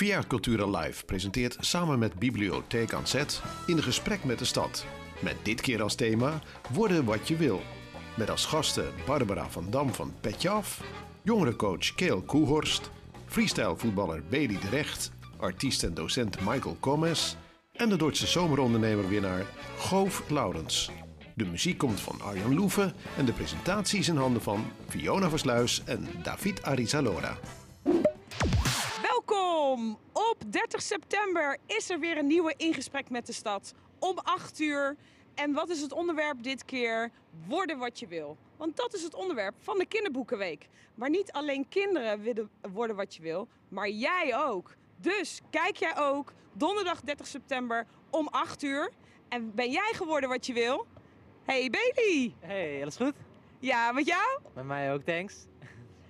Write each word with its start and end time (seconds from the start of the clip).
Via 0.00 0.22
Cultura 0.28 0.78
Live 0.78 1.04
presenteert 1.04 1.56
samen 1.60 1.98
met 1.98 2.14
Bibliotheek 2.14 2.92
aan 2.92 3.06
Zet 3.06 3.42
in 3.66 3.82
gesprek 3.82 4.24
met 4.24 4.38
de 4.38 4.44
stad. 4.44 4.86
Met 5.18 5.36
dit 5.42 5.60
keer 5.60 5.82
als 5.82 5.94
thema 5.94 6.40
Worden 6.72 7.04
wat 7.04 7.28
je 7.28 7.36
wil. 7.36 7.62
Met 8.16 8.30
als 8.30 8.46
gasten 8.46 8.92
Barbara 9.06 9.50
van 9.50 9.70
Dam 9.70 9.94
van 9.94 10.14
Petje 10.20 10.48
Af, 10.48 10.82
jongerencoach 11.22 11.94
Keel 11.94 12.22
Koehorst, 12.22 12.90
freestylevoetballer 13.26 14.22
Bailey 14.30 14.58
de 14.60 14.68
Recht, 14.68 15.10
artiest 15.36 15.82
en 15.82 15.94
docent 15.94 16.40
Michael 16.40 16.76
Gomez 16.80 17.34
en 17.72 17.88
de 17.88 17.96
Duitse 17.96 18.26
zomerondernemer-winnaar 18.26 19.46
Goof 19.78 20.22
Laurens. 20.30 20.90
De 21.34 21.44
muziek 21.44 21.78
komt 21.78 22.00
van 22.00 22.20
Arjan 22.20 22.54
Loeven 22.54 22.92
en 23.16 23.24
de 23.24 23.32
presentatie 23.32 23.98
is 23.98 24.08
in 24.08 24.16
handen 24.16 24.42
van 24.42 24.64
Fiona 24.88 25.28
Versluis 25.28 25.82
en 25.84 26.08
David 26.22 26.62
Arizalora. 26.62 27.38
Welkom! 29.70 29.98
Op 30.12 30.36
30 30.46 30.82
september 30.82 31.56
is 31.66 31.90
er 31.90 31.98
weer 31.98 32.18
een 32.18 32.26
nieuwe 32.26 32.54
ingesprek 32.56 33.10
met 33.10 33.26
de 33.26 33.32
stad. 33.32 33.74
Om 33.98 34.18
8 34.18 34.60
uur. 34.60 34.96
En 35.34 35.52
wat 35.52 35.68
is 35.68 35.80
het 35.80 35.92
onderwerp 35.92 36.42
dit 36.42 36.64
keer? 36.64 37.10
Worden 37.46 37.78
wat 37.78 37.98
je 37.98 38.06
wil. 38.06 38.36
Want 38.56 38.76
dat 38.76 38.94
is 38.94 39.02
het 39.02 39.14
onderwerp 39.14 39.54
van 39.58 39.78
de 39.78 39.86
Kinderboekenweek. 39.86 40.68
Maar 40.94 41.10
niet 41.10 41.32
alleen 41.32 41.68
kinderen 41.68 42.22
willen 42.22 42.50
worden 42.72 42.96
wat 42.96 43.14
je 43.14 43.22
wil, 43.22 43.48
maar 43.68 43.88
jij 43.88 44.36
ook. 44.36 44.74
Dus 44.96 45.40
kijk 45.50 45.76
jij 45.76 45.98
ook 45.98 46.32
donderdag 46.52 47.00
30 47.00 47.26
september 47.26 47.86
om 48.10 48.28
8 48.28 48.62
uur. 48.62 48.90
En 49.28 49.54
ben 49.54 49.70
jij 49.70 49.92
geworden 49.94 50.28
wat 50.28 50.46
je 50.46 50.52
wil? 50.52 50.86
Hey 51.44 51.70
Bailey! 51.70 52.34
Hey, 52.40 52.82
alles 52.82 52.96
goed? 52.96 53.14
Ja, 53.58 53.92
met 53.92 54.06
jou? 54.06 54.40
Met 54.54 54.64
mij 54.64 54.92
ook, 54.92 55.02
thanks. 55.02 55.46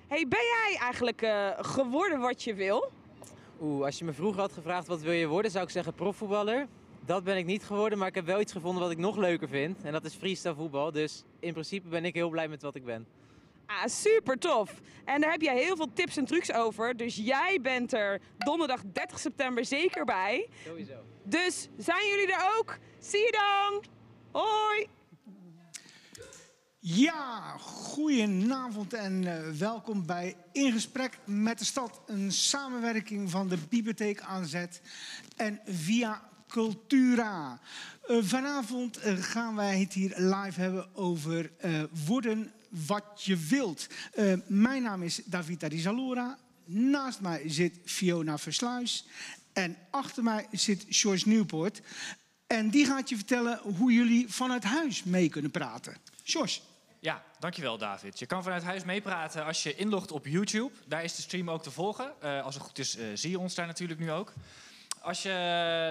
Hey, 0.09 0.29
ben 0.29 0.45
jij 0.45 0.77
eigenlijk 0.81 1.23
eh, 1.23 1.51
geworden 1.59 2.21
wat 2.21 2.43
je 2.43 2.55
wil? 2.55 2.99
Oeh, 3.61 3.85
als 3.85 3.99
je 3.99 4.05
me 4.05 4.13
vroeger 4.13 4.41
had 4.41 4.53
gevraagd 4.53 4.87
wat 4.87 5.01
wil 5.01 5.13
je 5.13 5.27
worden, 5.27 5.51
zou 5.51 5.65
ik 5.65 5.71
zeggen 5.71 5.95
profvoetballer. 5.95 6.67
Dat 7.05 7.25
ben 7.25 7.37
ik 7.37 7.47
niet 7.47 7.65
geworden, 7.65 7.99
maar 7.99 8.09
ik 8.09 8.15
heb 8.15 8.27
wel 8.27 8.41
iets 8.41 8.53
gevonden 8.53 8.83
wat 8.83 8.91
ik 8.91 8.99
nog 8.99 9.17
leuker 9.17 9.49
vind. 9.49 9.83
En 9.83 9.93
dat 9.93 10.05
is 10.05 10.15
freestyle 10.15 10.55
voetbal. 10.55 10.93
Dus 10.93 11.25
in 11.41 11.53
principe 11.53 11.89
ben 11.89 12.05
ik 12.05 12.15
heel 12.15 12.29
blij 12.29 12.49
met 12.49 12.63
wat 12.63 12.75
ik 12.75 12.85
ben. 12.85 13.07
Ah, 13.67 13.87
super 13.87 14.39
tof. 14.39 14.81
En 15.05 15.21
daar 15.21 15.31
heb 15.31 15.41
jij 15.41 15.57
heel 15.59 15.77
veel 15.77 15.93
tips 15.93 16.17
en 16.17 16.25
trucs 16.25 16.53
over. 16.53 16.97
Dus 16.97 17.17
jij 17.17 17.59
bent 17.63 17.93
er 17.93 18.21
donderdag 18.39 18.81
30 18.93 19.19
september 19.19 19.65
zeker 19.65 20.05
bij. 20.05 20.49
Sowieso. 20.67 20.95
Dus 21.25 21.69
zijn 21.77 22.09
jullie 22.09 22.33
er 22.33 22.59
ook? 22.59 22.79
Zie 22.99 23.21
je 23.21 23.33
dan! 23.33 23.83
Hoi! 24.43 24.87
Ja, 26.83 27.57
goedenavond 27.59 28.95
en 28.95 29.23
uh, 29.23 29.49
welkom 29.59 30.07
bij 30.07 30.37
In 30.53 30.73
Gesprek 30.73 31.19
met 31.25 31.59
de 31.59 31.65
Stad. 31.65 32.01
Een 32.07 32.33
samenwerking 32.33 33.31
van 33.31 33.49
de 33.49 33.59
Bibliotheek 33.69 34.21
aanzet 34.21 34.81
en 35.37 35.61
via 35.67 36.29
Cultura. 36.49 37.61
Uh, 38.09 38.19
vanavond 38.23 39.07
uh, 39.07 39.13
gaan 39.23 39.57
wij 39.57 39.81
het 39.81 39.93
hier 39.93 40.13
live 40.17 40.61
hebben 40.61 40.97
over 40.97 41.51
worden 42.07 42.53
wat 42.87 43.23
je 43.25 43.37
wilt. 43.37 43.87
mijn 44.47 44.83
naam 44.83 45.03
is 45.03 45.21
David 45.25 45.65
Arizalora. 45.65 46.39
Naast 46.65 47.21
mij 47.21 47.43
zit 47.47 47.79
Fiona 47.85 48.39
Versluis. 48.39 49.07
En 49.53 49.77
achter 49.91 50.23
mij 50.23 50.47
zit 50.53 50.85
George 50.89 51.29
Nieuwpoort. 51.29 51.81
En 52.47 52.71
die 52.71 52.87
gaat 52.87 53.09
je 53.09 53.17
vertellen 53.17 53.59
hoe 53.59 53.93
jullie 53.93 54.29
vanuit 54.29 54.65
huis 54.65 55.05
mee 55.05 55.29
kunnen 55.29 55.51
praten. 55.51 55.97
George. 56.23 56.61
Ja, 57.03 57.23
dankjewel 57.39 57.79
David. 57.79 58.19
Je 58.19 58.27
kan 58.27 58.43
vanuit 58.43 58.63
huis 58.63 58.85
meepraten 58.85 59.45
als 59.45 59.63
je 59.63 59.75
inlogt 59.75 60.13
op 60.13 60.27
YouTube. 60.27 60.75
Daar 60.87 61.05
is 61.05 61.17
de 61.17 61.23
stream 61.23 61.51
ook 61.51 61.63
te 61.63 61.71
volgen. 61.71 62.13
Uh, 62.25 62.45
als 62.45 62.55
het 62.55 62.65
goed 62.65 62.79
is, 62.79 62.97
uh, 62.97 63.05
zie 63.15 63.31
je 63.31 63.39
ons 63.39 63.55
daar 63.55 63.67
natuurlijk 63.67 64.01
nu 64.01 64.11
ook. 64.11 64.33
Als 65.01 65.23
je 65.23 65.29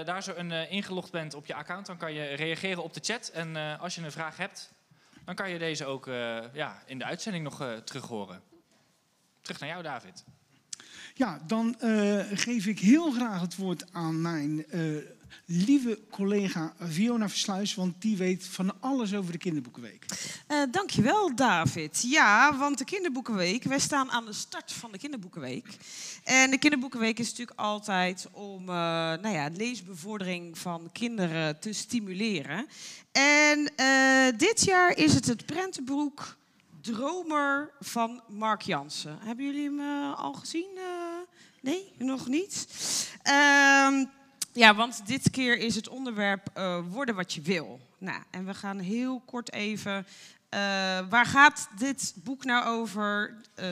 daar 0.06 0.24
zo 0.24 0.34
een, 0.36 0.52
ingelogd 0.52 1.12
bent 1.12 1.34
op 1.34 1.46
je 1.46 1.54
account, 1.54 1.86
dan 1.86 1.98
kan 1.98 2.14
je 2.14 2.24
reageren 2.24 2.84
op 2.84 2.94
de 2.94 3.00
chat. 3.04 3.28
En 3.28 3.80
als 3.80 3.96
je 3.96 4.02
een 4.02 4.12
vraag 4.12 4.38
hebt, 4.38 4.72
dan 5.26 5.36
kan 5.36 5.50
je 5.50 5.60
deze 5.60 5.86
ook 5.86 6.06
ja, 6.54 6.84
in 6.86 6.98
de 6.98 7.06
uitzending 7.06 7.44
nog 7.44 7.64
terug 7.84 8.08
horen. 8.08 8.42
Terug 9.42 9.60
naar 9.60 9.70
jou, 9.70 9.84
David. 9.84 10.24
Ja, 11.14 11.40
dan 11.48 11.76
geef 12.34 12.66
ik 12.66 12.80
heel 12.80 13.12
graag 13.12 13.42
het 13.42 13.56
woord 13.56 13.94
aan 13.94 14.22
mijn 14.22 14.66
lieve 15.46 16.00
collega 16.12 16.74
Fiona 16.90 17.30
Versluis, 17.30 17.76
want 17.76 18.02
die 18.02 18.18
weet 18.18 18.46
van 18.46 18.82
alles 18.82 19.14
over 19.14 19.32
de 19.32 19.38
Kinderboekenweek. 19.38 20.06
Uh, 20.48 20.62
dankjewel, 20.72 21.36
David. 21.36 22.06
Ja, 22.08 22.58
want 22.58 22.78
de 22.78 22.86
Kinderboekenweek, 22.86 23.64
wij 23.64 23.80
staan 23.80 24.12
aan 24.12 24.26
de 24.26 24.34
start 24.34 24.72
van 24.72 24.92
de 24.92 24.98
Kinderboekenweek. 24.98 25.68
En 26.24 26.52
de 26.52 26.58
Kinderboekenweek 26.58 27.20
is 27.20 27.30
natuurlijk 27.30 27.60
altijd 27.60 28.28
om 28.32 28.62
uh, 28.62 28.76
nou 28.76 29.30
ja, 29.30 29.50
leesbevordering 29.54 30.58
van 30.58 30.90
kinderen 30.92 31.60
te 31.60 31.74
stimuleren. 31.74 32.68
En 33.12 33.72
uh, 33.78 34.38
dit 34.38 34.64
jaar 34.64 34.98
is 34.98 35.14
het 35.14 35.26
het 35.26 35.46
prentenboek 35.46 36.38
Dromer 36.82 37.72
van 37.80 38.22
Mark 38.28 38.62
Jansen. 38.62 39.18
Hebben 39.22 39.46
jullie 39.46 39.64
hem 39.64 40.14
al 40.14 40.34
gezien? 40.34 40.68
nee, 41.62 41.92
nog 41.98 42.28
niet? 42.28 42.68
Ehm, 43.24 44.06
ja, 44.60 44.76
want 44.76 45.08
dit 45.08 45.30
keer 45.30 45.58
is 45.58 45.76
het 45.76 45.90
onderwerp 45.90 46.50
uh, 46.58 46.80
worden 46.90 47.16
wat 47.16 47.34
je 47.34 47.42
wil. 47.42 47.80
Nou, 47.98 48.24
en 48.32 48.46
we 48.46 48.54
gaan 48.54 48.80
heel 48.80 49.22
kort 49.26 49.54
even. 49.54 49.96
Uh, 49.96 50.60
waar 51.10 51.26
gaat 51.26 51.70
dit 51.78 52.14
boek 52.24 52.44
nou 52.44 52.66
over? 52.66 53.36
Uh, 53.56 53.66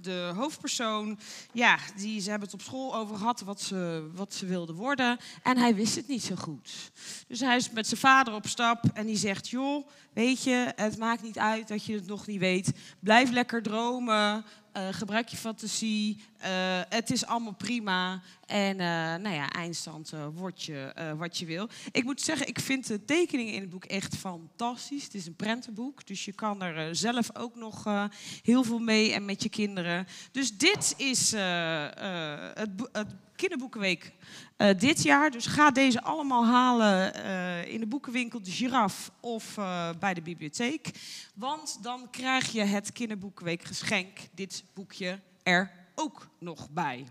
de 0.00 0.32
hoofdpersoon, 0.36 1.18
ja, 1.52 1.78
die, 1.96 2.20
ze 2.20 2.30
hebben 2.30 2.48
het 2.48 2.58
op 2.60 2.64
school 2.64 2.94
over 2.94 3.16
gehad 3.16 3.40
wat 3.40 3.60
ze, 3.60 4.10
wat 4.14 4.34
ze 4.34 4.46
wilde 4.46 4.72
worden. 4.72 5.18
En 5.42 5.58
hij 5.58 5.74
wist 5.74 5.96
het 5.96 6.08
niet 6.08 6.22
zo 6.22 6.34
goed. 6.34 6.90
Dus 7.28 7.40
hij 7.40 7.56
is 7.56 7.70
met 7.70 7.86
zijn 7.86 8.00
vader 8.00 8.34
op 8.34 8.46
stap 8.46 8.84
en 8.94 9.06
die 9.06 9.16
zegt: 9.16 9.48
Joh, 9.48 9.88
weet 10.12 10.42
je, 10.42 10.72
het 10.76 10.98
maakt 10.98 11.22
niet 11.22 11.38
uit 11.38 11.68
dat 11.68 11.84
je 11.84 11.94
het 11.94 12.06
nog 12.06 12.26
niet 12.26 12.40
weet. 12.40 12.72
Blijf 13.00 13.30
lekker 13.30 13.62
dromen. 13.62 14.44
Uh, 14.76 14.88
gebruik 14.90 15.28
je 15.28 15.36
fantasie. 15.36 16.16
Uh, 16.42 16.80
het 16.88 17.10
is 17.10 17.26
allemaal 17.26 17.54
prima. 17.54 18.22
En 18.46 18.78
uh, 18.78 18.86
nou 19.14 19.34
ja, 19.34 19.50
eindstand 19.50 20.12
word 20.34 20.62
je 20.62 21.12
wat 21.16 21.38
je 21.38 21.46
wil. 21.46 21.68
Ik 21.90 22.04
moet 22.04 22.20
zeggen, 22.20 22.48
ik 22.48 22.60
vind 22.60 22.86
de 22.86 23.04
tekeningen 23.04 23.54
in 23.54 23.60
het 23.60 23.70
boek 23.70 23.84
echt 23.84 24.16
fantastisch. 24.16 25.04
Het 25.04 25.14
is 25.14 25.26
een 25.26 25.36
prentenboek, 25.36 26.06
dus 26.06 26.24
je 26.24 26.32
kan 26.32 26.62
er 26.62 26.96
zelf 26.96 27.36
ook 27.36 27.54
nog 27.54 28.08
heel 28.42 28.64
veel 28.64 28.78
mee 28.78 29.12
en 29.12 29.24
met 29.24 29.42
je 29.42 29.48
kinderen. 29.48 30.06
Dus 30.32 30.56
dit 30.56 30.94
is 30.96 31.30
het, 31.30 32.70
het 32.92 33.14
kinderboekenweek 33.42 34.12
uh, 34.58 34.68
dit 34.78 35.02
jaar. 35.02 35.30
Dus 35.30 35.46
ga 35.46 35.70
deze 35.70 36.02
allemaal 36.02 36.46
halen 36.46 37.16
uh, 37.16 37.72
in 37.72 37.80
de 37.80 37.86
boekenwinkel 37.86 38.42
De 38.42 38.50
Giraf 38.50 39.10
of 39.20 39.56
uh, 39.56 39.88
bij 39.98 40.14
de 40.14 40.22
bibliotheek. 40.22 40.90
Want 41.34 41.78
dan 41.82 42.10
krijg 42.10 42.52
je 42.52 42.62
het 42.62 42.92
kinderboekenweek 42.92 43.64
geschenk, 43.64 44.18
dit 44.34 44.64
boekje, 44.74 45.20
er 45.42 45.70
ook 45.94 46.28
nog 46.38 46.70
bij. 46.70 47.06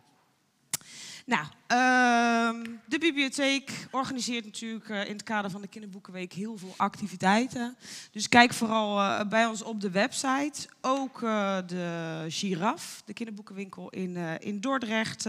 Nou, 1.26 1.44
uh, 1.44 2.74
de 2.88 2.98
bibliotheek 3.00 3.88
organiseert 3.92 4.46
natuurlijk 4.46 4.90
in 4.90 5.14
het 5.14 5.24
kader 5.24 5.52
van 5.52 5.62
de 5.62 5.68
Kinderboekenweek 5.68 6.34
heel 6.34 6.58
veel 6.58 6.74
activiteiten. 6.78 7.78
Dus 8.12 8.30
kijk 8.30 8.54
vooral 8.54 9.26
bij 9.28 9.46
ons 9.46 9.62
op 9.62 9.82
de 9.82 9.92
website. 9.92 10.70
Ook 10.82 11.20
de 11.66 12.26
Giraf, 12.28 13.02
de 13.06 13.14
kinderboekenwinkel 13.14 13.90
in, 13.90 14.16
in 14.40 14.60
Dordrecht 14.60 15.28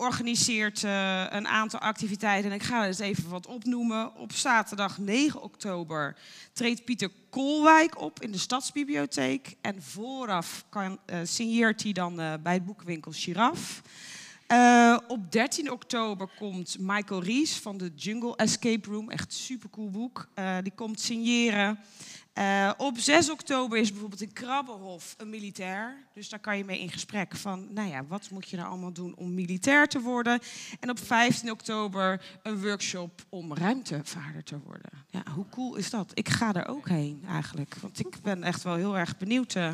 organiseert 0.00 0.82
uh, 0.82 1.24
een 1.28 1.48
aantal 1.48 1.80
activiteiten. 1.80 2.50
En 2.50 2.56
ik 2.56 2.62
ga 2.62 2.80
er 2.80 2.86
eens 2.86 2.98
even 2.98 3.30
wat 3.30 3.46
opnoemen. 3.46 4.14
Op 4.14 4.32
zaterdag 4.32 4.98
9 4.98 5.42
oktober 5.42 6.16
treedt 6.52 6.84
Pieter 6.84 7.10
Kolwijk 7.30 8.00
op 8.00 8.22
in 8.22 8.32
de 8.32 8.38
Stadsbibliotheek. 8.38 9.56
En 9.60 9.82
vooraf 9.82 10.64
kan, 10.68 10.98
uh, 11.06 11.18
signeert 11.22 11.82
hij 11.82 11.92
dan 11.92 12.20
uh, 12.20 12.32
bij 12.42 12.52
het 12.52 12.64
boekenwinkel 12.64 13.12
Giraf. 13.12 13.82
op 15.08 15.32
13 15.32 15.70
oktober 15.70 16.28
komt 16.38 16.76
Michael 16.78 17.22
Ries 17.22 17.56
van 17.56 17.76
de 17.76 17.92
Jungle 17.96 18.36
Escape 18.36 18.90
Room. 18.90 19.10
Echt 19.10 19.32
super 19.32 19.70
cool 19.70 19.90
boek. 19.90 20.28
die 20.62 20.72
komt 20.74 21.00
signeren. 21.00 21.78
Op 22.76 22.98
6 22.98 23.30
oktober 23.30 23.78
is 23.78 23.90
bijvoorbeeld 23.90 24.22
in 24.22 24.32
Krabbenhof 24.32 25.14
een 25.18 25.30
militair. 25.30 25.96
Dus 26.20 26.28
daar 26.28 26.40
kan 26.40 26.56
je 26.56 26.64
mee 26.64 26.80
in 26.80 26.90
gesprek 26.90 27.36
van, 27.36 27.66
nou 27.70 27.88
ja, 27.88 28.04
wat 28.08 28.30
moet 28.30 28.48
je 28.48 28.56
nou 28.56 28.68
allemaal 28.68 28.92
doen 28.92 29.14
om 29.16 29.34
militair 29.34 29.88
te 29.88 30.00
worden? 30.00 30.40
En 30.80 30.90
op 30.90 30.98
15 30.98 31.50
oktober 31.50 32.22
een 32.42 32.62
workshop 32.62 33.22
om 33.28 33.54
ruimtevaarder 33.54 34.44
te 34.44 34.58
worden. 34.64 34.90
Ja, 35.10 35.22
hoe 35.34 35.48
cool 35.50 35.76
is 35.76 35.90
dat? 35.90 36.10
Ik 36.14 36.28
ga 36.28 36.54
er 36.54 36.68
ook 36.68 36.88
heen 36.88 37.24
eigenlijk, 37.28 37.74
want 37.80 37.98
ik 37.98 38.22
ben 38.22 38.42
echt 38.42 38.62
wel 38.62 38.74
heel 38.74 38.98
erg 38.98 39.16
benieuwd 39.16 39.54
uh, 39.54 39.72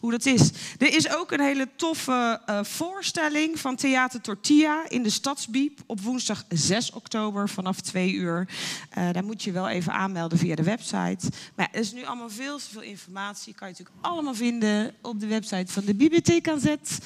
hoe 0.00 0.10
dat 0.10 0.26
is. 0.26 0.50
Er 0.78 0.94
is 0.94 1.14
ook 1.14 1.32
een 1.32 1.40
hele 1.40 1.68
toffe 1.76 2.40
uh, 2.46 2.64
voorstelling 2.64 3.58
van 3.58 3.76
Theater 3.76 4.20
Tortilla 4.20 4.88
in 4.88 5.02
de 5.02 5.10
Stadsbiep 5.10 5.80
op 5.86 6.00
woensdag 6.00 6.44
6 6.48 6.90
oktober 6.90 7.48
vanaf 7.48 7.80
2 7.80 8.12
uur. 8.12 8.48
daar 8.90 9.24
moet 9.24 9.42
je 9.42 9.52
wel 9.52 9.68
even 9.68 9.92
aanmelden 9.92 10.38
via 10.38 10.54
de 10.54 10.62
website. 10.62 11.30
Maar 11.56 11.68
er 11.72 11.80
is 11.80 11.92
nu 11.92 12.04
allemaal 12.04 12.30
veel 12.30 12.58
te 12.58 12.70
veel 12.70 12.82
informatie. 12.82 13.54
Kan 13.54 13.68
je 13.68 13.74
natuurlijk 13.78 14.06
allemaal 14.06 14.34
vinden 14.34 14.94
op 15.02 15.20
de 15.20 15.26
website 15.26 15.72
van 15.72 15.83
de 15.84 15.94
Bibliotheek 15.94 16.48
aan 16.48 16.60
Zet. 16.60 16.98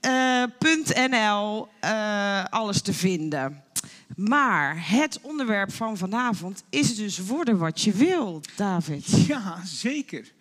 eh, 0.00 0.42
.nl 1.10 1.68
eh, 1.80 2.44
alles 2.44 2.82
te 2.82 2.92
vinden. 2.92 3.62
Maar 4.16 4.90
het 4.90 5.20
onderwerp 5.22 5.72
van 5.72 5.96
vanavond 5.96 6.62
is 6.70 6.96
dus 6.96 7.18
worden 7.18 7.58
wat 7.58 7.80
je 7.80 7.92
wil, 7.92 8.40
David. 8.56 9.26
Ja, 9.26 9.60
zeker. 9.64 10.32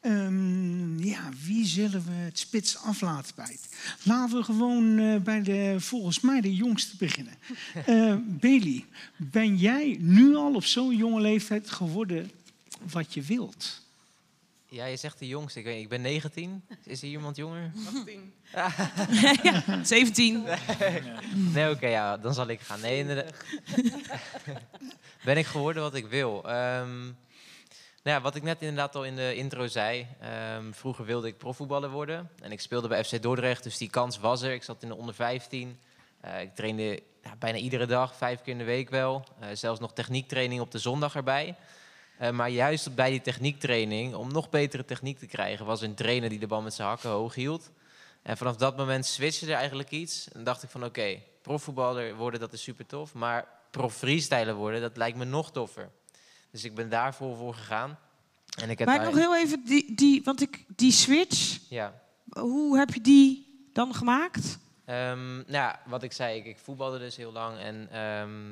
Ehm, 0.00 0.98
ja, 1.04 1.28
wie 1.44 1.66
zullen 1.66 2.04
we 2.04 2.12
het 2.12 2.38
spits 2.38 2.76
af 2.78 3.00
laten 3.00 3.32
bijten? 3.36 3.70
Laten 4.02 4.36
we 4.36 4.42
gewoon 4.44 4.98
eh, 4.98 5.16
bij 5.16 5.42
de, 5.42 5.74
volgens 5.78 6.20
mij, 6.20 6.40
de 6.40 6.54
jongste 6.54 6.96
beginnen. 6.96 7.34
Eh 7.86 8.14
Bailey, 8.26 8.84
ben 9.16 9.56
jij 9.56 9.96
nu 10.00 10.34
al 10.36 10.54
op 10.54 10.64
zo'n 10.64 10.96
jonge 10.96 11.20
leeftijd 11.20 11.70
geworden 11.70 12.30
wat 12.92 13.14
je 13.14 13.22
wilt? 13.22 13.84
Ja, 14.68 14.84
je 14.84 14.96
zegt 14.96 15.18
de 15.18 15.26
jongste. 15.26 15.58
Ik, 15.58 15.64
weet, 15.64 15.82
ik 15.82 15.88
ben 15.88 16.00
19. 16.00 16.64
Is 16.84 17.02
er 17.02 17.08
iemand 17.08 17.36
jonger? 17.36 17.72
17. 19.82 20.44
Nee, 21.54 21.70
oké, 21.70 21.86
ja, 21.86 22.16
dan 22.16 22.34
zal 22.34 22.48
ik 22.48 22.60
gaan. 22.60 22.80
Nee, 22.80 22.98
inderdaad. 22.98 23.34
ben 25.24 25.36
ik 25.36 25.46
geworden 25.46 25.82
wat 25.82 25.94
ik 25.94 26.06
wil? 26.06 26.48
Ehm, 26.48 27.02
nou 28.02 28.16
ja, 28.16 28.20
wat 28.20 28.34
ik 28.34 28.42
net 28.42 28.60
inderdaad 28.60 28.94
al 28.94 29.04
in 29.04 29.16
de 29.16 29.34
intro 29.34 29.66
zei. 29.66 30.06
ehm, 30.20 30.72
vroeger 30.72 31.04
wilde 31.04 31.26
ik 31.26 31.38
profvoetballer 31.38 31.90
worden. 31.90 32.30
En 32.42 32.52
ik 32.52 32.60
speelde 32.60 32.88
bij 32.88 33.04
FC 33.04 33.22
Dordrecht, 33.22 33.62
dus 33.62 33.78
die 33.78 33.90
kans 33.90 34.18
was 34.18 34.42
er. 34.42 34.52
Ik 34.52 34.62
zat 34.62 34.82
in 34.82 34.88
de 34.88 34.94
onder 34.94 35.14
15. 35.14 35.78
Eh, 36.20 36.40
ik 36.40 36.54
trainde 36.54 37.02
ja, 37.22 37.36
bijna 37.38 37.58
iedere 37.58 37.86
dag, 37.86 38.16
vijf 38.16 38.42
keer 38.42 38.52
in 38.52 38.58
de 38.58 38.64
week 38.64 38.90
wel. 38.90 39.24
Eh, 39.40 39.48
zelfs 39.52 39.80
nog 39.80 39.92
techniektraining 39.92 40.60
op 40.60 40.70
de 40.70 40.78
zondag 40.78 41.14
erbij. 41.16 41.54
Eh, 42.18 42.30
maar 42.30 42.50
juist 42.50 42.94
bij 42.94 43.10
die 43.10 43.20
techniektraining, 43.20 44.14
om 44.14 44.32
nog 44.32 44.50
betere 44.50 44.84
techniek 44.84 45.18
te 45.18 45.26
krijgen, 45.26 45.66
was 45.66 45.80
een 45.80 45.94
trainer 45.94 46.28
die 46.28 46.38
de 46.38 46.46
bal 46.46 46.62
met 46.62 46.74
zijn 46.74 46.88
hakken 46.88 47.10
hoog 47.10 47.34
hield. 47.34 47.70
En 48.22 48.36
vanaf 48.36 48.56
dat 48.56 48.76
moment 48.76 49.06
switchte 49.06 49.46
er 49.46 49.52
eigenlijk 49.58 49.90
iets. 49.90 50.28
En 50.32 50.44
dacht 50.44 50.62
ik 50.62 50.70
van 50.70 50.84
oké, 50.84 51.20
profvoetballer 51.42 52.14
worden, 52.14 52.40
dat 52.40 52.52
is 52.52 52.62
super 52.62 52.86
tof. 52.86 53.14
Maar 53.14 53.48
prof 53.70 53.94
freestyler 53.94 54.54
worden, 54.54 54.80
dat 54.80 54.96
lijkt 54.96 55.16
me 55.18 55.24
nog 55.24 55.52
toffer. 55.52 55.90
Dus 56.50 56.64
ik 56.64 56.74
ben 56.74 56.88
daarvoor 56.88 57.36
voor 57.36 57.54
gegaan. 57.54 57.98
En 58.60 58.70
ik 58.70 58.78
heb 58.78 58.88
Maar 58.88 58.96
daar- 58.98 59.06
nog 59.06 59.16
heel 59.16 59.36
even, 59.36 59.64
die, 59.64 59.94
die, 59.94 60.22
want 60.24 60.40
ik, 60.42 60.64
die 60.76 60.92
switch, 60.92 61.58
Ja. 61.68 62.00
hoe 62.28 62.78
heb 62.78 62.94
je 62.94 63.00
die 63.00 63.46
dan 63.72 63.94
gemaakt? 63.94 64.58
Ehm, 64.84 65.34
nou 65.36 65.46
ja, 65.50 65.80
wat 65.86 66.02
ik 66.02 66.12
zei, 66.12 66.38
ik, 66.38 66.44
ik 66.46 66.58
voetbalde 66.58 66.98
dus 66.98 67.16
heel 67.16 67.32
lang. 67.32 67.58
En 67.58 67.88
ehm, 67.90 68.50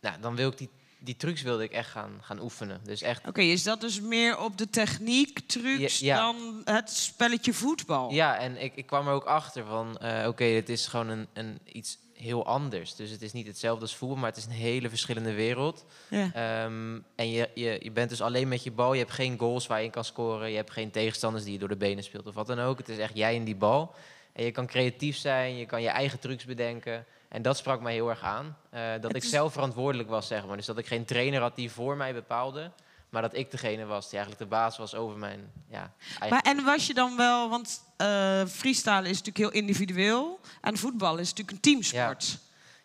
nou, 0.00 0.20
dan 0.20 0.36
wil 0.36 0.50
ik 0.50 0.58
die, 0.58 0.70
die 1.06 1.16
trucs 1.16 1.42
wilde 1.42 1.62
ik 1.62 1.72
echt 1.72 1.90
gaan, 1.90 2.18
gaan 2.20 2.40
oefenen. 2.40 2.80
Dus 2.84 3.02
echt 3.02 3.28
Oké, 3.28 3.40
is 3.40 3.62
dat 3.62 3.80
dus 3.80 4.00
meer 4.00 4.38
op 4.38 4.58
de 4.58 4.70
techniek, 4.70 5.40
trucs, 5.46 5.98
Ja, 5.98 6.16
ja. 6.16 6.24
dan 6.24 6.62
het 6.64 6.90
spelletje 6.90 7.52
voetbal? 7.52 8.12
Ja, 8.12 8.38
en 8.38 8.62
ik, 8.62 8.72
ik 8.74 8.86
kwam 8.86 9.06
er 9.06 9.12
ook 9.12 9.24
achter 9.24 9.64
van, 9.64 9.98
eh, 9.98 10.28
oké, 10.28 10.44
het 10.44 10.68
is 10.68 10.86
gewoon 10.86 11.08
een, 11.08 11.26
een, 11.32 11.58
iets 11.72 11.98
heel 12.12 12.46
anders. 12.46 12.94
Dus 12.94 13.10
het 13.10 13.22
is 13.22 13.32
niet 13.32 13.46
hetzelfde 13.46 13.82
als 13.82 13.96
voetbal, 13.96 14.18
maar 14.18 14.28
het 14.28 14.38
is 14.38 14.44
een 14.44 14.50
hele 14.50 14.88
verschillende 14.88 15.32
wereld. 15.32 15.84
Ja. 16.08 16.30
Ehm, 16.32 16.98
en 17.14 17.30
je, 17.30 17.50
je, 17.54 17.78
je 17.82 17.90
bent 17.90 18.10
dus 18.10 18.20
alleen 18.20 18.48
met 18.48 18.62
je 18.62 18.70
bal. 18.70 18.92
Je 18.92 18.98
hebt 18.98 19.12
geen 19.12 19.38
goals 19.38 19.66
waar 19.66 19.78
je 19.78 19.84
in 19.84 19.90
kan 19.90 20.04
scoren. 20.04 20.50
Je 20.50 20.56
hebt 20.56 20.70
geen 20.70 20.90
tegenstanders 20.90 21.44
die 21.44 21.52
je 21.52 21.58
door 21.58 21.68
de 21.68 21.76
benen 21.76 22.04
speelt 22.04 22.26
of 22.26 22.34
wat 22.34 22.46
dan 22.46 22.60
ook. 22.60 22.78
Het 22.78 22.88
is 22.88 22.98
echt 22.98 23.16
jij 23.16 23.36
en 23.36 23.44
die 23.44 23.56
bal. 23.56 23.94
En 24.32 24.44
je 24.44 24.50
kan 24.50 24.66
creatief 24.66 25.16
zijn, 25.16 25.56
je 25.56 25.66
kan 25.66 25.82
je 25.82 25.88
eigen 25.88 26.18
trucs 26.18 26.44
bedenken. 26.44 27.04
En 27.28 27.42
dat 27.42 27.56
sprak 27.56 27.80
mij 27.80 27.92
heel 27.92 28.08
erg 28.08 28.22
aan. 28.22 28.56
eh, 28.70 28.82
dat 29.00 29.16
ik 29.16 29.24
zelf 29.24 29.52
verantwoordelijk 29.52 30.08
was, 30.08 30.26
zeg 30.26 30.46
maar. 30.46 30.56
Dus 30.56 30.66
dat 30.66 30.78
ik 30.78 30.86
geen 30.86 31.04
trainer 31.04 31.40
had 31.40 31.56
die 31.56 31.70
voor 31.70 31.96
mij 31.96 32.14
bepaalde. 32.14 32.70
Maar 33.08 33.22
dat 33.22 33.34
ik 33.34 33.50
degene 33.50 33.84
was 33.84 34.08
die 34.08 34.18
eigenlijk 34.18 34.50
de 34.50 34.56
baas 34.56 34.76
was 34.76 34.94
over 34.94 35.18
mijn 35.18 35.52
ja, 35.68 35.92
eigen... 36.18 36.28
Maar 36.28 36.54
en 36.56 36.64
was 36.64 36.86
je 36.86 36.94
dan 36.94 37.16
wel, 37.16 37.48
want 37.48 37.84
eh 37.96 38.44
freestyle 38.46 39.08
is 39.08 39.22
natuurlijk 39.22 39.36
heel 39.36 39.50
individueel 39.50 40.40
en 40.60 40.76
voetbal 40.76 41.16
is 41.16 41.28
natuurlijk 41.28 41.56
een 41.56 41.62
teamsport. 41.62 42.38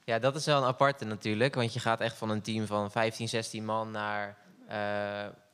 Ja, 0.03 0.19
dat 0.19 0.35
is 0.35 0.45
wel 0.45 0.57
een 0.57 0.67
aparte 0.67 1.05
natuurlijk. 1.05 1.55
Want 1.55 1.73
je 1.73 1.79
gaat 1.79 1.99
echt 2.01 2.17
van 2.17 2.29
een 2.29 2.41
team 2.41 2.65
van 2.65 2.91
15, 2.91 3.29
16 3.29 3.65
man 3.65 3.91
naar 3.91 4.37
eh, 4.67 4.77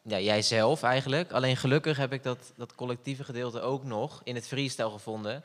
ja, 0.01 0.19
jijzelf 0.19 0.83
eigenlijk. 0.83 1.31
Alleen 1.31 1.57
gelukkig 1.57 1.97
heb 1.97 2.13
ik 2.13 2.23
dat, 2.23 2.51
dat 2.55 2.75
collectieve 2.75 3.23
gedeelte 3.23 3.61
ook 3.61 3.83
nog 3.83 4.21
in 4.23 4.35
het 4.35 4.47
freestyle 4.47 4.89
gevonden. 4.89 5.43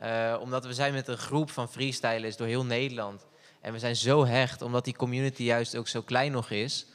Eh, 0.00 0.36
omdat 0.40 0.64
we 0.64 0.74
zijn 0.74 0.92
met 0.92 1.08
een 1.08 1.18
groep 1.18 1.50
van 1.50 1.68
freestylers 1.68 2.36
door 2.36 2.46
heel 2.46 2.64
Nederland. 2.64 3.26
En 3.60 3.72
we 3.72 3.78
zijn 3.78 3.96
zo 3.96 4.26
hecht, 4.26 4.62
omdat 4.62 4.84
die 4.84 4.96
community 4.96 5.42
juist 5.42 5.76
ook 5.76 5.88
zo 5.88 6.02
klein 6.02 6.32
nog 6.32 6.50
is. 6.50 6.86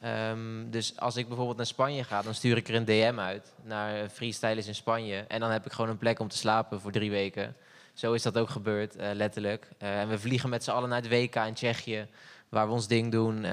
Ehm, 0.00 0.70
dus 0.70 0.98
als 0.98 1.16
ik 1.16 1.26
bijvoorbeeld 1.26 1.56
naar 1.56 1.66
Spanje 1.66 2.04
ga, 2.04 2.22
dan 2.22 2.34
stuur 2.34 2.56
ik 2.56 2.68
er 2.68 2.74
een 2.74 2.84
DM 2.84 3.18
uit 3.18 3.52
naar 3.62 4.08
freestylers 4.08 4.66
in 4.66 4.74
Spanje. 4.74 5.24
En 5.28 5.40
dan 5.40 5.50
heb 5.50 5.66
ik 5.66 5.72
gewoon 5.72 5.90
een 5.90 5.98
plek 5.98 6.18
om 6.18 6.28
te 6.28 6.36
slapen 6.36 6.80
voor 6.80 6.92
drie 6.92 7.10
weken. 7.10 7.56
Zo 7.94 8.12
is 8.12 8.22
dat 8.22 8.38
ook 8.38 8.50
gebeurd, 8.50 8.96
eh, 8.96 9.10
letterlijk. 9.12 9.68
Eh, 9.78 10.00
en 10.00 10.08
we 10.08 10.18
vliegen 10.18 10.48
met 10.48 10.64
z'n 10.64 10.70
allen 10.70 10.88
naar 10.88 11.02
het 11.02 11.10
WK 11.10 11.34
in 11.34 11.54
Tsjechië, 11.54 12.06
waar 12.48 12.66
we 12.66 12.72
ons 12.72 12.86
ding 12.86 13.12
doen, 13.12 13.44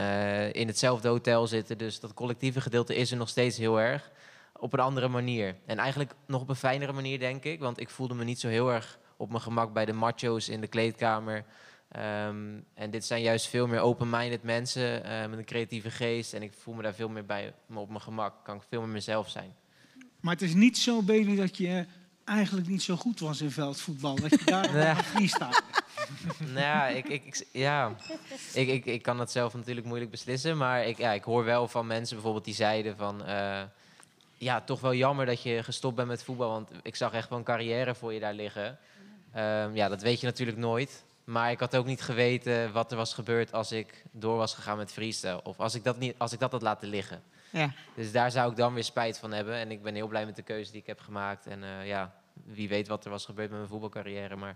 in 0.52 0.68
hetzelfde 0.68 1.08
hotel 1.08 1.48
zitten. 1.48 1.78
Dus 1.78 2.00
dat 2.00 2.14
collectieve 2.14 2.62
gedeelte 2.62 2.96
is 2.96 3.12
er 3.12 3.18
nog 3.18 3.30
steeds 3.30 3.58
heel 3.58 3.80
erg, 3.80 4.12
op 4.60 4.74
een 4.74 4.80
andere 4.80 5.08
manier. 5.08 5.56
En 5.66 5.78
eigenlijk 5.78 6.12
nog 6.28 6.42
op 6.42 6.50
een 6.50 6.56
fijnere 6.56 6.92
manier, 6.94 7.20
denk 7.20 7.44
ik. 7.44 7.60
Want 7.60 7.80
ik 7.80 7.90
voelde 7.90 8.14
me 8.14 8.24
niet 8.24 8.40
zo 8.40 8.48
heel 8.48 8.72
erg 8.74 9.00
op 9.18 9.30
mijn 9.30 9.42
gemak 9.42 9.74
bij 9.74 9.86
de 9.86 9.94
macho's 9.94 10.50
in 10.50 10.62
de 10.62 10.68
kleedkamer. 10.68 11.46
Ehm, 11.92 12.60
en 12.74 12.92
dit 12.92 13.06
zijn 13.06 13.22
juist 13.22 13.48
veel 13.48 13.68
meer 13.68 13.80
open-minded 13.80 14.44
mensen 14.44 15.04
eh, 15.04 15.30
met 15.30 15.40
een 15.40 15.46
creatieve 15.46 15.92
geest. 15.92 16.34
En 16.34 16.42
ik 16.42 16.54
voel 16.54 16.74
me 16.74 16.82
daar 16.82 16.94
veel 16.94 17.10
meer 17.10 17.26
bij 17.26 17.54
op 17.74 17.90
mijn 17.90 18.02
gemak. 18.02 18.34
Kan 18.44 18.56
ik 18.56 18.62
veel 18.70 18.82
meer 18.82 18.90
mezelf 18.90 19.30
zijn. 19.30 19.56
Maar 20.20 20.34
het 20.34 20.42
is 20.42 20.54
niet 20.54 20.78
zo, 20.78 21.02
Bailey, 21.02 21.36
dat 21.36 21.58
je 21.58 21.86
eigenlijk 22.26 22.68
niet 22.68 22.84
zo 22.84 22.96
goed 22.96 23.20
was 23.20 23.42
in 23.42 23.52
veldvoetbal. 23.52 24.16
Dat 24.16 24.30
je 24.30 24.46
daar 24.46 24.74
Nee. 24.84 24.96
freestyle. 24.96 25.62
nou 26.40 26.60
ja, 26.60 26.88
ik, 26.88 27.08
ik, 27.08 27.26
ik, 27.26 27.48
ja. 27.52 27.96
Ik, 28.54 28.68
ik, 28.68 28.86
ik 28.86 29.02
kan 29.02 29.18
dat 29.18 29.32
zelf 29.32 29.54
natuurlijk 29.54 29.88
moeilijk 29.88 30.12
beslissen. 30.12 30.58
Maar 30.58 30.86
ik, 30.86 30.98
ja, 30.98 31.12
ik 31.12 31.24
hoor 31.24 31.44
wel 31.44 31.68
van 31.68 31.88
mensen 31.88 32.16
bijvoorbeeld 32.16 32.46
die 32.46 32.54
zeiden 32.54 32.98
van... 32.98 33.26
eh, 33.26 33.62
ja, 34.38 34.62
toch 34.62 34.80
wel 34.80 34.94
jammer 34.94 35.26
dat 35.26 35.42
je 35.42 35.64
gestopt 35.64 35.96
bent 35.96 36.08
met 36.08 36.24
voetbal. 36.24 36.50
Want 36.50 36.70
ik 36.82 36.96
zag 36.96 37.14
echt 37.14 37.30
wel 37.30 37.38
een 37.38 37.44
carrière 37.44 37.96
voor 37.96 38.14
je 38.14 38.20
daar 38.20 38.34
liggen. 38.34 38.78
Ehm, 39.34 39.76
ja, 39.76 39.88
dat 39.90 40.02
weet 40.02 40.20
je 40.20 40.26
natuurlijk 40.26 40.58
nooit. 40.58 41.06
Maar 41.24 41.52
ik 41.52 41.60
had 41.60 41.76
ook 41.76 41.86
niet 41.86 42.02
geweten 42.02 42.72
wat 42.72 42.92
er 42.92 42.98
was 42.98 43.14
gebeurd 43.14 43.54
als 43.54 43.72
ik 43.72 44.04
door 44.12 44.38
was 44.38 44.54
gegaan 44.54 44.78
met 44.78 44.92
freestyle. 44.92 45.44
Of 45.44 45.60
als 45.60 45.76
ik 45.76 45.84
dat, 45.84 46.00
niet, 46.00 46.16
als 46.18 46.34
ik 46.34 46.40
dat 46.40 46.52
had 46.52 46.62
laten 46.62 46.88
liggen. 46.88 47.22
Ja. 47.50 47.74
Dus 47.96 48.12
daar 48.12 48.32
zou 48.32 48.52
ik 48.52 48.58
dan 48.58 48.74
weer 48.74 48.84
spijt 48.84 49.18
van 49.18 49.32
hebben. 49.32 49.56
En 49.56 49.72
ik 49.72 49.82
ben 49.82 49.96
heel 49.96 50.08
blij 50.08 50.26
met 50.26 50.36
de 50.36 50.42
keuze 50.42 50.72
die 50.72 50.82
ik 50.82 50.88
heb 50.88 51.00
gemaakt. 51.00 51.48
En 51.48 51.64
eh, 51.64 51.88
ja, 51.88 52.16
wie 52.46 52.70
weet 52.70 52.88
wat 52.88 53.06
er 53.06 53.12
was 53.12 53.26
gebeurd 53.26 53.50
met 53.50 53.58
mijn 53.58 53.70
voetbalcarrière. 53.70 54.36
Maar 54.36 54.56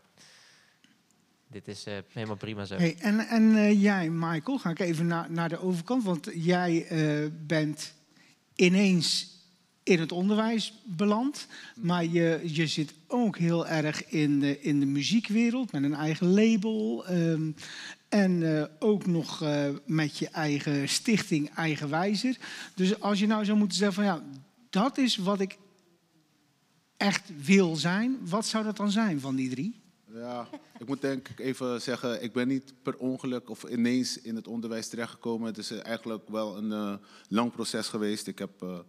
dit 1.48 1.68
is 1.68 1.86
eh, 1.86 1.94
helemaal 2.12 2.36
prima 2.36 2.66
zo. 2.66 2.76
Hey, 2.76 2.96
en 3.00 3.20
en 3.20 3.56
eh, 3.56 3.82
jij, 3.82 4.10
Michael, 4.10 4.58
ga 4.58 4.70
ik 4.70 4.80
even 4.80 5.08
naar, 5.08 5.32
naar 5.32 5.50
de 5.50 5.60
overkant. 5.60 6.04
Want 6.04 6.30
jij 6.34 6.88
bent 7.48 7.94
ineens 8.56 9.40
in 9.84 10.00
het 10.00 10.12
onderwijs 10.12 10.74
beland. 10.84 11.48
Maar 11.76 12.06
je, 12.06 12.42
je 12.44 12.68
zit 12.68 12.94
ook 13.08 13.38
heel 13.38 13.68
erg 13.68 14.10
in 14.10 14.40
de, 14.40 14.62
in 14.62 14.80
de 14.80 14.86
muziekwereld 14.86 15.72
met 15.72 15.84
een 15.84 15.94
eigen 15.94 16.34
label. 16.34 17.06
ehm, 17.06 17.52
en 18.12 18.58
eh, 18.58 18.64
ook 18.80 19.06
nog 19.06 19.42
eh, 19.42 19.70
met 19.86 20.18
je 20.18 20.28
eigen 20.30 20.90
stichting 20.90 21.50
Eigenwijzer. 21.56 22.38
Dus 22.76 23.00
als 23.00 23.20
je 23.20 23.28
nou 23.28 23.46
zou 23.46 23.58
moeten 23.58 23.78
zeggen 23.78 23.96
van 23.96 24.04
ja, 24.04 24.24
dat 24.70 24.98
is 24.98 25.18
wat 25.18 25.40
ik 25.40 25.58
echt 26.98 27.32
wil 27.44 27.76
zijn. 27.76 28.20
Wat 28.24 28.46
zou 28.46 28.64
dat 28.64 28.78
dan 28.78 28.92
zijn 28.92 29.20
van 29.20 29.36
die 29.36 29.50
drie? 29.50 29.80
Ja, 30.14 30.48
ik 30.80 30.88
moet 30.88 31.02
denk 31.02 31.28
ik 31.28 31.40
even 31.40 31.82
zeggen, 31.82 32.24
ik 32.24 32.34
ben 32.34 32.48
niet 32.48 32.74
per 32.84 32.98
ongeluk 32.98 33.50
of 33.50 33.64
ineens 33.64 34.22
in 34.22 34.36
het 34.36 34.48
onderwijs 34.48 34.88
terechtgekomen. 34.88 35.48
Het 35.48 35.58
is 35.58 35.72
eigenlijk 35.72 36.30
wel 36.30 36.58
een 36.58 36.72
eh, 36.72 36.94
lang 37.30 37.52
proces 37.52 37.88
geweest. 37.88 38.28
Ik 38.28 38.40
heb 38.40 38.84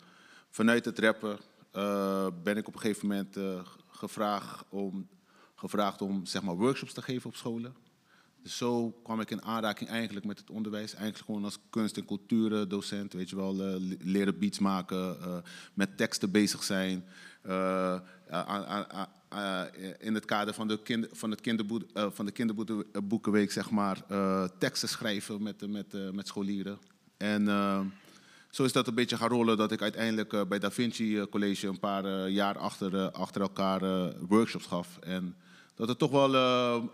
vanuit 0.53 0.85
het 0.85 0.99
rappen 0.99 1.39
eh, 1.71 2.27
ben 2.43 2.57
ik 2.57 2.69
op 2.69 2.75
een 2.75 2.81
gegeven 2.81 3.09
moment 3.09 3.37
eh, 3.37 3.61
gevraagd 3.89 4.65
om, 4.69 5.09
gevraagd 5.55 6.03
om 6.03 6.27
zeg 6.27 6.43
maar, 6.43 6.57
workshops 6.57 6.93
te 6.93 7.03
geven 7.03 7.31
op 7.31 7.37
scholen. 7.37 7.75
Dus 8.43 8.57
zo 8.57 8.91
kwam 9.03 9.21
ik 9.21 9.31
in 9.31 9.43
aanraking 9.43 9.91
eigenlijk 9.91 10.27
met 10.27 10.39
het 10.39 10.51
onderwijs. 10.51 10.95
Eigenlijk 10.95 11.25
gewoon 11.25 11.45
als 11.45 11.59
kunst- 11.71 11.97
en 11.97 12.05
cultuurdocent, 12.05 13.13
weet 13.13 13.31
je 13.31 13.37
wel, 13.37 13.53
eh, 13.53 13.59
le- 13.59 13.97
leren 13.99 14.39
beats 14.39 14.59
maken, 14.59 15.17
met 15.75 15.97
teksten 15.97 16.31
bezig 16.31 16.63
zijn. 16.63 17.05
In 19.99 20.15
het 20.15 20.25
kader 20.25 20.55
van 20.55 20.69
de, 20.69 21.09
van 21.13 21.31
het 21.31 21.65
van 22.15 22.25
de 22.27 22.33
kinderboekenweek, 22.33 23.53
zeg 23.53 23.71
maar, 23.71 24.03
teksten 24.59 24.89
schrijven 24.89 25.43
met, 25.43 25.71
met, 25.71 26.13
met 26.15 26.27
scholieren. 26.27 26.79
En 27.17 27.49
zo 28.53 28.65
is 28.65 28.73
dat 28.73 28.87
een 28.87 28.95
beetje 28.95 29.17
gaan 29.17 29.29
rollen 29.29 29.57
dat 29.57 29.73
ik 29.73 29.83
uiteindelijk 29.83 30.33
eh, 30.33 30.45
bij 30.49 30.59
Da 30.59 30.71
Vinci 30.71 31.19
eh, 31.19 31.25
College 31.31 31.67
een 31.67 31.79
paar 31.79 32.05
eh, 32.05 32.35
jaar 32.35 32.59
achter, 32.59 33.11
achter 33.11 33.41
elkaar 33.41 34.13
workshops 34.27 34.67
gaf. 34.67 34.99
En 34.99 35.37
dat 35.75 35.89
er 35.89 35.97
toch 35.97 36.11
wel 36.11 36.35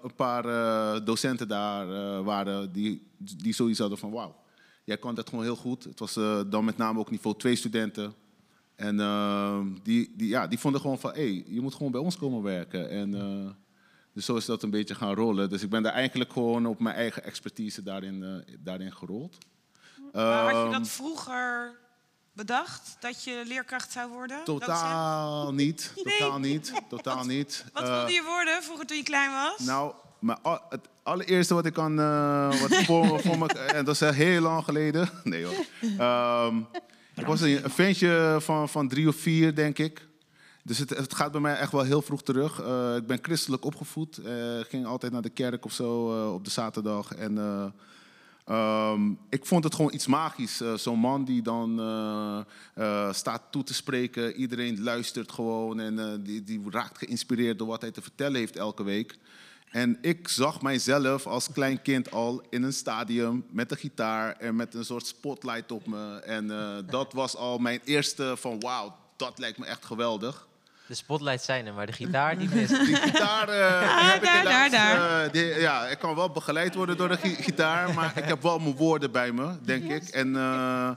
een 0.02 0.14
paar 0.16 1.04
docenten 1.04 1.48
daar 1.48 1.86
waren 2.22 2.72
die, 2.72 3.06
die 3.18 3.52
zoiets 3.54 3.78
hadden 3.78 3.98
van 3.98 4.10
wauw, 4.10 4.36
jij 4.84 4.96
kan 4.96 5.14
dat 5.14 5.28
gewoon 5.28 5.44
heel 5.44 5.56
goed. 5.56 5.84
Het 5.84 5.98
was 5.98 6.14
dan 6.50 6.64
met 6.64 6.76
name 6.76 6.98
ook 6.98 7.10
niveau 7.10 7.36
2 7.36 7.56
studenten. 7.56 8.14
En 8.74 8.96
die, 9.82 10.14
die, 10.16 10.28
ja, 10.28 10.46
die 10.46 10.58
vonden 10.58 10.80
gewoon 10.80 10.98
van, 10.98 11.10
hé, 11.10 11.16
hey, 11.16 11.44
je 11.46 11.60
moet 11.60 11.74
gewoon 11.74 11.92
bij 11.92 12.00
ons 12.00 12.16
komen 12.16 12.42
werken. 12.42 12.90
En 12.90 13.10
Dus 14.12 14.24
zo 14.24 14.36
is 14.36 14.44
dat 14.46 14.62
een 14.62 14.70
beetje 14.70 14.94
gaan 14.94 15.14
rollen. 15.14 15.48
Dus 15.48 15.62
ik 15.62 15.70
ben 15.70 15.82
daar 15.82 15.92
eigenlijk 15.92 16.32
gewoon 16.32 16.66
op 16.66 16.80
mijn 16.80 16.96
eigen 16.96 17.24
expertise 17.24 17.82
daarin, 17.82 18.44
daarin 18.62 18.92
gerold. 18.92 19.38
Maar 20.12 20.42
had 20.42 20.50
je 20.50 20.56
Ehm, 20.56 20.70
dat 20.72 20.88
vroeger 20.88 21.76
bedacht, 22.32 22.96
dat 23.00 23.24
je 23.24 23.42
leerkracht 23.46 23.92
zou 23.92 24.10
worden? 24.10 24.44
Totaal 24.44 25.52
niet. 25.52 25.92
Nee. 26.04 26.18
Totaal 26.18 26.38
niet. 26.38 26.72
Totaal 26.88 27.24
niet. 27.24 27.64
Wat 27.72 27.82
Eh, 27.82 27.96
wilde 27.96 28.12
je 28.12 28.22
worden 28.26 28.62
vroeger 28.62 28.86
toen 28.86 28.96
je 28.96 29.02
klein 29.02 29.30
was? 29.32 29.58
Nou, 29.66 29.92
maar 30.18 30.38
al- 30.42 30.60
het 30.68 30.88
allereerste 31.02 31.54
wat 31.54 31.66
ik 31.66 31.72
kan, 31.72 32.00
eh, 32.00 32.60
wat 32.60 32.74
voor, 32.74 33.20
voor 33.20 33.38
me, 33.38 33.46
en 33.76 33.84
dat 33.84 33.94
is 33.94 34.00
eh, 34.00 34.10
heel 34.10 34.40
lang 34.40 34.64
geleden. 34.64 35.08
Nee 35.24 35.44
hoor. 35.44 35.64
Ehm, 35.98 36.56
ik 37.14 37.26
was 37.26 37.40
een, 37.40 37.64
een 37.64 37.70
ventje 37.70 38.36
van, 38.40 38.68
van 38.68 38.88
drie 38.88 39.08
of 39.08 39.16
vier, 39.16 39.54
denk 39.54 39.78
ik. 39.78 40.06
Dus 40.62 40.78
het, 40.78 40.90
het 40.90 41.14
gaat 41.14 41.32
bij 41.32 41.40
mij 41.40 41.54
echt 41.56 41.72
wel 41.72 41.82
heel 41.82 42.02
vroeg 42.02 42.22
terug. 42.22 42.60
Eh, 42.60 42.96
ik 42.96 43.06
ben 43.06 43.18
christelijk 43.22 43.64
opgevoed. 43.64 44.18
Eh, 44.18 44.58
Ik 44.58 44.66
ging 44.68 44.86
altijd 44.86 45.12
naar 45.12 45.22
de 45.22 45.28
kerk 45.30 45.64
of 45.64 45.72
zo 45.72 46.14
eh, 46.26 46.34
op 46.34 46.44
de 46.44 46.50
zaterdag. 46.50 47.14
En 47.14 47.34
eh, 48.48 48.78
ehm, 48.88 49.12
ik 49.28 49.46
vond 49.46 49.64
het 49.64 49.74
gewoon 49.74 49.94
iets 49.94 50.06
magisch. 50.06 50.60
Eh, 50.60 50.74
Zo'n 50.74 50.98
man 50.98 51.24
die 51.24 51.42
dan 51.42 51.80
eh, 51.80 52.40
eh, 52.74 53.12
staat 53.12 53.42
toe 53.50 53.62
te 53.62 53.74
spreken. 53.74 54.34
Iedereen 54.34 54.82
luistert 54.82 55.32
gewoon 55.32 55.80
en 55.80 56.22
die, 56.22 56.44
die 56.44 56.62
raakt 56.70 56.98
geïnspireerd 56.98 57.58
door 57.58 57.66
wat 57.66 57.80
hij 57.80 57.90
te 57.90 58.02
vertellen 58.02 58.38
heeft 58.38 58.56
elke 58.56 58.82
week. 58.82 59.18
En 59.70 59.98
ik 60.00 60.28
zag 60.28 60.62
mijzelf 60.62 61.26
als 61.26 61.52
klein 61.52 61.82
kind 61.82 62.10
al 62.10 62.42
in 62.50 62.62
een 62.62 62.72
stadium 62.72 63.44
met 63.50 63.70
een 63.70 63.76
gitaar 63.76 64.36
en 64.36 64.56
met 64.56 64.74
een 64.74 64.84
soort 64.84 65.06
spotlight 65.06 65.72
op 65.72 65.86
me. 65.86 66.16
En 66.18 66.46
dat 66.86 67.12
was 67.12 67.36
al 67.36 67.58
mijn 67.58 67.80
eerste 67.84 68.34
van 68.36 68.60
wauw, 68.60 68.96
dat 69.16 69.38
lijkt 69.38 69.58
me 69.58 69.66
echt 69.66 69.84
geweldig. 69.84 70.48
De 70.88 70.94
spotlights 70.94 71.44
zijn 71.44 71.66
er, 71.66 71.74
maar 71.74 71.86
de 71.86 71.92
gitaar 71.92 72.38
die 72.38 72.48
mist. 72.48 72.86
Die 72.86 72.96
gitaar 72.96 73.46
die 73.46 73.54
heb 73.54 74.16
ik 74.22 74.22
daar, 74.28 74.38
helaas, 74.38 74.70
daar, 74.70 75.32
die- 75.32 75.44
ja, 75.60 75.86
ik 75.86 75.98
kan 75.98 76.14
wel 76.14 76.30
begeleid 76.30 76.74
worden 76.74 76.96
door 76.96 77.08
de 77.08 77.16
gi- 77.16 77.34
gitaar, 77.42 77.94
maar 77.94 78.16
ik 78.18 78.24
heb 78.24 78.42
wel 78.42 78.58
mijn 78.58 78.76
woorden 78.76 79.10
bij 79.12 79.32
me, 79.32 79.56
denk 79.62 79.90
ik. 79.90 80.08
En 80.08 80.36
eh, 80.36 80.90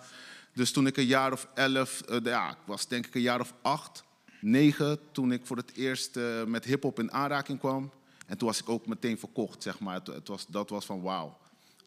dus 0.54 0.72
toen 0.72 0.88
ik 0.88 0.98
een 0.98 1.06
jaar 1.06 1.32
of 1.32 1.48
elf, 1.54 2.02
eh, 2.02 2.18
ja, 2.24 2.50
ik 2.50 2.58
was 2.66 2.88
denk 2.88 3.06
ik 3.08 3.16
een 3.16 3.22
jaar 3.22 3.40
of 3.40 3.54
acht, 3.62 4.04
negen, 4.42 5.00
toen 5.12 5.32
ik 5.32 5.46
voor 5.46 5.58
het 5.58 5.72
eerst 5.76 6.18
eh, 6.18 6.44
met 6.44 6.66
hip-hop 6.66 7.00
in 7.00 7.12
aanraking 7.12 7.60
kwam. 7.60 7.92
En 8.28 8.38
toen 8.38 8.48
was 8.48 8.60
ik 8.60 8.70
ook 8.70 8.88
meteen 8.88 9.20
verkocht, 9.20 9.64
zeg 9.64 9.80
maar. 9.80 9.94
Het, 9.96 10.08
het 10.08 10.28
was, 10.28 10.46
dat 10.48 10.70
was 10.70 10.86
van 10.86 11.02
wauw. 11.02 11.38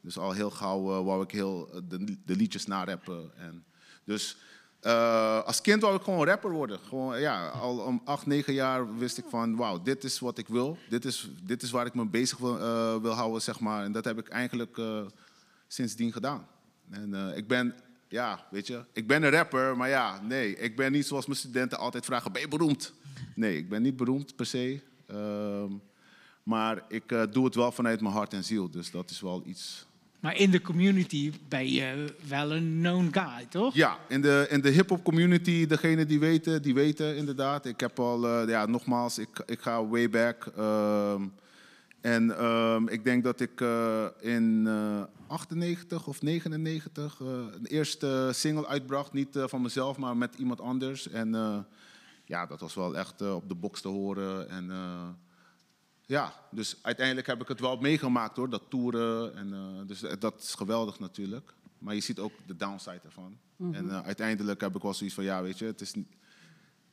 Dus 0.00 0.18
al 0.18 0.32
heel 0.32 0.50
gauw 0.50 1.04
wou 1.04 1.22
ik 1.22 1.30
heel 1.30 1.68
de, 1.88 2.16
de 2.24 2.36
liedjes 2.36 2.66
narappen. 2.66 3.30
En 3.38 3.64
dus 4.04 4.36
eh, 4.84 5.42
als 5.44 5.60
kind 5.60 5.82
wou 5.82 5.96
ik 5.96 6.02
gewoon 6.02 6.26
rapper 6.26 6.50
worden. 6.50 6.78
Gewoon, 6.88 7.20
ja, 7.20 7.48
al 7.48 7.78
om 7.78 8.00
acht, 8.04 8.26
negen 8.26 8.52
jaar 8.52 8.96
wist 8.96 9.18
ik 9.18 9.24
van 9.28 9.56
wauw, 9.56 9.82
dit 9.82 10.04
is 10.04 10.18
wat 10.18 10.38
ik 10.38 10.48
wil. 10.48 10.78
Dit 10.88 11.04
is, 11.04 11.30
dit 11.42 11.62
is 11.62 11.70
waar 11.70 11.86
ik 11.86 11.94
me 11.94 12.06
bezig 12.06 12.38
wil, 12.38 12.58
eh, 12.58 12.96
wil 12.96 13.12
houden, 13.12 13.42
zeg 13.42 13.60
maar. 13.60 13.84
En 13.84 13.92
dat 13.92 14.04
heb 14.04 14.18
ik 14.18 14.28
eigenlijk 14.28 14.78
eh, 14.78 15.00
sindsdien 15.66 16.12
gedaan. 16.12 16.46
En 16.90 17.36
ik 17.36 17.48
ben, 17.48 17.74
ja, 18.08 18.46
weet 18.50 18.66
je, 18.66 18.84
ik 18.92 19.06
ben 19.06 19.22
een 19.22 19.30
rapper, 19.30 19.76
maar 19.76 19.88
ja, 19.88 20.20
nee. 20.20 20.56
Ik 20.56 20.76
ben 20.76 20.92
niet 20.92 21.06
zoals 21.06 21.26
mijn 21.26 21.38
studenten 21.38 21.78
altijd 21.78 22.04
vragen, 22.04 22.32
ben 22.32 22.40
je 22.40 22.48
beroemd? 22.48 22.92
Nee, 23.34 23.56
ik 23.56 23.68
ben 23.68 23.82
niet 23.82 23.96
beroemd 23.96 24.36
per 24.36 24.46
se. 24.46 24.80
Ehm, 25.06 25.72
maar 26.42 26.84
ik 26.88 27.08
doe 27.30 27.44
het 27.44 27.54
wel 27.54 27.72
vanuit 27.72 28.00
mijn 28.00 28.14
hart 28.14 28.32
en 28.32 28.44
ziel. 28.44 28.70
Dus 28.70 28.90
dat 28.90 29.10
is 29.10 29.20
wel 29.20 29.42
iets 29.46 29.86
Maar 30.24 30.36
in 30.36 30.50
de 30.50 30.60
community 30.60 31.32
ben 31.48 31.72
je 31.72 32.14
wel 32.28 32.52
een 32.52 32.76
known 32.80 33.08
guy, 33.12 33.46
toch? 33.48 33.74
Ja, 33.74 33.98
in 34.08 34.20
de, 34.20 34.46
in 34.50 34.60
de 34.60 34.68
hip-hop 34.68 35.04
community, 35.04 35.66
degene 35.66 36.06
die 36.06 36.18
weten, 36.18 36.62
die 36.62 36.74
weten 36.74 37.16
inderdaad. 37.16 37.66
Ik 37.66 37.80
heb 37.80 37.98
al, 38.00 38.28
eh, 38.28 38.48
ja, 38.48 38.66
nogmaals, 38.66 39.18
ik, 39.18 39.42
ik 39.46 39.60
ga 39.60 39.86
way 39.86 40.10
back. 40.10 40.46
ehm, 40.56 41.22
en 42.00 42.36
ehm, 42.38 42.88
ik 42.88 43.04
denk 43.04 43.24
dat 43.24 43.40
ik 43.40 43.60
eh, 43.60 44.06
in 44.20 44.66
eh 44.66 45.02
98 45.26 46.06
of 46.06 46.22
99 46.22 47.20
eh, 47.20 47.26
een 47.26 47.66
eerste 47.66 48.30
single 48.32 48.66
uitbracht. 48.66 49.12
Niet 49.12 49.38
van 49.46 49.62
mezelf, 49.62 49.96
maar 49.96 50.16
met 50.16 50.34
iemand 50.34 50.60
anders. 50.60 51.08
En 51.08 51.32
ja, 52.24 52.46
dat 52.46 52.60
was 52.60 52.74
wel 52.74 52.96
echt 52.96 53.22
op 53.22 53.48
de 53.48 53.54
box 53.54 53.80
te 53.80 53.88
horen. 53.88 54.50
En 54.50 54.70
ja, 56.06 56.34
dus 56.50 56.76
uiteindelijk 56.82 57.26
heb 57.26 57.40
ik 57.42 57.48
het 57.48 57.60
wel 57.60 57.76
meegemaakt 57.76 58.36
hoor, 58.36 58.50
dat 58.50 58.62
toeren. 58.68 59.34
En, 59.36 59.52
eh, 59.52 59.86
dus 59.86 60.00
dat 60.18 60.42
is 60.42 60.54
geweldig 60.54 60.98
natuurlijk. 60.98 61.54
Maar 61.78 61.94
je 61.94 62.00
ziet 62.00 62.18
ook 62.18 62.32
de 62.46 62.56
downside 62.56 63.00
ervan. 63.04 63.38
En 63.72 63.90
eh, 63.90 64.00
uiteindelijk 64.00 64.60
heb 64.60 64.76
ik 64.76 64.82
wel 64.82 64.94
zoiets 64.94 65.14
van, 65.14 65.24
ja 65.24 65.42
weet 65.42 65.58
je, 65.58 65.64
het 65.64 65.80
is 65.80 65.94
niet, 65.94 66.08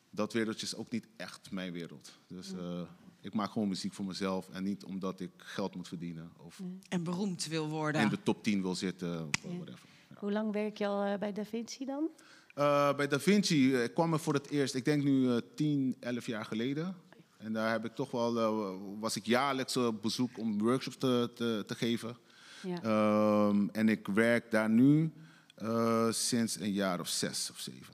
dat 0.09 0.33
wereldje 0.33 0.65
is 0.65 0.75
ook 0.75 0.91
niet 0.91 1.07
echt 1.17 1.51
mijn 1.51 1.71
wereld. 1.71 2.11
Dus 2.27 2.53
eh, 2.53 2.81
ik 3.21 3.33
maak 3.33 3.51
gewoon 3.51 3.67
muziek 3.67 3.93
voor 3.93 4.05
mezelf 4.05 4.49
en 4.49 4.63
niet 4.63 4.83
omdat 4.83 5.19
ik 5.19 5.31
geld 5.37 5.75
moet 5.75 5.87
verdienen. 5.87 6.31
Of 6.37 6.61
En 6.89 7.03
beroemd 7.03 7.45
wil 7.47 7.67
worden. 7.69 8.01
in 8.01 8.09
de 8.09 8.23
top 8.23 8.43
10 8.43 8.61
wil 8.61 8.75
zitten 8.75 9.21
of 9.27 9.29
Ja. 9.43 9.49
whatever. 9.55 9.89
Ja. 10.09 10.15
Hoe 10.19 10.31
lang 10.31 10.51
werk 10.51 10.77
je 10.77 10.87
al 10.87 11.03
eh, 11.03 11.19
bij 11.19 11.33
Da 11.33 11.45
Vinci 11.45 11.85
dan? 11.85 12.09
Eh, 12.53 12.95
bij 12.95 13.07
Da 13.07 13.19
Vinci 13.19 13.75
eh, 13.75 13.93
kwam 13.93 14.13
ik 14.13 14.19
voor 14.19 14.33
het 14.33 14.49
eerst, 14.49 14.75
ik 14.75 14.85
denk 14.85 15.03
nu 15.03 15.29
eh 15.31 15.37
10, 15.55 15.95
11 15.99 16.25
jaar 16.25 16.45
geleden. 16.45 16.95
En 17.43 17.53
daar 17.53 17.71
heb 17.71 17.85
ik 17.85 17.95
toch 17.95 18.11
wel, 18.11 18.39
eh, 18.39 18.75
was 18.99 19.15
ik 19.15 19.25
jaarlijks 19.25 19.77
op 19.77 20.01
bezoek 20.01 20.37
om 20.37 20.59
workshops 20.59 20.97
te, 20.97 21.29
te, 21.35 21.63
te 21.67 21.75
geven. 21.75 22.17
Ja. 22.61 22.81
Ehm, 22.81 23.67
en 23.71 23.89
ik 23.89 24.07
werk 24.07 24.51
daar 24.51 24.69
nu 24.69 25.13
eh, 25.55 26.11
sinds 26.11 26.59
een 26.59 26.71
jaar 26.71 26.99
of 26.99 27.07
zes 27.07 27.49
of 27.51 27.59
zeven. 27.59 27.93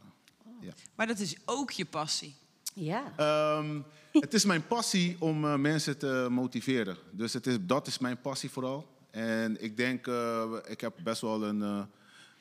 Ja. 0.61 0.73
Maar 0.95 1.07
dat 1.07 1.19
is 1.19 1.35
ook 1.45 1.71
je 1.71 1.85
passie. 1.85 2.35
ja. 2.73 3.13
Ehm, 3.17 3.81
het 4.19 4.33
is 4.33 4.45
mijn 4.45 4.67
passie 4.67 5.15
om 5.19 5.45
eh, 5.45 5.55
mensen 5.55 5.97
te 5.97 6.27
motiveren. 6.29 6.97
Dus 7.11 7.33
het 7.33 7.47
is, 7.47 7.57
dat 7.61 7.87
is 7.87 7.97
mijn 7.97 8.21
passie 8.21 8.49
vooral. 8.49 8.95
En 9.11 9.63
ik 9.63 9.77
denk, 9.77 10.07
eh, 10.07 10.43
ik 10.65 10.81
heb 10.81 10.93
best 11.03 11.21
wel 11.21 11.43
een, 11.43 11.61
eh, 11.61 11.81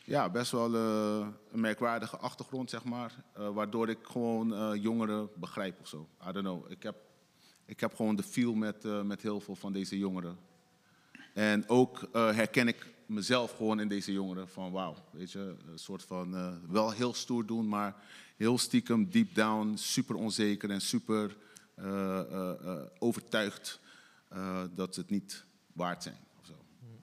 ja, 0.06 0.30
best 0.30 0.50
wel 0.50 0.74
eh, 0.74 1.28
een 1.52 1.60
merkwaardige 1.60 2.16
achtergrond, 2.16 2.70
zeg 2.70 2.84
maar. 2.84 3.24
eh, 3.32 3.48
waardoor 3.48 3.88
ik 3.88 3.98
gewoon 4.02 4.54
eh, 4.54 4.82
jongeren 4.82 5.28
begrijp 5.34 5.80
of 5.80 5.88
zo. 5.88 6.08
I 6.28 6.32
don't 6.32 6.46
know. 6.46 6.70
Ik 6.70 6.82
heb, 6.82 6.96
ik 7.64 7.80
heb 7.80 7.94
gewoon 7.94 8.16
de 8.16 8.22
feel 8.22 8.54
met, 8.54 9.04
met 9.04 9.22
heel 9.22 9.40
veel 9.40 9.56
van 9.56 9.72
deze 9.72 9.98
jongeren. 9.98 10.38
En 11.34 11.68
ook 11.68 12.08
herken 12.12 12.68
ik 12.68 12.94
mezelf 13.06 13.56
gewoon 13.56 13.80
in 13.80 13.88
deze 13.88 14.12
jongeren. 14.12 14.48
Van 14.48 14.72
wauw, 14.72 14.94
weet 15.10 15.32
je, 15.32 15.56
een 15.66 15.78
soort 15.78 16.02
van 16.02 16.60
wel 16.70 16.90
heel 16.90 17.14
stoer 17.14 17.46
doen, 17.46 17.68
maar 17.68 17.96
heel 18.36 18.58
stiekem, 18.58 19.10
deep 19.10 19.34
down, 19.34 19.76
super 19.76 20.14
onzeker 20.14 20.70
en 20.70 20.80
super 20.80 21.36
overtuigd 22.98 23.80
dat 24.74 24.94
ze 24.94 25.00
het 25.00 25.10
niet 25.10 25.44
waard 25.72 26.02
zijn. 26.02 26.18
Of 26.40 26.46
zo. 26.46 26.54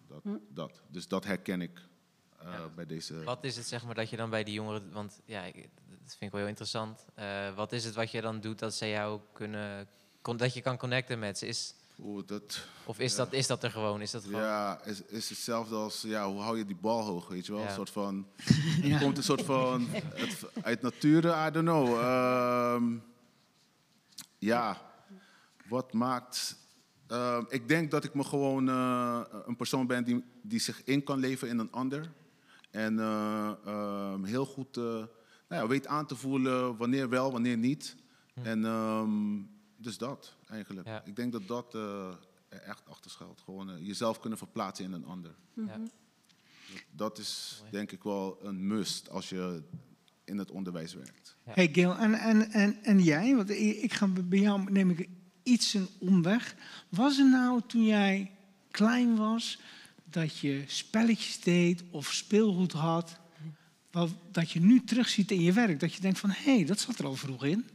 Dat, 0.08 0.40
dat. 0.50 0.82
Dus 0.88 1.08
dat 1.08 1.26
herken 1.26 1.62
ik 1.62 1.82
eh, 2.46 2.60
bij 2.76 2.86
deze. 2.86 3.24
Wat 3.24 3.44
is 3.44 3.56
het 3.56 3.68
zeg 3.68 3.86
maar 3.86 3.96
dat 3.96 4.10
je 4.10 4.18
dan 4.18 4.30
bij 4.30 4.44
die 4.44 4.54
jongeren... 4.54 4.92
Want 4.92 5.22
ja, 5.26 5.44
ik- 5.44 5.70
dat 6.04 6.12
vind 6.12 6.22
ik 6.22 6.32
wel 6.32 6.40
heel 6.40 6.50
interessant. 6.50 7.06
Eh, 7.14 7.56
wat 7.56 7.72
is 7.72 7.86
het 7.86 7.96
wat 7.96 8.12
je 8.12 8.22
dan 8.22 8.40
doet 8.40 8.60
dat 8.60 8.74
ze 8.74 8.90
jou 8.90 9.20
kunnen... 9.34 9.88
dat 10.36 10.54
je 10.54 10.62
kan 10.62 10.78
connecten 10.78 11.20
met 11.20 11.38
ze? 11.38 11.48
Is, 11.48 11.76
Oeh, 12.00 12.28
dat, 12.28 12.68
of 12.86 13.00
is, 13.00 13.16
dat, 13.16 13.34
is 13.34 13.48
dat 13.48 13.64
er 13.64 13.72
gewoon? 13.72 14.02
Is 14.02 14.12
dat 14.12 14.24
gewoon... 14.24 14.42
Ja, 14.42 14.82
is, 14.84 15.02
is 15.02 15.30
hetzelfde 15.30 15.76
als 15.76 16.02
ja, 16.02 16.28
hoe 16.28 16.42
hou 16.42 16.58
je 16.58 16.66
die 16.66 16.76
bal 16.76 17.02
hoog, 17.02 17.28
weet 17.28 17.46
je 17.46 17.52
wel? 17.52 17.62
Ja. 17.62 17.68
Een 17.68 17.74
soort 17.76 17.90
van, 17.90 18.28
Ja. 18.82 19.00
Komt 19.00 19.18
een 19.18 19.24
soort 19.24 19.42
van 19.44 19.88
het, 19.90 20.46
uit 20.64 20.82
nature, 20.82 21.48
I 21.48 21.52
don't 21.52 21.68
know. 21.68 22.00
Ehm, 22.00 22.98
ja, 24.38 24.82
wat 25.70 25.94
maakt. 25.94 26.56
ehm, 27.08 27.44
ik 27.50 27.68
denk 27.68 27.92
dat 27.92 28.04
ik 28.04 28.14
me 28.14 28.24
gewoon 28.24 28.70
eh, 28.70 29.22
een 29.46 29.56
persoon 29.56 29.88
ben 29.88 30.04
die, 30.04 30.24
die 30.42 30.60
zich 30.60 30.84
in 30.84 31.04
kan 31.04 31.20
leven 31.20 31.48
in 31.48 31.60
een 31.60 31.72
ander. 31.72 32.12
En 32.74 33.00
eh, 33.00 33.52
ehm, 33.66 34.24
heel 34.24 34.46
goed 34.46 34.78
eh, 34.78 34.84
nou 34.84 35.08
ja, 35.62 35.68
weet 35.68 35.88
aan 35.88 36.06
te 36.06 36.16
voelen 36.16 36.78
wanneer 36.78 37.10
wel, 37.10 37.32
wanneer 37.32 37.58
niet. 37.58 37.96
En 38.34 38.66
ehm, 38.66 39.42
dus 39.78 39.98
dat 39.98 40.36
eigenlijk. 40.50 40.88
Ja. 40.88 41.06
Ik 41.06 41.16
denk 41.16 41.32
dat 41.32 41.48
dat 41.48 41.76
eh, 41.76 42.14
er 42.50 42.62
echt 42.62 42.90
achter 42.90 43.12
schuilt. 43.12 43.42
Gewoon 43.42 43.84
jezelf 43.84 44.20
kunnen 44.20 44.38
verplaatsen 44.38 44.86
in 44.86 44.92
een 44.92 45.06
ander. 45.06 45.36
Ja. 45.54 45.80
Dat 46.92 47.18
is 47.18 47.64
denk 47.72 47.92
ik 47.92 48.04
wel 48.04 48.40
een 48.42 48.68
must 48.68 49.10
als 49.10 49.30
je 49.30 49.64
in 50.24 50.38
het 50.38 50.52
onderwijs 50.52 50.94
werkt. 50.94 51.36
Ja. 51.46 51.52
Hey 51.54 51.70
Gil, 51.72 51.96
en, 51.96 52.14
en, 52.14 52.52
en, 52.52 52.84
en 52.84 53.00
jij? 53.00 53.36
Want 53.36 53.50
ik 53.50 53.94
ga 53.94 54.08
bij 54.08 54.40
jou 54.40 54.72
neem 54.72 54.90
ik 54.90 55.10
iets 55.44 55.74
een 55.74 55.88
omweg. 56.00 56.56
Was 56.90 57.18
er 57.18 57.30
nou 57.30 57.62
toen 57.68 57.84
jij 57.84 58.32
klein 58.72 59.16
was 59.16 59.60
dat 60.14 60.38
je 60.38 60.64
spelletjes 60.68 61.40
deed 61.40 61.84
of 61.92 62.06
speelgoed 62.06 62.72
had, 62.72 63.20
wat, 63.92 64.10
dat 64.32 64.52
je 64.52 64.60
nu 64.60 64.84
terugziet 64.84 65.32
in 65.32 65.42
je 65.42 65.54
werk? 65.54 65.80
Dat 65.80 65.94
je 65.94 66.02
denkt 66.02 66.20
van 66.20 66.30
hé, 66.30 66.56
hey, 66.56 66.66
dat 66.66 66.80
zat 66.80 67.00
er 67.00 67.06
al 67.06 67.16
vroeg 67.16 67.46
in. 67.46 67.66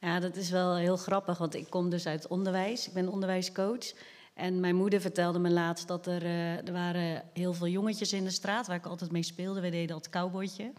Ja, 0.00 0.20
dat 0.20 0.36
is 0.36 0.50
wel 0.50 0.76
heel 0.76 0.96
grappig, 0.96 1.38
want 1.38 1.54
ik 1.54 1.70
kom 1.70 1.90
dus 1.90 2.06
uit 2.06 2.26
onderwijs. 2.26 2.86
Ik 2.86 2.92
ben 2.92 3.08
onderwijscoach. 3.08 3.92
En 4.34 4.60
mijn 4.60 4.76
moeder 4.76 5.00
vertelde 5.00 5.38
me 5.38 5.50
laatst 5.50 5.88
dat 5.88 6.06
er, 6.06 6.22
eh, 6.22 6.66
er 6.66 6.72
waren 6.72 7.22
heel 7.32 7.54
veel 7.54 7.68
jongetjes 7.68 8.12
in 8.12 8.24
de 8.24 8.30
straat... 8.30 8.66
waar 8.66 8.76
ik 8.76 8.86
altijd 8.86 9.10
mee 9.10 9.22
speelde. 9.22 9.60
We 9.60 9.70
deden 9.70 9.88
dat 9.88 10.10
cowboytje. 10.10 10.72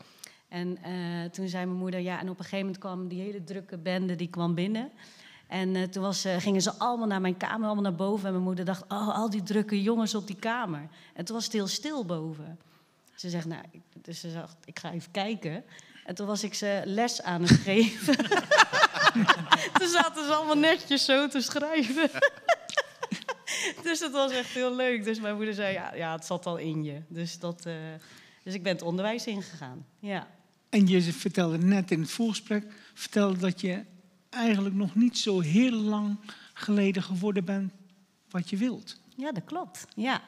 En 0.48 0.78
eh, 0.84 1.30
toen 1.32 1.48
zei 1.48 1.66
mijn 1.66 1.78
moeder... 1.78 2.00
ja, 2.00 2.20
en 2.20 2.30
op 2.30 2.38
een 2.38 2.44
gegeven 2.44 2.66
moment 2.66 2.78
kwam 2.78 3.08
die 3.08 3.22
hele 3.22 3.44
drukke 3.44 3.78
bende 3.78 4.16
die 4.16 4.30
kwam 4.30 4.56
binnen. 4.56 4.92
En 5.50 5.76
eh, 5.76 5.84
toen 5.84 6.04
was, 6.04 6.26
eh, 6.26 6.36
gingen 6.38 6.62
ze 6.62 6.74
allemaal 6.74 7.08
naar 7.08 7.22
mijn 7.22 7.38
kamer, 7.38 7.66
allemaal 7.66 7.84
naar 7.84 7.96
boven. 7.96 8.26
En 8.26 8.32
mijn 8.32 8.44
moeder 8.44 8.66
dacht, 8.66 8.84
oh, 8.88 9.16
al 9.16 9.30
die 9.30 9.44
drukke 9.44 9.82
jongens 9.82 10.16
op 10.16 10.28
die 10.28 10.36
kamer. 10.36 10.88
En 11.14 11.26
toen 11.26 11.36
was 11.36 11.44
het 11.44 11.54
heel 11.54 11.68
stil 11.68 12.06
boven. 12.06 12.60
Ze 13.16 13.30
zegt, 13.30 13.46
nou, 13.46 13.64
dus 14.02 14.20
ze 14.20 14.30
zegt, 14.30 14.56
ik 14.66 14.80
ga 14.80 14.92
even 14.92 15.12
kijken. 15.12 15.64
En 16.06 16.16
toen 16.16 16.28
was 16.28 16.44
ik 16.44 16.54
ze 16.54 16.82
les 16.86 17.22
aan 17.22 17.42
het 17.42 17.52
geven. 17.52 18.16
toen 19.80 19.88
zaten 19.88 20.26
ze 20.26 20.34
allemaal 20.34 20.58
netjes 20.58 21.06
zo 21.06 21.28
te 21.28 21.42
schrijven. 21.42 22.10
dus 23.84 24.00
dat 24.00 24.12
was 24.12 24.32
echt 24.32 24.50
heel 24.50 24.76
leuk. 24.76 25.04
Dus 25.04 25.20
mijn 25.20 25.36
moeder 25.36 25.54
zei, 25.54 25.74
ja, 25.74 25.96
ja 25.96 26.12
het 26.12 26.26
zat 26.26 26.46
al 26.46 26.58
in 26.58 26.84
je. 26.84 27.02
Dus, 27.08 27.40
dat, 27.40 27.66
eh, 27.66 27.74
dus 28.44 28.54
ik 28.54 28.64
ben 28.64 28.74
het 28.74 28.82
onderwijs 28.82 29.26
ingegaan. 29.26 29.86
Ja. 30.00 30.28
En 30.70 30.88
je 30.88 31.02
vertelde 31.02 31.58
net 31.58 31.92
in 31.92 32.02
het 32.02 32.12
voorgesprek 32.12 32.64
vertelde 32.94 33.38
dat 33.38 33.62
je 33.62 33.84
eigenlijk 34.30 34.76
nog 34.76 34.96
niet 34.96 35.18
zo 35.18 35.40
heel 35.40 35.72
lang 35.72 36.18
geleden 36.54 37.04
geworden 37.04 37.46
bent 37.46 37.72
wat 38.30 38.50
je 38.50 38.58
wilt. 38.58 39.02
Ja, 39.16 39.32
dat 39.32 39.44
klopt. 39.46 39.88
Ja, 39.96 40.22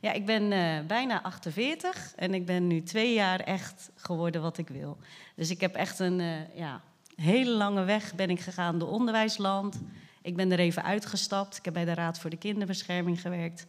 ja 0.00 0.12
ik 0.12 0.26
ben 0.26 0.52
eh, 0.52 0.86
bijna 0.86 1.22
48 1.22 2.12
en 2.16 2.34
ik 2.34 2.46
ben 2.46 2.66
nu 2.66 2.82
twee 2.82 3.14
jaar 3.14 3.40
echt 3.40 3.90
geworden 3.94 4.42
wat 4.42 4.58
ik 4.58 4.68
wil. 4.68 4.98
Dus 5.36 5.50
ik 5.50 5.60
heb 5.60 5.74
echt 5.74 5.98
een 5.98 6.20
eh, 6.20 6.56
ja, 6.56 6.80
hele 7.16 7.50
lange 7.50 7.84
weg 7.84 8.14
ben 8.14 8.30
ik 8.30 8.40
gegaan 8.40 8.78
door 8.78 8.88
onderwijsland. 8.88 9.80
Ik 10.22 10.36
ben 10.36 10.52
er 10.52 10.58
even 10.58 10.84
uitgestapt. 10.84 11.56
Ik 11.56 11.64
heb 11.64 11.74
bij 11.74 11.84
de 11.84 11.94
Raad 11.94 12.18
voor 12.18 12.30
de 12.30 12.36
Kinderbescherming 12.36 13.20
gewerkt. 13.20 13.66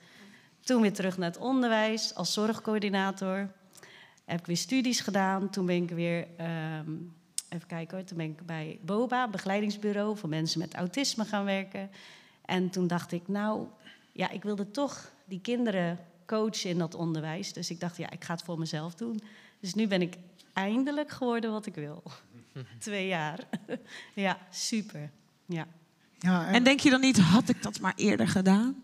Toen 0.64 0.82
weer 0.82 0.94
terug 0.94 1.18
naar 1.18 1.30
het 1.30 1.40
onderwijs 1.40 2.16
als 2.16 2.34
zorgcoördinator. 2.34 3.52
Heb 4.26 4.40
ik 4.40 4.46
weer 4.46 4.58
studies 4.58 5.00
gedaan. 5.00 5.50
Toen 5.50 5.66
ben 5.66 5.84
ik 5.84 5.90
weer, 5.90 6.28
ehm, 6.38 6.92
even 7.50 7.68
kijken 7.68 7.98
hoor, 7.98 8.06
toen 8.06 8.18
ben 8.18 8.26
ik 8.26 8.46
bij 8.46 8.80
BOBA, 8.82 9.28
begeleidingsbureau 9.28 10.18
voor 10.18 10.30
mensen 10.30 10.60
met 10.60 10.74
autisme 10.74 11.26
gaan 11.26 11.46
werken. 11.46 11.90
En 12.46 12.70
toen 12.70 12.88
dacht 12.88 13.12
ik, 13.12 13.28
nou, 13.28 13.68
ja, 14.12 14.30
ik 14.30 14.44
wilde 14.44 14.72
toch 14.72 15.12
die 15.26 15.42
kinderen 15.42 16.00
coachen 16.26 16.70
in 16.70 16.78
dat 16.78 16.96
onderwijs. 16.96 17.54
Dus 17.54 17.70
ik 17.70 17.80
dacht, 17.80 17.98
ja, 17.98 18.10
ik 18.10 18.24
ga 18.24 18.34
het 18.34 18.44
voor 18.44 18.60
mezelf 18.60 18.96
doen. 18.96 19.22
Dus 19.60 19.74
nu 19.74 19.88
ben 19.88 20.02
ik 20.02 20.16
eindelijk 20.54 21.10
geworden 21.10 21.52
wat 21.52 21.66
ik 21.66 21.76
wil. 21.76 22.04
Twee 22.80 23.08
jaar. 23.08 23.40
ja, 24.14 24.38
super. 24.50 25.10
Ja. 25.46 25.68
Ja, 26.20 26.52
En 26.52 26.64
denk 26.64 26.80
je 26.80 26.90
dan 26.90 27.02
niet, 27.02 27.20
had 27.20 27.50
ik 27.50 27.64
dat 27.64 27.80
maar 27.80 27.94
eerder 27.96 28.28
gedaan? 28.28 28.84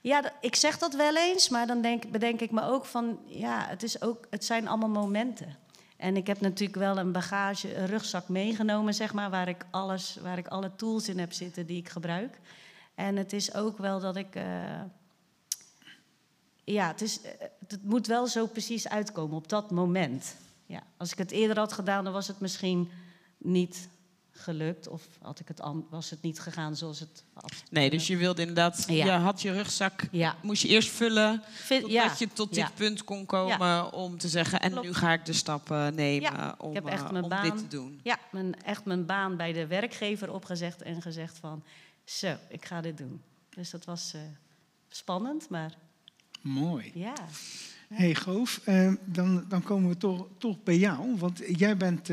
Ja, 0.00 0.32
ik 0.40 0.56
zeg 0.56 0.78
dat 0.78 0.94
wel 0.94 1.16
eens, 1.16 1.48
maar 1.48 1.66
dan 1.66 1.82
denk, 1.82 2.10
bedenk 2.10 2.40
ik 2.40 2.50
me 2.50 2.62
ook 2.62 2.84
van, 2.84 3.18
ja, 3.26 3.66
het, 3.68 3.82
is 3.82 4.02
ook, 4.02 4.26
het 4.30 4.44
zijn 4.44 4.68
allemaal 4.68 4.88
momenten. 4.88 5.56
En 5.98 6.16
ik 6.16 6.26
heb 6.26 6.40
natuurlijk 6.40 6.78
wel 6.78 6.98
een 6.98 7.12
bagage, 7.12 7.76
een 7.76 7.86
rugzak 7.86 8.28
meegenomen, 8.28 8.94
zeg 8.94 9.12
maar, 9.12 9.30
waar 9.30 9.48
ik, 9.48 9.66
alles, 9.70 10.18
waar 10.22 10.38
ik 10.38 10.48
alle 10.48 10.70
tools 10.76 11.08
in 11.08 11.18
heb 11.18 11.32
zitten 11.32 11.66
die 11.66 11.78
ik 11.78 11.88
gebruik. 11.88 12.40
En 12.94 13.16
het 13.16 13.32
is 13.32 13.54
ook 13.54 13.78
wel 13.78 14.00
dat 14.00 14.16
ik, 14.16 14.34
eh, 14.34 14.80
ja, 16.64 16.86
het, 16.86 17.00
is, 17.00 17.20
eh, 17.20 17.30
het 17.68 17.84
moet 17.84 18.06
wel 18.06 18.26
zo 18.26 18.46
precies 18.46 18.88
uitkomen 18.88 19.36
op 19.36 19.48
dat 19.48 19.70
moment. 19.70 20.36
Ja, 20.66 20.82
als 20.96 21.12
ik 21.12 21.18
het 21.18 21.30
eerder 21.30 21.58
had 21.58 21.72
gedaan, 21.72 22.04
dan 22.04 22.12
was 22.12 22.28
het 22.28 22.40
misschien 22.40 22.90
niet 23.38 23.88
gelukt. 24.38 24.88
Of 24.88 25.06
had 25.22 25.40
ik 25.40 25.48
het, 25.48 25.60
was 25.90 26.10
het 26.10 26.22
niet 26.22 26.40
gegaan 26.40 26.76
zoals 26.76 27.00
het 27.00 27.24
had. 27.34 27.52
Nee, 27.70 27.90
dus 27.90 28.06
je 28.06 28.16
wilde 28.16 28.40
inderdaad, 28.40 28.84
Ja. 28.88 29.04
je 29.04 29.10
had 29.10 29.42
je 29.42 29.52
rugzak, 29.52 30.02
Ja, 30.10 30.36
moest 30.42 30.62
je 30.62 30.68
eerst 30.68 30.88
vullen, 30.90 31.42
Vind- 31.48 31.82
totdat 31.82 32.02
ja. 32.02 32.14
je 32.18 32.28
tot 32.32 32.48
dit 32.48 32.58
Ja. 32.58 32.70
punt 32.74 33.04
kon 33.04 33.26
komen 33.26 33.92
om 33.92 34.18
te 34.18 34.28
zeggen, 34.28 34.60
en 34.60 34.70
Klopt. 34.70 34.86
nu 34.86 34.94
ga 34.94 35.12
ik 35.12 35.24
de 35.24 35.32
stappen 35.32 35.94
nemen 35.94 36.32
Ja, 36.32 36.54
om, 36.58 36.68
ik 36.68 36.74
heb 36.74 36.86
echt 36.86 37.02
eh, 37.04 37.10
mijn 37.10 37.22
om 37.24 37.30
baan. 37.30 37.42
dit 37.42 37.58
te 37.58 37.66
doen. 37.68 38.00
Ja, 38.02 38.18
mijn, 38.30 38.62
echt 38.62 38.84
mijn 38.84 39.06
baan 39.06 39.36
bij 39.36 39.52
de 39.52 39.66
werkgever 39.66 40.32
opgezegd 40.32 40.82
en 40.82 41.02
gezegd 41.02 41.38
van... 41.38 41.62
zo, 42.04 42.36
ik 42.48 42.64
ga 42.64 42.80
dit 42.80 42.98
doen. 42.98 43.22
Dus 43.50 43.70
dat 43.70 43.84
was 43.84 44.12
eh, 44.14 44.20
spannend, 44.88 45.48
maar 45.48 45.74
mooi. 46.40 46.90
ja. 46.94 47.14
Hey 47.94 48.14
Goof, 48.14 48.60
eh, 48.64 48.92
dan, 49.04 49.44
dan 49.48 49.62
komen 49.62 49.88
we 49.88 49.96
toch, 49.96 50.26
toch 50.38 50.62
bij 50.62 50.76
jou. 50.76 51.16
Want 51.16 51.40
jij 51.56 51.76
bent 51.76 52.00
eh, 52.00 52.06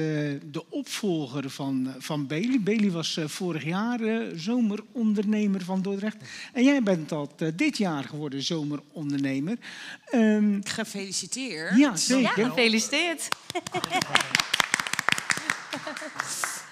de 0.51 0.63
opvolger 0.69 1.49
van, 1.49 1.93
van 1.97 2.27
Bailey. 2.27 2.61
Bailey 2.61 2.91
was 2.91 3.17
eh, 3.17 3.27
vorig 3.27 3.63
jaar 3.63 4.01
eh, 4.01 4.27
zomerondernemer 4.35 5.63
van 5.63 5.81
Dordrecht. 5.81 6.17
En 6.53 6.63
jij 6.63 6.83
bent 6.83 7.09
dat 7.09 7.43
dit 7.55 7.77
jaar 7.77 8.03
geworden 8.03 8.41
zomerondernemer. 8.43 9.57
Ehm, 10.05 10.59
Gefeliciteerd. 10.63 11.77
ja, 11.77 11.95
zeker. 11.95 12.39
Ja, 12.39 12.49
gefeliciteerd. 12.49 13.27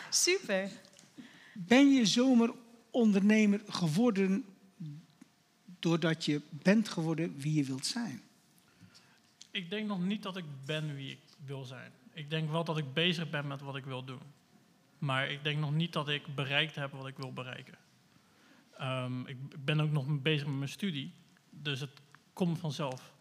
Super. 0.10 0.70
Ben 1.54 1.94
je 1.94 2.06
zomerondernemer 2.06 3.62
geworden 3.68 4.46
doordat 5.80 6.26
je 6.26 6.42
bent 6.50 6.90
geworden 6.90 7.36
wie 7.38 7.54
je 7.54 7.64
wilt 7.64 7.86
zijn? 7.86 8.22
Ik 9.54 9.70
denk 9.70 9.88
nog 9.88 10.02
niet 10.02 10.24
dat 10.24 10.38
ik 10.38 10.46
ben 10.66 10.96
wie 10.96 11.12
ik 11.12 11.20
wil 11.46 11.64
zijn. 11.64 11.92
Ik 12.14 12.30
denk 12.30 12.50
wel 12.50 12.64
dat 12.64 12.78
ik 12.78 12.94
bezig 12.94 13.30
ben 13.30 13.48
met 13.48 13.62
wat 13.62 13.76
ik 13.76 13.86
wil 13.86 14.04
doen. 14.04 14.22
Maar 14.98 15.32
ik 15.32 15.44
denk 15.44 15.60
nog 15.60 15.74
niet 15.74 15.94
dat 15.94 16.10
ik 16.10 16.36
bereikt 16.36 16.76
heb 16.76 16.92
wat 16.92 17.08
ik 17.08 17.18
wil 17.18 17.34
bereiken. 17.34 17.78
Ehm, 18.78 19.26
ik 19.26 19.38
ben 19.66 19.80
ook 19.80 19.92
nog 19.92 20.22
bezig 20.22 20.48
met 20.48 20.56
mijn 20.56 20.70
studie. 20.70 21.14
Dus 21.50 21.80
het 21.80 21.90
komt 22.34 22.60
vanzelf. 22.60 23.14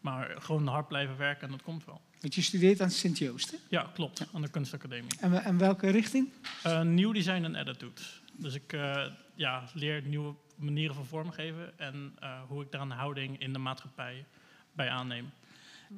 Maar 0.00 0.42
gewoon 0.42 0.66
hard 0.66 0.88
blijven 0.88 1.16
werken 1.16 1.42
en 1.42 1.50
dat 1.50 1.62
komt 1.62 1.84
wel. 1.84 2.00
Want 2.20 2.34
je 2.34 2.42
studeert 2.42 2.80
aan 2.80 2.90
Sint-Joost. 2.90 3.50
hè? 3.50 3.56
Ja, 3.68 3.90
klopt. 3.94 4.26
Aan 4.32 4.42
de 4.42 4.50
kunstacademie. 4.50 5.18
En, 5.20 5.44
en 5.44 5.58
welke 5.58 5.90
richting? 5.90 6.28
Eh, 6.62 6.82
nieuw 6.82 7.12
design 7.12 7.44
en 7.44 7.54
attitude. 7.54 8.00
Dus 8.32 8.54
ik 8.54 8.72
eh, 8.72 9.06
ja, 9.34 9.64
leer 9.74 10.02
nieuwe 10.02 10.34
manieren 10.54 10.94
van 10.94 11.06
vormgeven 11.06 11.78
en 11.78 12.16
eh, 12.20 12.40
hoe 12.48 12.62
ik 12.62 12.72
daar 12.72 12.80
een 12.80 12.90
houding 12.90 13.40
in 13.40 13.52
de 13.52 13.58
maatschappij 13.58 14.24
bij 14.72 14.88
aanneem. 14.88 15.30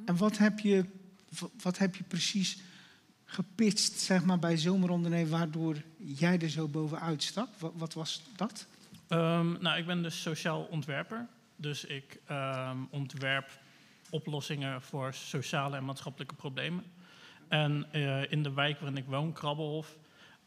En 0.04 0.16
wat 0.16 0.38
heb 0.38 0.58
je, 0.58 0.84
wat 1.62 1.78
heb 1.78 1.96
je 1.96 2.04
precies 2.04 2.58
gepitcht 3.24 3.92
zeg 4.00 4.24
maar, 4.24 4.38
bij 4.38 4.56
zomerondernemer 4.56 5.30
waardoor 5.30 5.82
jij 5.96 6.38
er 6.38 6.50
zo 6.50 6.68
bovenuit 6.68 7.22
stak? 7.22 7.48
Wat, 7.58 7.72
wat 7.76 7.94
was 7.94 8.22
dat? 8.36 8.66
Ehm, 9.08 9.62
nou, 9.62 9.78
ik 9.78 9.86
ben 9.86 10.02
dus 10.02 10.22
sociaal 10.22 10.62
ontwerper. 10.62 11.26
Dus 11.56 11.84
ik 11.84 12.20
ehm, 12.26 12.76
ontwerp 12.90 13.60
oplossingen 14.10 14.82
voor 14.82 15.14
sociale 15.14 15.76
en 15.76 15.84
maatschappelijke 15.84 16.34
problemen. 16.34 16.84
En 17.48 17.86
eh, 17.92 18.32
in 18.32 18.42
de 18.42 18.52
wijk 18.52 18.80
waarin 18.80 18.98
ik 18.98 19.06
woon, 19.06 19.32
Krabbelhof, 19.32 19.96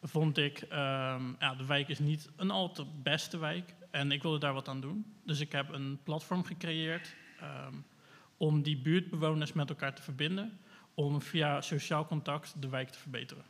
vond 0.02 0.38
ik... 0.38 0.62
ehm, 0.62 1.24
ja, 1.40 1.56
de 1.58 1.66
wijk 1.66 1.88
is 1.88 2.00
niet 2.00 2.30
een 2.36 2.52
al 2.52 2.72
te 2.72 2.86
beste 3.04 3.38
wijk. 3.38 3.76
En 3.92 4.12
ik 4.12 4.22
wilde 4.22 4.40
daar 4.40 4.54
wat 4.54 4.68
aan 4.68 4.82
doen. 4.82 5.06
Dus 5.26 5.40
ik 5.40 5.52
heb 5.52 5.70
een 5.70 6.00
platform 6.04 6.44
gecreëerd... 6.44 7.16
om 8.48 8.62
die 8.62 8.78
buurtbewoners 8.78 9.54
met 9.54 9.70
elkaar 9.70 9.96
te 9.96 10.02
verbinden... 10.02 10.58
om 10.94 11.22
via 11.22 11.62
sociaal 11.62 12.06
contact 12.08 12.54
de 12.60 12.70
wijk 12.70 12.90
te 12.90 13.00
verbeteren. 13.00 13.44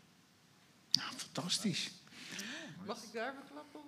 Nou, 0.91 1.07
fantastisch. 1.15 1.91
Mag 2.87 2.97
ik 3.03 3.13
daar 3.13 3.33
verklappen? 3.39 3.79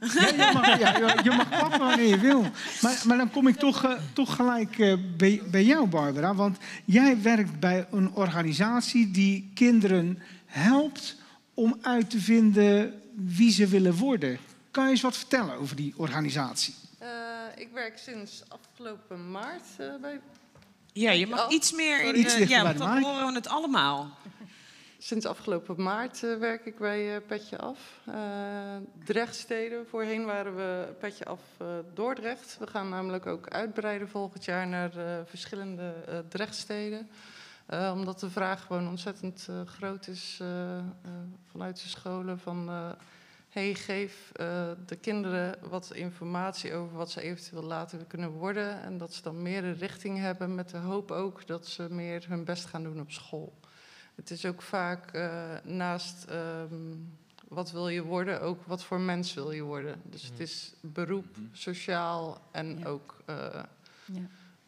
Of, 0.00 0.14
Ja, 0.14 0.46
je, 0.46 0.52
mag, 0.54 0.78
ja, 0.78 1.22
je- 1.22 1.30
mag 1.36 1.48
klappen 1.48 1.78
wanneer 1.78 2.06
je 2.08 2.18
wil. 2.18 2.40
Maar, 2.82 3.02
maar 3.06 3.16
dan 3.16 3.30
kom 3.30 3.48
ik 3.48 3.56
toch, 3.56 3.84
eh, 3.84 3.92
toch 4.12 4.34
gelijk 4.36 4.78
eh, 4.78 4.94
bij, 5.16 5.42
bij 5.50 5.64
jou, 5.64 5.86
Barbara. 5.88 6.34
Want 6.34 6.58
jij 6.84 7.22
werkt 7.22 7.60
bij 7.60 7.86
een 7.90 8.10
organisatie 8.14 9.10
die 9.10 9.50
kinderen 9.54 10.22
helpt 10.46 11.16
om 11.54 11.78
uit 11.82 12.10
te 12.10 12.20
vinden 12.20 13.00
wie 13.14 13.50
ze 13.52 13.66
willen 13.66 13.94
worden. 13.94 14.38
Kan 14.70 14.84
je 14.84 14.90
eens 14.90 15.00
wat 15.00 15.16
vertellen 15.16 15.54
over 15.58 15.76
die 15.76 15.94
organisatie? 15.96 16.74
eh, 16.98 17.08
ik 17.56 17.68
werk 17.72 17.98
sinds 17.98 18.42
afgelopen 18.48 19.30
maart 19.30 19.66
eh, 19.78 19.86
bij. 20.00 20.20
Ja, 20.94 21.10
je 21.10 21.26
mag 21.26 21.46
Oh, 21.46 21.52
iets 21.52 21.72
meer 21.72 22.04
in. 22.04 22.18
Iets 22.18 22.36
de, 22.36 22.48
ja, 22.48 22.62
want 22.62 22.78
dan 22.78 23.02
horen 23.02 23.26
we 23.26 23.32
het 23.34 23.48
allemaal. 23.48 24.10
Sinds 24.98 25.26
afgelopen 25.26 25.82
maart 25.82 26.22
eh, 26.22 26.36
werk 26.36 26.66
ik 26.66 26.78
bij 26.78 27.14
eh, 27.16 27.20
Petje 27.26 27.58
Af. 27.58 27.78
eh 28.04 28.14
Drechtsteden. 29.04 29.86
Voorheen 29.88 30.24
waren 30.24 30.56
we 30.56 30.94
Petje 30.98 31.24
Af 31.24 31.40
eh, 31.58 31.66
Dordrecht. 31.94 32.56
We 32.60 32.66
gaan 32.66 32.88
namelijk 32.88 33.26
ook 33.26 33.48
uitbreiden 33.48 34.08
volgend 34.08 34.44
jaar 34.44 34.66
naar 34.66 34.96
eh, 34.96 35.04
verschillende 35.24 35.94
eh 36.08 36.18
Drechtsteden. 36.28 37.08
Eh, 37.66 37.90
omdat 37.94 38.20
de 38.20 38.30
vraag 38.30 38.64
gewoon 38.66 38.88
ontzettend 38.88 39.46
eh, 39.50 39.60
groot 39.66 40.06
is 40.06 40.40
vanuit 41.50 41.82
de 41.82 41.88
scholen. 41.88 42.38
Van, 42.38 42.68
eh, 42.68 42.90
hey, 43.54 43.74
geef 43.74 44.30
eh, 44.32 44.70
de 44.86 44.96
kinderen 44.96 45.56
wat 45.68 45.90
informatie 45.94 46.74
over 46.74 46.96
wat 46.96 47.10
ze 47.10 47.20
eventueel 47.20 47.62
later 47.62 48.04
kunnen 48.04 48.30
worden. 48.30 48.82
En 48.82 48.98
dat 48.98 49.14
ze 49.14 49.22
dan 49.22 49.42
meer 49.42 49.64
een 49.64 49.76
richting 49.78 50.18
hebben 50.18 50.54
met 50.54 50.68
de 50.70 50.76
hoop 50.76 51.10
ook 51.10 51.46
dat 51.46 51.66
ze 51.66 51.86
meer 51.90 52.24
hun 52.28 52.44
best 52.44 52.64
gaan 52.64 52.82
doen 52.82 53.00
op 53.00 53.10
school. 53.10 53.52
Het 54.14 54.30
is 54.30 54.46
ook 54.46 54.62
vaak 54.62 55.10
eh, 55.12 55.54
naast 55.64 56.24
ehm, 56.24 56.94
wat 57.48 57.70
wil 57.70 57.88
je 57.88 58.02
worden, 58.02 58.40
ook 58.40 58.62
wat 58.66 58.84
voor 58.84 59.00
mens 59.00 59.34
wil 59.34 59.50
je 59.50 59.62
worden. 59.62 60.00
Dus 60.04 60.22
het 60.22 60.40
is 60.40 60.74
beroep, 60.80 61.26
sociaal 61.52 62.40
en 62.52 62.78
Ja. 62.78 62.86
ook 62.86 63.16
eh, 63.26 63.36
Ja. 64.04 64.20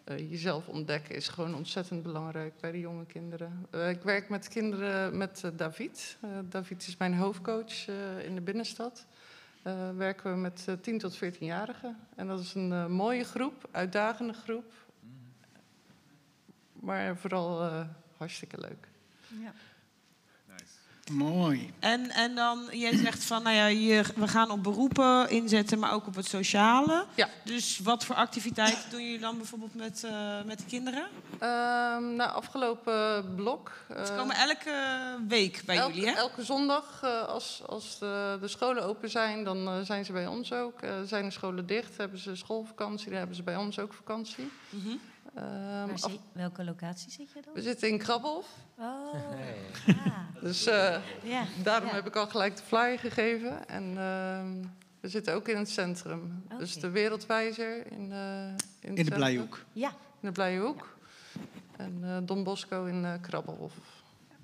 Eh, 0.07 0.31
jezelf 0.31 0.69
ontdekken 0.69 1.15
is 1.15 1.29
gewoon 1.29 1.55
ontzettend 1.55 2.03
belangrijk 2.03 2.53
bij 2.61 2.73
de 2.73 2.81
jonge 2.81 3.07
kinderen. 3.07 3.67
Eh, 3.71 3.91
ik 3.91 4.03
werk 4.03 4.29
met 4.29 4.49
kinderen 4.49 5.17
met 5.17 5.45
eh, 5.45 5.51
David. 5.57 6.19
David 6.49 6.87
is 6.87 6.97
mijn 6.97 7.15
hoofdcoach 7.15 7.89
in 8.25 8.35
de 8.35 8.41
binnenstad. 8.41 9.07
werken 9.97 10.33
we 10.33 10.37
met 10.39 10.65
eh, 10.69 10.75
10 10.75 10.99
tot 10.99 11.17
14-jarigen. 11.25 11.97
En 12.17 12.27
dat 12.27 12.41
is 12.41 12.55
een 12.55 12.93
mooie 12.93 13.25
groep, 13.25 13.69
uitdagende 13.71 14.33
groep. 14.33 14.73
Maar 16.73 17.17
vooral 17.17 17.71
hartstikke 18.17 18.61
leuk. 18.61 18.89
Ja. 19.41 19.53
Mooi. 21.13 21.73
En, 21.79 22.11
en 22.11 22.35
dan, 22.35 22.69
jij 22.71 22.97
zegt 22.97 23.25
van, 23.25 23.43
nou 23.43 23.57
ja, 23.57 23.67
je, 23.67 24.05
we 24.15 24.29
gaan 24.29 24.51
op 24.51 24.63
beroepen 24.63 25.31
inzetten, 25.31 25.79
maar 25.79 25.93
ook 25.93 26.07
op 26.07 26.15
het 26.15 26.27
sociale. 26.27 27.07
Ja. 27.15 27.29
Dus 27.45 27.79
wat 27.83 28.05
voor 28.05 28.15
activiteiten 28.15 28.91
doen 28.91 29.03
jullie 29.05 29.19
dan 29.19 29.37
bijvoorbeeld 29.37 29.75
met, 29.75 30.05
eh, 30.05 30.43
met 30.45 30.59
de 30.59 30.65
kinderen? 30.65 31.07
Ehm 31.39 31.97
nou, 32.17 32.31
afgelopen 32.31 33.35
blok. 33.35 33.73
Ze 33.89 33.95
eh, 33.95 34.17
komen 34.17 34.37
elke 34.37 34.75
week 35.29 35.63
bij 35.67 35.77
elke, 35.77 35.95
jullie, 35.95 36.09
hè? 36.09 36.17
elke 36.17 36.45
zondag, 36.45 37.01
eh, 37.03 37.23
als, 37.29 37.63
als 37.67 37.99
de, 37.99 38.39
de 38.41 38.49
scholen 38.49 38.83
open 38.83 39.11
zijn, 39.11 39.45
dan 39.45 39.85
zijn 39.85 40.05
ze 40.05 40.13
bij 40.13 40.27
ons 40.27 40.53
ook. 40.53 40.81
Eh, 40.81 40.91
zijn 41.05 41.25
de 41.25 41.31
scholen 41.31 41.67
dicht, 41.67 41.97
hebben 41.97 42.19
ze 42.19 42.37
schoolvakantie, 42.37 43.09
dan 43.09 43.19
hebben 43.19 43.37
ze 43.37 43.43
bij 43.43 43.57
ons 43.57 43.79
ook 43.79 43.93
vakantie. 43.93 44.51
Mhm. 44.69 44.89
Ehm, 44.89 44.97
Af- 45.93 46.01
zit- 46.01 46.21
welke 46.33 46.65
locatie 46.65 47.11
zit 47.11 47.31
je 47.33 47.43
dan? 47.45 47.55
we 47.55 47.63
zitten 47.63 47.89
in 47.89 47.99
Krabbelhof, 47.99 48.47
Oh, 48.79 49.15
ah, 49.87 50.19
dus 50.41 50.67
eh, 50.67 50.97
ja. 51.23 51.45
daarom 51.63 51.89
ja. 51.89 51.95
heb 51.95 52.07
ik 52.07 52.17
al 52.17 52.27
gelijk 52.27 52.57
de 52.57 52.63
flyer 52.63 52.99
gegeven. 52.99 53.69
En 53.69 53.83
ehm, 53.99 54.65
we 55.01 55.09
zitten 55.09 55.35
ook 55.35 55.49
in 55.49 55.57
het 55.57 55.69
centrum. 55.71 56.43
Dus 56.59 56.75
de 56.75 56.91
Wereldwijzer 56.91 57.93
in, 57.93 58.13
eh 58.13 58.47
in, 58.81 58.89
het 58.91 58.99
In 58.99 59.05
de. 59.05 59.11
Blijhoek. 59.15 59.61
Ja, 59.73 59.89
In 59.89 60.29
de 60.29 60.33
Blije 60.33 60.61
Hoek. 60.61 60.97
En 61.77 61.99
eh, 62.03 62.17
Don 62.23 62.45
Bosco 62.45 62.85
in 62.85 63.05
eh 63.05 63.13
Krabbelhof. 63.21 63.73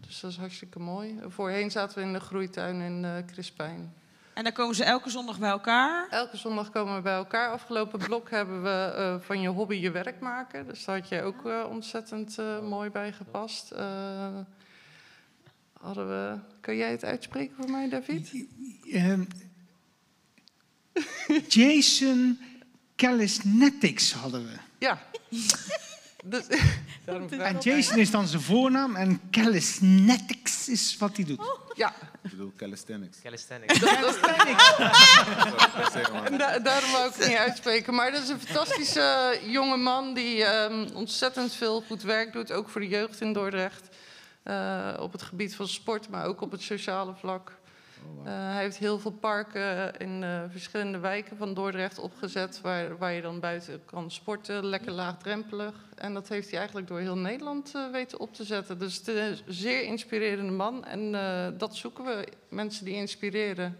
Dus 0.00 0.20
dat 0.20 0.30
is 0.30 0.36
hartstikke 0.36 0.78
mooi. 0.78 1.18
Voorheen 1.28 1.70
zaten 1.70 1.98
we 1.98 2.04
in 2.04 2.12
de 2.12 2.20
groeituin 2.20 2.80
in 2.80 3.04
eh 3.04 3.16
Crispijn. 3.26 3.94
En 4.34 4.44
dan 4.44 4.52
komen 4.52 4.74
ze 4.74 4.84
elke 4.84 5.10
zondag 5.10 5.38
bij 5.38 5.50
elkaar. 5.50 6.08
Elke 6.08 6.36
zondag 6.36 6.70
komen 6.70 6.94
we 6.96 7.00
bij 7.02 7.14
elkaar. 7.14 7.50
Afgelopen 7.50 7.98
blok 7.98 8.30
hebben 8.30 8.62
we 8.62 8.92
eh, 8.96 9.16
van 9.20 9.40
je 9.40 9.48
hobby 9.48 9.74
je 9.74 9.90
werk 9.90 10.20
maken. 10.20 10.66
Dus 10.66 10.84
daar 10.84 10.98
had 10.98 11.08
je 11.08 11.22
ook 11.22 11.46
eh, 11.46 11.66
ontzettend 11.68 12.38
eh, 12.38 12.60
mooi 12.60 12.90
bij 12.90 13.12
gepast. 13.12 13.70
Eh, 13.70 14.36
hadden 15.72 16.08
we... 16.08 16.38
Kan 16.60 16.76
jij 16.76 16.90
het 16.90 17.04
uitspreken 17.04 17.56
voor 17.56 17.70
mij, 17.70 17.88
David? 17.88 18.46
Ehm, 18.92 19.24
Jason 21.48 22.38
Calisnetics 22.96 24.12
hadden 24.12 24.44
we. 24.44 24.56
Ja. 24.78 24.98
Dus, 26.22 26.44
En 27.38 27.58
Jason 27.60 27.98
is 27.98 28.10
dan 28.10 28.26
zijn 28.26 28.42
voornaam 28.42 28.96
en 28.96 29.20
Calisnetics 29.30 30.68
is 30.68 30.96
wat 30.98 31.16
hij 31.16 31.24
doet. 31.24 31.40
Ja, 31.74 31.94
Ik 32.22 32.30
bedoel 32.30 32.52
calisthenics. 32.56 33.18
Calisthenics. 33.22 33.80
En 36.24 36.38
da- 36.38 36.58
daarom 36.58 36.90
wou 36.92 37.08
ik 37.08 37.14
het 37.14 37.28
niet 37.28 37.36
uitspreken. 37.36 37.94
Maar 37.94 38.10
dat 38.10 38.22
is 38.22 38.28
een 38.28 38.40
fantastische 38.40 39.38
jonge 39.46 39.76
man 39.76 40.14
die 40.14 40.44
ehm, 40.44 40.88
ontzettend 40.94 41.52
veel 41.54 41.80
goed 41.86 42.02
werk 42.02 42.32
doet. 42.32 42.52
Ook 42.52 42.68
voor 42.68 42.80
de 42.80 42.88
jeugd 42.88 43.20
in 43.20 43.32
Dordrecht. 43.32 43.88
Eh, 44.42 44.88
op 44.98 45.12
het 45.12 45.22
gebied 45.22 45.56
van 45.56 45.68
sport, 45.68 46.08
maar 46.08 46.26
ook 46.26 46.40
op 46.40 46.50
het 46.50 46.62
sociale 46.62 47.14
vlak. 47.18 47.52
Eh, 48.24 48.52
hij 48.52 48.62
heeft 48.62 48.76
heel 48.76 48.98
veel 48.98 49.10
parken 49.10 49.96
in 49.96 50.22
eh, 50.22 50.42
verschillende 50.48 50.98
wijken 50.98 51.36
van 51.36 51.54
Dordrecht 51.54 51.98
opgezet. 51.98 52.60
Waar, 52.60 52.98
waar 52.98 53.12
je 53.12 53.22
dan 53.22 53.40
buiten 53.40 53.84
kan 53.84 54.10
sporten, 54.10 54.66
lekker 54.66 54.92
laagdrempelig. 54.92 55.74
En 56.02 56.14
dat 56.14 56.28
heeft 56.28 56.48
hij 56.48 56.58
eigenlijk 56.58 56.88
door 56.88 56.98
heel 56.98 57.18
Nederland 57.18 57.74
eh, 57.74 57.90
weten 57.90 58.20
op 58.20 58.34
te 58.34 58.44
zetten. 58.44 58.78
Dus 58.78 58.96
het 58.96 59.08
is 59.08 59.14
een 59.16 59.54
zeer 59.54 59.82
inspirerende 59.82 60.52
man. 60.52 60.84
En 60.84 61.14
eh, 61.14 61.58
dat 61.58 61.76
zoeken 61.76 62.04
we, 62.04 62.28
mensen 62.48 62.84
die 62.84 62.94
inspireren. 62.94 63.78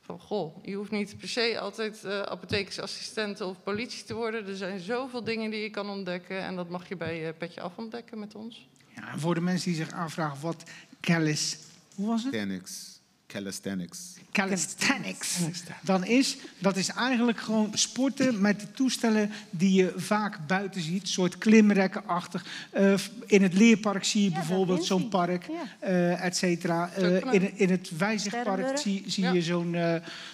Van 0.00 0.18
goh, 0.18 0.64
je 0.64 0.74
hoeft 0.74 0.90
niet 0.90 1.18
per 1.18 1.28
se 1.28 1.58
altijd 1.60 2.04
eh 2.04 2.20
apothekersassistent 2.20 3.40
of 3.40 3.62
politie 3.62 4.04
te 4.04 4.14
worden. 4.14 4.46
Er 4.46 4.56
zijn 4.56 4.80
zoveel 4.80 5.24
dingen 5.24 5.50
die 5.50 5.62
je 5.62 5.70
kan 5.70 5.90
ontdekken. 5.90 6.40
En 6.42 6.56
dat 6.56 6.68
mag 6.68 6.88
je 6.88 6.96
bij 6.96 7.26
eh, 7.26 7.36
Petje 7.38 7.60
Af 7.60 7.76
ontdekken 7.76 8.18
met 8.18 8.34
ons. 8.34 8.68
Ja, 8.94 9.12
en 9.12 9.20
voor 9.20 9.34
de 9.34 9.40
mensen 9.40 9.72
die 9.72 9.84
zich 9.84 9.92
afvragen 9.92 10.40
wat 10.40 10.62
calis... 11.00 11.58
Hoe 11.94 12.06
was 12.06 12.22
het? 12.22 12.32
Calisthenics. 12.32 12.99
Calisthenics. 13.32 13.98
Calisthenics 14.32 15.38
dan 15.82 16.04
is, 16.04 16.36
dat 16.58 16.76
is 16.76 16.88
eigenlijk 16.88 17.40
gewoon 17.40 17.70
sporten 17.72 18.40
met 18.40 18.60
de 18.60 18.70
toestellen 18.72 19.30
die 19.50 19.72
je 19.72 19.92
vaak 19.96 20.38
buiten 20.46 20.80
ziet. 20.80 21.02
Een 21.02 21.08
soort 21.08 21.38
klimrekkenachtig. 21.38 22.44
Eh, 22.70 22.94
in 23.26 23.42
het 23.42 23.54
leerpark 23.54 24.04
zie 24.04 24.22
je 24.22 24.30
Ja, 24.30 24.34
bijvoorbeeld 24.36 24.84
zo'n 24.84 25.08
park, 25.08 25.46
Ja. 25.46 25.62
eh 25.88 26.24
et 26.24 26.36
cetera. 26.36 26.90
Eh, 26.92 27.32
in, 27.32 27.58
in 27.58 27.70
het 27.70 27.90
Wijzigpark 27.98 28.78
zie, 28.78 29.04
zie 29.06 29.24
Ja. 29.24 29.32
je 29.32 29.42
zo'n 29.42 29.76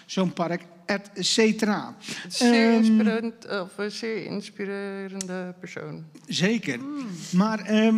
zo'n 0.06 0.32
park, 0.32 0.62
et 0.87 1.11
cetera. 1.18 1.96
Zeer, 2.28 2.72
Ehm, 2.74 2.85
inspirerend, 2.85 3.48
of 3.48 3.78
een 3.78 3.90
zeer 3.90 4.24
inspirerende 4.24 5.54
persoon. 5.61 6.04
Zeker. 6.26 6.78
Maar 7.32 7.61
ehm, 7.61 7.96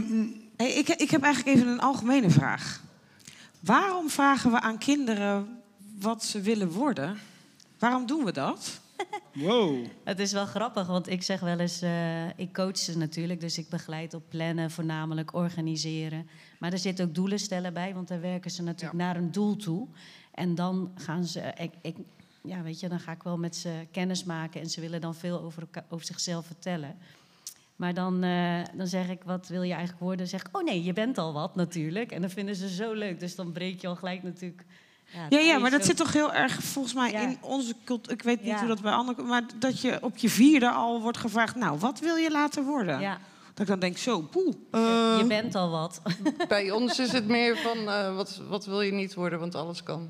Hey, 0.56 0.72
ik, 0.72 0.88
ik 0.88 1.11
heb 1.11 1.22
eigenlijk 1.22 1.56
even 1.56 1.68
een 1.68 1.80
algemene 1.80 2.30
vraag. 2.30 2.82
Waarom 3.68 4.11
vragen 4.11 4.50
we 4.50 4.61
aan 4.61 4.78
kinderen 4.78 5.61
wat 5.98 6.24
ze 6.24 6.40
willen 6.40 6.70
worden? 6.70 7.18
Waarom 7.78 8.07
doen 8.07 8.24
we 8.24 8.33
dat? 8.33 8.81
wow. 9.35 9.87
Het 10.04 10.18
is 10.18 10.33
wel 10.33 10.46
grappig, 10.46 10.87
want 10.87 11.09
ik 11.09 11.22
zeg 11.22 11.40
wel 11.40 11.59
eens, 11.59 11.83
eh, 11.83 12.38
ik 12.38 12.52
coach 12.52 12.78
ze 12.78 12.98
natuurlijk, 12.98 13.40
dus 13.40 13.59
ik 13.59 13.68
begeleid 13.68 14.14
op 14.14 14.22
plannen, 14.28 14.70
voornamelijk 14.70 15.35
organiseren. 15.35 16.28
Maar 16.59 16.72
er 16.72 16.78
zitten 16.78 17.07
ook 17.07 17.14
doelen 17.14 17.38
stellen 17.38 17.72
bij, 17.72 17.94
want 17.94 18.09
daar 18.09 18.20
werken 18.20 18.50
ze 18.50 18.62
natuurlijk 18.62 18.98
naar 18.98 19.16
een 19.16 19.33
doel 19.33 19.57
toe. 19.57 19.88
En 20.35 20.54
dan 20.54 20.92
gaan 20.94 21.24
ze, 21.24 21.52
ik, 21.57 21.72
ik, 21.83 21.96
ja, 22.42 22.62
weet 22.62 22.81
je, 22.81 22.88
dan 22.88 23.00
ga 23.00 23.12
ik 23.12 23.22
wel 23.22 23.38
met 23.38 23.57
ze 23.57 23.87
kennis 23.90 24.24
maken 24.24 24.61
en 24.61 24.70
ze 24.70 24.81
willen 24.81 25.00
dan 25.00 25.14
veel 25.14 25.40
over, 25.40 25.68
over 25.88 26.07
zichzelf 26.07 26.46
vertellen. 26.46 26.98
Maar 27.78 27.94
dan, 27.94 28.22
eh, 28.22 28.60
dan 28.74 28.86
zeg 28.86 29.08
ik, 29.08 29.22
wat 29.24 29.48
wil 29.48 29.62
je 29.62 29.70
eigenlijk 29.72 30.00
worden? 30.00 30.18
Dan 30.18 30.26
zeg 30.26 30.40
ik, 30.40 30.56
oh 30.56 30.64
nee, 30.64 30.82
je 30.84 30.92
bent 30.92 31.18
al 31.18 31.32
wat 31.32 31.54
natuurlijk. 31.54 32.12
En 32.12 32.20
dan 32.20 32.30
vinden 32.30 32.54
ze 32.54 32.68
zo 32.68 32.92
leuk, 32.92 33.20
dus 33.20 33.34
dan 33.34 33.52
breek 33.52 33.80
je 33.80 33.86
al 33.86 33.96
gelijk 33.96 34.22
natuurlijk... 34.22 34.64
Ja, 35.12 35.26
ja, 35.38 35.38
ijs 35.50 35.60
maar 35.60 35.70
dat 35.70 35.80
ook. 35.80 35.86
zit 35.86 35.96
toch 35.96 36.12
heel 36.12 36.32
erg 36.32 36.62
volgens 36.62 36.94
mij 36.94 37.10
Ja. 37.10 37.20
in 37.20 37.38
onze 37.40 37.74
cultuur. 37.84 38.12
Ik 38.12 38.22
weet 38.22 38.38
niet 38.42 38.48
Ja. 38.50 38.58
hoe 38.58 38.68
dat 38.68 38.80
bij 38.82 38.92
anderen... 38.92 39.26
Maar 39.26 39.42
dat 39.58 39.80
je 39.80 39.98
op 40.02 40.16
je 40.16 40.28
vierde 40.30 40.70
al 40.70 41.00
wordt 41.02 41.18
gevraagd... 41.18 41.54
Nou, 41.56 41.78
wat 41.78 42.00
wil 42.00 42.16
je 42.16 42.30
later 42.30 42.64
worden? 42.64 43.00
Ja, 43.00 43.18
Dat 43.48 43.60
ik 43.60 43.66
dan 43.66 43.78
denk, 43.78 43.96
zo, 43.98 44.20
poeh. 44.20 44.54
je 44.70 45.18
eh, 45.22 45.26
bent 45.28 45.54
al 45.54 45.70
wat. 45.70 46.02
Bij 46.48 46.70
ons 46.70 46.98
is 46.98 47.12
het 47.12 47.26
meer 47.26 47.56
van, 47.56 47.78
eh, 47.78 48.14
wat, 48.16 48.40
wat 48.48 48.64
wil 48.66 48.80
je 48.80 48.92
niet 48.92 49.14
worden, 49.14 49.38
want 49.38 49.54
alles 49.54 49.82
kan. 49.82 50.08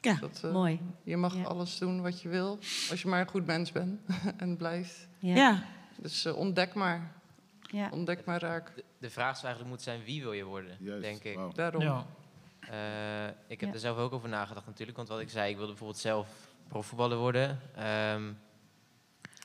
Ja. 0.00 0.18
Dat, 0.20 0.52
Mooi. 0.52 0.80
Je 1.02 1.16
mag 1.16 1.36
Ja. 1.36 1.42
alles 1.42 1.78
doen 1.78 2.02
wat 2.02 2.22
je 2.22 2.28
wil, 2.28 2.58
als 2.90 3.02
je 3.02 3.08
maar 3.08 3.20
een 3.20 3.28
goed 3.28 3.46
mens 3.46 3.72
bent 3.72 4.00
en 4.36 4.56
blijft. 4.56 5.08
Ja. 5.18 5.34
ja. 5.34 5.62
Dus 5.96 6.24
eh, 6.24 6.36
ontdek 6.36 6.74
maar, 6.74 7.12
ja. 7.60 7.88
ontdek 7.92 8.24
maar 8.24 8.40
raak. 8.40 8.72
De, 8.74 8.84
de 8.98 9.10
vraag 9.10 9.34
zou 9.34 9.44
eigenlijk 9.46 9.68
moeten 9.68 9.92
zijn, 9.92 10.04
wie 10.06 10.22
wil 10.22 10.32
je 10.32 10.44
worden, 10.44 10.76
Juist. 10.80 11.02
denk 11.02 11.22
ik. 11.24 11.38
Daarom. 11.54 11.82
Ja. 11.82 12.06
Eh, 12.60 13.26
ik 13.46 13.60
heb 13.60 13.68
Ja. 13.68 13.74
er 13.74 13.80
zelf 13.80 13.98
ook 13.98 14.12
over 14.12 14.28
nagedacht 14.28 14.66
natuurlijk. 14.66 14.96
Want 14.96 15.08
wat 15.08 15.20
ik 15.20 15.30
zei, 15.30 15.50
ik 15.50 15.56
wilde 15.56 15.70
bijvoorbeeld 15.70 16.00
zelf 16.00 16.28
profvoetballer 16.68 17.16
worden. 17.18 17.60
Ehm, 17.76 18.22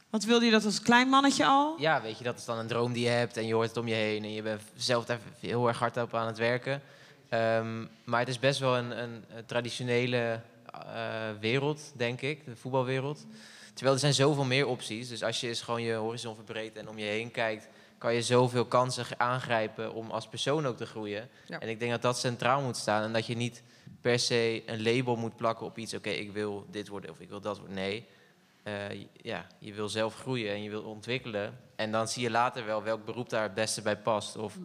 Wat 0.09 0.23
wilde 0.23 0.45
je 0.45 0.51
dat 0.51 0.65
als 0.65 0.81
klein 0.81 1.07
mannetje 1.07 1.45
al? 1.45 1.75
ja, 1.79 2.01
weet 2.01 2.17
je, 2.17 2.23
dat 2.23 2.37
is 2.37 2.45
dan 2.45 2.57
een 2.57 2.67
droom 2.67 2.93
die 2.93 3.03
je 3.03 3.09
hebt 3.09 3.37
en 3.37 3.45
je 3.45 3.53
hoort 3.53 3.67
het 3.67 3.77
om 3.77 3.87
je 3.87 3.93
heen. 3.93 4.23
En 4.23 4.31
je 4.31 4.41
bent 4.41 4.61
zelf 4.75 5.05
daar 5.05 5.19
heel 5.39 5.67
erg 5.67 5.79
hard 5.79 5.97
op 5.97 6.13
aan 6.15 6.27
het 6.27 6.37
werken. 6.37 6.81
Ehm, 7.29 7.85
maar 8.03 8.19
het 8.19 8.27
is 8.29 8.39
best 8.39 8.59
wel 8.59 8.77
een, 8.77 9.03
een, 9.03 9.23
een 9.35 9.45
traditionele 9.45 10.41
eh, 10.73 11.29
wereld, 11.39 11.91
denk 11.95 12.21
ik, 12.21 12.45
de 12.45 12.55
voetbalwereld. 12.55 13.25
Terwijl 13.73 13.93
er 13.93 14.01
zijn 14.01 14.13
zoveel 14.13 14.43
meer 14.43 14.67
opties. 14.67 15.09
Dus 15.09 15.23
als 15.23 15.41
je 15.41 15.47
eens 15.47 15.61
gewoon 15.61 15.81
je 15.81 15.93
horizon 15.93 16.35
verbreedt 16.35 16.77
en 16.77 16.89
om 16.89 16.97
je 16.97 17.05
heen 17.05 17.31
kijkt... 17.31 17.67
kan 17.97 18.13
je 18.13 18.21
zoveel 18.21 18.65
kansen 18.65 19.05
aangrijpen 19.17 19.93
om 19.93 20.11
als 20.11 20.27
persoon 20.27 20.65
ook 20.65 20.77
te 20.77 20.85
groeien. 20.85 21.29
Ja. 21.47 21.59
En 21.59 21.69
ik 21.69 21.79
denk 21.79 21.91
dat 21.91 22.01
dat 22.01 22.17
centraal 22.17 22.61
moet 22.61 22.77
staan. 22.77 23.03
En 23.03 23.13
dat 23.13 23.25
je 23.25 23.35
niet 23.35 23.63
per 24.01 24.19
se 24.19 24.63
een 24.65 24.83
label 24.83 25.15
moet 25.15 25.35
plakken 25.35 25.65
op 25.65 25.77
iets... 25.77 25.93
oké, 25.93 26.09
ik 26.09 26.31
wil 26.31 26.65
dit 26.69 26.87
worden 26.87 27.09
of 27.09 27.19
ik 27.19 27.29
wil 27.29 27.41
dat 27.41 27.57
worden. 27.57 27.75
Nee, 27.75 28.07
eh, 28.63 29.05
ja, 29.21 29.47
je 29.59 29.73
wil 29.73 29.89
zelf 29.89 30.15
groeien 30.15 30.53
en 30.53 30.63
je 30.63 30.69
wil 30.69 30.83
ontwikkelen. 30.83 31.59
En 31.75 31.91
dan 31.91 32.07
zie 32.07 32.23
je 32.23 32.31
later 32.31 32.65
wel 32.65 32.83
welk 32.83 33.05
beroep 33.05 33.29
daar 33.29 33.43
het 33.43 33.53
beste 33.53 33.81
bij 33.81 33.97
past. 33.97 34.35
Of 34.35 34.57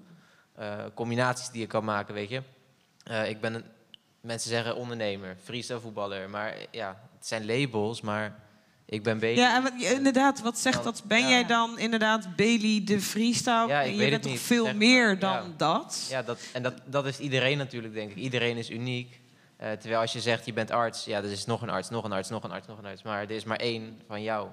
eh, 0.54 0.84
combinaties 0.94 1.50
die 1.50 1.60
je 1.60 1.66
kan 1.66 1.84
maken, 1.84 2.14
weet 2.14 2.28
je. 2.28 2.42
Eh, 3.04 3.28
ik 3.28 3.40
ben 3.40 3.54
een, 3.54 3.64
mensen 4.20 4.50
zeggen 4.50 4.76
ondernemer, 4.76 5.36
freestyle 5.42 5.80
voetballer. 5.80 6.30
Maar 6.30 6.56
ja, 6.70 7.00
het 7.16 7.26
zijn 7.26 7.46
labels, 7.46 8.00
maar 8.00 8.45
ik 8.86 9.02
ben 9.02 9.18
bezig. 9.18 9.38
Ja, 9.38 9.56
en 9.56 9.62
wat, 9.62 9.72
inderdaad, 9.76 10.40
wat 10.40 10.58
zegt 10.58 10.84
dat? 10.84 11.02
Ben 11.06 11.20
Ja. 11.20 11.28
jij 11.28 11.46
dan 11.46 11.78
inderdaad 11.78 12.36
Bailey 12.36 12.82
de 12.84 13.00
freestyle? 13.00 13.66
Ja, 13.66 13.80
ik 13.80 13.90
je 13.92 13.96
weet 13.98 14.10
bent 14.10 14.12
het 14.12 14.22
toch 14.22 14.32
niet, 14.32 14.40
veel 14.40 14.64
maar. 14.64 14.76
meer 14.76 15.18
dan 15.18 15.32
Ja. 15.32 15.44
dat? 15.56 16.06
Ja, 16.10 16.22
dat, 16.22 16.40
en 16.52 16.62
dat, 16.62 16.74
dat 16.84 17.06
is 17.06 17.18
iedereen 17.18 17.58
natuurlijk, 17.58 17.94
denk 17.94 18.10
ik. 18.10 18.16
Iedereen 18.16 18.56
is 18.56 18.70
uniek. 18.70 19.20
Eh, 19.56 19.72
terwijl 19.72 20.00
als 20.00 20.12
je 20.12 20.20
zegt, 20.20 20.46
je 20.46 20.52
bent 20.52 20.70
arts, 20.70 21.04
ja, 21.04 21.18
er 21.18 21.30
is 21.30 21.44
nog 21.46 21.62
een 21.62 21.70
arts, 21.70 21.88
nog 21.90 22.04
een 22.04 22.12
arts, 22.12 22.28
nog 22.28 22.44
een 22.44 22.50
arts, 22.50 22.66
nog 22.66 22.78
een 22.78 22.84
arts. 22.86 23.02
Maar 23.02 23.22
er 23.22 23.30
is 23.30 23.44
maar 23.44 23.58
één 23.58 24.00
van 24.08 24.22
jou. 24.22 24.48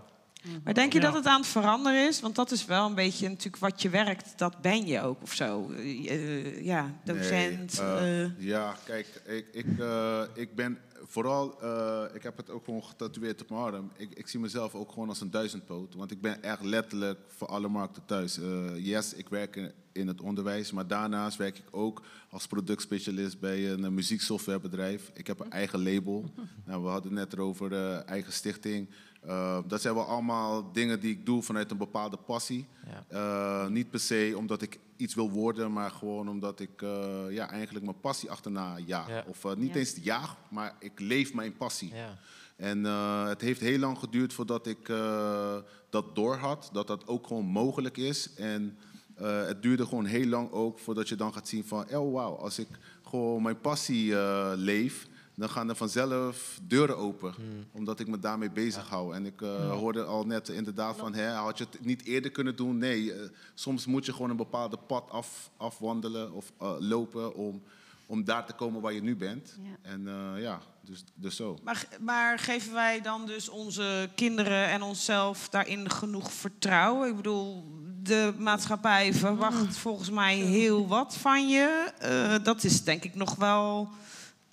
Maar 0.63 0.73
denk 0.73 0.93
je 0.93 0.99
dat 0.99 1.13
het 1.13 1.25
aan 1.25 1.39
het 1.39 1.49
veranderen 1.49 2.07
is? 2.07 2.21
Want 2.21 2.35
dat 2.35 2.51
is 2.51 2.65
wel 2.65 2.85
een 2.85 2.95
beetje 2.95 3.29
natuurlijk 3.29 3.57
wat 3.57 3.81
je 3.81 3.89
werkt, 3.89 4.33
dat 4.37 4.61
ben 4.61 4.85
je 4.87 5.01
ook 5.01 5.21
of 5.21 5.33
zo. 5.33 5.71
Eh, 5.77 6.11
eh, 6.11 6.65
ja, 6.65 6.91
docent. 7.03 7.81
Nee, 7.81 8.31
Ja, 8.37 8.75
kijk, 8.85 9.07
ik, 9.25 9.45
ik, 9.51 9.79
eh, 9.79 10.21
ik 10.33 10.55
ben 10.55 10.77
vooral, 11.05 11.61
eh, 11.61 12.03
ik 12.13 12.23
heb 12.23 12.37
het 12.37 12.49
ook 12.49 12.65
gewoon 12.65 12.83
getatoeëerd 12.83 13.41
op 13.41 13.49
mijn 13.49 13.61
arm. 13.61 13.91
Ik, 13.97 14.13
ik 14.13 14.27
zie 14.27 14.39
mezelf 14.39 14.75
ook 14.75 14.91
gewoon 14.91 15.09
als 15.09 15.21
een 15.21 15.31
duizendpoot. 15.31 15.95
Want 15.95 16.11
ik 16.11 16.21
ben 16.21 16.43
echt 16.43 16.63
letterlijk 16.63 17.19
voor 17.27 17.47
alle 17.47 17.67
markten 17.67 18.05
thuis. 18.05 18.39
Eh, 18.39 18.85
yes, 18.85 19.13
ik 19.13 19.29
werk 19.29 19.71
in, 19.91 20.07
het 20.07 20.21
onderwijs. 20.21 20.71
Maar 20.71 20.87
daarnaast 20.87 21.37
werk 21.37 21.57
ik 21.57 21.65
ook 21.71 22.01
als 22.29 22.47
productspecialist 22.47 23.39
bij 23.39 23.71
een, 23.71 23.85
eh, 23.85 23.91
muzieksoftwarebedrijf. 23.91 25.11
Ik 25.13 25.27
heb 25.27 25.39
een 25.39 25.51
eigen 25.51 25.83
label. 25.83 26.25
Nou, 26.65 26.83
we 26.83 26.89
hadden 26.89 27.11
het 27.11 27.19
net 27.19 27.33
erover 27.33 27.73
eigen 28.05 28.33
stichting. 28.33 28.89
Uh, 29.25 29.59
dat 29.67 29.81
zijn 29.81 29.93
wel 29.93 30.05
allemaal 30.05 30.71
dingen 30.71 30.99
die 30.99 31.11
ik 31.11 31.25
doe 31.25 31.43
vanuit 31.43 31.71
een 31.71 31.77
bepaalde 31.77 32.17
passie. 32.17 32.67
Ja. 32.85 33.65
Uh, 33.65 33.69
niet 33.69 33.89
per 33.89 33.99
se 33.99 34.33
omdat 34.37 34.61
ik 34.61 34.79
iets 34.97 35.15
wil 35.15 35.31
worden, 35.31 35.73
maar 35.73 35.91
gewoon 35.91 36.29
omdat 36.29 36.59
ik 36.59 36.81
uh, 36.81 37.23
ja, 37.29 37.49
eigenlijk 37.49 37.85
mijn 37.85 37.99
passie 37.99 38.31
achterna 38.31 38.77
jaag. 38.85 39.07
Ja. 39.09 39.25
Of 39.27 39.55
niet 39.55 39.73
Ja. 39.73 39.79
eens 39.79 39.95
jaag, 40.01 40.35
maar 40.49 40.75
ik 40.79 40.99
leef 40.99 41.33
mijn 41.33 41.57
passie. 41.57 41.93
Ja. 41.95 42.17
En 42.55 42.85
eh, 42.85 43.27
het 43.27 43.41
heeft 43.41 43.59
heel 43.59 43.79
lang 43.79 43.97
geduurd 43.97 44.33
voordat 44.33 44.67
ik 44.67 44.89
eh, 44.89 45.55
dat 45.89 46.15
doorhad, 46.15 46.69
dat 46.73 46.87
dat 46.87 47.07
ook 47.07 47.27
gewoon 47.27 47.45
mogelijk 47.45 47.97
is. 47.97 48.33
En 48.33 48.77
eh, 49.15 49.45
het 49.45 49.61
duurde 49.61 49.85
gewoon 49.85 50.05
heel 50.05 50.25
lang 50.27 50.51
ook 50.51 50.79
voordat 50.79 51.09
je 51.09 51.15
dan 51.15 51.33
gaat 51.33 51.47
zien 51.47 51.65
van, 51.65 51.95
oh 51.95 52.13
wauw, 52.13 52.35
als 52.35 52.59
ik 52.59 52.67
gewoon 53.07 53.41
mijn 53.41 53.59
passie 53.61 54.15
eh, 54.17 54.51
leef, 54.55 55.07
dan 55.35 55.49
gaan 55.49 55.69
er 55.69 55.75
vanzelf 55.75 56.59
deuren 56.63 56.97
open, 56.97 57.33
omdat 57.71 57.99
ik 57.99 58.07
me 58.07 58.19
daarmee 58.19 58.51
bezig 58.51 58.89
hou. 58.89 59.15
En 59.15 59.25
ik 59.25 59.41
eh, 59.41 59.71
hoorde 59.71 60.03
al 60.03 60.25
net 60.25 60.49
inderdaad 60.49 60.97
van, 60.97 61.13
hè, 61.13 61.29
had 61.29 61.57
je 61.57 61.65
het 61.71 61.85
niet 61.85 62.03
eerder 62.03 62.31
kunnen 62.31 62.55
doen? 62.55 62.77
Nee, 62.77 63.13
eh, 63.13 63.29
soms 63.53 63.85
moet 63.85 64.05
je 64.05 64.13
gewoon 64.13 64.29
een 64.29 64.35
bepaalde 64.35 64.77
pad 64.77 65.09
af, 65.09 65.49
afwandelen 65.57 66.33
of 66.33 66.51
eh, 66.59 66.75
lopen 66.79 67.35
om, 67.35 67.61
om 68.05 68.23
daar 68.23 68.45
te 68.45 68.53
komen 68.53 68.81
waar 68.81 68.93
je 68.93 69.01
nu 69.01 69.15
bent. 69.15 69.57
Ja. 69.61 69.89
En 69.91 70.07
eh, 70.07 70.41
ja, 70.41 70.59
dus, 70.81 71.03
dus 71.13 71.35
zo. 71.35 71.57
Maar, 71.63 71.87
maar 71.99 72.39
geven 72.39 72.73
wij 72.73 73.01
dan 73.01 73.25
dus 73.25 73.49
onze 73.49 74.09
kinderen 74.15 74.67
en 74.67 74.81
onszelf 74.81 75.49
daarin 75.49 75.89
genoeg 75.89 76.31
vertrouwen? 76.31 77.09
Ik 77.09 77.15
bedoel, 77.15 77.63
de 78.03 78.33
maatschappij 78.37 79.13
verwacht 79.13 79.77
volgens 79.77 80.09
mij 80.09 80.35
heel 80.35 80.87
wat 80.87 81.15
van 81.15 81.49
je. 81.49 81.91
Eh, 81.99 82.35
dat 82.43 82.63
is 82.63 82.83
denk 82.83 83.03
ik 83.03 83.15
nog 83.15 83.35
wel 83.35 83.89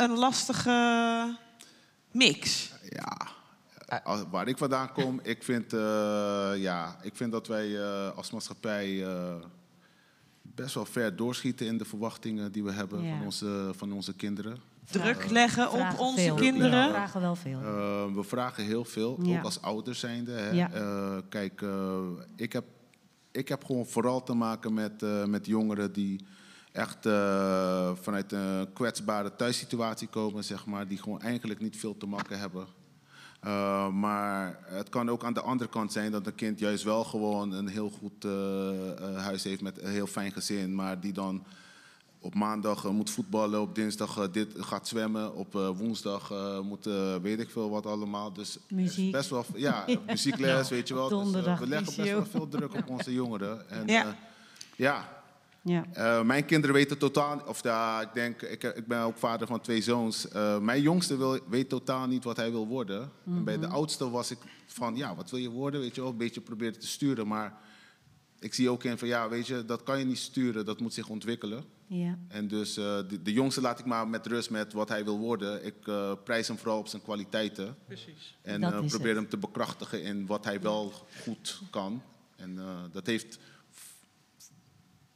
een 0.01 0.11
lastige 0.19 1.37
mix. 2.13 2.73
Ja, 2.89 3.17
als- 4.05 4.25
waar 4.31 4.49
ik 4.49 4.59
vandaan 4.59 4.93
kom, 4.93 5.21
ik 5.35 5.43
vind, 5.43 5.73
eh, 5.73 6.53
ja, 6.57 6.97
ik 7.03 7.17
vind 7.17 7.33
dat 7.33 7.47
wij 7.47 7.81
eh, 7.83 8.17
als 8.17 8.31
maatschappij 8.31 9.05
eh, 9.07 9.35
best 10.43 10.75
wel 10.75 10.85
ver 10.85 11.17
doorschieten 11.17 11.67
in 11.67 11.79
de 11.79 11.85
verwachtingen 11.85 12.53
die 12.53 12.65
we 12.65 12.73
hebben 12.73 13.03
Ja. 13.03 13.17
van, 13.17 13.25
onze, 13.25 13.73
van 13.77 13.93
onze 13.93 14.15
kinderen. 14.15 14.59
Druk 14.91 15.31
leggen 15.31 15.71
op 15.73 15.99
onze 15.99 16.21
veel. 16.21 16.35
kinderen. 16.35 16.87
We 16.87 16.93
vragen 16.93 17.21
wel 17.21 17.37
veel. 17.37 17.61
Eh, 17.61 18.15
we 18.15 18.23
vragen 18.23 18.65
heel 18.65 18.85
veel, 18.85 19.19
Ja. 19.23 19.39
ook 19.39 19.45
als 19.45 19.63
ouders 19.63 19.99
zijnde. 19.99 20.33
Hè. 20.33 20.51
Ja. 20.51 20.71
Eh, 20.73 21.17
kijk, 21.29 21.63
eh, 21.63 21.99
ik, 22.37 22.53
heb, 22.53 22.65
ik 23.31 23.49
heb 23.49 23.65
gewoon 23.65 23.87
vooral 23.87 24.23
te 24.23 24.35
maken 24.35 24.75
met, 24.75 25.03
eh, 25.03 25.25
met 25.25 25.47
jongeren 25.47 25.93
die 25.93 26.25
echt 26.73 27.07
eh, 27.07 27.91
vanuit 28.01 28.33
een 28.33 28.73
kwetsbare 28.73 29.37
thuissituatie 29.37 30.09
komen, 30.09 30.45
zeg 30.45 30.67
maar, 30.67 30.89
die 30.89 30.99
gewoon 30.99 31.21
eigenlijk 31.21 31.61
niet 31.61 31.77
veel 31.77 31.97
te 31.97 32.07
makken 32.07 32.39
hebben. 32.39 32.67
Eh, 33.41 33.89
maar 33.89 34.59
het 34.65 34.89
kan 34.89 35.11
ook 35.11 35.25
aan 35.25 35.33
de 35.35 35.41
andere 35.41 35.71
kant 35.71 35.93
zijn 35.93 36.13
dat 36.13 36.27
een 36.27 36.35
kind 36.35 36.59
juist 36.59 36.85
wel 36.85 37.05
gewoon 37.05 37.53
een 37.53 37.69
heel 37.69 37.91
goed 37.91 38.25
eh, 38.25 38.31
eh, 38.99 39.17
huis 39.23 39.45
heeft 39.45 39.61
met 39.63 39.83
een 39.83 39.91
heel 39.91 40.07
fijn 40.07 40.33
gezin, 40.33 40.75
maar 40.75 41.01
die 41.01 41.13
dan 41.13 41.45
op 42.23 42.35
maandag 42.35 42.91
moet 42.91 43.11
voetballen, 43.11 43.61
op 43.61 43.75
dinsdag 43.75 44.31
dit, 44.31 44.53
gaat 44.57 44.89
zwemmen, 44.89 45.35
op 45.35 45.55
eh, 45.57 45.69
woensdag 45.69 46.31
eh, 46.31 46.61
moet 46.61 46.85
weet 47.23 47.41
ik 47.41 47.51
veel 47.51 47.71
wat 47.71 47.87
allemaal. 47.87 48.33
Dus 48.33 48.59
Muziek. 48.69 49.13
best 49.13 49.31
wel, 49.31 49.45
ja, 49.55 49.85
muziekles, 50.07 50.69
weet 50.69 50.89
je 50.89 50.95
wel. 50.95 51.09
Dus, 51.09 51.31
we 51.59 51.67
leggen 51.67 51.97
best 51.97 52.11
wel 52.13 52.27
veel 52.27 52.49
druk 52.49 52.75
op 52.75 52.89
onze 52.89 53.13
jongeren. 53.13 53.71
En, 53.71 53.87
Ja. 53.87 54.05
eh, 54.07 54.13
ja, 54.77 55.20
Ja. 55.63 55.85
eh, 55.93 56.23
mijn 56.23 56.45
kinderen 56.45 56.77
weten 56.77 56.99
totaal, 56.99 57.43
of 57.47 57.63
ja, 57.63 58.01
ik 58.01 58.09
denk, 58.15 58.43
ik, 58.43 58.63
ik 58.63 58.87
ben 58.87 59.01
ook 59.01 59.17
vader 59.17 59.47
van 59.47 59.61
twee 59.61 59.83
zoons. 59.83 60.29
Eh, 60.29 60.59
mijn 60.59 60.83
jongste 60.83 61.17
wil, 61.17 61.39
weet 61.49 61.69
totaal 61.69 62.07
niet 62.07 62.25
wat 62.25 62.37
hij 62.37 62.51
wil 62.51 62.67
worden. 62.67 63.11
En 63.27 63.45
bij 63.45 63.59
de 63.59 63.67
oudste 63.67 64.11
was 64.11 64.31
ik 64.31 64.39
van, 64.67 64.97
ja, 64.97 65.15
wat 65.15 65.31
wil 65.31 65.41
je 65.41 65.51
worden? 65.51 65.81
Weet 65.81 65.95
je 65.95 66.01
wel, 66.01 66.11
een 66.11 66.17
beetje 66.17 66.41
proberen 66.41 66.79
te 66.79 66.87
sturen. 66.87 67.27
Maar 67.27 67.59
ik 68.39 68.55
zie 68.55 68.71
ook 68.71 68.85
in 68.85 68.99
van, 68.99 69.09
ja, 69.09 69.29
weet 69.29 69.47
je, 69.47 69.65
dat 69.65 69.83
kan 69.83 69.99
je 69.99 70.05
niet 70.05 70.19
sturen, 70.19 70.65
dat 70.65 70.81
moet 70.81 70.95
zich 70.95 71.09
ontwikkelen. 71.09 71.65
Ja. 71.87 72.19
En 72.29 72.49
dus 72.49 72.77
eh, 72.77 72.99
de, 73.09 73.23
de 73.23 73.33
jongste 73.33 73.61
laat 73.61 73.79
ik 73.79 73.85
maar 73.85 74.09
met 74.09 74.27
rust 74.27 74.51
met 74.51 74.73
wat 74.73 74.89
hij 74.89 75.05
wil 75.05 75.19
worden. 75.19 75.65
Ik 75.65 75.87
eh, 75.87 76.13
prijs 76.25 76.49
hem 76.49 76.59
vooral 76.59 76.79
op 76.79 76.89
zijn 76.89 77.03
kwaliteiten. 77.03 77.77
Precies. 77.87 78.39
En 78.43 78.63
eh, 78.63 78.69
probeer 78.87 79.09
het. 79.09 79.17
hem 79.17 79.29
te 79.29 79.37
bekrachtigen 79.39 80.03
in 80.03 80.27
wat 80.27 80.45
hij 80.45 80.61
wel 80.61 80.93
goed 81.23 81.61
kan. 81.71 82.03
En 82.37 82.59
eh, 82.59 82.65
dat 82.93 83.07
heeft 83.07 83.39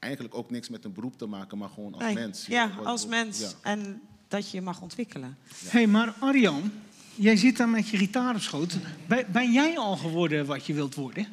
eigenlijk 0.04 0.34
ook 0.34 0.50
niks 0.50 0.68
met 0.68 0.84
een 0.84 0.92
beroep 0.92 1.18
te 1.18 1.26
maken, 1.26 1.58
maar 1.58 1.68
gewoon 1.68 1.94
als 1.94 2.02
Nee, 2.02 2.14
mens. 2.14 2.46
Ja, 2.46 2.70
als 2.84 3.00
wat- 3.00 3.10
mens. 3.10 3.40
ja. 3.40 3.48
En 3.62 4.02
dat 4.28 4.50
je 4.50 4.56
je 4.56 4.62
mag 4.62 4.80
ontwikkelen. 4.80 5.36
Hé, 5.48 5.68
hey, 5.70 5.86
maar 5.86 6.14
Arjan, 6.20 6.72
jij 7.14 7.36
zit 7.36 7.56
daar 7.56 7.68
met 7.68 7.88
je 7.88 7.96
gitaar 7.96 8.34
op 8.34 8.40
schoot. 8.40 8.76
Ben, 9.06 9.26
ben 9.32 9.52
jij 9.52 9.78
al 9.78 9.96
geworden 9.96 10.46
wat 10.46 10.66
je 10.66 10.74
wilt 10.74 10.94
worden? 10.94 11.26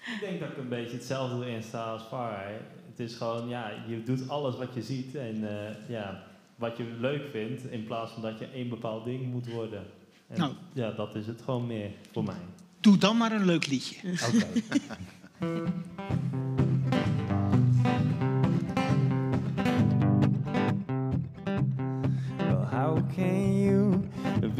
Ik 0.00 0.20
denk 0.20 0.40
dat 0.40 0.48
ik 0.50 0.56
een 0.56 0.68
beetje 0.68 0.96
hetzelfde 0.96 1.46
erin 1.46 1.62
sta 1.62 1.84
als 1.84 2.02
Farai. 2.02 2.56
Het 2.90 3.00
is 3.00 3.14
gewoon, 3.14 3.48
ja, 3.48 3.70
je 3.88 4.02
doet 4.02 4.28
alles 4.28 4.56
wat 4.56 4.74
je 4.74 4.82
ziet 4.82 5.14
en 5.14 5.66
eh, 5.68 5.88
ja, 5.88 6.22
wat 6.56 6.76
je 6.76 6.84
leuk 7.00 7.30
vindt, 7.32 7.64
in 7.70 7.84
plaats 7.84 8.12
van 8.12 8.22
dat 8.22 8.38
je 8.38 8.46
één 8.46 8.68
bepaald 8.68 9.04
ding 9.04 9.32
moet 9.32 9.46
worden. 9.48 9.86
En 10.28 10.38
Nou. 10.38 10.52
ja, 10.72 10.90
dat 10.90 11.14
is 11.14 11.26
het 11.26 11.42
gewoon 11.44 11.66
meer 11.66 11.90
voor 12.12 12.24
mij. 12.24 12.40
Doe 12.80 12.98
dan 12.98 13.16
maar 13.16 13.32
een 13.32 13.44
leuk 13.44 13.66
liedje. 13.66 13.96
Oké. 14.28 14.46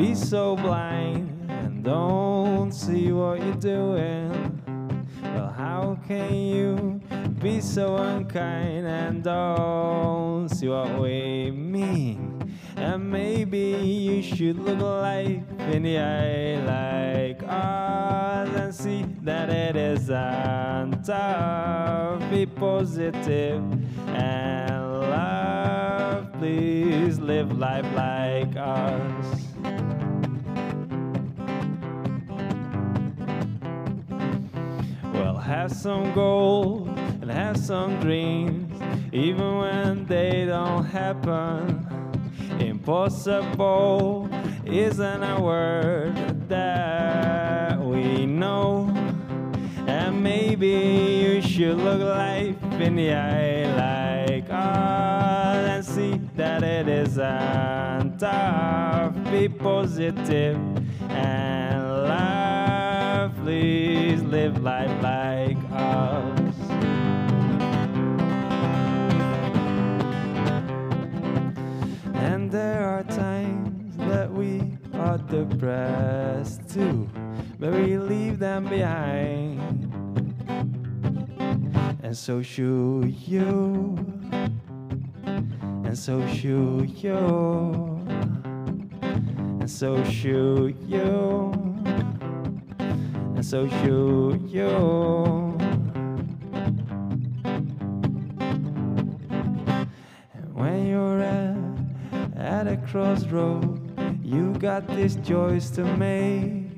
be 0.01 0.15
so 0.15 0.57
blind 0.57 1.29
and 1.51 1.85
don't 1.85 2.73
see 2.73 3.13
what 3.13 3.39
you're 3.45 3.55
doing? 3.57 4.63
Well, 5.23 5.51
how 5.51 5.99
can 6.09 6.33
you 6.33 7.03
be 7.39 7.61
so 7.61 7.97
unkind 7.97 8.87
and 8.87 9.23
don't 9.23 10.49
see 10.49 10.69
what 10.69 10.99
we 10.99 11.51
mean? 11.51 12.57
And 12.77 13.11
maybe 13.11 13.59
you 13.59 14.23
should 14.23 14.59
look 14.59 14.81
life 14.81 15.43
in 15.69 15.83
the 15.83 15.99
eye 15.99 16.65
like 16.65 17.43
ours 17.43 18.49
and 18.55 18.75
see 18.75 19.05
that 19.21 19.51
it 19.51 19.77
isn't 19.77 21.05
tough. 21.05 22.31
Be 22.31 22.47
positive 22.47 23.63
and 24.09 25.01
love. 25.11 26.33
Please 26.39 27.19
live 27.19 27.59
life 27.59 27.85
like 27.95 28.57
us. 28.57 29.50
Have 35.51 35.73
some 35.73 36.15
goals 36.15 36.87
and 37.21 37.29
have 37.29 37.57
some 37.57 37.99
dreams, 37.99 38.73
even 39.13 39.59
when 39.59 40.07
they 40.07 40.45
don't 40.47 40.85
happen. 40.85 41.85
Impossible 42.61 44.31
isn't 44.65 45.23
a 45.25 45.41
word 45.41 46.49
that 46.49 47.81
we 47.81 48.27
know. 48.27 48.95
And 49.89 50.23
maybe 50.23 50.69
you 50.69 51.43
should 51.43 51.79
look 51.79 52.01
life 52.01 52.63
in 52.81 52.95
the 52.95 53.13
eye 53.13 53.65
like 53.75 54.49
us 54.51 55.69
and 55.69 55.85
see 55.85 56.21
that 56.37 56.63
it 56.63 56.87
isn't 56.87 58.21
tough. 58.21 59.15
Be 59.33 59.49
positive 59.49 60.57
and. 61.11 61.60
Please 63.51 64.23
live 64.23 64.63
life 64.63 65.03
like 65.03 65.57
us. 65.73 66.55
And 72.15 72.49
there 72.49 72.85
are 72.85 73.03
times 73.03 73.97
that 73.97 74.31
we 74.31 74.79
are 74.95 75.19
depressed 75.19 76.69
too, 76.69 77.09
but 77.59 77.73
we 77.73 77.99
leave 77.99 78.39
them 78.39 78.69
behind. 78.69 79.59
And 82.05 82.17
so 82.17 82.43
should 82.43 83.13
you, 83.27 83.99
and 85.25 85.99
so 85.99 86.25
should 86.29 86.91
you, 87.03 88.01
and 89.59 89.69
so 89.69 90.05
should 90.05 90.77
you, 90.87 91.60
and 93.41 93.47
so 93.47 93.67
should 93.81 94.51
you. 94.51 94.69
And 100.35 100.55
when 100.55 100.87
you're 100.87 101.23
at, 101.23 101.57
at 102.37 102.69
a 102.69 102.77
crossroad, 102.77 103.79
You 104.23 104.53
got 104.59 104.87
these 104.89 105.17
choice 105.25 105.71
to 105.71 105.85
make. 105.97 106.69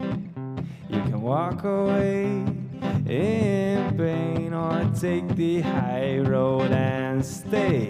You 0.88 1.00
can 1.08 1.20
walk 1.20 1.64
away 1.64 2.26
in 3.06 3.96
pain 3.98 4.54
or 4.54 4.88
take 4.94 5.34
the 5.34 5.62
high 5.62 6.18
road 6.18 6.70
and 6.70 7.26
stay. 7.26 7.88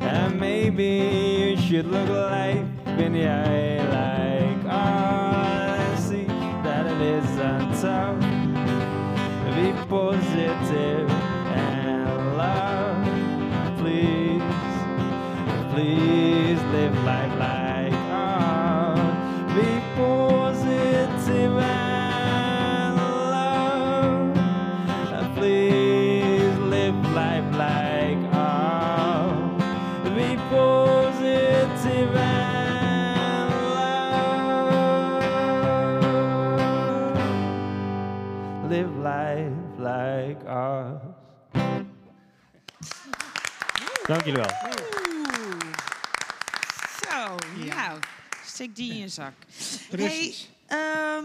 And 0.00 0.40
maybe 0.40 1.50
you 1.50 1.56
should 1.58 1.86
look 1.86 2.08
life 2.08 2.64
in 2.98 3.12
the 3.12 3.28
eye 3.28 3.76
like 3.92 4.64
that 4.64 5.25
isn't 7.46 7.80
tough. 7.80 8.20
Be 9.54 9.72
positive 9.88 11.10
and 11.10 12.36
love, 12.36 13.78
please, 13.78 14.42
please 15.72 16.60
live 16.72 16.94
life 17.04 17.25
Dank 44.06 44.24
jullie 44.24 44.40
wel. 44.40 44.50
Zo, 47.02 47.36
nou, 47.64 47.98
steek 48.44 48.76
die 48.76 48.90
in 48.90 48.98
je 48.98 49.08
zak. 49.08 49.32
Precies. 49.90 50.48
Hey, 50.66 50.78
ehm, 50.78 51.24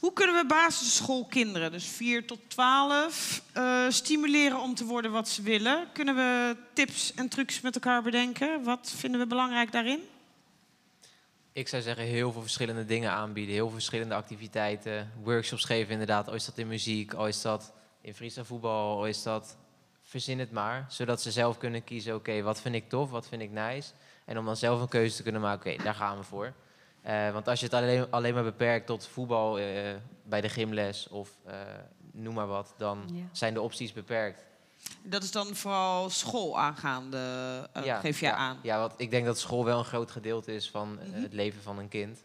hoe 0.00 0.12
kunnen 0.14 0.36
we 0.36 0.44
basisschoolkinderen, 0.46 1.72
dus 1.72 1.86
4 1.86 2.26
tot 2.26 2.38
12, 2.48 3.42
eh, 3.52 3.84
stimuleren 3.88 4.60
om 4.60 4.74
te 4.74 4.84
worden 4.84 5.10
wat 5.10 5.28
ze 5.28 5.42
willen? 5.42 5.86
Kunnen 5.92 6.14
we 6.14 6.56
tips 6.72 7.14
en 7.14 7.28
trucs 7.28 7.60
met 7.60 7.74
elkaar 7.74 8.02
bedenken? 8.02 8.62
Wat 8.62 8.92
vinden 8.96 9.20
we 9.20 9.26
belangrijk 9.26 9.72
daarin? 9.72 10.00
Ik 11.52 11.68
zou 11.68 11.82
zeggen 11.82 12.04
heel 12.04 12.32
veel 12.32 12.42
verschillende 12.42 12.84
dingen 12.84 13.10
aanbieden. 13.10 13.54
Heel 13.54 13.64
veel 13.64 13.74
verschillende 13.74 14.14
activiteiten. 14.14 15.12
Workshops 15.22 15.64
geven 15.64 15.92
inderdaad. 15.92 16.28
Al 16.28 16.34
is 16.34 16.44
dat 16.44 16.58
in 16.58 16.68
muziek, 16.68 17.12
al 17.12 17.28
is 17.28 17.42
dat 17.42 17.72
in 18.00 18.14
freestyle 18.14 18.44
voetbal, 18.44 18.96
al 18.96 19.06
is 19.06 19.22
dat... 19.22 19.56
Verzin 20.10 20.38
het 20.38 20.50
maar, 20.52 20.84
zodat 20.88 21.22
ze 21.22 21.30
zelf 21.30 21.58
kunnen 21.58 21.84
kiezen... 21.84 22.14
oké, 22.14 22.42
wat 22.42 22.60
vind 22.60 22.74
ik 22.74 22.88
tof, 22.88 23.10
wat 23.10 23.28
vind 23.28 23.42
ik 23.42 23.50
nice? 23.50 23.92
En 24.24 24.38
om 24.38 24.44
dan 24.44 24.56
zelf 24.56 24.80
een 24.80 24.88
keuze 24.88 25.16
te 25.16 25.22
kunnen 25.22 25.40
maken, 25.40 25.72
oké, 25.72 25.82
daar 25.82 25.94
gaan 25.94 26.16
we 26.18 26.22
voor. 26.24 26.52
Eh, 27.02 27.32
want 27.32 27.48
als 27.48 27.58
je 27.60 27.64
het 27.66 27.74
alleen, 27.74 28.10
alleen 28.10 28.34
maar 28.34 28.42
beperkt 28.42 28.86
tot 28.86 29.06
voetbal 29.06 29.58
eh, 29.58 29.94
bij 30.24 30.40
de 30.40 30.48
gymles... 30.48 31.08
of 31.08 31.30
eh, 31.44 31.54
noem 32.12 32.34
maar 32.34 32.46
wat, 32.46 32.74
dan 32.76 33.02
Ja. 33.12 33.22
zijn 33.32 33.54
de 33.54 33.60
opties 33.60 33.92
beperkt. 33.92 34.44
Dat 35.02 35.22
is 35.22 35.30
dan 35.30 35.54
vooral 35.54 36.10
school 36.10 36.58
aangaande, 36.58 37.18
eh, 37.72 38.00
geef 38.00 38.20
jij 38.20 38.30
ja, 38.30 38.36
aan. 38.36 38.58
Ja, 38.62 38.78
want 38.78 38.92
ik 38.96 39.10
denk 39.10 39.24
dat 39.26 39.38
school 39.38 39.64
wel 39.64 39.78
een 39.78 39.84
groot 39.84 40.10
gedeelte 40.10 40.52
is 40.54 40.70
van 40.70 40.92
Mhm. 40.94 41.22
het 41.22 41.32
leven 41.32 41.62
van 41.62 41.78
een 41.78 41.88
kind. 41.88 42.24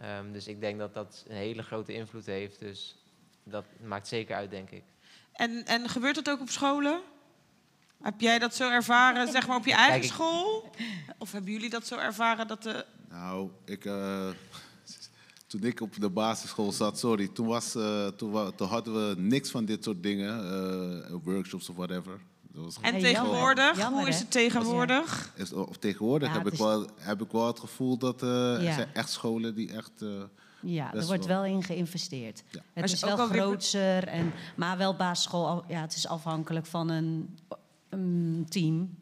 Ehm, 0.00 0.32
dus 0.32 0.46
ik 0.46 0.60
denk 0.60 0.78
dat 0.78 0.94
dat 0.94 1.24
een 1.28 1.36
hele 1.36 1.62
grote 1.62 1.92
invloed 1.94 2.26
heeft. 2.26 2.58
Dus 2.58 2.96
dat 3.44 3.64
maakt 3.82 4.08
zeker 4.08 4.36
uit, 4.36 4.50
denk 4.50 4.70
ik. 4.70 4.82
En, 5.32 5.64
en 5.64 5.88
gebeurt 5.88 6.14
dat 6.14 6.30
ook 6.30 6.40
op 6.40 6.48
scholen? 6.48 7.00
Heb 8.02 8.20
jij 8.20 8.38
dat 8.38 8.54
zo 8.54 8.70
ervaren, 8.70 9.32
zeg 9.32 9.46
maar, 9.46 9.56
op 9.56 9.66
je 9.66 9.72
eigen 9.74 10.00
Kijk, 10.00 10.12
school? 10.12 10.70
Of 11.18 11.32
hebben 11.32 11.52
jullie 11.52 11.70
dat 11.70 11.86
zo 11.86 11.96
ervaren 11.96 12.46
dat 12.48 12.62
de... 12.62 12.84
Nou, 13.10 13.50
ik, 13.64 13.84
eh, 13.84 14.28
toen 15.46 15.62
ik 15.64 15.80
op 15.80 16.00
de 16.00 16.10
basisschool 16.10 16.72
zat, 16.72 16.98
sorry, 16.98 17.28
toen, 17.28 17.46
was, 17.46 17.74
eh, 17.74 18.06
toen, 18.06 18.52
hadden 18.56 19.08
we 19.08 19.20
niks 19.20 19.50
van 19.50 19.64
dit 19.64 19.84
soort 19.84 20.02
dingen, 20.02 20.34
eh, 21.06 21.14
workshops 21.24 21.68
of 21.68 21.76
whatever. 21.76 22.20
Dat 22.54 22.64
was 22.64 22.76
En 22.80 22.98
tegenwoordig, 22.98 23.76
jammer. 23.78 24.00
Hoe 24.00 24.08
is 24.08 24.18
het 24.18 24.30
tegenwoordig? 24.30 25.32
Is, 25.36 25.52
of 25.52 25.76
tegenwoordig 25.76 26.28
Ja, 26.28 26.34
heb, 26.34 26.44
het 26.44 26.52
ik 26.52 26.58
wel, 26.58 26.86
heb 26.98 27.22
ik 27.22 27.30
wel 27.30 27.46
het 27.46 27.60
gevoel 27.60 27.96
dat 27.98 28.22
eh, 28.22 28.54
er 28.54 28.62
Ja. 28.62 28.74
zijn 28.74 28.88
echt 28.94 29.10
scholen 29.10 29.54
die 29.54 29.72
echt... 29.72 29.90
eh, 30.02 30.08
Ja, 30.60 30.94
er 30.94 31.06
wordt 31.06 31.26
wel. 31.26 31.44
in 31.44 31.62
geïnvesteerd. 31.62 32.42
Ja. 32.50 32.60
Het 32.72 32.84
is 32.84 32.92
is 32.92 33.00
wel 33.00 33.16
grootser, 33.16 34.06
en, 34.08 34.32
maar 34.56 34.76
wel 34.78 34.96
basisschool. 34.96 35.64
Ja, 35.68 35.80
het 35.80 35.94
is 35.94 36.06
afhankelijk 36.06 36.66
van 36.66 36.88
een, 36.88 37.38
team. 38.48 39.00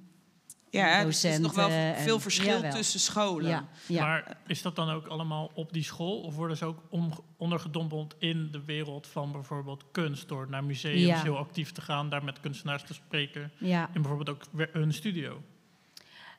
Ja, 0.70 1.04
dus 1.04 1.24
er 1.24 1.30
is 1.32 1.38
nog 1.38 1.54
wel 1.54 1.68
en- 1.68 1.96
veel 1.96 2.20
verschil 2.20 2.54
Jawel. 2.54 2.70
tussen 2.70 3.00
scholen. 3.00 3.48
Ja, 3.50 3.68
ja. 3.88 4.04
Maar 4.06 4.36
is 4.46 4.62
dat 4.62 4.76
dan 4.76 4.90
ook 4.90 5.06
allemaal 5.06 5.50
op 5.54 5.72
die 5.72 5.82
school? 5.82 6.20
Of 6.20 6.34
worden 6.34 6.56
ze 6.56 6.64
ook 6.64 6.82
om, 6.90 7.12
ondergedompeld 7.36 8.14
in 8.18 8.48
de 8.50 8.64
wereld 8.64 9.06
van 9.06 9.32
bijvoorbeeld 9.32 9.84
kunst? 9.92 10.28
Door 10.28 10.46
naar 10.50 10.64
museums 10.64 11.00
Ja. 11.00 11.22
heel 11.22 11.36
actief 11.38 11.72
te 11.72 11.80
gaan, 11.80 12.08
daar 12.10 12.24
met 12.24 12.40
kunstenaars 12.40 12.82
te 12.82 12.94
spreken. 12.94 13.50
ja. 13.58 13.90
En 13.92 14.02
bijvoorbeeld 14.02 14.28
ook 14.30 14.68
hun 14.72 14.92
studio. 14.92 15.42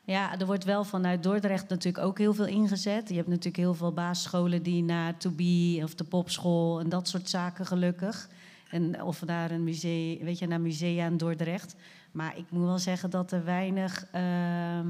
Ja, 0.06 0.40
er 0.40 0.46
wordt 0.46 0.64
wel 0.64 0.84
vanuit 0.84 1.24
Dordrecht 1.24 1.70
natuurlijk 1.70 2.06
ook 2.06 2.18
heel 2.18 2.34
veel 2.34 2.46
ingezet. 2.48 3.10
Je 3.10 3.16
hebt 3.16 3.28
natuurlijk 3.28 3.58
heel 3.58 3.74
veel 3.74 3.94
basisscholen 3.94 4.64
die 4.64 4.84
naar 4.84 5.18
To 5.18 5.30
Be 5.30 5.80
of 5.84 5.96
de 5.96 6.04
popschool 6.04 6.80
en 6.80 6.90
dat 6.90 7.08
soort 7.08 7.30
zaken 7.30 7.66
gelukkig. 7.66 8.30
En 8.70 9.02
of 9.04 9.26
naar 9.26 9.52
een 9.52 9.64
museum, 9.64 10.24
weet 10.24 10.40
je, 10.40 10.48
naar 10.48 10.62
musea 10.62 11.06
in 11.06 11.18
Dordrecht. 11.18 11.76
Maar 12.12 12.38
ik 12.38 12.46
moet 12.50 12.66
wel 12.66 12.80
zeggen 12.80 13.10
dat 13.10 13.32
er 13.32 13.44
weinig. 13.44 14.06
ehm, 14.12 14.88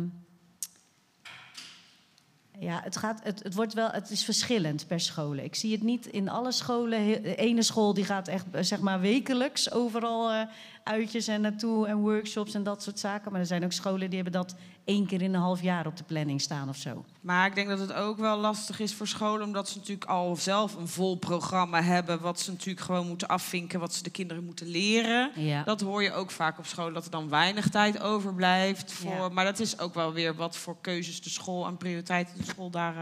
ja, 2.60 2.82
het, 2.84 2.98
gaat, 2.98 3.20
het, 3.24 3.44
het, 3.44 3.56
wordt 3.56 3.74
wel, 3.74 3.90
het 3.90 4.10
is 4.10 4.24
verschillend 4.24 4.88
per 4.88 5.00
scholen. 5.00 5.44
Ik 5.44 5.56
zie 5.56 5.72
het 5.72 5.84
niet 5.84 6.06
in 6.06 6.30
alle 6.30 6.52
scholen. 6.52 7.24
Ene 7.24 7.62
school 7.62 7.94
die 7.94 8.06
gaat 8.06 8.28
echt 8.28 8.46
eh, 8.52 8.64
zeg 8.64 8.80
maar 8.80 9.00
wekelijks 9.00 9.72
overal 9.72 10.32
eh, 10.32 10.42
uitjes 10.84 11.28
en 11.28 11.41
naartoe 11.41 11.88
en 11.88 11.98
workshops 11.98 12.54
en 12.54 12.63
dat 12.63 12.84
soort 12.84 13.00
zaken. 13.00 13.32
Maar 13.32 13.39
er 13.41 13.48
zijn 13.48 13.63
ook 13.63 13.72
scholen 13.72 14.10
die 14.10 14.22
hebben 14.22 14.41
dat 14.41 14.56
één 14.86 15.06
keer 15.06 15.22
in 15.22 15.34
een 15.34 15.41
half 15.41 15.62
jaar 15.62 15.86
op 15.86 15.98
de 15.98 16.04
planning 16.04 16.41
staan 16.41 16.70
of 16.70 16.76
zo. 16.76 17.06
Maar 17.22 17.48
ik 17.48 17.56
denk 17.56 17.67
dat 17.70 17.80
het 17.80 17.94
ook 17.94 18.17
wel 18.17 18.38
lastig 18.38 18.80
is 18.80 18.94
voor 18.94 19.08
scholen, 19.08 19.46
omdat 19.46 19.70
ze 19.70 19.78
natuurlijk 19.78 20.10
al 20.10 20.36
zelf 20.36 20.76
een 20.76 20.88
vol 20.88 21.15
programma 21.15 21.82
hebben, 21.82 22.22
wat 22.22 22.39
ze 22.39 22.52
natuurlijk 22.52 22.86
gewoon 22.86 23.08
moeten 23.08 23.28
afvinken, 23.28 23.80
wat 23.80 23.94
ze 23.94 24.04
de 24.04 24.10
kinderen 24.10 24.44
moeten 24.44 24.67
leren. 24.67 25.32
Ja. 25.36 25.63
Dat 25.63 25.82
hoor 25.82 26.04
je 26.04 26.13
ook 26.13 26.32
vaak 26.32 26.58
op 26.58 26.65
school, 26.65 26.94
dat 26.94 27.06
er 27.06 27.12
dan 27.12 27.30
weinig 27.30 27.70
tijd 27.70 28.00
overblijft. 28.02 28.91
Voor, 28.91 29.12
Ja. 29.12 29.30
Maar 29.30 29.46
dat 29.46 29.60
is 29.60 29.80
ook 29.80 29.94
wel 29.94 30.13
weer 30.13 30.36
wat 30.36 30.58
voor 30.58 30.78
keuzes 30.82 31.22
de 31.22 31.30
school 31.30 31.65
en 31.65 31.78
prioriteiten 31.78 32.38
de 32.38 32.44
school 32.44 32.70
daar, 32.70 32.96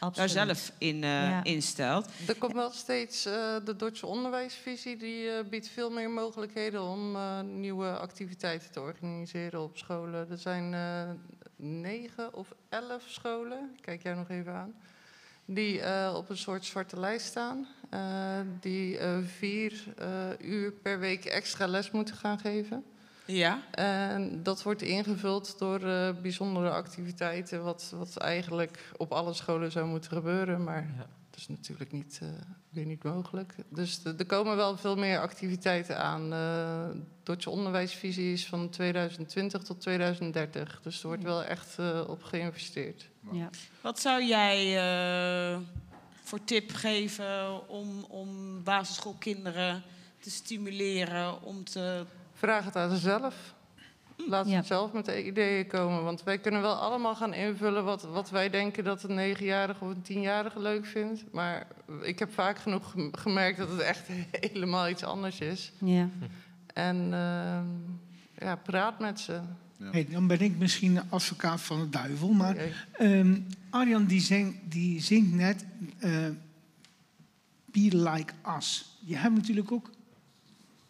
eh, 0.00 0.06
daar 0.14 0.28
zelf 0.28 0.72
in 0.78 1.04
eh, 1.04 1.10
Ja. 1.10 1.44
instelt. 1.44 2.08
Er 2.26 2.34
komt 2.36 2.52
wel 2.52 2.70
steeds, 2.70 3.26
eh, 3.26 3.32
de 3.64 3.76
Duitse 3.76 4.06
onderwijsvisie 4.06 4.96
die 4.96 5.28
eh, 5.30 5.44
biedt 5.50 5.68
veel 5.68 5.90
meer 5.90 6.10
mogelijkheden 6.10 6.82
om 6.82 7.16
eh, 7.26 7.40
nieuwe 7.40 7.98
activiteiten 7.98 8.70
te 8.70 8.80
organiseren 8.80 9.60
op 9.62 9.76
scholen. 9.76 10.30
Er 10.30 10.38
zijn 10.38 10.74
eh, 10.74 11.10
negen 11.56 12.34
of 12.34 12.54
elf 12.68 13.02
scholen, 13.06 13.76
kijk 13.80 14.02
jij 14.02 14.14
nog 14.14 14.28
even 14.30 14.52
aan, 14.52 14.74
die 15.44 15.80
eh, 15.80 16.14
op 16.16 16.28
een 16.30 16.36
soort 16.36 16.64
zwarte 16.64 17.00
lijst 17.00 17.26
staan. 17.26 17.66
eh, 17.90 18.40
die 18.60 18.98
eh, 18.98 19.16
vier 19.38 19.84
eh, 19.98 20.08
uur 20.40 20.72
per 20.72 20.98
week 20.98 21.24
extra 21.24 21.66
les 21.66 21.90
moeten 21.90 22.14
gaan 22.14 22.38
geven. 22.38 22.84
Ja. 23.24 23.62
En 23.70 24.42
dat 24.42 24.62
wordt 24.62 24.82
ingevuld 24.82 25.58
door 25.58 25.80
eh, 25.82 26.10
bijzondere 26.22 26.70
activiteiten, 26.70 27.62
wat, 27.64 27.92
wat 27.96 28.16
eigenlijk 28.16 28.92
op 28.96 29.12
alle 29.12 29.32
scholen 29.32 29.70
zou 29.72 29.86
moeten 29.86 30.10
gebeuren. 30.10 30.64
Maar 30.64 30.86
Ja. 30.98 31.06
Dat 31.36 31.48
is 31.48 31.56
natuurlijk 31.56 31.92
niet, 31.92 32.18
eh, 32.22 32.28
weer 32.70 32.84
niet 32.84 33.02
mogelijk. 33.02 33.54
Dus 33.68 34.04
er 34.04 34.26
komen 34.26 34.56
wel 34.56 34.76
veel 34.76 34.96
meer 34.96 35.20
activiteiten 35.20 35.98
aan. 35.98 36.30
De 36.30 37.02
Duitse 37.22 37.50
onderwijsvisie 37.50 38.32
is 38.32 38.46
van 38.46 38.70
2020 38.70 39.62
tot 39.62 39.80
2030. 39.80 40.80
Dus 40.82 41.00
er 41.00 41.06
wordt 41.06 41.22
wel 41.22 41.44
echt 41.44 41.78
eh, 41.78 42.04
op 42.06 42.22
geïnvesteerd. 42.22 43.08
Ja. 43.32 43.50
Wat 43.80 44.00
zou 44.00 44.24
jij 44.24 44.76
eh, 44.76 45.60
voor 46.22 46.44
tip 46.44 46.72
geven 46.72 47.68
om, 47.68 48.04
om 48.08 48.62
basisschoolkinderen 48.62 49.82
te 50.20 50.30
stimuleren 50.30 51.42
om 51.42 51.64
te 51.64 52.04
Vraag 52.32 52.64
het 52.64 52.76
aan 52.76 52.96
zelf. 52.96 53.54
Laat 54.16 54.48
Ja. 54.48 54.60
ze 54.60 54.66
zelf 54.66 54.92
met 54.92 55.04
de 55.04 55.26
ideeën 55.26 55.66
komen. 55.66 56.02
Want 56.04 56.22
wij 56.22 56.38
kunnen 56.38 56.60
wel 56.62 56.74
allemaal 56.74 57.14
gaan 57.16 57.34
invullen 57.34 57.84
wat, 57.84 58.02
wat 58.02 58.30
wij 58.30 58.50
denken 58.50 58.84
dat 58.84 59.02
een 59.02 59.14
negenjarige 59.14 59.84
of 59.84 59.90
een 59.90 60.02
tienjarige 60.02 60.60
leuk 60.60 60.86
vindt. 60.86 61.24
Maar 61.32 61.66
ik 62.02 62.18
heb 62.18 62.32
vaak 62.32 62.58
genoeg 62.58 62.90
gem- 62.90 63.16
gemerkt 63.16 63.58
dat 63.58 63.68
het 63.70 63.80
echt 63.80 64.06
helemaal 64.52 64.88
iets 64.88 65.04
anders 65.04 65.38
is. 65.40 65.72
Ja. 65.78 66.08
En 66.74 66.96
ehm, 67.12 67.64
ja, 68.46 68.56
praat 68.56 68.98
met 68.98 69.20
ze. 69.20 69.40
Hey, 69.82 70.06
dan 70.10 70.26
ben 70.26 70.40
ik 70.40 70.58
misschien 70.58 70.94
de 70.94 71.02
advocaat 71.08 71.60
van 71.60 71.80
de 71.80 71.88
duivel, 71.88 72.28
maar 72.32 72.54
Oké. 72.54 72.72
ehm, 72.92 73.40
Arjan 73.70 74.04
die, 74.04 74.20
zing, 74.20 74.56
die 74.68 75.00
zingt 75.00 75.32
net 75.34 75.64
eh, 75.98 76.26
Be 77.64 77.88
Like 77.96 78.32
Us. 78.56 78.96
Je 79.04 79.16
hebt 79.16 79.34
natuurlijk 79.34 79.72
ook 79.72 79.90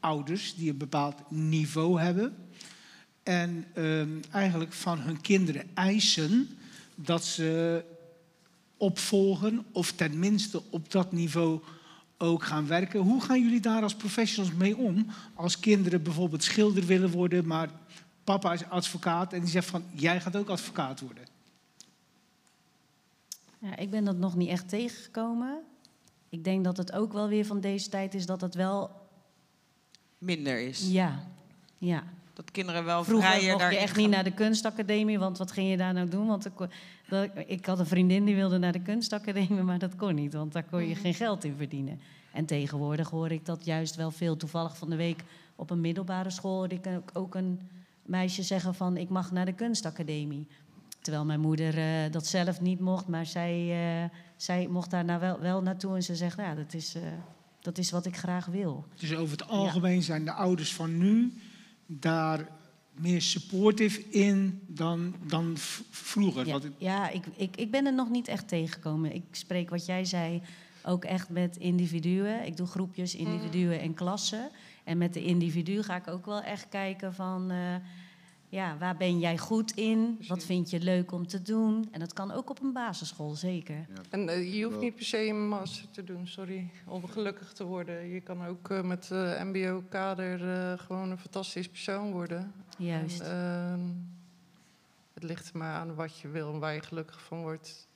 ouders 0.00 0.54
die 0.54 0.70
een 0.70 0.76
bepaald 0.76 1.30
niveau 1.30 2.00
hebben 2.00 2.36
en 3.26 3.64
ehm, 3.74 4.08
eigenlijk 4.30 4.72
van 4.72 4.98
hun 4.98 5.20
kinderen 5.20 5.64
eisen 5.74 6.58
dat 6.94 7.24
ze 7.24 7.84
opvolgen 8.76 9.64
of 9.72 9.92
tenminste 9.92 10.62
op 10.70 10.90
dat 10.90 11.12
niveau 11.12 11.60
ook 12.18 12.44
gaan 12.44 12.66
werken. 12.66 13.00
Hoe 13.00 13.22
gaan 13.22 13.42
jullie 13.42 13.60
daar 13.60 13.82
als 13.82 13.94
professionals 13.94 14.54
mee 14.54 14.76
om? 14.76 15.06
Als 15.34 15.60
kinderen 15.60 16.02
bijvoorbeeld 16.02 16.42
schilder 16.42 16.84
willen 16.84 17.10
worden, 17.10 17.46
maar 17.46 17.70
papa 18.24 18.52
is 18.52 18.68
advocaat 18.68 19.32
en 19.32 19.40
die 19.40 19.50
zegt 19.50 19.68
van 19.68 19.84
jij 19.92 20.20
gaat 20.20 20.36
ook 20.36 20.48
advocaat 20.48 21.00
worden. 21.00 21.24
Ja, 23.58 23.76
ik 23.76 23.90
ben 23.90 24.04
dat 24.04 24.16
nog 24.16 24.36
niet 24.36 24.48
echt 24.48 24.68
tegengekomen. 24.68 25.62
Ik 26.28 26.44
denk 26.44 26.64
dat 26.64 26.76
het 26.76 26.92
ook 26.92 27.12
wel 27.12 27.28
weer 27.28 27.46
van 27.46 27.60
deze 27.60 27.88
tijd 27.88 28.14
is 28.14 28.26
dat 28.26 28.40
het 28.40 28.54
wel... 28.54 28.90
Minder 30.18 30.60
is. 30.60 30.88
Ja, 30.90 31.24
ja. 31.78 32.04
Dat 32.36 32.50
kinderen 32.50 32.84
wel 32.84 33.04
Vroeger 33.04 33.28
vrijer 33.30 33.52
mocht 33.52 33.70
je 33.72 33.76
echt 33.78 33.92
gaan. 33.92 34.02
niet 34.02 34.10
naar 34.10 34.24
de 34.24 34.32
kunstacademie, 34.32 35.18
want 35.18 35.38
wat 35.38 35.52
ging 35.52 35.70
je 35.70 35.76
daar 35.76 35.92
nou 35.92 36.08
doen? 36.08 36.26
Want 36.26 36.46
ik, 36.46 36.52
dat- 37.08 37.28
ik 37.46 37.66
had 37.66 37.78
een 37.78 37.86
vriendin 37.86 38.24
die 38.24 38.34
wilde 38.34 38.58
naar 38.58 38.72
de 38.72 38.82
kunstacademie, 38.82 39.62
maar 39.62 39.78
dat 39.78 39.96
kon 39.96 40.14
niet, 40.14 40.32
want 40.32 40.52
daar 40.52 40.64
kon 40.64 40.88
je 40.88 40.94
geen 40.94 41.14
geld 41.14 41.44
in 41.44 41.54
verdienen. 41.56 42.00
En 42.32 42.44
tegenwoordig 42.46 43.10
hoor 43.10 43.30
ik 43.30 43.46
dat 43.46 43.64
juist 43.64 43.94
wel 43.96 44.10
veel. 44.10 44.36
Toevallig 44.36 44.76
van 44.76 44.90
de 44.90 44.96
week 44.96 45.22
op 45.56 45.70
een 45.70 45.80
middelbare 45.80 46.30
school 46.30 46.56
hoorde 46.56 46.74
ik 46.74 46.86
ook- 47.12 47.34
een 47.34 47.60
meisje 48.02 48.42
zeggen 48.42 48.74
van 48.74 48.96
ik 48.96 49.08
mag 49.08 49.32
naar 49.32 49.44
de 49.46 49.52
kunstacademie. 49.52 50.46
Terwijl 51.00 51.24
mijn 51.24 51.40
moeder 51.40 51.78
eh, 51.78 52.12
dat 52.12 52.26
zelf 52.26 52.60
niet 52.60 52.80
mocht, 52.80 53.06
maar 53.08 53.26
zij, 53.26 53.70
eh, 54.02 54.10
zij 54.36 54.66
mocht 54.66 54.90
daar 54.90 55.04
nou 55.04 55.20
wel, 55.20 55.40
wel 55.40 55.62
naartoe 55.62 55.94
en 55.94 56.02
ze 56.02 56.16
zegt 56.16 56.36
ja, 56.36 56.54
dat 56.54 56.74
is, 56.74 56.94
eh, 56.94 57.02
dat 57.60 57.78
is 57.78 57.90
wat 57.90 58.06
ik 58.06 58.16
graag 58.16 58.46
wil. 58.46 58.84
Dus 58.96 59.14
over 59.14 59.32
het 59.38 59.48
algemeen 59.48 60.02
zijn 60.02 60.24
de 60.24 60.32
ouders 60.32 60.74
van 60.74 60.98
nu 60.98 61.32
daar 61.86 62.48
meer 62.94 63.22
supportive 63.22 64.08
in 64.10 64.60
dan, 64.66 65.14
dan 65.26 65.52
vroeger. 65.90 66.46
Ja, 66.46 66.50
Want 66.52 66.62
het- 66.64 66.72
ja 66.78 67.08
ik, 67.08 67.24
ik, 67.36 67.56
ik 67.56 67.70
ben 67.70 67.86
er 67.86 67.94
nog 67.94 68.10
niet 68.10 68.28
echt 68.28 68.48
tegengekomen. 68.48 69.14
Ik 69.14 69.24
spreek 69.30 69.70
wat 69.70 69.86
jij 69.86 70.04
zei 70.04 70.42
ook 70.84 71.04
echt 71.04 71.28
met 71.28 71.56
individuen. 71.56 72.46
Ik 72.46 72.56
doe 72.56 72.66
groepjes, 72.66 73.14
individuen 73.14 73.80
en 73.80 73.94
klassen. 73.94 74.50
En 74.84 74.98
met 74.98 75.14
de 75.14 75.24
individu 75.24 75.82
ga 75.82 75.96
ik 75.96 76.08
ook 76.08 76.26
wel 76.26 76.42
echt 76.42 76.68
kijken 76.68 77.14
van... 77.14 77.50
eh, 77.50 77.74
ja, 78.48 78.76
waar 78.78 78.96
ben 78.96 79.18
jij 79.18 79.38
goed 79.38 79.72
in? 79.72 80.18
Wat 80.28 80.44
vind 80.44 80.70
je 80.70 80.80
leuk 80.80 81.12
om 81.12 81.26
te 81.26 81.42
doen? 81.42 81.88
En 81.90 82.00
dat 82.00 82.12
kan 82.12 82.30
ook 82.30 82.50
op 82.50 82.62
een 82.62 82.72
basisschool, 82.72 83.34
zeker. 83.34 83.86
En 84.10 84.28
eh, 84.28 84.54
je 84.54 84.64
hoeft 84.64 84.80
niet 84.80 84.94
per 84.94 85.04
se 85.04 85.26
een 85.26 85.48
master 85.48 85.90
te 85.90 86.04
doen, 86.04 86.26
sorry, 86.26 86.70
om 86.86 87.06
gelukkig 87.06 87.52
te 87.52 87.64
worden. 87.64 88.06
Je 88.08 88.20
kan 88.20 88.46
ook 88.46 88.70
eh, 88.70 88.82
met 88.82 89.10
eh 89.10 89.42
MBO-kader 89.42 90.48
eh, 90.48 90.78
gewoon 90.78 91.10
een 91.10 91.18
fantastisch 91.18 91.68
persoon 91.68 92.12
worden. 92.12 92.52
Juist. 92.78 93.20
En, 93.20 93.30
ehm, 93.30 93.80
het 95.14 95.22
ligt 95.22 95.48
er 95.48 95.58
maar 95.58 95.74
aan 95.74 95.94
wat 95.94 96.18
je 96.18 96.28
wil 96.28 96.52
en 96.52 96.58
waar 96.58 96.74
je 96.74 96.80
gelukkig 96.80 97.22
van 97.22 97.40
wordt. 97.40 97.88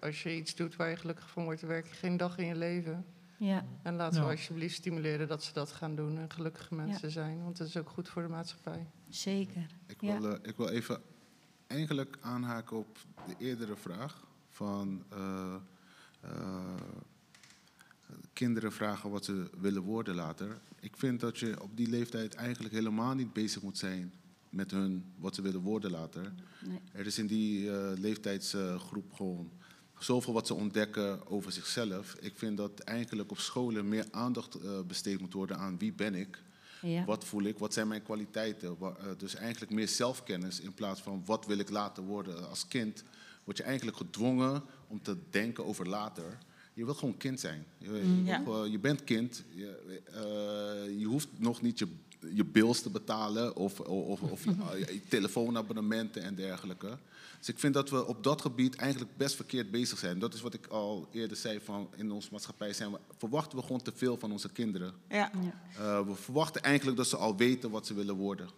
Als 0.00 0.22
je 0.22 0.36
iets 0.36 0.54
doet 0.54 0.76
waar 0.76 0.88
je 0.88 0.96
gelukkig 0.96 1.30
van 1.30 1.44
wordt, 1.44 1.60
dan 1.60 1.68
werk 1.68 1.86
je 1.86 1.94
geen 1.94 2.16
dag 2.16 2.38
in 2.38 2.46
je 2.46 2.56
leven. 2.56 3.04
Ja, 3.36 3.64
En 3.82 3.96
laten 3.96 4.22
we 4.22 4.30
alsjeblieft 4.30 4.74
stimuleren 4.74 5.28
dat 5.28 5.42
ze 5.42 5.52
dat 5.52 5.72
gaan 5.72 5.94
doen 5.94 6.18
en 6.18 6.30
gelukkige 6.30 6.74
mensen 6.74 7.10
zijn. 7.10 7.42
Want 7.42 7.56
dat 7.56 7.66
is 7.66 7.76
ook 7.76 7.88
goed 7.88 8.08
voor 8.08 8.22
de 8.22 8.28
maatschappij. 8.28 8.86
Zeker. 9.14 9.66
Ik 9.86 10.00
wil, 10.00 10.32
eh, 10.32 10.38
ik 10.42 10.56
wil 10.56 10.68
even 10.68 11.02
eigenlijk 11.66 12.18
aanhaken 12.20 12.76
op 12.76 12.98
de 13.26 13.34
eerdere 13.44 13.76
vraag 13.76 14.26
van 14.48 15.04
eh, 15.08 15.54
eh, 16.20 16.30
kinderen 18.32 18.72
vragen 18.72 19.10
wat 19.10 19.24
ze 19.24 19.50
willen 19.60 19.82
worden 19.82 20.14
later. 20.14 20.60
Ik 20.80 20.96
vind 20.96 21.20
dat 21.20 21.38
je 21.38 21.62
op 21.62 21.76
die 21.76 21.88
leeftijd 21.88 22.34
eigenlijk 22.34 22.74
helemaal 22.74 23.14
niet 23.14 23.32
bezig 23.32 23.62
moet 23.62 23.78
zijn 23.78 24.12
met 24.50 24.70
hun 24.70 25.12
wat 25.18 25.34
ze 25.34 25.42
willen 25.42 25.60
worden 25.60 25.90
later. 25.90 26.32
Nee. 26.66 26.78
Er 26.92 27.06
is 27.06 27.18
in 27.18 27.26
die 27.26 27.70
leeftijdsgroep 27.98 29.12
gewoon 29.12 29.50
zoveel 29.98 30.32
wat 30.32 30.46
ze 30.46 30.54
ontdekken 30.54 31.26
over 31.26 31.52
zichzelf. 31.52 32.14
Ik 32.20 32.36
vind 32.36 32.56
dat 32.56 32.80
eigenlijk 32.80 33.30
op 33.30 33.38
scholen 33.38 33.88
meer 33.88 34.06
aandacht 34.10 34.58
besteed 34.86 35.20
moet 35.20 35.32
worden 35.32 35.58
aan 35.58 35.78
wie 35.78 35.92
ben 35.92 36.14
ik. 36.14 36.42
Wat 37.04 37.24
voel 37.24 37.42
ik? 37.42 37.58
Wat 37.58 37.72
zijn 37.72 37.88
mijn 37.88 38.02
kwaliteiten? 38.02 38.78
Wa- 38.78 38.96
eh, 38.98 39.06
Dus 39.18 39.34
eigenlijk 39.34 39.72
meer 39.72 39.88
zelfkennis 39.88 40.60
in 40.60 40.74
plaats 40.74 41.00
van 41.00 41.22
wat 41.24 41.46
wil 41.46 41.58
ik 41.58 41.70
later 41.70 42.02
worden. 42.02 42.48
Als 42.48 42.68
kind 42.68 43.04
word 43.44 43.56
je 43.56 43.62
eigenlijk 43.62 43.96
gedwongen 43.96 44.62
om 44.88 45.02
te 45.02 45.16
denken 45.30 45.64
over 45.66 45.88
later. 45.88 46.38
Je 46.74 46.84
wilt 46.84 46.98
gewoon 46.98 47.16
kind 47.16 47.40
zijn. 47.40 47.64
Je, 47.78 47.90
je, 48.24 48.38
Mm. 48.44 48.66
Je 48.66 48.78
bent 48.78 49.04
kind. 49.04 49.42
Je, 49.54 50.00
eh, 50.06 50.98
je 51.00 51.06
hoeft 51.06 51.28
nog 51.36 51.62
niet 51.62 51.78
je, 51.78 51.88
je 52.34 52.44
bills 52.44 52.80
te 52.80 52.90
betalen 52.90 53.56
of, 53.56 53.80
of, 53.80 54.20
of 54.22 54.44
je, 54.44 54.52
je 54.78 55.00
telefoonabonnementen 55.08 56.22
en 56.22 56.34
dergelijke. 56.34 56.98
Dus 57.38 57.48
ik 57.48 57.58
vind 57.58 57.74
dat 57.74 57.90
we 57.90 58.06
op 58.06 58.24
dat 58.24 58.40
gebied 58.40 58.76
eigenlijk 58.76 59.16
best 59.16 59.36
verkeerd 59.36 59.70
bezig 59.70 59.98
zijn. 59.98 60.18
Dat 60.18 60.34
is 60.34 60.40
wat 60.40 60.54
ik 60.54 60.66
al 60.66 61.08
eerder 61.12 61.36
zei 61.36 61.60
van 61.60 61.88
in 61.96 62.10
onze 62.12 62.28
maatschappij 62.32 62.72
zijn 62.72 62.90
we, 62.90 62.98
verwachten 63.18 63.58
we 63.58 63.64
gewoon 63.64 63.82
te 63.82 63.92
veel 63.94 64.16
van 64.16 64.32
onze 64.32 64.48
kinderen. 64.48 64.92
Ja. 65.08 65.30
Uh, 65.78 66.06
we 66.06 66.14
verwachten 66.14 66.62
eigenlijk 66.62 66.96
dat 66.96 67.06
ze 67.06 67.16
al 67.16 67.36
weten 67.36 67.70
wat 67.70 67.86
ze 67.86 67.94
willen 67.94 68.14
worden. 68.14 68.48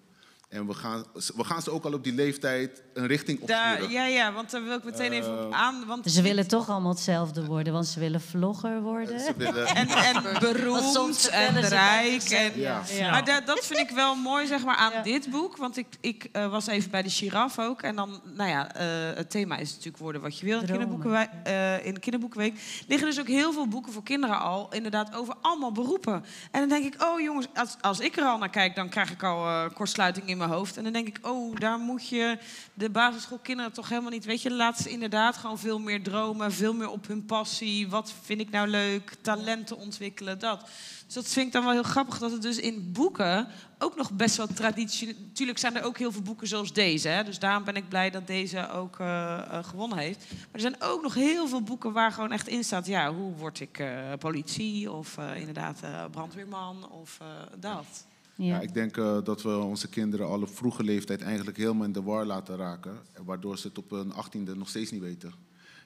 En 0.55 0.67
we 0.67 0.75
gaan, 0.75 1.05
we 1.37 1.45
gaan 1.45 1.63
ze 1.63 1.71
ook 1.71 1.85
al 1.85 1.93
op 1.93 2.05
die 2.05 2.13
leeftijd 2.15 2.83
een 2.95 3.07
richting 3.07 3.41
opsturen. 3.41 3.81
Daar, 3.81 3.91
ja, 3.91 4.07
ja, 4.07 4.33
want 4.33 4.51
daar 4.51 4.65
wil 4.65 4.77
ik 4.77 4.85
meteen 4.85 5.13
even 5.13 5.39
Eh, 5.39 5.45
op 5.47 5.53
aan. 5.53 5.85
Want 5.87 6.11
Ze 6.11 6.23
willen 6.23 6.49
toch 6.49 6.69
allemaal 6.69 6.91
hetzelfde 6.93 7.45
worden, 7.45 7.73
want 7.73 7.87
ze 7.87 8.01
willen 8.01 8.21
vlogger 8.21 8.81
worden. 8.83 9.21
Ze 9.21 9.33
willen, 9.37 9.67
en, 9.77 9.89
en 9.89 10.23
beroemd 10.41 10.93
soms 10.93 11.29
en 11.29 11.61
rijk. 11.61 12.21
dat 12.21 12.31
En, 12.31 12.61
Ja. 12.61 12.83
Ja. 12.93 13.11
Maar 13.11 13.25
da- 13.25 13.41
dat 13.41 13.67
vind 13.67 13.81
ik 13.81 13.91
wel 13.91 14.15
mooi 14.15 14.47
zeg 14.47 14.65
maar, 14.65 14.77
aan 14.77 14.93
Ja. 14.93 15.03
dit 15.03 15.31
boek. 15.31 15.57
Want 15.57 15.77
ik, 15.77 15.87
ik 16.01 16.29
eh, 16.33 16.51
was 16.51 16.67
even 16.67 16.91
bij 16.91 17.03
de 17.03 17.11
giraf 17.11 17.59
ook. 17.59 17.83
En 17.83 17.97
dan, 17.97 18.21
nou 18.35 18.51
ja, 18.51 18.75
eh, 18.75 19.17
het 19.17 19.31
thema 19.31 19.57
is 19.57 19.71
natuurlijk 19.71 19.99
worden 19.99 20.21
wat 20.21 20.39
je 20.39 20.45
wil 20.47 20.61
in 20.61 20.67
de, 20.67 20.73
Dromen. 20.73 20.87
kinderboekenweek, 20.89 21.29
eh, 21.45 21.87
in 21.87 21.95
de 21.95 22.01
kinderboekenweek. 22.01 22.61
Liggen 22.89 23.09
dus 23.09 23.21
ook 23.21 23.29
heel 23.29 23.53
veel 23.53 23.69
boeken 23.69 23.93
voor 23.93 24.03
kinderen 24.03 24.39
al, 24.41 24.69
inderdaad, 24.73 25.15
over 25.15 25.35
allemaal 25.41 25.73
beroepen. 25.73 26.25
En 26.51 26.61
dan 26.61 26.69
denk 26.69 26.95
ik, 26.95 27.03
oh 27.03 27.21
jongens, 27.21 27.47
als, 27.55 27.77
als 27.81 28.01
ik 28.01 28.17
er 28.17 28.25
al 28.25 28.39
naar 28.39 28.51
kijk, 28.51 28.75
dan 28.75 28.89
krijg 28.89 29.11
ik 29.11 29.23
al 29.23 29.47
eh, 29.47 29.65
kortsluiting 29.75 30.29
in 30.29 30.37
mijn 30.37 30.44
hoofd. 30.49 30.77
En 30.77 30.85
dan 30.85 30.93
denk 30.93 31.09
ik, 31.09 31.19
oh, 31.23 31.57
daar 31.57 31.79
moet 31.79 32.09
je 32.09 32.39
de 32.75 32.91
basisschoolkinderen 32.91 33.73
toch 33.73 33.89
helemaal 33.89 34.11
niet... 34.11 34.25
Weet 34.25 34.43
je, 34.43 34.53
laat 34.53 34.79
ze 34.79 34.91
inderdaad 34.91 35.37
gewoon 35.37 35.59
veel 35.59 35.79
meer 35.79 36.03
dromen, 36.03 36.53
veel 36.53 36.75
meer 36.75 36.91
op 36.91 37.07
hun 37.07 37.25
passie. 37.25 37.89
Wat 37.89 38.13
vind 38.23 38.41
ik 38.41 38.51
nou 38.51 38.69
leuk? 38.69 39.15
Talenten 39.21 39.77
ontwikkelen, 39.77 40.39
dat. 40.39 40.69
Dus 41.07 41.15
dat 41.15 41.29
vind 41.29 41.47
ik 41.47 41.53
dan 41.53 41.65
wel 41.65 41.73
heel 41.73 41.83
grappig 41.83 42.19
dat 42.19 42.33
het 42.33 42.43
dus 42.43 42.59
in 42.59 42.93
boeken 42.93 43.49
ook 43.79 43.97
nog 43.97 44.13
best 44.13 44.37
wel 44.37 44.47
traditie. 44.47 45.17
Natuurlijk 45.27 45.59
zijn 45.59 45.77
er 45.77 45.83
ook 45.83 45.99
heel 45.99 46.13
veel 46.13 46.23
boeken 46.23 46.49
zoals 46.49 46.73
deze. 46.73 47.09
Hè? 47.09 47.25
Dus 47.25 47.39
daarom 47.39 47.65
ben 47.65 47.77
ik 47.77 47.89
blij 47.89 48.11
dat 48.11 48.27
deze 48.27 48.71
ook 48.71 48.99
eh, 49.01 49.39
eh, 49.39 49.65
gewonnen 49.65 49.99
heeft. 49.99 50.27
Maar 50.31 50.49
er 50.53 50.61
zijn 50.61 50.83
ook 50.83 51.03
nog 51.03 51.15
heel 51.15 51.49
veel 51.49 51.63
boeken 51.63 51.93
waar 51.93 52.13
gewoon 52.13 52.33
echt 52.33 52.49
in 52.49 52.65
staat. 52.65 52.87
Ja, 52.87 53.13
hoe 53.13 53.35
word 53.35 53.61
ik 53.61 53.79
eh, 53.79 54.13
politie? 54.19 54.93
Of 54.93 55.19
inderdaad 55.37 55.81
brandweerman 56.11 56.91
of 56.91 57.19
dat. 57.59 58.07
Ja, 58.37 58.45
Ja. 58.45 58.61
ik 58.61 58.75
denk 58.75 58.97
eh, 58.97 59.19
dat 59.25 59.43
we 59.43 59.57
onze 59.57 59.89
kinderen 59.89 60.27
al 60.27 60.43
op 60.43 60.57
vroege 60.57 60.85
leeftijd 60.85 61.23
eigenlijk 61.23 61.57
helemaal 61.57 61.85
in 61.85 61.93
de 61.93 62.03
war 62.03 62.25
laten 62.25 62.57
raken. 62.57 62.99
Waardoor 63.25 63.59
ze 63.59 63.69
het 63.69 63.79
op 63.79 63.91
hun 63.91 64.13
achttiende 64.13 64.57
nog 64.57 64.69
steeds 64.69 64.91
niet 64.91 65.01
weten. 65.03 65.33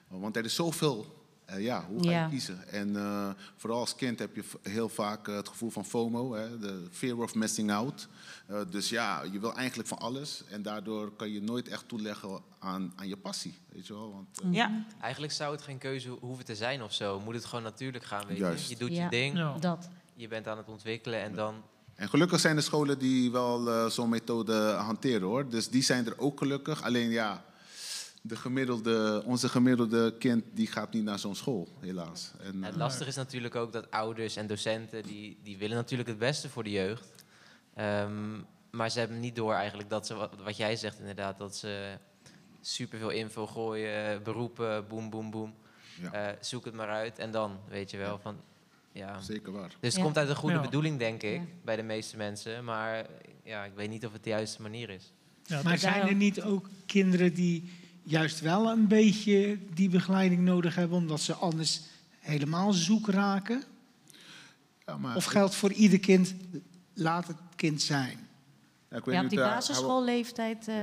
Want 0.07 0.35
er 0.35 0.45
is 0.45 0.55
zoveel. 0.55 1.17
eh, 1.45 1.63
ja, 1.63 1.85
hoe 1.85 2.03
ga 2.03 2.09
Ja. 2.11 2.23
je 2.23 2.29
kiezen? 2.29 2.67
En 2.67 2.95
eh, 2.95 3.29
vooral 3.55 3.79
als 3.79 3.95
kind 3.95 4.19
heb 4.19 4.35
je 4.35 4.43
heel 4.61 4.89
vaak 4.89 5.27
het 5.27 5.47
gevoel 5.47 5.69
van 5.69 5.85
FOMO, 5.85 6.33
hè, 6.33 6.59
de 6.59 6.83
fear 6.91 7.17
of 7.17 7.35
missing 7.35 7.71
out. 7.71 8.07
Eh, 8.47 8.61
dus 8.69 8.89
ja, 8.89 9.23
je 9.31 9.39
wil 9.39 9.53
eigenlijk 9.55 9.87
van 9.89 9.97
alles. 9.97 10.43
En 10.49 10.61
daardoor 10.61 11.11
kan 11.15 11.29
je 11.31 11.41
nooit 11.41 11.67
echt 11.67 11.87
toeleggen 11.87 12.41
aan, 12.59 12.93
aan 12.95 13.07
je 13.07 13.17
passie. 13.17 13.57
Weet 13.69 13.87
je 13.87 13.93
wel? 13.93 14.11
Want, 14.13 14.55
Ja, 14.55 14.85
Eigenlijk 15.01 15.33
zou 15.33 15.51
het 15.51 15.61
geen 15.61 15.77
keuze 15.77 16.09
ho- 16.09 16.17
hoeven 16.21 16.45
te 16.45 16.55
zijn 16.55 16.83
of 16.83 16.93
zo. 16.93 17.19
Moet 17.19 17.33
het 17.35 17.45
gewoon 17.45 17.63
natuurlijk 17.63 18.03
gaan, 18.03 18.27
weet 18.27 18.37
je. 18.37 18.55
Je 18.67 18.77
doet 18.77 18.95
Ja. 18.95 19.03
je 19.03 19.09
ding, 19.09 19.37
Ja. 19.37 19.57
Dat. 19.59 19.89
je 20.15 20.27
bent 20.27 20.47
aan 20.47 20.57
het 20.57 20.67
ontwikkelen 20.67 21.21
en 21.21 21.35
dan... 21.35 21.55
En 21.99 22.09
gelukkig 22.09 22.39
zijn 22.39 22.55
er 22.55 22.63
scholen 22.63 22.99
die 22.99 23.31
wel 23.31 23.69
eh, 23.69 23.85
zo'n 23.85 24.09
methode 24.09 24.53
hanteren 24.71 25.27
hoor. 25.27 25.49
Dus 25.49 25.69
die 25.69 25.83
zijn 25.83 26.05
er 26.05 26.19
ook 26.19 26.37
gelukkig. 26.37 26.83
Alleen 26.83 27.09
ja, 27.09 27.45
de 28.21 28.35
gemiddelde, 28.35 29.23
onze 29.25 29.49
gemiddelde 29.49 30.17
kind 30.17 30.43
die 30.53 30.67
gaat 30.67 30.93
niet 30.93 31.03
naar 31.03 31.19
zo'n 31.19 31.35
school, 31.35 31.67
helaas. 31.79 32.31
En, 32.41 32.63
Het 32.63 32.73
eh, 32.73 32.79
lastige 32.79 33.09
is 33.09 33.15
natuurlijk 33.15 33.55
ook 33.55 33.73
dat 33.73 33.91
ouders 33.91 34.35
en 34.35 34.47
docenten, 34.47 35.03
die, 35.03 35.37
die 35.43 35.57
willen 35.57 35.75
natuurlijk 35.75 36.09
het 36.09 36.17
beste 36.17 36.49
voor 36.49 36.63
de 36.63 36.71
jeugd. 36.71 37.07
Ehm, 37.73 38.39
maar 38.71 38.89
ze 38.89 38.99
hebben 38.99 39.19
niet 39.19 39.35
door 39.35 39.53
eigenlijk 39.53 39.89
dat 39.89 40.07
ze, 40.07 40.13
wat, 40.13 40.35
wat 40.43 40.57
jij 40.57 40.75
zegt 40.75 40.99
inderdaad, 40.99 41.37
dat 41.37 41.55
ze 41.55 41.97
superveel 42.61 43.09
info 43.09 43.47
gooien, 43.47 44.23
beroepen, 44.23 44.87
boem, 44.87 45.09
boem, 45.09 45.31
boem. 45.31 45.55
Ja. 46.01 46.11
Eh, 46.11 46.35
zoek 46.39 46.65
het 46.65 46.73
maar 46.73 46.89
uit 46.89 47.19
en 47.19 47.31
dan, 47.31 47.59
weet 47.67 47.91
je 47.91 47.97
wel, 47.97 48.19
van... 48.19 48.41
Ja. 48.91 49.21
zeker 49.21 49.51
waar. 49.51 49.67
Dus 49.67 49.77
het 49.81 49.95
Ja. 49.95 50.01
komt 50.03 50.17
uit 50.17 50.29
een 50.29 50.35
goede 50.35 50.55
Ja. 50.55 50.61
bedoeling, 50.61 50.99
denk 50.99 51.23
ik, 51.23 51.33
Ja. 51.39 51.45
bij 51.63 51.75
de 51.75 51.83
meeste 51.83 52.17
mensen. 52.17 52.63
Maar 52.63 53.05
ja, 53.43 53.63
ik 53.63 53.71
weet 53.75 53.89
niet 53.89 54.05
of 54.05 54.13
het 54.13 54.23
de 54.23 54.29
juiste 54.29 54.61
manier 54.61 54.89
is. 54.89 55.13
Ja, 55.45 55.61
Maar 55.63 55.77
zijn 55.77 56.07
er 56.07 56.15
niet 56.15 56.41
ook 56.41 56.69
kinderen 56.85 57.33
die 57.33 57.71
juist 58.03 58.39
wel 58.39 58.69
een 58.69 58.87
beetje 58.87 59.57
die 59.73 59.89
begeleiding 59.89 60.41
nodig 60.41 60.75
hebben, 60.75 60.97
omdat 60.97 61.21
ze 61.21 61.33
anders 61.33 61.81
helemaal 62.19 62.73
zoek 62.73 63.07
raken? 63.07 63.63
Ja, 64.85 64.97
maar 64.97 65.15
Of 65.15 65.25
geldt 65.25 65.55
voor 65.55 65.71
ieder 65.71 65.99
kind, 65.99 66.35
laat 66.93 67.27
het 67.27 67.37
kind 67.55 67.81
zijn? 67.81 68.27
Ja, 68.89 68.97
ik 68.97 69.05
weet 69.05 69.15
Ja, 69.15 69.21
niet, 69.21 69.31
op 69.31 69.37
die 69.37 69.45
basisschoolleeftijd 69.47 70.67
eh, 70.67 70.75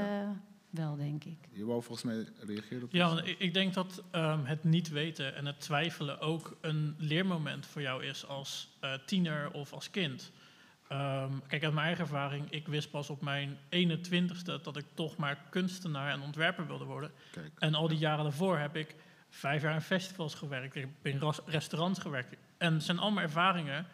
wel, 0.77 0.97
denk 0.97 1.25
ik. 1.25 1.39
Je 1.53 1.65
wou 1.65 1.83
volgens 1.83 2.07
mij 2.15 2.27
reageren 2.47 2.83
op 2.83 2.93
Ja, 2.93 3.09
want 3.09 3.27
ik, 3.39 3.55
denk 3.55 3.75
dat 3.75 4.03
ehm, 4.11 4.45
het 4.45 4.65
niet 4.65 4.89
weten 4.89 5.35
en 5.35 5.47
het 5.47 5.61
twijfelen 5.61 6.21
ook 6.21 6.57
een 6.61 6.95
leermoment 6.99 7.67
voor 7.67 7.83
jou 7.83 8.05
is 8.05 8.27
als 8.27 8.69
eh, 8.81 8.93
tiener 9.07 9.51
of 9.51 9.73
als 9.73 9.91
kind. 9.91 10.33
Ehm, 10.89 11.33
kijk, 11.47 11.65
uit 11.65 11.75
mijn 11.75 11.87
eigen 11.87 12.05
ervaring, 12.05 12.51
ik 12.51 12.67
wist 12.67 12.91
pas 12.91 13.11
op 13.11 13.21
mijn 13.21 13.59
21ste 13.71 14.63
dat 14.63 14.77
ik 14.77 14.85
toch 14.95 15.17
maar 15.17 15.39
kunstenaar 15.51 16.13
en 16.13 16.21
ontwerper 16.21 16.67
wilde 16.67 16.85
worden. 16.85 17.11
Kijk. 17.31 17.51
En 17.59 17.75
al 17.75 17.89
die 17.89 17.99
jaren 17.99 18.25
daarvoor 18.25 18.59
heb 18.59 18.77
ik 18.77 18.95
vijf 19.29 19.63
jaar 19.63 19.75
in 19.75 19.81
festivals 19.81 20.35
gewerkt, 20.35 20.75
ik 20.75 20.81
heb 20.81 21.15
in 21.15 21.19
ras- 21.19 21.41
restaurants 21.47 21.99
gewerkt. 21.99 22.37
En 22.59 22.75
het 22.75 22.83
zijn 22.83 22.99
allemaal 22.99 23.23
ervaringen 23.23 23.87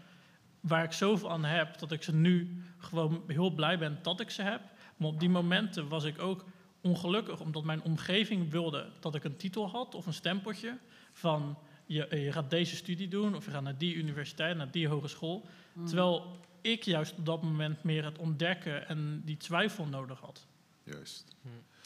waar 0.60 0.84
ik 0.84 0.92
zoveel 0.92 1.30
aan 1.30 1.44
heb 1.44 1.78
dat 1.78 1.92
ik 1.92 2.02
ze 2.02 2.14
nu 2.14 2.62
gewoon 2.78 3.22
heel 3.26 3.50
blij 3.50 3.78
ben 3.78 3.98
dat 4.02 4.20
ik 4.20 4.30
ze 4.30 4.42
heb. 4.42 4.60
Maar 4.96 5.08
op 5.08 5.20
die 5.20 5.28
momenten 5.28 5.88
was 5.88 6.04
ik 6.04 6.20
ook 6.22 6.44
ongelukkig, 6.82 7.40
omdat 7.40 7.64
mijn 7.64 7.82
omgeving 7.82 8.50
wilde 8.50 8.88
dat 9.00 9.14
ik 9.14 9.24
een 9.24 9.36
titel 9.36 9.68
had 9.68 9.94
of 9.94 10.06
een 10.06 10.12
stempeltje 10.14 10.78
van 11.12 11.58
je, 11.86 12.06
je 12.10 12.32
gaat 12.32 12.50
deze 12.50 12.76
studie 12.76 13.08
doen 13.08 13.34
of 13.34 13.44
je 13.44 13.50
gaat 13.50 13.62
naar 13.62 13.78
die 13.78 13.94
universiteit, 13.94 14.56
naar 14.56 14.70
die 14.70 14.88
hogeschool. 14.88 15.46
Terwijl 15.86 16.38
ik 16.60 16.82
juist 16.82 17.12
op 17.18 17.26
dat 17.26 17.42
moment 17.42 17.82
meer 17.82 18.04
het 18.04 18.18
ontdekken 18.18 18.88
en 18.88 19.22
die 19.24 19.36
twijfel 19.36 19.84
nodig 19.86 20.20
had. 20.20 20.46
Juist. 20.84 21.24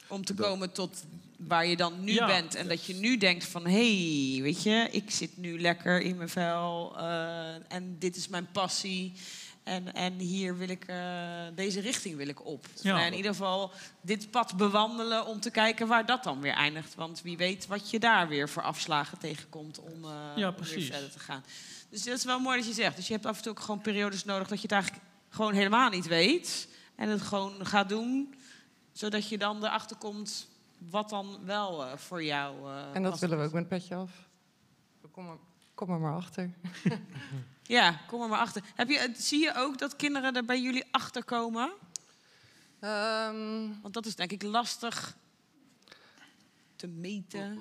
Om 0.09 0.25
te 0.25 0.35
Dat- 0.35 0.47
komen 0.47 0.73
tot 0.73 1.05
waar 1.39 1.67
je 1.67 1.77
dan 1.77 2.05
nu 2.05 2.13
Ja. 2.13 2.27
bent. 2.27 2.55
En 2.55 2.69
dat 2.69 2.85
je 2.85 2.95
nu 2.95 3.17
denkt 3.17 3.45
van, 3.45 3.67
hé, 3.67 4.33
hey, 4.33 4.43
weet 4.43 4.63
je, 4.63 4.89
ik 4.91 5.11
zit 5.11 5.37
nu 5.37 5.61
lekker 5.61 6.01
in 6.01 6.17
mijn 6.17 6.29
vel. 6.29 6.97
eh, 6.99 7.73
en 7.73 7.97
dit 7.99 8.17
is 8.17 8.29
mijn 8.29 8.49
passie. 8.53 9.13
En, 9.67 9.95
en 9.95 10.13
hier 10.13 10.57
wil 10.59 10.69
ik, 10.69 10.85
eh, 10.85 11.43
deze 11.55 11.81
richting 11.81 12.17
wil 12.17 12.29
ik 12.29 12.45
op. 12.47 12.67
Ja. 12.83 12.95
Nou, 12.95 13.07
in 13.07 13.15
ieder 13.15 13.31
geval 13.31 13.71
dit 14.01 14.31
pad 14.31 14.57
bewandelen 14.57 15.27
om 15.27 15.41
te 15.41 15.51
kijken 15.51 15.87
waar 15.87 16.07
dat 16.07 16.25
dan 16.25 16.41
weer 16.41 16.53
eindigt. 16.53 16.95
Want 16.95 17.23
wie 17.23 17.37
weet 17.37 17.67
wat 17.67 17.91
je 17.91 17.99
daar 17.99 18.29
weer 18.29 18.49
voor 18.49 18.63
afslagen 18.63 19.19
tegenkomt 19.19 19.79
om, 19.79 20.05
eh, 20.05 20.11
Ja, 20.37 20.49
om 20.49 20.55
weer 20.65 20.83
verder 20.83 21.11
te 21.11 21.19
gaan. 21.19 21.45
Dus 21.91 22.03
dat 22.05 22.17
is 22.19 22.25
wel 22.25 22.39
mooi 22.41 22.57
dat 22.59 22.67
je 22.67 22.73
zegt. 22.73 22.97
Dus 22.97 23.07
je 23.07 23.13
hebt 23.13 23.27
af 23.27 23.37
en 23.37 23.43
toe 23.43 23.53
ook 23.53 23.61
gewoon 23.61 23.81
periodes 23.81 24.25
nodig 24.25 24.49
dat 24.49 24.57
je 24.57 24.63
het 24.63 24.73
eigenlijk 24.73 25.05
gewoon 25.29 25.53
helemaal 25.55 25.91
niet 25.91 26.07
weet. 26.07 26.69
En 26.97 27.09
het 27.09 27.23
gewoon 27.23 27.67
gaat 27.67 27.89
doen 27.89 28.35
zodat 28.93 29.29
je 29.29 29.39
dan 29.39 29.65
erachter 29.65 29.97
komt 29.97 30.49
wat 30.79 31.09
dan 31.09 31.39
wel 31.45 31.85
eh, 31.87 31.97
voor 31.97 32.25
jou. 32.25 32.71
eh, 32.71 32.83
En 32.93 33.03
dat 33.03 33.19
willen 33.19 33.39
we 33.39 33.45
ook 33.45 33.53
met 33.53 33.69
petje 33.69 33.95
af. 33.95 34.11
Kom 35.11 35.29
er, 35.29 35.37
kom 35.75 35.91
er 35.91 35.99
maar 35.99 36.15
achter. 36.15 36.51
Ja, 37.67 38.01
kom 38.07 38.23
er 38.23 38.29
maar 38.29 38.39
achter. 38.41 38.63
Heb 38.75 38.89
je, 38.89 39.11
zie 39.17 39.41
je 39.43 39.55
ook 39.57 39.79
dat 39.79 39.97
kinderen 39.97 40.37
er 40.37 40.45
bij 40.45 40.61
jullie 40.61 40.85
achter 40.91 41.25
komen? 41.25 41.73
Ehm, 42.81 43.69
Want 43.83 43.95
dat 43.95 44.07
is 44.07 44.17
denk 44.17 44.31
ik 44.33 44.43
lastig 44.43 45.17
te 46.77 46.87
meten. 46.87 47.59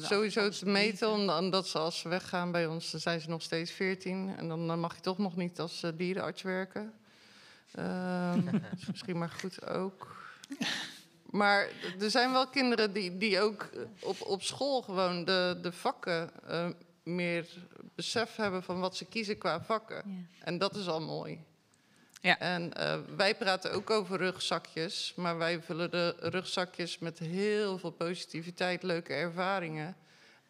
Sowieso 0.00 0.48
te 0.48 0.66
meten, 0.66 1.10
om- 1.12 1.28
omdat 1.30 1.68
ze 1.68 1.78
als 1.78 1.98
ze 1.98 2.08
weggaan 2.08 2.52
bij 2.52 2.66
ons, 2.66 2.90
dan 2.90 3.00
zijn 3.00 3.20
ze 3.20 3.28
nog 3.28 3.42
steeds 3.42 3.70
14. 3.70 4.34
En 4.36 4.48
dan 4.48 4.80
mag 4.80 4.94
je 4.94 5.00
toch 5.00 5.18
nog 5.18 5.36
niet 5.36 5.60
als 5.60 5.82
eh, 5.82 5.90
dierenarts 5.96 6.42
werken. 6.42 6.92
Ehm, 7.72 8.44
dat 8.70 8.78
is 8.78 8.86
misschien 8.86 9.18
maar 9.18 9.30
goed 9.40 9.66
ook. 9.66 10.16
Maar 11.30 11.68
er 12.00 12.10
zijn 12.10 12.32
wel 12.32 12.46
kinderen 12.48 12.92
die, 12.92 13.16
die 13.18 13.40
ook 13.40 13.70
op, 14.00 14.20
op 14.22 14.42
school 14.42 14.82
gewoon 14.82 15.24
de, 15.24 15.58
de 15.62 15.72
vakken 15.72 16.30
eh, 16.48 16.68
meer 17.06 17.46
besef 17.94 18.36
hebben 18.36 18.62
van 18.62 18.80
wat 18.80 18.96
ze 18.96 19.04
kiezen 19.04 19.38
qua 19.38 19.62
vakken. 19.62 20.02
Ja. 20.06 20.44
En 20.44 20.58
dat 20.58 20.76
is 20.76 20.86
al 20.88 21.00
mooi. 21.00 21.44
Ja. 22.20 22.38
En 22.38 22.72
eh, 22.74 22.98
wij 23.16 23.34
praten 23.36 23.72
ook 23.72 23.90
over 23.90 24.18
rugzakjes, 24.18 25.12
maar 25.16 25.38
wij 25.38 25.62
vullen 25.62 25.90
de 25.90 26.14
rugzakjes 26.18 26.98
met 26.98 27.18
heel 27.18 27.78
veel 27.78 27.90
positiviteit, 27.90 28.82
leuke 28.82 29.12
ervaringen 29.12 29.96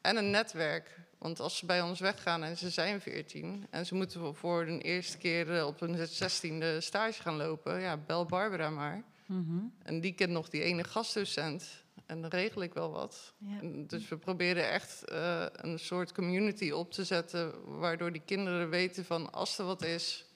en 0.00 0.16
een 0.16 0.30
netwerk. 0.30 0.98
Want 1.18 1.40
als 1.40 1.56
ze 1.56 1.66
bij 1.66 1.82
ons 1.82 2.00
weggaan 2.00 2.42
en 2.42 2.56
ze 2.56 2.70
zijn 2.70 3.00
14 3.00 3.66
en 3.70 3.86
ze 3.86 3.94
moeten 3.94 4.20
voor- 4.20 4.34
voor 4.34 4.66
de 4.66 4.78
eerste 4.78 5.18
keer 5.18 5.56
eh, 5.56 5.66
op 5.66 5.80
hun 5.80 5.96
16e 6.08 6.78
stage 6.78 7.22
gaan 7.22 7.36
lopen, 7.36 7.80
ja, 7.80 7.96
bel 7.96 8.24
Barbara 8.24 8.70
maar. 8.70 9.02
Mhm. 9.26 9.58
En 9.82 10.00
die 10.00 10.12
kent 10.12 10.30
nog 10.30 10.48
die 10.48 10.62
ene 10.62 10.84
gastdocent. 10.84 11.84
En 12.06 12.20
dan 12.20 12.30
regel 12.30 12.62
ik 12.62 12.74
wel 12.74 12.90
wat. 12.90 13.34
Ja. 13.38 13.58
En 13.60 13.86
Dus 13.86 14.08
we 14.08 14.16
proberen 14.16 14.70
echt 14.70 15.04
eh, 15.04 15.46
een 15.52 15.78
soort 15.78 16.12
community 16.12 16.70
op 16.70 16.92
te 16.92 17.04
zetten. 17.04 17.78
Waardoor 17.78 18.12
die 18.12 18.22
kinderen 18.24 18.70
weten 18.70 19.04
van 19.04 19.32
als 19.32 19.58
er 19.58 19.64
wat 19.64 19.82
is, 19.82 20.26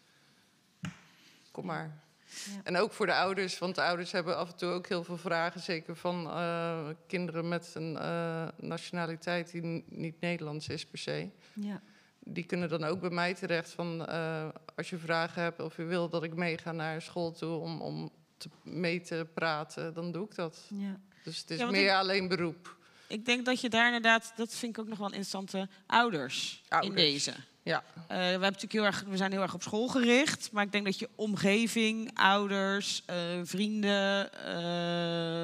kom 1.51 1.67
maar. 1.67 2.09
Ja. 2.31 2.61
En 2.63 2.77
ook 2.77 2.93
voor 2.93 3.07
de 3.07 3.15
ouders, 3.15 3.59
want 3.59 3.75
de 3.75 3.83
ouders 3.83 4.13
hebben 4.13 4.37
af 4.37 4.51
en 4.51 4.57
toe 4.57 4.71
ook 4.71 4.87
heel 4.87 5.05
veel 5.05 5.17
vragen. 5.17 5.61
Zeker 5.61 5.97
van 5.97 6.27
eh, 6.27 6.89
kinderen 7.07 7.49
met 7.49 7.73
een 7.75 7.97
eh, 7.97 8.49
nationaliteit 8.57 9.51
die 9.51 9.85
niet 9.89 10.21
Nederlands 10.21 10.69
is 10.69 10.87
per 10.87 10.99
se. 10.99 11.31
Ja. 11.55 11.83
Die 12.19 12.45
kunnen 12.45 12.69
dan 12.69 12.85
ook 12.85 13.01
bij 13.01 13.11
mij 13.11 13.35
terecht 13.35 13.71
van 13.71 14.07
eh, 14.07 14.49
als 14.77 14.91
je 14.91 14.99
vragen 14.99 15.43
hebt 15.43 15.61
of 15.61 15.77
je 15.77 15.85
wil 15.85 16.09
dat 16.09 16.23
ik 16.23 16.35
meega 16.35 16.73
naar 16.73 17.03
school 17.03 17.33
toe 17.33 17.59
om, 17.59 17.81
om 17.81 18.11
te, 18.37 18.49
mee 18.63 19.01
te 19.01 19.27
praten, 19.35 19.95
dan 19.95 20.13
doe 20.13 20.25
ik 20.25 20.35
dat. 20.35 20.67
Ja. 20.69 21.01
Dus 21.25 21.39
het 21.39 21.51
is 21.51 21.59
Ja, 21.59 21.71
meer 21.71 21.85
ik- 21.85 21.91
alleen 21.91 22.29
beroep. 22.29 22.77
Ik 23.07 23.25
denk 23.25 23.45
dat 23.45 23.61
je 23.61 23.69
daar 23.69 23.87
inderdaad, 23.87 24.33
dat 24.37 24.55
vind 24.55 24.77
ik 24.77 24.83
ook 24.83 24.89
nog 24.89 24.99
wel 24.99 25.07
een 25.07 25.13
interessante, 25.13 25.69
ouders, 25.87 26.63
in 26.81 26.95
deze. 26.95 27.35
Ja. 27.63 27.85
Eh, 27.95 28.07
we, 28.07 28.15
hebben 28.15 28.41
natuurlijk 28.41 28.73
heel 28.73 28.85
erg, 28.85 29.05
we 29.09 29.17
zijn 29.17 29.33
heel 29.33 29.43
erg 29.43 29.55
op 29.55 29.63
school 29.63 29.89
gericht, 29.89 30.53
maar 30.53 30.65
ik 30.65 30.73
denk 30.73 30.85
dat 30.85 30.99
je 30.99 31.09
omgeving, 31.15 32.11
ouders, 32.15 33.03
eh, 33.07 33.17
vrienden, 33.43 34.33
eh, 34.33 34.55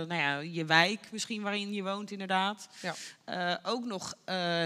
nou 0.08 0.14
ja, 0.14 0.38
je 0.38 0.64
wijk 0.64 1.08
misschien 1.12 1.42
waarin 1.42 1.72
je 1.72 1.82
woont 1.82 2.10
inderdaad, 2.10 2.68
Ja. 3.26 3.60
ook 3.62 3.84
nog 3.84 4.14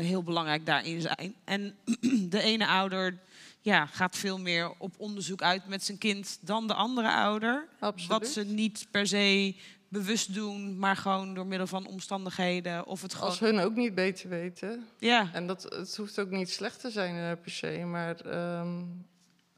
heel 0.00 0.22
belangrijk 0.22 0.66
daarin 0.66 1.00
zijn. 1.00 1.34
En 1.44 1.76
de 2.34 2.42
ene 2.42 2.66
ouder 2.66 3.18
ja, 3.60 3.86
gaat 3.86 4.16
veel 4.16 4.38
meer 4.38 4.72
op 4.78 4.94
onderzoek 4.98 5.42
uit 5.42 5.66
met 5.66 5.84
zijn 5.84 5.98
kind 5.98 6.38
dan 6.40 6.66
de 6.66 6.74
andere 6.74 7.10
ouder. 7.12 7.68
Absoluut. 7.78 8.08
Wat 8.08 8.26
ze 8.28 8.44
niet 8.44 8.86
per 8.90 9.06
se 9.06 9.54
bewust 9.90 10.34
doen, 10.34 10.78
maar 10.78 10.96
gewoon 10.96 11.34
door 11.34 11.46
middel 11.46 11.66
van 11.66 11.86
omstandigheden 11.86 12.86
of 12.86 13.02
het 13.02 13.14
gewoon... 13.14 13.28
Als 13.28 13.40
hun 13.40 13.58
ook 13.58 13.74
niet 13.74 13.94
beter 13.94 14.28
weten. 14.28 14.88
Ja, 14.98 15.30
En 15.32 15.46
dat, 15.46 15.62
het 15.62 15.96
hoeft 15.96 16.20
ook 16.20 16.30
niet 16.30 16.50
slecht 16.50 16.80
te 16.80 16.90
zijn 16.90 17.16
eh, 17.16 17.42
per 17.42 17.50
se. 17.50 17.84
Maar 17.84 18.20
ehm, 18.20 18.82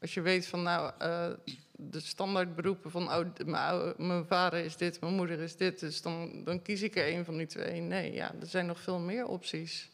als 0.01 0.13
je 0.13 0.21
weet 0.21 0.47
van 0.47 0.63
nou, 0.63 0.91
eh, 0.99 1.29
de 1.71 1.99
standaardberoepen 1.99 2.91
van 2.91 3.13
oh, 3.13 3.97
mijn 3.97 4.25
vader 4.25 4.65
is 4.65 4.77
dit, 4.77 5.01
mijn 5.01 5.13
moeder 5.13 5.39
is 5.39 5.55
dit. 5.55 5.79
Dus 5.79 6.01
dan, 6.01 6.43
dan 6.43 6.61
kies 6.61 6.81
ik 6.81 6.95
er 6.95 7.13
een 7.13 7.25
van 7.25 7.37
die 7.37 7.47
twee. 7.47 7.81
Nee, 7.81 8.13
ja, 8.13 8.33
er 8.39 8.47
zijn 8.47 8.65
nog 8.65 8.79
veel 8.79 8.99
meer 8.99 9.25
opties. 9.27 9.89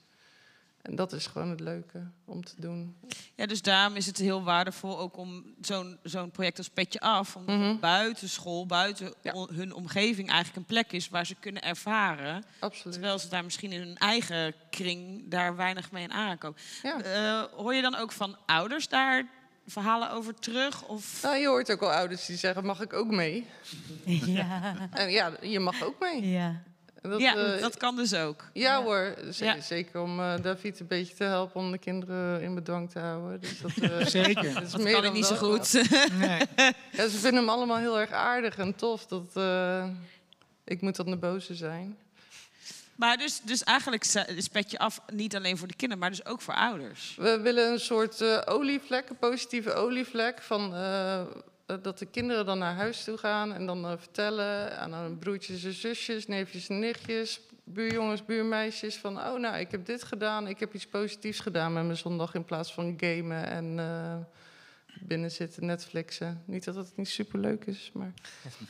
En 0.90 0.96
dat 0.96 1.14
is 1.14 1.28
gewoon 1.28 1.50
het 1.50 1.60
leuke 1.60 2.08
om 2.26 2.44
te 2.44 2.54
doen. 2.58 2.96
Ja, 3.36 3.46
dus 3.46 3.62
daarom 3.62 3.96
is 3.96 4.06
het 4.06 4.18
heel 4.18 4.44
waardevol 4.44 5.00
ook 5.00 5.18
om 5.18 5.44
zo'n 5.62 5.98
zo'n 6.04 6.32
project 6.32 6.58
als 6.58 6.70
Petje 6.70 7.00
Af... 7.00 7.36
om 7.36 7.44
Mhm. 7.46 7.80
buiten 7.80 8.30
school, 8.30 8.66
buiten 8.66 9.14
Ja. 9.22 9.48
hun 9.54 9.74
omgeving 9.74 10.28
eigenlijk 10.30 10.58
een 10.58 10.66
plek 10.66 10.92
is... 10.92 11.10
waar 11.10 11.26
ze 11.26 11.36
kunnen 11.40 11.62
ervaren, 11.62 12.44
Absoluut. 12.60 12.94
terwijl 12.94 13.20
ze 13.20 13.30
daar 13.30 13.44
misschien 13.44 13.72
in 13.72 13.80
hun 13.82 13.98
eigen 13.98 14.54
kring... 14.70 15.24
daar 15.30 15.56
weinig 15.56 15.92
mee 15.92 16.04
in 16.04 16.12
aankomen. 16.12 16.60
Ja. 16.84 17.02
Eh, 17.02 17.44
hoor 17.58 17.74
je 17.74 17.82
dan 17.82 17.96
ook 17.96 18.12
van 18.12 18.38
ouders 18.46 18.88
daar 18.88 19.28
verhalen 19.66 20.12
over 20.12 20.34
terug? 20.36 20.84
Of... 20.88 21.20
Nou, 21.24 21.38
je 21.38 21.48
hoort 21.48 21.72
ook 21.72 21.82
al 21.82 21.92
ouders 21.92 22.26
die 22.26 22.38
zeggen, 22.38 22.66
mag 22.66 22.82
ik 22.82 22.94
ook 22.94 23.08
mee? 23.12 23.46
Ja. 24.06 24.76
En 24.92 25.10
ja, 25.10 25.32
je 25.42 25.60
mag 25.60 25.84
ook 25.84 26.00
mee. 26.00 26.28
ja. 26.30 26.62
Dat, 27.02 27.20
ja, 27.22 27.36
eh, 27.36 27.62
dat 27.62 27.78
kan 27.78 27.96
dus 27.96 28.14
ook. 28.14 28.44
Ja 28.54 28.84
hoor, 28.84 29.16
Z- 29.32 29.40
Ja. 29.40 29.62
zeker 29.62 30.02
om 30.02 30.20
eh, 30.20 30.34
David 30.42 30.80
een 30.80 30.88
beetje 30.88 31.14
te 31.16 31.24
helpen 31.24 31.62
om 31.62 31.72
de 31.72 31.78
kinderen 31.78 32.42
in 32.42 32.56
bedwang 32.56 32.90
te 32.92 33.00
houden. 33.00 33.40
Dus 33.42 33.62
dat, 33.62 33.90
eh, 33.92 34.06
Zeker. 34.24 34.54
dat 34.54 34.64
is 34.64 34.72
Dat 34.72 34.82
meer 34.82 34.94
kan 34.94 35.04
dan 35.04 35.14
niet 35.14 35.26
zo 35.26 35.36
goed. 35.36 35.74
Nee. 36.20 36.42
Ja, 36.92 37.08
ze 37.08 37.18
vinden 37.18 37.36
hem 37.40 37.50
allemaal 37.50 37.78
heel 37.78 38.00
erg 38.00 38.12
aardig 38.12 38.58
en 38.58 38.76
tof. 38.76 39.06
Dat, 39.06 39.32
eh, 39.34 39.86
ik 40.66 40.82
moet 40.82 40.96
dan 40.96 41.06
de 41.06 41.16
boze 41.18 41.56
zijn. 41.56 41.98
maar 42.96 43.18
dus, 43.18 43.42
dus 43.44 43.64
eigenlijk 43.64 44.06
is 44.36 44.48
Petje 44.48 44.80
Af 44.80 45.02
niet 45.14 45.36
alleen 45.36 45.58
voor 45.58 45.68
de 45.68 45.76
kinderen... 45.76 46.00
maar 46.04 46.10
dus 46.10 46.26
ook 46.26 46.42
voor 46.42 46.54
ouders. 46.56 47.16
We 47.18 47.40
willen 47.40 47.72
een 47.72 47.80
soort 47.80 48.22
eh, 48.22 48.42
olievlek, 48.46 49.10
een 49.10 49.18
positieve 49.18 49.74
olievlek. 49.74 50.42
Van, 50.42 50.74
dat 51.78 52.00
de 52.00 52.06
kinderen 52.06 52.46
dan 52.46 52.58
naar 52.58 52.76
huis 52.76 53.04
toe 53.04 53.18
gaan 53.18 53.54
en 53.54 53.66
dan 53.66 53.86
eh, 53.86 53.94
vertellen 53.98 54.80
aan 54.80 54.94
hun 54.94 55.20
broertjes 55.20 55.64
en 55.64 55.74
zusjes, 55.74 56.28
neefjes 56.28 56.70
en 56.70 56.80
nichtjes, 56.80 57.42
buurjongens, 57.64 58.26
buurmeisjes. 58.26 58.98
Van, 58.98 59.18
oh 59.18 59.40
nou, 59.40 59.58
ik 59.58 59.72
heb 59.72 59.86
dit 59.86 60.04
gedaan, 60.04 60.48
ik 60.48 60.60
heb 60.60 60.74
iets 60.74 60.88
positiefs 60.88 61.40
gedaan 61.40 61.74
met 61.74 61.84
mijn 61.84 61.98
zondag 61.98 62.34
in 62.34 62.46
plaats 62.46 62.74
van 62.74 62.98
gamen 62.98 63.46
en 63.46 63.80
eh, 63.80 64.18
binnen 65.00 65.32
zitten 65.32 65.66
Netflixen. 65.66 66.44
Niet 66.46 66.64
dat 66.64 66.76
het 66.76 66.98
niet 66.98 67.10
superleuk 67.10 67.66
is, 67.66 67.92
maar 67.94 68.14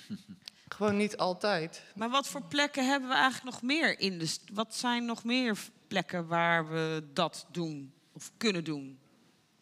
gewoon 0.75 0.97
niet 0.97 1.17
altijd. 1.17 1.83
Maar 1.95 2.09
wat 2.09 2.27
voor 2.27 2.43
plekken 2.43 2.89
hebben 2.89 3.09
we 3.09 3.15
eigenlijk 3.15 3.55
nog 3.55 3.61
meer 3.61 3.99
in 3.99 4.19
de... 4.19 4.37
Wat 4.53 4.75
zijn 4.75 5.05
nog 5.05 5.23
meer 5.23 5.57
plekken 5.87 6.27
waar 6.27 6.69
we 6.69 7.03
dat 7.13 7.47
doen? 7.51 7.93
Of 8.11 8.31
kunnen 8.37 8.63
doen? 8.63 8.99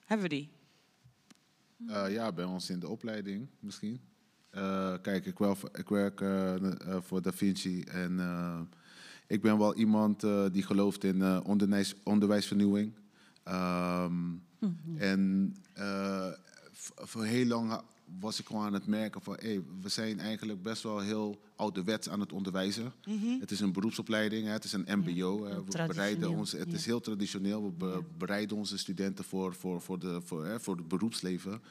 Hebben 0.05 0.29
we 0.29 0.35
die? 0.35 0.49
Eh, 1.85 2.11
ja, 2.13 2.31
bij 2.31 2.45
ons 2.45 2.69
in 2.69 2.79
de 2.79 2.87
opleiding 2.87 3.47
misschien. 3.59 3.99
Eh, 4.49 4.93
kijk, 5.01 5.25
ik, 5.25 5.37
wel, 5.37 5.57
ik 5.73 5.89
werk 5.89 6.21
eh, 6.21 6.55
voor 6.99 7.21
Da 7.21 7.31
Vinci 7.31 7.81
en 7.81 8.19
ik 9.27 9.41
ben 9.41 9.57
wel 9.57 9.75
iemand 9.75 10.21
die 10.51 10.63
gelooft 10.63 11.03
in 11.03 11.41
onderwijs, 11.43 11.95
onderwijsvernieuwing. 12.03 12.93
Ehm, 13.43 14.13
En 14.97 15.55
eh, 15.73 16.27
v- 16.71 16.89
voor 16.95 17.23
heel 17.25 17.45
lang 17.45 17.81
was 18.19 18.39
ik 18.39 18.45
gewoon 18.45 18.65
aan 18.65 18.73
het 18.73 18.87
merken 18.87 19.21
van, 19.21 19.37
hey, 19.39 19.63
we 19.81 19.89
zijn 19.89 20.19
eigenlijk 20.19 20.61
best 20.61 20.83
wel 20.83 20.99
heel 20.99 21.41
ouderwets 21.55 22.09
aan 22.09 22.19
het 22.19 22.33
onderwijzen. 22.33 22.93
Het 23.39 23.51
is 23.51 23.59
een 23.59 23.71
beroepsopleiding, 23.73 24.45
hè, 24.45 24.51
het 24.51 24.63
is 24.63 24.73
een 24.73 24.85
MBO. 24.99 25.43
we 25.43 25.85
bereiden 25.87 26.29
ons, 26.29 26.51
het 26.51 26.69
ja. 26.69 26.75
is 26.75 26.85
heel 26.85 26.99
traditioneel. 26.99 27.63
We 27.63 27.71
be- 27.71 28.03
bereiden 28.17 28.57
onze 28.57 28.77
studenten 28.77 29.25
voor, 29.25 29.53
voor, 29.55 29.81
voor, 29.81 29.99
de, 29.99 30.21
voor, 30.23 30.45
hè, 30.45 30.59
voor 30.59 30.75
het 30.75 30.87
beroepsleven. 30.87 31.61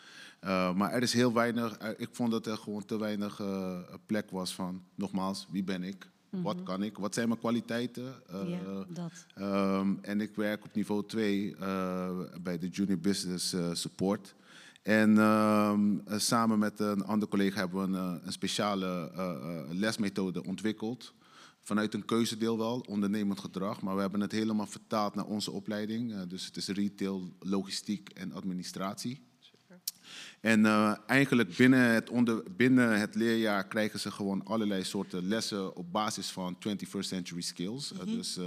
Uh, 0.44 0.74
maar 0.74 0.92
er 0.92 1.02
is 1.02 1.12
heel 1.12 1.32
weinig, 1.32 1.76
eh, 1.76 1.90
ik 1.96 2.08
vond 2.12 2.30
dat 2.30 2.46
er 2.46 2.56
gewoon 2.56 2.84
te 2.84 2.98
weinig 2.98 3.40
eh, 3.40 3.78
plek 4.06 4.30
was 4.30 4.54
van, 4.54 4.82
nogmaals, 4.94 5.46
wie 5.50 5.64
ben 5.64 5.82
ik? 5.82 6.10
Wat 6.30 6.62
kan 6.62 6.82
ik? 6.82 6.98
Wat 6.98 7.14
zijn 7.14 7.28
mijn 7.28 7.40
kwaliteiten? 7.40 8.14
Mhm. 8.30 8.82
Ehm, 9.34 9.94
en 10.00 10.20
ik 10.20 10.34
werk 10.34 10.64
op 10.64 10.74
niveau 10.74 11.06
2 11.06 11.56
eh, 11.56 12.08
bij 12.42 12.58
de 12.58 12.68
Junior 12.68 12.98
Business 12.98 13.52
eh, 13.52 13.70
Support. 13.72 14.34
En 14.86 15.18
ehm, 15.18 15.98
eh, 16.04 16.18
samen 16.18 16.58
met 16.58 16.80
een 16.80 17.04
ander 17.04 17.28
collega 17.28 17.58
hebben 17.58 17.80
we 17.80 17.98
een, 17.98 18.18
eh, 18.18 18.26
een 18.26 18.32
speciale 18.32 19.10
eh, 19.14 19.62
lesmethode 19.70 20.44
ontwikkeld. 20.44 21.14
Vanuit 21.62 21.94
een 21.94 22.04
keuzedeel 22.04 22.58
wel, 22.58 22.84
ondernemend 22.88 23.40
gedrag. 23.40 23.80
Maar 23.80 23.94
we 23.94 24.00
hebben 24.00 24.20
het 24.20 24.32
helemaal 24.32 24.66
vertaald 24.66 25.14
naar 25.14 25.24
onze 25.24 25.50
opleiding. 25.50 26.22
Dus 26.22 26.46
het 26.46 26.56
is 26.56 26.68
retail, 26.68 27.32
logistiek 27.38 28.08
en 28.08 28.32
administratie. 28.32 29.20
En 30.40 30.66
eigenlijk 31.06 31.56
binnen 31.56 31.80
het, 31.80 32.10
onder, 32.10 32.42
binnen 32.56 33.00
het 33.00 33.14
leerjaar 33.14 33.66
krijgen 33.66 34.00
ze 34.00 34.10
gewoon 34.10 34.44
allerlei 34.44 34.84
soorten 34.84 35.28
lessen 35.28 35.76
op 35.76 35.92
basis 35.92 36.30
van 36.30 36.56
21st 36.68 36.98
century 36.98 37.40
skills. 37.40 37.92
Eh, 37.92 38.06
dus 38.06 38.38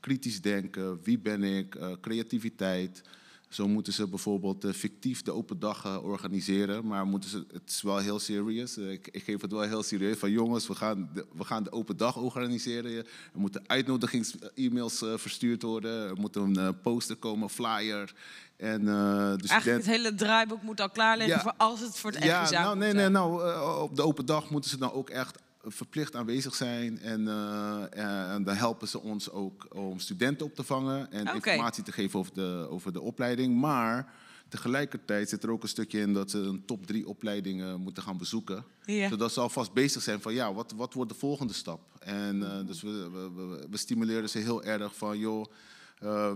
kritisch 0.00 0.40
denken, 0.40 1.02
wie 1.02 1.18
ben 1.18 1.42
ik, 1.42 1.78
creativiteit. 2.00 3.02
Zo 3.48 3.68
moeten 3.68 3.92
ze 3.92 4.08
bijvoorbeeld 4.08 4.64
eh, 4.64 4.72
fictief 4.72 5.22
de 5.22 5.32
open 5.32 5.58
dag 5.58 5.84
eh, 5.84 6.04
organiseren, 6.04 6.86
maar 6.86 7.06
moeten 7.06 7.30
ze, 7.30 7.44
het 7.52 7.62
is 7.70 7.82
wel 7.82 7.98
heel 7.98 8.18
serieus. 8.18 8.76
Eh, 8.76 8.90
ik, 8.90 9.08
ik 9.10 9.22
geef 9.22 9.40
het 9.40 9.52
wel 9.52 9.60
heel 9.60 9.82
serieus 9.82 10.18
van 10.18 10.30
jongens, 10.30 10.66
we 10.66 10.74
gaan 10.74 11.10
de, 11.14 11.26
we 11.32 11.44
gaan 11.44 11.62
de 11.62 11.72
open 11.72 11.96
dag 11.96 12.16
organiseren. 12.16 12.96
Er 12.96 13.04
moeten 13.32 13.62
uitnodigings-e-mails 13.66 14.98
verstuurd 14.98 15.62
worden, 15.62 16.08
er 16.08 16.16
moet 16.20 16.36
een 16.36 16.80
poster 16.82 17.16
komen, 17.16 17.50
flyer. 17.50 18.14
En, 18.56 18.84
de 18.84 19.44
Eigenlijk 19.48 19.84
het 19.84 19.86
hele 19.86 20.14
draaibaar 20.14 20.58
moet 20.62 20.80
al 20.80 20.90
klaar 20.90 21.16
liggen 21.16 21.36
Ja. 21.36 21.42
voor 21.42 21.54
als 21.56 21.80
het 21.80 21.98
voor 21.98 22.10
het 22.10 22.24
ja, 22.24 22.40
examen 22.40 22.64
nou, 22.66 22.78
nee, 22.78 22.92
nee, 22.92 23.08
nou, 23.08 23.80
op 23.82 23.96
de 23.96 24.02
open 24.02 24.26
dag 24.26 24.50
moeten 24.50 24.70
ze 24.70 24.78
dan 24.78 24.92
ook 24.92 25.10
echt 25.10 25.38
verplicht 25.62 26.14
aanwezig 26.14 26.54
zijn. 26.54 26.98
En, 26.98 27.28
eh, 27.28 28.34
en 28.34 28.44
dan 28.44 28.54
helpen 28.54 28.88
ze 28.88 29.00
ons 29.00 29.30
ook 29.30 29.66
om 29.74 29.98
studenten 29.98 30.46
op 30.46 30.54
te 30.54 30.62
vangen 30.62 31.12
en 31.12 31.34
informatie 31.34 31.84
te 31.84 31.92
geven 31.92 32.18
over 32.18 32.34
de, 32.34 32.66
over 32.70 32.92
de 32.92 33.00
opleiding. 33.00 33.60
Maar 33.60 34.12
tegelijkertijd 34.48 35.28
zit 35.28 35.42
er 35.42 35.50
ook 35.50 35.62
een 35.62 35.68
stukje 35.68 36.00
in 36.00 36.12
dat 36.12 36.30
ze 36.30 36.38
een 36.38 36.64
top 36.64 36.86
drie 36.86 37.08
opleidingen 37.08 37.80
moeten 37.80 38.02
gaan 38.02 38.18
bezoeken. 38.18 38.64
Ja. 38.84 39.08
Zodat 39.08 39.32
ze 39.32 39.40
alvast 39.40 39.72
bezig 39.72 40.02
zijn 40.02 40.20
van 40.20 40.34
ja, 40.34 40.54
wat, 40.54 40.72
wat 40.76 40.92
wordt 40.92 41.10
de 41.10 41.18
volgende 41.18 41.52
stap? 41.52 41.80
En 42.00 42.50
eh, 42.50 42.66
dus 42.66 42.82
we, 42.82 43.10
we, 43.10 43.66
we, 43.70 43.76
stimuleren 43.76 44.28
ze 44.28 44.38
heel 44.38 44.64
erg 44.64 44.96
van 44.96 45.18
joh, 45.18 45.46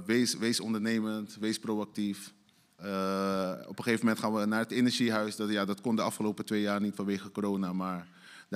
wees, 0.06 0.36
wees 0.36 0.60
ondernemend, 0.60 1.36
wees 1.40 1.58
proactief. 1.58 2.32
Op 3.66 3.78
een 3.78 3.84
gegeven 3.84 4.06
moment 4.06 4.18
gaan 4.18 4.34
we 4.34 4.44
naar 4.44 4.58
het 4.58 4.70
energiehuis. 4.70 5.36
Dat, 5.36 5.50
ja, 5.50 5.64
dat 5.64 5.80
kon 5.80 5.96
de 5.96 6.02
afgelopen 6.02 6.44
twee 6.44 6.60
jaar 6.60 6.80
niet 6.80 6.94
vanwege 6.94 7.30
corona. 7.30 7.72
Maar 7.72 8.06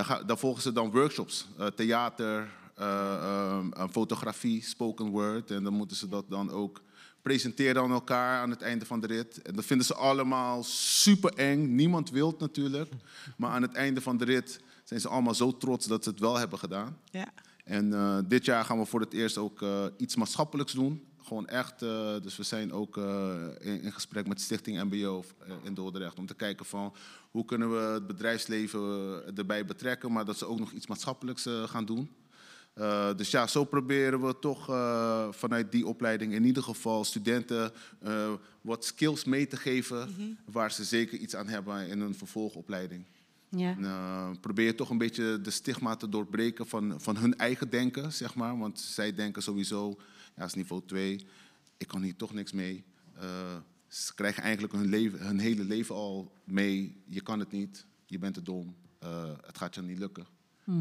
ga- 0.04 0.22
daar 0.22 0.38
volgen 0.38 0.62
ze 0.62 0.72
dan 0.72 0.90
workshops. 0.90 1.46
eh, 1.58 1.66
theater, 1.66 2.48
eh, 2.74 3.58
eh, 3.76 3.84
fotografie, 3.90 4.62
spoken 4.64 5.06
word. 5.08 5.50
En 5.50 5.64
dan 5.64 5.72
moeten 5.72 5.96
ze 5.96 6.08
dat 6.08 6.24
dan 6.28 6.50
ook 6.50 6.82
presenteren 7.22 7.82
aan 7.82 7.90
elkaar 7.92 8.40
aan 8.40 8.50
het 8.50 8.62
einde 8.62 8.84
van 8.86 9.00
de 9.00 9.06
rit. 9.06 9.42
En 9.42 9.54
dat 9.54 9.64
vinden 9.64 9.86
ze 9.86 9.94
allemaal 9.94 10.62
super 10.64 11.32
eng. 11.34 11.74
Niemand 11.74 12.10
wil 12.10 12.26
het 12.28 12.38
natuurlijk. 12.38 12.92
Maar 13.36 13.50
aan 13.50 13.62
het 13.62 13.72
einde 13.74 14.00
van 14.00 14.16
de 14.16 14.24
rit 14.24 14.60
zijn 14.84 15.00
ze 15.00 15.08
allemaal 15.08 15.34
zo 15.34 15.56
trots 15.56 15.86
dat 15.86 16.04
ze 16.04 16.10
het 16.10 16.20
wel 16.20 16.36
hebben 16.38 16.58
gedaan. 16.58 16.98
Ja. 17.10 17.28
En 17.64 18.24
dit 18.28 18.44
jaar 18.44 18.64
gaan 18.64 18.78
we 18.78 18.84
voor 18.84 19.00
het 19.00 19.12
eerst 19.12 19.38
ook 19.38 19.64
iets 19.96 20.16
maatschappelijks 20.16 20.72
doen. 20.72 21.04
Gewoon 21.26 21.46
echt, 21.48 21.82
eh, 21.82 22.14
dus 22.22 22.36
we 22.36 22.42
zijn 22.42 22.72
ook 22.72 22.96
eh, 22.96 23.34
in, 23.58 23.82
in 23.82 23.92
gesprek 23.92 24.26
met 24.26 24.40
Stichting 24.40 24.82
MBO 24.82 25.24
eh, 25.38 25.52
in 25.62 25.74
Dordrecht 25.74 26.18
om 26.18 26.26
te 26.26 26.34
kijken 26.34 26.66
van 26.66 26.94
hoe 27.30 27.44
kunnen 27.44 27.70
we 27.70 27.92
het 27.92 28.06
bedrijfsleven 28.06 28.80
erbij 29.36 29.64
betrekken, 29.64 30.12
maar 30.12 30.24
dat 30.24 30.38
ze 30.38 30.46
ook 30.46 30.58
nog 30.58 30.72
iets 30.72 30.86
maatschappelijks 30.86 31.48
gaan 31.64 31.84
doen. 31.84 32.10
Dus 33.16 33.30
ja, 33.30 33.46
zo 33.46 33.64
proberen 33.64 34.26
we 34.26 34.38
toch 34.38 34.64
vanuit 35.36 35.72
die 35.72 35.86
opleiding 35.86 36.32
in 36.32 36.44
ieder 36.44 36.62
geval 36.62 37.04
studenten 37.04 37.72
wat 38.60 38.84
skills 38.84 39.24
mee 39.24 39.46
te 39.46 39.56
geven 39.56 40.08
waar 40.44 40.72
ze 40.72 40.84
zeker 40.84 41.18
iets 41.18 41.36
aan 41.36 41.48
hebben 41.48 41.88
in 41.88 42.00
hun 42.00 42.14
vervolgopleiding. 42.14 43.04
Ja. 43.48 43.76
Eh, 43.82 44.30
probeer 44.40 44.76
toch 44.76 44.90
een 44.90 44.98
beetje 44.98 45.40
de 45.40 45.50
stigma 45.50 45.96
te 45.96 46.08
doorbreken 46.08 46.66
van, 46.66 46.94
van 47.00 47.16
hun 47.16 47.38
eigen 47.38 47.70
denken, 47.70 48.12
zeg 48.12 48.34
maar. 48.34 48.58
Want 48.58 48.80
zij 48.80 49.14
denken 49.14 49.42
sowieso, 49.42 49.98
ja, 50.36 50.42
dat 50.42 50.48
is 50.48 50.54
niveau 50.54 50.82
2, 50.86 51.26
ik 51.76 51.86
kan 51.86 52.02
hier 52.02 52.16
toch 52.16 52.32
niks 52.32 52.52
mee. 52.52 52.84
Eh, 53.14 53.56
ze 53.88 54.14
krijgen 54.14 54.42
eigenlijk 54.42 54.72
hun, 54.72 54.86
leven, 54.86 55.26
hun 55.26 55.38
hele 55.38 55.64
leven 55.64 55.94
al 55.94 56.32
mee, 56.44 57.02
je 57.04 57.20
kan 57.20 57.38
het 57.38 57.52
niet, 57.52 57.86
je 58.06 58.18
bent 58.18 58.34
te 58.34 58.42
dom, 58.42 58.76
eh, 58.98 59.30
het 59.46 59.58
gaat 59.58 59.74
je 59.74 59.82
niet 59.82 59.98
lukken. 59.98 60.26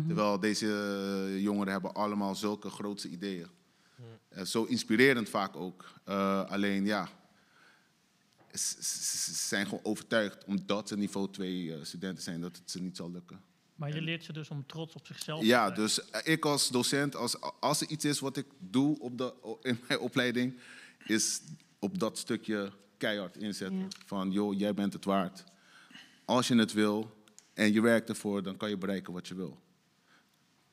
Terwijl 0.08 0.40
deze 0.40 1.38
jongeren 1.40 1.72
hebben 1.72 1.94
allemaal 1.94 2.36
zulke 2.36 2.70
grootse 2.70 3.10
ideeën. 3.10 3.48
Eh, 4.36 4.44
zo 4.44 4.64
inspirerend 4.64 5.30
vaak 5.30 5.56
ook. 5.56 5.94
Eh, 6.04 6.46
alleen 6.46 6.86
ja, 6.86 7.10
ze 8.54 9.34
zijn 9.34 9.66
gewoon 9.66 9.84
overtuigd, 9.84 10.44
omdat 10.44 10.88
ze 10.88 10.98
niveau 10.98 11.32
2 11.32 11.74
eh, 11.74 11.84
studenten 11.84 12.24
zijn, 12.24 12.42
dat 12.42 12.58
het 12.58 12.72
ze 12.72 12.82
niet 12.82 12.98
zal 12.98 13.12
lukken. 13.12 13.42
Maar 13.76 13.94
je 13.96 14.02
leert 14.02 14.24
ze 14.24 14.34
dus 14.34 14.50
om 14.50 14.66
trots 14.66 14.96
op 14.96 15.06
zichzelf 15.06 15.40
te 15.40 15.46
Ja, 15.46 15.64
zijn. 15.66 15.80
dus 15.80 16.10
eh, 16.10 16.34
ik 16.34 16.46
als 16.46 16.70
docent, 16.70 17.16
als, 17.16 17.36
als 17.60 17.82
er 17.82 17.90
iets 17.90 18.06
is 18.06 18.20
wat 18.20 18.38
ik 18.38 18.46
doe 18.60 19.00
op 19.00 19.18
de, 19.18 19.34
in 19.62 19.80
mijn 19.88 20.00
opleiding, 20.00 20.60
is 21.06 21.42
op 21.80 22.00
dat 22.00 22.18
stukje 22.18 22.72
keihard 22.98 23.38
inzetten. 23.38 23.80
Ja. 23.80 23.88
Van, 24.06 24.32
joh, 24.32 24.58
jij 24.58 24.74
bent 24.74 24.94
het 24.94 25.06
waard. 25.06 25.44
Als 26.26 26.48
je 26.48 26.56
het 26.56 26.74
wil 26.74 27.24
en 27.54 27.74
je 27.74 27.82
werkt 27.82 28.10
ervoor, 28.10 28.44
dan 28.44 28.58
kan 28.58 28.70
je 28.70 28.78
bereiken 28.78 29.14
wat 29.14 29.28
je 29.28 29.36
wil. 29.36 29.60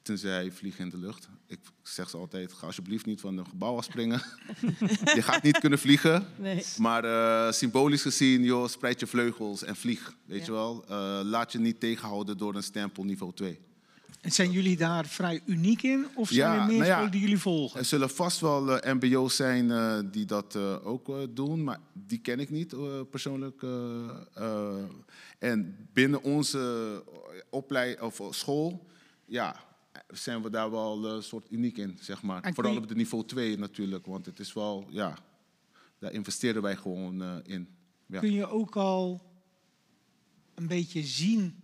Tenzij 0.03 0.45
je 0.45 0.53
vliegt 0.53 0.79
in 0.79 0.89
de 0.89 0.97
lucht. 0.99 1.29
Ik 1.47 1.59
zeg 1.83 2.11
ze 2.11 2.17
altijd, 2.17 2.53
ga 2.53 2.67
alsjeblieft 2.67 3.07
niet 3.07 3.21
van 3.21 3.39
een 3.39 3.47
gebouw 3.47 3.77
afspringen. 3.77 4.23
je 5.15 5.23
gaat 5.23 5.43
niet 5.43 5.59
kunnen 5.59 5.79
vliegen. 5.79 6.27
Nee. 6.37 6.65
Maar 6.79 7.05
eh, 7.05 7.53
symbolisch 7.53 8.03
gezien, 8.03 8.43
joh, 8.43 8.69
spreid 8.69 9.01
je 9.01 9.07
vleugels 9.07 9.63
en 9.65 9.77
vlieg. 9.77 10.15
Weet 10.25 10.39
Ja. 10.39 10.45
je 10.45 10.53
wel? 10.53 10.85
Eh, 10.89 11.21
laat 11.25 11.53
je 11.53 11.59
niet 11.59 11.81
tegenhouden 11.81 12.39
door 12.39 12.55
een 12.55 12.63
stempel 12.63 13.05
niveau 13.05 13.33
2. 13.35 13.59
En 14.21 14.33
zijn 14.33 14.51
jullie 14.51 14.77
daar 14.77 15.07
vrij 15.07 15.41
uniek 15.47 15.83
in? 15.83 16.07
Of 16.15 16.29
zijn 16.29 16.53
Ja, 16.55 16.61
er 16.61 16.67
meer 16.67 16.79
nou 16.79 17.03
ja. 17.05 17.07
die 17.07 17.21
jullie 17.21 17.39
volgen? 17.39 17.79
Er 17.79 17.85
zullen 17.85 18.11
vast 18.11 18.41
wel 18.41 18.79
eh, 18.81 18.95
MBO's 18.95 19.37
zijn 19.37 19.71
eh, 19.71 19.99
die 20.13 20.25
dat 20.25 20.55
eh, 20.55 20.87
ook 20.87 21.11
doen, 21.37 21.65
maar 21.65 21.79
die 21.93 22.19
ken 22.19 22.41
ik 22.41 22.51
niet 22.51 22.75
persoonlijk. 23.11 23.63
eh, 23.63 23.71
eh. 24.35 24.85
en 25.39 25.77
binnen 25.93 26.23
onze 26.23 27.03
oplei 27.51 27.97
of 28.01 28.21
school, 28.31 28.87
ja, 29.27 29.57
zijn 30.09 30.43
we 30.43 30.51
daar 30.51 30.71
wel 30.71 31.05
een 31.05 31.23
soort 31.23 31.47
uniek 31.51 31.77
in, 31.79 31.99
zeg 32.01 32.23
maar. 32.23 32.51
Vooral 32.55 32.77
op 32.77 32.89
de 32.89 32.95
niveau 32.95 33.25
2 33.27 33.59
natuurlijk, 33.59 34.07
want 34.07 34.27
het 34.27 34.39
is 34.39 34.53
wel, 34.53 34.87
ja, 34.91 35.19
daar 35.99 36.13
investeren 36.13 36.63
wij 36.63 36.77
gewoon 36.77 37.23
eh, 37.23 37.37
in. 37.43 37.69
Ja. 38.07 38.21
Kun 38.21 38.33
je 38.33 38.47
ook 38.49 38.77
al 38.77 39.23
een 40.55 40.67
beetje 40.67 41.03
zien 41.03 41.57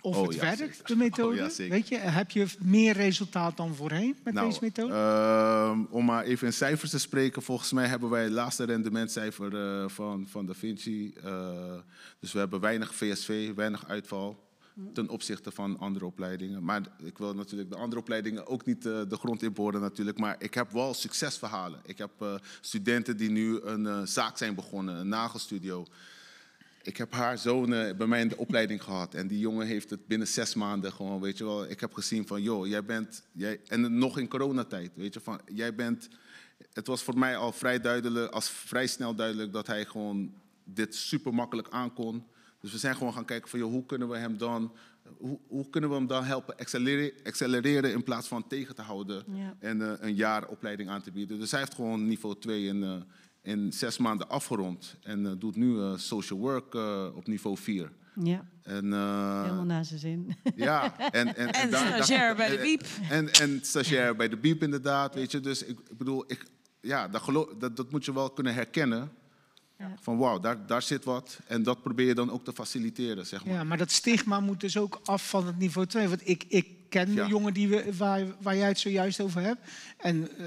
of 0.00 0.16
Oh, 0.16 0.22
het 0.26 0.34
ja, 0.34 0.40
werkt, 0.40 0.58
zeker. 0.58 0.86
de 0.86 0.96
methode? 0.96 1.30
Oh, 1.40 1.42
ja, 1.42 1.48
zeker. 1.48 1.72
Weet 1.74 1.88
je, 1.88 1.96
heb 1.98 2.30
je 2.30 2.46
meer 2.58 2.92
resultaat 2.92 3.56
dan 3.56 3.74
voorheen 3.74 4.16
met 4.24 4.34
Nou, 4.34 4.46
deze 4.48 4.58
methode? 4.62 4.92
ehm, 4.94 5.82
om 5.90 6.04
maar 6.04 6.24
even 6.24 6.46
in 6.46 6.52
cijfers 6.52 6.90
te 6.90 6.98
spreken, 6.98 7.42
volgens 7.42 7.72
mij 7.72 7.86
hebben 7.86 8.10
wij 8.10 8.22
het 8.22 8.32
laatste 8.32 8.64
rendementcijfer 8.64 9.56
eh, 9.82 9.88
van, 9.88 10.26
van 10.28 10.46
Da 10.46 10.54
Vinci. 10.54 11.12
eh, 11.22 11.74
dus 12.18 12.32
we 12.32 12.38
hebben 12.38 12.60
weinig 12.60 12.94
VSV, 12.94 13.54
weinig 13.54 13.88
uitval 13.88 14.50
ten 14.92 15.08
opzichte 15.08 15.50
van 15.50 15.78
andere 15.78 16.04
opleidingen. 16.04 16.64
Maar 16.64 16.82
ik 17.04 17.18
wil 17.18 17.34
natuurlijk 17.34 17.70
de 17.70 17.76
andere 17.76 18.00
opleidingen 18.00 18.46
ook 18.46 18.64
niet 18.64 18.86
eh, 18.86 19.00
de 19.08 19.16
grond 19.16 19.42
inboren 19.42 19.80
natuurlijk. 19.80 20.18
Maar 20.18 20.36
ik 20.38 20.54
heb 20.54 20.70
wel 20.70 20.94
succesverhalen. 20.94 21.80
Ik 21.84 21.98
heb 21.98 22.10
eh, 22.18 22.34
studenten 22.60 23.16
die 23.16 23.30
nu 23.30 23.60
een 23.60 23.86
eh, 23.86 24.00
zaak 24.04 24.38
zijn 24.38 24.54
begonnen, 24.54 24.96
een 24.96 25.08
nagelstudio. 25.08 25.86
Ik 26.82 26.96
heb 26.96 27.12
haar 27.12 27.38
zoon 27.38 27.70
bij 27.70 28.06
mij 28.06 28.20
in 28.20 28.28
de 28.28 28.36
opleiding 28.36 28.82
gehad. 28.82 29.14
En 29.14 29.26
die 29.26 29.38
jongen 29.38 29.66
heeft 29.66 29.90
het 29.90 30.06
binnen 30.06 30.28
zes 30.28 30.54
maanden 30.54 30.92
gewoon, 30.92 31.20
weet 31.20 31.38
je 31.38 31.44
wel. 31.44 31.70
Ik 31.70 31.80
heb 31.80 31.94
gezien 31.94 32.26
van, 32.26 32.42
joh, 32.42 32.66
jij 32.66 32.84
bent... 32.84 33.22
Jij, 33.32 33.60
en 33.66 33.98
nog 33.98 34.18
in 34.18 34.28
coronatijd, 34.28 34.90
weet 34.94 35.14
je, 35.14 35.20
van, 35.20 35.40
jij 35.52 35.74
bent... 35.74 36.08
Het 36.72 36.86
was 36.86 37.02
voor 37.02 37.18
mij 37.18 37.36
al 37.36 37.52
vrij 37.52 37.80
duidelijk, 37.80 38.32
als 38.32 38.50
vrij 38.50 38.86
snel 38.86 39.14
duidelijk... 39.14 39.52
dat 39.52 39.66
hij 39.66 39.84
gewoon 39.84 40.34
dit 40.64 40.94
super 40.94 41.34
makkelijk 41.34 41.68
aankon. 41.70 42.24
Dus 42.62 42.72
we 42.72 42.78
zijn 42.78 42.96
gewoon 42.96 43.12
gaan 43.12 43.24
kijken 43.24 43.50
van 43.50 43.58
joh, 43.58 43.70
hoe 43.70 43.86
kunnen 43.86 44.08
we 44.08 44.16
hem 44.16 44.38
dan, 44.38 44.72
hoe, 45.18 45.38
hoe 45.48 45.70
kunnen 45.70 45.90
we 45.90 45.96
hem 45.96 46.06
dan 46.06 46.24
helpen 46.24 46.56
accelereren, 46.56 47.12
accelereren 47.24 47.92
in 47.92 48.02
plaats 48.02 48.28
van 48.28 48.46
tegen 48.46 48.74
te 48.74 48.82
houden 48.82 49.24
Ja. 49.34 49.54
en 49.58 49.82
eh, 49.82 49.92
een 50.08 50.14
jaar 50.14 50.48
opleiding 50.48 50.88
aan 50.88 51.02
te 51.02 51.12
bieden. 51.12 51.38
Dus 51.38 51.50
hij 51.50 51.60
heeft 51.60 51.74
gewoon 51.74 52.06
niveau 52.06 52.38
2 52.38 52.66
in, 52.66 52.82
eh, 52.82 52.94
in 53.42 53.72
zes 53.72 53.98
maanden 53.98 54.28
afgerond 54.28 54.96
en 55.02 55.26
eh, 55.26 55.32
doet 55.38 55.56
nu 55.56 55.98
social 55.98 56.38
work 56.38 56.74
op 57.14 57.26
niveau 57.26 57.56
4. 57.56 57.92
Ja, 58.22 58.48
En, 58.62 58.84
helemaal 58.84 59.64
naar 59.64 59.84
zijn 59.84 60.00
zin. 60.00 60.36
ja, 60.56 60.98
en, 61.10 61.36
en, 61.36 61.52
En 61.52 61.68
stagiair 61.68 62.36
bij 62.36 62.48
de 62.56 62.62
Biep. 62.62 62.84
En, 63.10 63.32
en 63.32 63.58
stagiair 63.62 64.16
bij 64.16 64.28
de 64.28 64.36
Biep, 64.36 64.62
inderdaad. 64.62 65.14
Weet 65.14 65.30
je. 65.30 65.40
Dus 65.40 65.64
ik, 65.64 65.78
ik 65.90 65.96
bedoel, 65.98 66.24
ik, 66.26 66.44
ja, 66.80 67.08
dat, 67.08 67.76
dat 67.76 67.90
moet 67.90 68.04
je 68.04 68.12
wel 68.12 68.30
kunnen 68.30 68.54
herkennen. 68.54 69.10
Ja. 69.82 69.94
Van 70.00 70.16
wauw, 70.18 70.38
daar, 70.40 70.66
daar 70.66 70.82
zit 70.82 71.04
wat. 71.04 71.38
En 71.46 71.62
dat 71.62 71.82
probeer 71.82 72.06
je 72.06 72.14
dan 72.14 72.30
ook 72.30 72.44
te 72.44 72.52
faciliteren, 72.52 73.26
zeg 73.26 73.44
maar. 73.44 73.54
Ja, 73.54 73.64
maar 73.64 73.78
dat 73.78 73.90
stigma 73.90 74.40
moet 74.40 74.60
dus 74.60 74.76
ook 74.76 75.00
af 75.04 75.28
van 75.28 75.46
het 75.46 75.58
niveau 75.58 75.86
2. 75.86 76.08
Want 76.08 76.28
ik, 76.28 76.44
ik 76.48 76.66
ken 76.88 77.12
Ja. 77.14 77.22
de 77.24 77.30
jongen 77.30 77.54
die 77.54 77.68
we, 77.68 77.96
waar, 77.96 78.26
waar 78.40 78.56
jij 78.56 78.68
het 78.68 78.78
zojuist 78.78 79.20
over 79.20 79.40
hebt. 79.42 79.60
En 79.98 80.38
eh, 80.38 80.46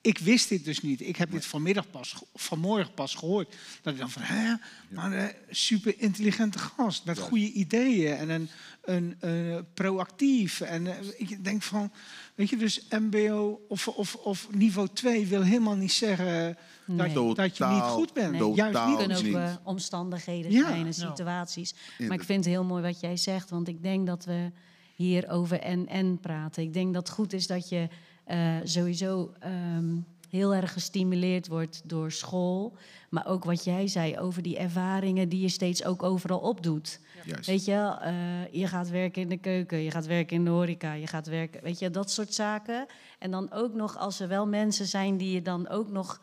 ik 0.00 0.18
wist 0.18 0.48
dit 0.48 0.64
dus 0.64 0.80
niet. 0.80 1.00
Ik 1.00 1.16
heb 1.16 1.30
dit 1.30 1.46
vanmiddag 1.46 1.90
pas, 1.90 2.12
ge- 2.12 2.24
vanmorgen 2.34 2.94
pas 2.94 3.14
gehoord. 3.14 3.56
Dat 3.82 3.92
ik 3.92 3.98
dan 4.00 4.10
van, 4.10 4.22
hè, 4.22 4.54
maar 4.88 5.12
een 5.12 5.32
super 5.50 5.94
intelligente 5.98 6.58
gast 6.58 7.04
met 7.04 7.18
goede 7.18 7.52
ideeën 7.52 8.16
en 8.16 8.28
een, 8.30 8.48
een, 8.84 9.16
eh, 9.20 9.58
proactief. 9.74 10.60
En 10.60 10.86
eh, 10.86 11.06
ik 11.16 11.44
denk 11.44 11.62
van, 11.62 11.92
weet 12.34 12.48
je, 12.48 12.56
dus 12.56 12.86
MBO 12.90 13.60
of, 13.68 13.88
of, 13.88 14.14
of 14.14 14.48
niveau 14.50 14.88
2 14.92 15.26
wil 15.26 15.42
helemaal 15.42 15.76
niet 15.76 15.92
zeggen 15.92 16.56
Nee. 16.96 17.34
dat 17.34 17.56
je 17.56 17.64
niet 17.64 17.82
goed 17.82 18.12
bent. 18.12 18.30
Nee. 18.38 18.54
Juist 18.54 18.86
niet. 18.86 18.96
kunnen 18.96 19.16
ook 19.16 19.22
niet. 19.22 19.34
eh, 19.34 19.54
omstandigheden 19.62 20.50
Ja. 20.52 20.66
zijn 20.66 20.80
en 20.80 20.86
Ja. 20.86 20.92
situaties. 20.92 21.74
Maar 21.98 22.12
ik 22.16 22.24
vind 22.24 22.44
het 22.44 22.54
heel 22.54 22.64
mooi 22.64 22.82
wat 22.82 23.00
jij 23.00 23.16
zegt, 23.16 23.50
want 23.50 23.68
ik 23.68 23.82
denk 23.82 24.06
dat 24.06 24.24
we 24.24 24.50
hier 24.94 25.28
over 25.30 25.60
en-en 25.60 26.18
praten. 26.20 26.62
Ik 26.62 26.72
denk 26.72 26.94
dat 26.94 27.06
het 27.08 27.16
goed 27.16 27.32
is 27.32 27.46
dat 27.46 27.68
je 27.68 27.88
eh, 28.24 28.54
sowieso 28.64 29.32
ehm, 29.38 29.96
heel 30.28 30.54
erg 30.54 30.72
gestimuleerd 30.72 31.48
wordt 31.48 31.82
door 31.84 32.12
school. 32.12 32.76
Maar 33.10 33.26
ook 33.26 33.44
wat 33.44 33.64
jij 33.64 33.88
zei 33.88 34.18
over 34.18 34.42
die 34.42 34.58
ervaringen 34.58 35.28
die 35.28 35.40
je 35.40 35.48
steeds 35.48 35.84
ook 35.84 36.02
overal 36.02 36.38
opdoet. 36.38 37.00
Weet 37.46 37.64
je, 37.64 37.70
wel, 37.72 37.98
eh, 37.98 38.14
je 38.52 38.66
gaat 38.66 38.88
werken 38.88 39.22
in 39.22 39.28
de 39.28 39.36
keuken, 39.36 39.78
je 39.78 39.90
gaat 39.90 40.06
werken 40.06 40.36
in 40.36 40.44
de 40.44 40.50
horeca, 40.50 40.92
je 40.92 41.06
gaat 41.06 41.26
werken, 41.26 41.62
weet 41.62 41.78
je, 41.78 41.90
dat 41.90 42.10
soort 42.10 42.34
zaken. 42.34 42.86
En 43.18 43.30
dan 43.30 43.52
ook 43.52 43.74
nog, 43.74 43.98
als 43.98 44.20
er 44.20 44.28
wel 44.28 44.46
mensen 44.46 44.86
zijn 44.86 45.16
die 45.16 45.32
je 45.32 45.42
dan 45.42 45.68
ook 45.68 45.88
nog 45.90 46.20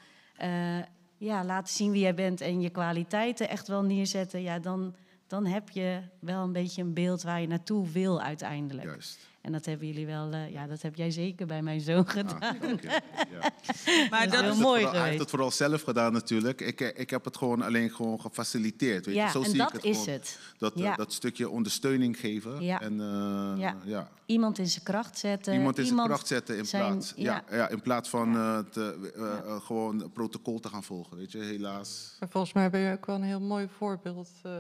ja, 1.18 1.44
laten 1.44 1.74
zien 1.74 1.92
wie 1.92 2.02
jij 2.02 2.14
bent 2.14 2.42
en 2.42 2.62
je 2.62 2.70
kwaliteiten 2.70 3.50
echt 3.50 3.68
wel 3.68 3.84
neerzetten, 3.84 4.42
ja, 4.42 4.60
dan, 4.60 4.96
dan 5.28 5.46
heb 5.46 5.70
je 5.70 6.02
wel 6.20 6.44
een 6.44 6.52
beetje 6.52 6.82
een 6.82 6.94
beeld 6.94 7.22
waar 7.22 7.42
je 7.42 7.48
naartoe 7.48 7.90
wil 7.90 8.22
uiteindelijk. 8.22 8.88
Juist. 8.88 9.28
En 9.48 9.54
dat 9.54 9.66
hebben 9.66 9.88
jullie 9.88 10.06
wel, 10.06 10.32
eh, 10.32 10.52
ja, 10.52 10.68
dat 10.68 10.82
heb 10.82 10.96
jij 10.96 11.12
zeker 11.12 11.46
bij 11.48 11.62
mijn 11.62 11.82
zoon 11.82 12.08
gedaan. 12.10 12.40
Ah, 12.42 12.62
je. 12.62 13.02
Ja. 13.32 13.52
Maar 14.10 14.30
Dat 14.30 14.32
dat, 14.32 14.34
is 14.34 14.40
heel 14.40 14.40
Hij 14.40 14.42
heeft 14.42 14.48
het 14.50 14.60
mooi 14.60 14.82
vooral- 14.82 15.00
Hij 15.00 15.08
heeft 15.08 15.20
het 15.20 15.30
vooral 15.30 15.52
zelf 15.52 15.82
gedaan 15.82 16.14
natuurlijk. 16.14 16.62
Ik, 16.62 16.82
eh, 16.82 17.00
ik 17.02 17.10
heb 17.10 17.26
het 17.26 17.38
gewoon 17.38 17.62
alleen 17.62 17.90
gewoon 17.92 18.22
gefaciliteerd. 18.22 19.06
Weet 19.06 19.16
je. 19.16 19.22
Ja, 19.22 19.32
Zo 19.32 19.40
en 19.40 19.46
zie 19.46 19.54
ik 19.54 19.60
dat 19.60 19.72
het 19.72 19.84
is 19.84 19.98
gewoon. 19.98 20.14
het. 20.14 20.40
Dat, 20.58 20.74
eh, 20.76 20.82
Ja. 20.84 20.96
dat 20.96 21.14
stukje 21.14 21.50
ondersteuning 21.50 22.20
geven. 22.20 22.62
Ja. 22.64 22.82
En, 22.82 23.00
eh, 23.00 23.54
Ja. 23.62 23.76
ja. 23.84 24.10
Iemand 24.26 24.58
in 24.60 24.68
zijn 24.68 24.84
kracht 24.84 25.18
zetten. 25.18 25.54
Iemand 25.54 25.78
in 25.78 25.86
zijn 25.86 26.00
kracht 26.04 26.28
zetten 26.28 26.58
in 26.58 26.66
zijn- 26.66 26.92
plaats, 26.92 27.14
ja. 27.16 27.44
Ja, 27.52 27.68
in 27.70 27.82
plaats 27.82 28.10
van 28.10 28.36
eh, 28.36 28.60
te, 28.60 29.12
eh, 29.16 29.38
eh, 29.38 29.62
gewoon 29.62 30.12
protocol 30.14 30.60
te 30.60 30.70
gaan 30.70 30.84
volgen. 30.84 31.18
Weet 31.18 31.32
je, 31.32 31.38
helaas. 31.40 32.16
Maar 32.20 32.30
volgens 32.30 32.54
mij 32.54 32.70
ben 32.70 32.80
je 32.80 32.94
ook 32.94 33.06
wel 33.06 33.16
een 33.16 33.24
heel 33.24 33.42
mooi 33.42 33.68
voorbeeld 33.78 34.30
eh, 34.44 34.52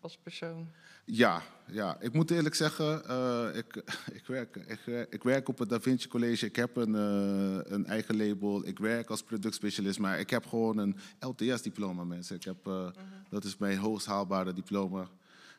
als 0.00 0.18
persoon. 0.22 0.68
Ja, 1.04 1.42
ja, 1.72 1.96
ik 2.00 2.12
moet 2.12 2.30
eerlijk 2.30 2.54
zeggen, 2.54 3.08
eh, 3.08 3.46
ik, 3.54 3.76
ik, 4.18 4.26
werk, 4.26 4.56
ik, 4.56 4.80
werk- 4.86 5.12
ik 5.14 5.22
werk 5.22 5.48
op 5.48 5.58
het 5.58 5.68
Da 5.68 5.80
Vinci 5.80 6.08
College. 6.08 6.46
Ik 6.46 6.56
heb 6.56 6.76
een, 6.76 6.94
eh, 6.94 7.72
een 7.72 7.86
eigen 7.86 8.16
label. 8.16 8.66
Ik 8.66 8.78
werk 8.78 9.10
als 9.10 9.22
productspecialist, 9.22 9.98
maar 9.98 10.18
ik 10.20 10.30
heb 10.30 10.46
gewoon 10.46 10.78
een 10.78 10.96
LTS-diploma, 11.20 12.04
mensen. 12.04 12.36
Ik 12.36 12.44
heb, 12.44 12.66
eh, 12.66 12.86
Dat 13.30 13.44
is 13.44 13.56
mijn 13.56 13.78
hoogst 13.78 14.06
haalbare 14.06 14.52
diploma. 14.52 15.08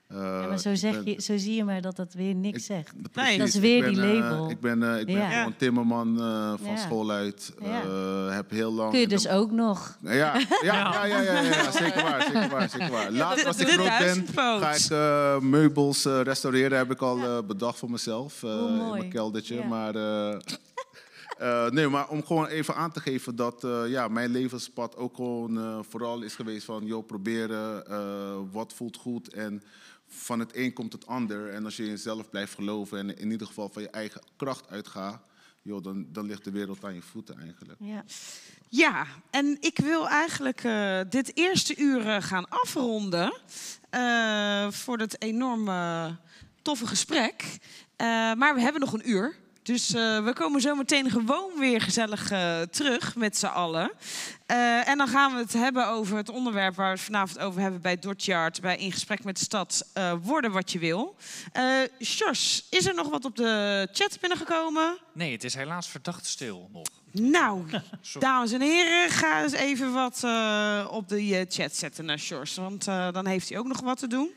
Eh, 0.07 0.17
Ja, 0.17 0.47
maar 0.47 0.59
zo, 0.59 0.75
zeg 0.75 1.03
ben- 1.03 1.13
je, 1.13 1.21
zo 1.21 1.37
zie 1.37 1.55
je 1.55 1.63
maar 1.63 1.81
dat 1.81 1.97
het 1.97 2.13
weer 2.13 2.35
niks 2.35 2.57
ik- 2.57 2.63
zegt. 2.63 2.93
precies, 3.11 3.37
Dat 3.37 3.47
is 3.47 3.55
weer 3.55 3.81
ben, 3.81 3.93
die 3.93 4.01
eh, 4.01 4.13
label. 4.13 4.49
ik 4.49 4.59
ben, 4.59 4.83
eh, 4.93 4.99
ik 4.99 5.05
ben 5.05 5.15
Ja. 5.15 5.29
gewoon 5.29 5.55
timmerman 5.57 6.19
eh, 6.21 6.53
van 6.61 6.71
Ja. 6.71 6.77
school 6.77 7.11
uit. 7.11 7.53
Eh, 7.61 8.35
heb 8.35 8.49
heel 8.49 8.73
lang... 8.73 8.91
Kun 8.91 8.99
je 8.99 9.07
de- 9.07 9.13
dus 9.15 9.27
ook 9.27 9.51
nog. 9.51 9.97
Ja, 10.01 10.11
ja, 10.13 10.35
ja, 10.61 11.05
ja, 11.05 11.21
ja, 11.21 11.41
ja, 11.41 11.71
zeker 11.71 12.03
waar, 12.03 12.21
zeker 12.21 12.49
waar, 12.49 12.69
zeker 12.69 12.89
waar. 12.91 13.11
Later 13.11 13.41
de- 13.43 13.47
als 13.47 13.57
ik 13.59 13.67
groot 13.67 13.97
ben, 13.99 14.27
ga 14.35 14.73
ik 14.73 14.85
eh, 14.89 15.39
meubels 15.39 16.05
eh, 16.05 16.21
restaureren, 16.21 16.77
heb 16.77 16.91
ik 16.91 17.01
al 17.01 17.17
eh, 17.17 17.37
bedacht 17.47 17.79
voor 17.79 17.91
mezelf 17.91 18.43
eh, 18.43 18.49
in 18.49 18.89
mijn 18.91 19.09
keldertje. 19.09 19.55
Ja. 19.55 19.65
Maar, 19.65 19.95
eh, 19.95 20.37
eh, 21.65 21.69
nee, 21.71 21.87
maar 21.87 22.07
om 22.09 22.25
gewoon 22.25 22.47
even 22.47 22.75
aan 22.75 22.91
te 22.91 22.99
geven 22.99 23.35
dat 23.35 23.63
eh, 23.63 23.81
ja, 23.87 24.07
mijn 24.07 24.31
levenspad 24.31 24.95
ook 24.95 25.15
gewoon 25.15 25.57
eh, 25.57 25.79
vooral 25.89 26.21
is 26.21 26.35
geweest 26.35 26.65
van, 26.65 26.85
joh, 26.85 27.05
proberen, 27.05 27.87
eh, 27.87 27.99
wat 28.51 28.73
voelt 28.73 28.97
goed 28.97 29.33
en 29.33 29.63
van 30.07 30.39
het 30.39 30.55
een 30.55 30.73
komt 30.73 30.93
het 30.93 31.07
ander. 31.07 31.49
En 31.49 31.65
als 31.65 31.77
je 31.77 31.83
in 31.83 31.89
jezelf 31.89 32.29
blijft 32.29 32.53
geloven 32.53 32.97
en 32.97 33.17
in 33.17 33.31
ieder 33.31 33.47
geval 33.47 33.69
van 33.69 33.81
je 33.81 33.89
eigen 33.89 34.21
kracht 34.35 34.69
uitgaat, 34.69 35.27
joh, 35.61 35.83
dan, 35.83 36.07
dan 36.11 36.25
ligt 36.25 36.43
de 36.43 36.51
wereld 36.51 36.83
aan 36.83 36.93
je 36.93 37.01
voeten 37.01 37.39
eigenlijk. 37.39 37.79
Ja. 37.79 38.03
Ja, 38.69 39.07
en 39.29 39.57
ik 39.59 39.79
wil 39.79 40.09
eigenlijk 40.09 40.63
eh, 40.63 40.99
dit 41.09 41.37
eerste 41.37 41.75
uur 41.77 42.07
eh, 42.07 42.21
gaan 42.21 42.49
afronden 42.49 43.33
eh, 43.89 44.71
voor 44.71 44.97
het 44.97 45.21
enorme 45.21 46.15
toffe 46.61 46.87
gesprek. 46.87 47.57
Maar 48.37 48.53
we 48.53 48.61
hebben 48.61 48.81
nog 48.81 48.93
een 48.93 49.09
uur. 49.09 49.35
Dus 49.67 49.93
eh, 49.93 50.23
we 50.23 50.33
komen 50.33 50.61
zo 50.61 50.75
meteen 50.75 51.09
gewoon 51.09 51.51
weer 51.59 51.81
gezellig 51.81 52.31
eh, 52.31 52.61
terug 52.61 53.15
met 53.15 53.37
z'n 53.37 53.45
allen. 53.45 53.91
Eh, 54.45 54.87
en 54.87 54.97
dan 54.97 55.07
gaan 55.07 55.33
we 55.33 55.37
het 55.37 55.53
hebben 55.53 55.87
over 55.87 56.17
het 56.17 56.29
onderwerp 56.29 56.75
waar 56.75 56.91
we 56.91 56.95
het 56.95 57.05
vanavond 57.05 57.39
over 57.39 57.61
hebben 57.61 57.81
bij 57.81 57.99
Dotjard, 57.99 58.61
bij 58.61 58.77
In 58.77 58.91
Gesprek 58.91 59.23
met 59.23 59.37
de 59.37 59.43
Stad, 59.43 59.91
worden 60.21 60.51
wat 60.51 60.71
je 60.71 60.79
wil. 60.79 61.15
Sjors, 62.01 62.65
is 62.69 62.85
er 62.85 62.93
nog 62.93 63.09
wat 63.09 63.25
op 63.25 63.35
de 63.35 63.87
chat 63.91 64.17
binnengekomen? 64.19 64.97
Nee, 65.13 65.31
het 65.31 65.43
is 65.43 65.53
helaas 65.53 65.87
verdacht 65.87 66.25
stil 66.25 66.69
nog. 66.73 66.96
Nou, 67.11 67.63
dames 68.19 68.51
en 68.51 68.61
heren, 68.61 69.09
ga 69.09 69.43
eens 69.43 69.53
even 69.53 69.93
wat 69.93 70.21
eh, 70.23 70.87
op 70.91 71.09
de 71.09 71.35
eh, 71.35 71.45
chat 71.49 71.75
zetten 71.75 72.05
naar 72.05 72.19
Sjors. 72.19 72.55
Want 72.55 72.87
eh, 72.87 73.11
dan 73.11 73.25
heeft 73.25 73.49
hij 73.49 73.57
ook 73.57 73.67
nog 73.67 73.81
wat 73.81 73.99
te 73.99 74.07
doen. 74.07 74.29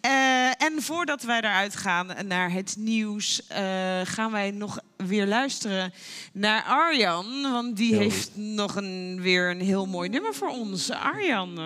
Eh, 0.00 0.62
en 0.62 0.82
voordat 0.82 1.22
wij 1.22 1.38
eruit 1.38 1.76
gaan 1.76 2.26
naar 2.26 2.52
het 2.52 2.76
nieuws, 2.78 3.46
eh, 3.46 4.00
gaan 4.04 4.30
wij 4.30 4.50
nog 4.50 4.78
weer 4.96 5.26
luisteren 5.26 5.92
naar 6.32 6.62
Arjan. 6.62 7.42
Want 7.42 7.76
die 7.76 7.94
heeft 7.94 8.30
nog 8.36 8.76
een, 8.76 9.18
weer 9.20 9.50
een 9.50 9.60
heel 9.60 9.86
mooi 9.86 10.08
nummer 10.08 10.34
voor 10.34 10.48
ons. 10.48 10.90
Arjan. 10.90 11.58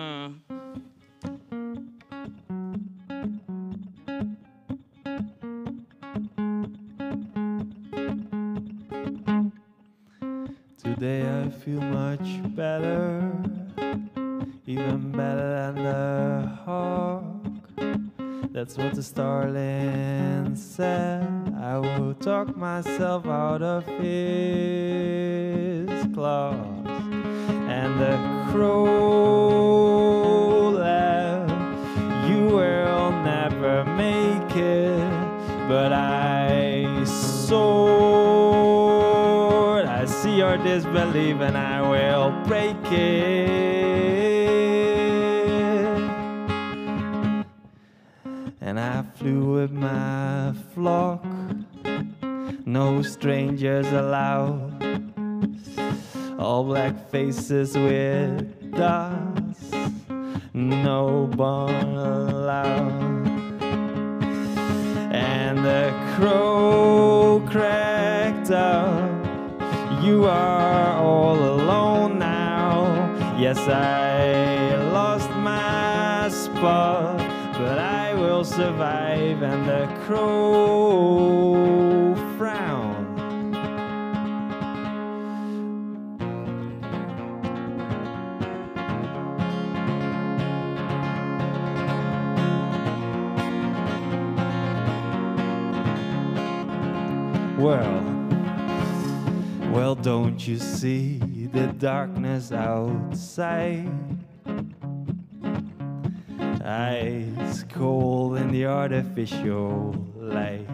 Today 10.97 11.27
I 11.27 11.49
feel 11.49 11.81
much 11.81 12.41
better, 12.55 13.29
even 14.65 15.11
better 15.11 15.73
than 15.73 15.83
the 15.83 16.47
hawk. 16.63 17.25
That's 18.53 18.77
what 18.77 18.93
the 18.93 19.03
starling 19.03 20.55
said. 20.55 21.53
I 21.59 21.79
will 21.79 22.13
talk 22.13 22.55
myself 22.55 23.25
out 23.25 23.61
of 23.61 23.85
his 23.85 25.89
claws. 26.13 26.55
And 27.67 27.99
the 27.99 28.17
crow 28.53 30.69
laughed, 30.69 32.29
You 32.29 32.45
will 32.45 33.11
never 33.11 33.83
make 33.83 34.55
it, 34.55 35.09
but 35.67 35.91
I 35.91 37.03
soared. 37.03 38.24
Your 40.35 40.57
disbelief, 40.57 41.39
and 41.39 41.57
I 41.57 41.81
will 41.81 42.29
break 42.45 42.75
it. 42.91 43.49
And 48.59 48.77
I 48.77 49.03
flew 49.15 49.53
with 49.53 49.71
my 49.71 50.53
flock, 50.73 51.23
no 52.65 53.01
strangers 53.01 53.87
allowed. 53.87 54.73
All 56.37 56.65
black 56.65 57.09
faces 57.09 57.77
with 57.77 58.71
dust, 58.75 59.73
no 60.53 61.27
bone 61.27 61.95
allowed. 61.95 63.27
And 65.13 65.59
the 65.59 65.93
crow 66.17 67.41
cracked 67.49 68.51
up. 68.51 69.14
You 70.05 70.25
are 70.25 70.97
all 71.01 71.35
alone 71.35 72.19
now. 72.19 72.85
Yes, 73.39 73.57
I 73.57 74.75
lost 74.93 75.31
my 75.31 76.29
spot, 76.29 77.17
but 77.57 77.79
I 77.79 78.13
will 78.13 78.43
survive, 78.43 79.41
and 79.41 79.67
the 79.67 79.87
crow 80.05 81.55
frown. 82.37 82.85
Well, 99.75 99.93
don't 99.93 100.47
you 100.47 100.57
see 100.57 101.17
the 101.51 101.67
darkness 101.67 102.53
outside? 102.53 103.91
Ice 106.63 107.65
cold 107.73 108.37
in 108.37 108.53
the 108.53 108.67
artificial 108.67 109.93
light. 110.15 110.65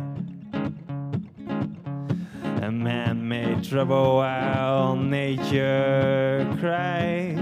A 2.62 2.72
man 2.72 3.28
made 3.28 3.64
trouble 3.64 4.18
while 4.18 4.96
nature 4.96 6.48
cries. 6.60 7.40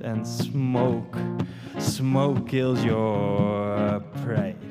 And 0.00 0.26
smoke, 0.26 1.16
smoke 1.78 2.48
kills 2.48 2.82
your 2.82 4.00
pride. 4.24 4.65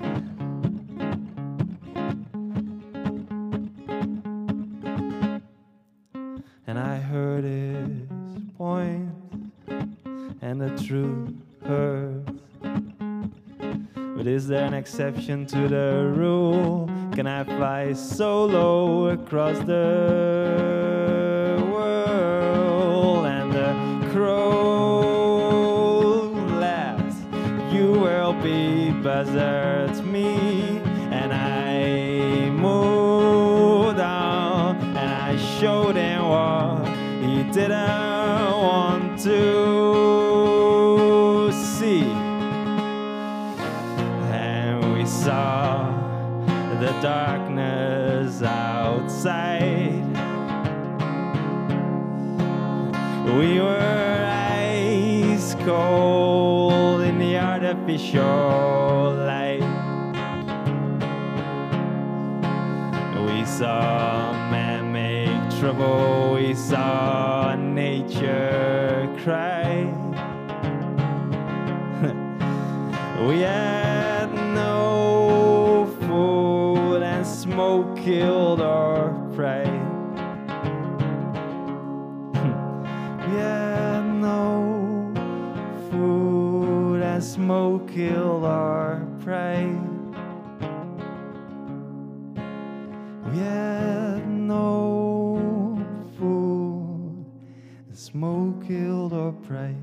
Truth 10.85 11.33
hurts. 11.65 12.31
But 14.15 14.27
is 14.27 14.47
there 14.47 14.65
an 14.65 14.75
exception 14.75 15.47
to 15.47 15.67
the 15.67 16.13
rule? 16.15 16.87
Can 17.13 17.25
I 17.25 17.43
fly 17.43 17.93
solo 17.93 19.09
across 19.09 19.57
the 19.59 21.57
world? 21.71 23.25
And 23.25 23.51
the 23.51 24.09
crow 24.11 25.39
laughs. 26.59 27.15
You 27.73 27.91
will 27.91 28.33
be 28.43 28.91
buzzards, 28.91 30.03
me, 30.03 30.37
and 31.09 31.33
I 31.33 32.51
moved 32.51 33.99
on, 33.99 34.75
and 34.75 35.09
I 35.09 35.35
showed 35.59 35.95
him 35.95 36.27
what 36.29 36.87
he 37.23 37.43
didn't 37.51 38.51
want 38.51 39.19
to 39.21 39.64
darkness 47.05 48.41
outside. 48.41 50.01
We 53.37 53.59
were 53.59 54.25
ice 54.25 55.53
cold 55.65 57.01
in 57.01 57.19
the 57.19 57.37
artificial 57.37 59.13
light. 59.29 59.61
We 63.27 63.45
saw 63.45 64.31
man 64.49 64.91
make 64.91 65.59
trouble, 65.59 66.24
killed 78.05 78.61
our 78.61 79.09
pride. 79.33 79.81
we 83.25 83.33
had 83.33 84.05
no 84.21 85.11
food, 85.89 87.01
and 87.01 87.23
smoke 87.23 87.89
killed 87.89 88.45
our 88.45 89.03
pride. 89.23 89.81
We 93.25 93.39
had 93.39 94.29
no 94.29 95.83
food, 96.15 97.25
and 97.87 97.97
smoke 97.97 98.67
killed 98.67 99.13
our 99.13 99.31
pride. 99.31 99.81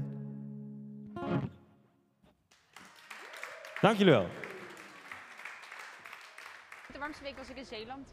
Dank 3.83 3.99
jullie 3.99 4.13
wel. 4.13 4.42
Was 7.43 7.51
ik 7.51 7.57
in 7.57 7.65
Zeeland. 7.65 8.09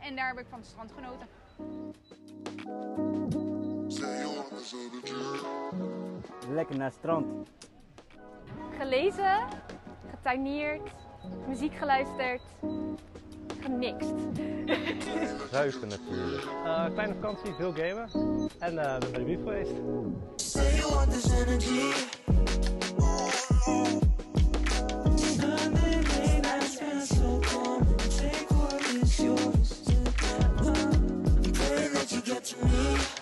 En 0.00 0.16
daar 0.16 0.28
heb 0.28 0.38
ik 0.38 0.46
van 0.50 0.58
het 0.58 0.68
strand 0.68 0.92
genoten. 0.94 1.28
Lekker 6.54 6.76
naar 6.76 6.86
het 6.86 6.94
strand. 6.94 7.48
Gelezen, 8.78 9.46
getuineerd, 10.10 10.90
muziek 11.48 11.74
geluisterd, 11.74 12.42
genixt. 13.60 14.14
Ruiken 15.50 15.88
natuurlijk. 15.88 16.44
Eh, 16.64 16.84
kleine 16.92 17.14
vakantie, 17.14 17.54
veel 17.54 17.72
gamen. 17.72 18.10
En 18.58 18.78
eh 18.78 18.98
ben 18.98 19.10
bij 19.10 19.20
de 19.20 19.24
buurt 19.24 19.48
geweest. 32.44 32.94
It's 32.94 33.13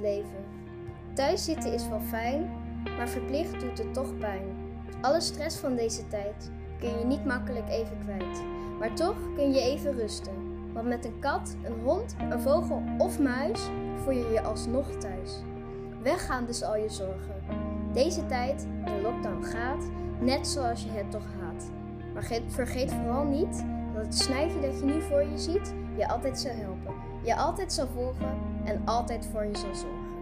leven. 0.00 0.44
Thuis 1.12 1.44
zitten 1.44 1.72
is 1.72 1.88
wel 1.88 2.00
fijn, 2.00 2.50
maar 2.96 3.08
verplicht 3.08 3.60
doet 3.60 3.78
het 3.78 3.94
toch 3.94 4.18
pijn. 4.18 4.44
Alle 5.00 5.20
stress 5.20 5.56
van 5.58 5.76
deze 5.76 6.08
tijd 6.08 6.50
kun 6.78 6.98
je 6.98 7.04
niet 7.04 7.24
makkelijk 7.24 7.68
even 7.68 7.98
kwijt. 8.04 8.42
Maar 8.78 8.94
toch 8.94 9.16
kun 9.34 9.52
je 9.52 9.60
even 9.60 9.92
rusten. 9.92 10.32
Want 10.72 10.88
met 10.88 11.04
een 11.04 11.18
kat, 11.18 11.56
een 11.64 11.80
hond, 11.84 12.16
een 12.30 12.40
vogel 12.40 12.82
of 12.98 13.20
muis 13.20 13.60
voel 13.94 14.12
je 14.12 14.30
je 14.32 14.42
alsnog 14.42 14.90
thuis. 14.90 15.42
Weggaan 16.02 16.46
dus 16.46 16.62
al 16.62 16.76
je 16.76 16.88
zorgen. 16.88 17.34
Deze 17.92 18.26
tijd, 18.26 18.66
de 18.84 19.00
lockdown 19.02 19.42
gaat, 19.42 19.84
net 20.20 20.46
zoals 20.46 20.82
je 20.82 20.90
het 20.90 21.10
toch 21.10 21.26
haat. 21.40 21.70
Maar 22.14 22.22
ge- 22.22 22.42
vergeet 22.46 22.92
vooral 22.92 23.24
niet 23.24 23.64
dat 23.94 24.04
het 24.04 24.14
snuifje 24.14 24.60
dat 24.60 24.78
je 24.78 24.84
nu 24.84 25.00
voor 25.02 25.22
je 25.22 25.38
ziet 25.38 25.74
je 25.96 26.08
altijd 26.08 26.38
zal 26.38 26.52
helpen. 26.54 26.94
Je 27.22 27.36
altijd 27.36 27.72
zal 27.72 27.86
volgen 27.94 28.38
en 28.66 28.86
altijd 28.86 29.26
voor 29.26 29.44
je 29.44 29.56
zal 29.56 29.74
zorgen. 29.74 30.14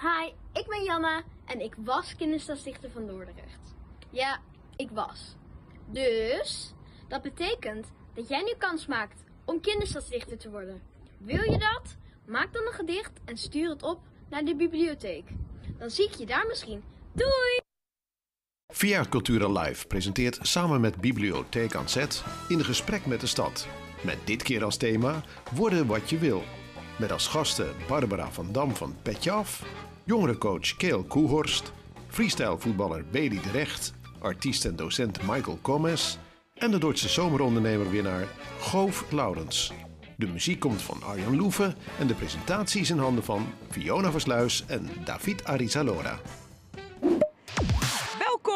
Hi, 0.00 0.32
ik 0.52 0.66
ben 0.68 0.84
Janna 0.84 1.22
en 1.44 1.60
ik 1.60 1.74
was 1.78 2.16
kinderstadsdichter 2.16 2.90
van 2.90 3.06
Dordrecht. 3.06 3.74
Ja, 4.10 4.40
ik 4.76 4.90
was. 4.90 5.36
Dus, 5.86 6.74
dat 7.08 7.22
betekent 7.22 7.92
dat 8.14 8.28
jij 8.28 8.42
nu 8.42 8.54
kans 8.58 8.86
maakt 8.86 9.24
om 9.44 9.60
kinderstadsdichter 9.60 10.38
te 10.38 10.50
worden. 10.50 10.82
Wil 11.18 11.50
je 11.50 11.58
dat? 11.58 11.96
Maak 12.26 12.52
dan 12.52 12.66
een 12.66 12.72
gedicht 12.72 13.20
en 13.24 13.36
stuur 13.36 13.68
het 13.70 13.82
op 13.82 14.00
naar 14.28 14.44
de 14.44 14.56
bibliotheek. 14.56 15.30
Dan 15.78 15.90
zie 15.90 16.06
ik 16.06 16.14
je 16.14 16.26
daar 16.26 16.46
misschien. 16.46 16.82
Doei! 17.12 17.57
Via 18.78 19.04
Cultura 19.08 19.60
Live 19.60 19.86
presenteert 19.86 20.38
samen 20.42 20.80
met 20.80 21.00
Bibliotheek 21.00 21.74
aan 21.74 21.88
Zet 21.88 22.24
in 22.48 22.64
gesprek 22.64 23.06
met 23.06 23.20
de 23.20 23.26
stad. 23.26 23.66
Met 24.00 24.16
dit 24.24 24.42
keer 24.42 24.64
als 24.64 24.76
thema 24.76 25.22
Worden 25.54 25.86
wat 25.86 26.10
je 26.10 26.18
wil. 26.18 26.42
Met 26.98 27.12
als 27.12 27.26
gasten 27.26 27.68
Barbara 27.88 28.30
van 28.30 28.52
Dam 28.52 28.74
van 28.74 28.96
Petje 29.02 29.30
Af, 29.30 29.62
jongerencoach 30.04 30.76
Keel 30.76 31.04
Koehorst, 31.04 31.72
freestylevoetballer 32.08 33.04
Beli 33.10 33.40
de 33.40 33.50
Recht, 33.50 33.94
artiest 34.18 34.64
en 34.64 34.76
docent 34.76 35.22
Michael 35.22 35.58
Gomez 35.62 36.16
en 36.54 36.70
de 36.70 36.78
Duitse 36.78 37.08
zomerondernemer-winnaar 37.08 38.28
Goof 38.60 39.04
Laurens. 39.10 39.72
De 40.16 40.26
muziek 40.26 40.60
komt 40.60 40.82
van 40.82 41.02
Arjan 41.02 41.36
Loeven 41.36 41.74
en 41.98 42.06
de 42.06 42.14
presentatie 42.14 42.80
is 42.80 42.90
in 42.90 42.98
handen 42.98 43.24
van 43.24 43.46
Fiona 43.70 44.10
Versluis 44.10 44.64
en 44.66 44.88
David 45.04 45.44
Arizalora. 45.44 46.20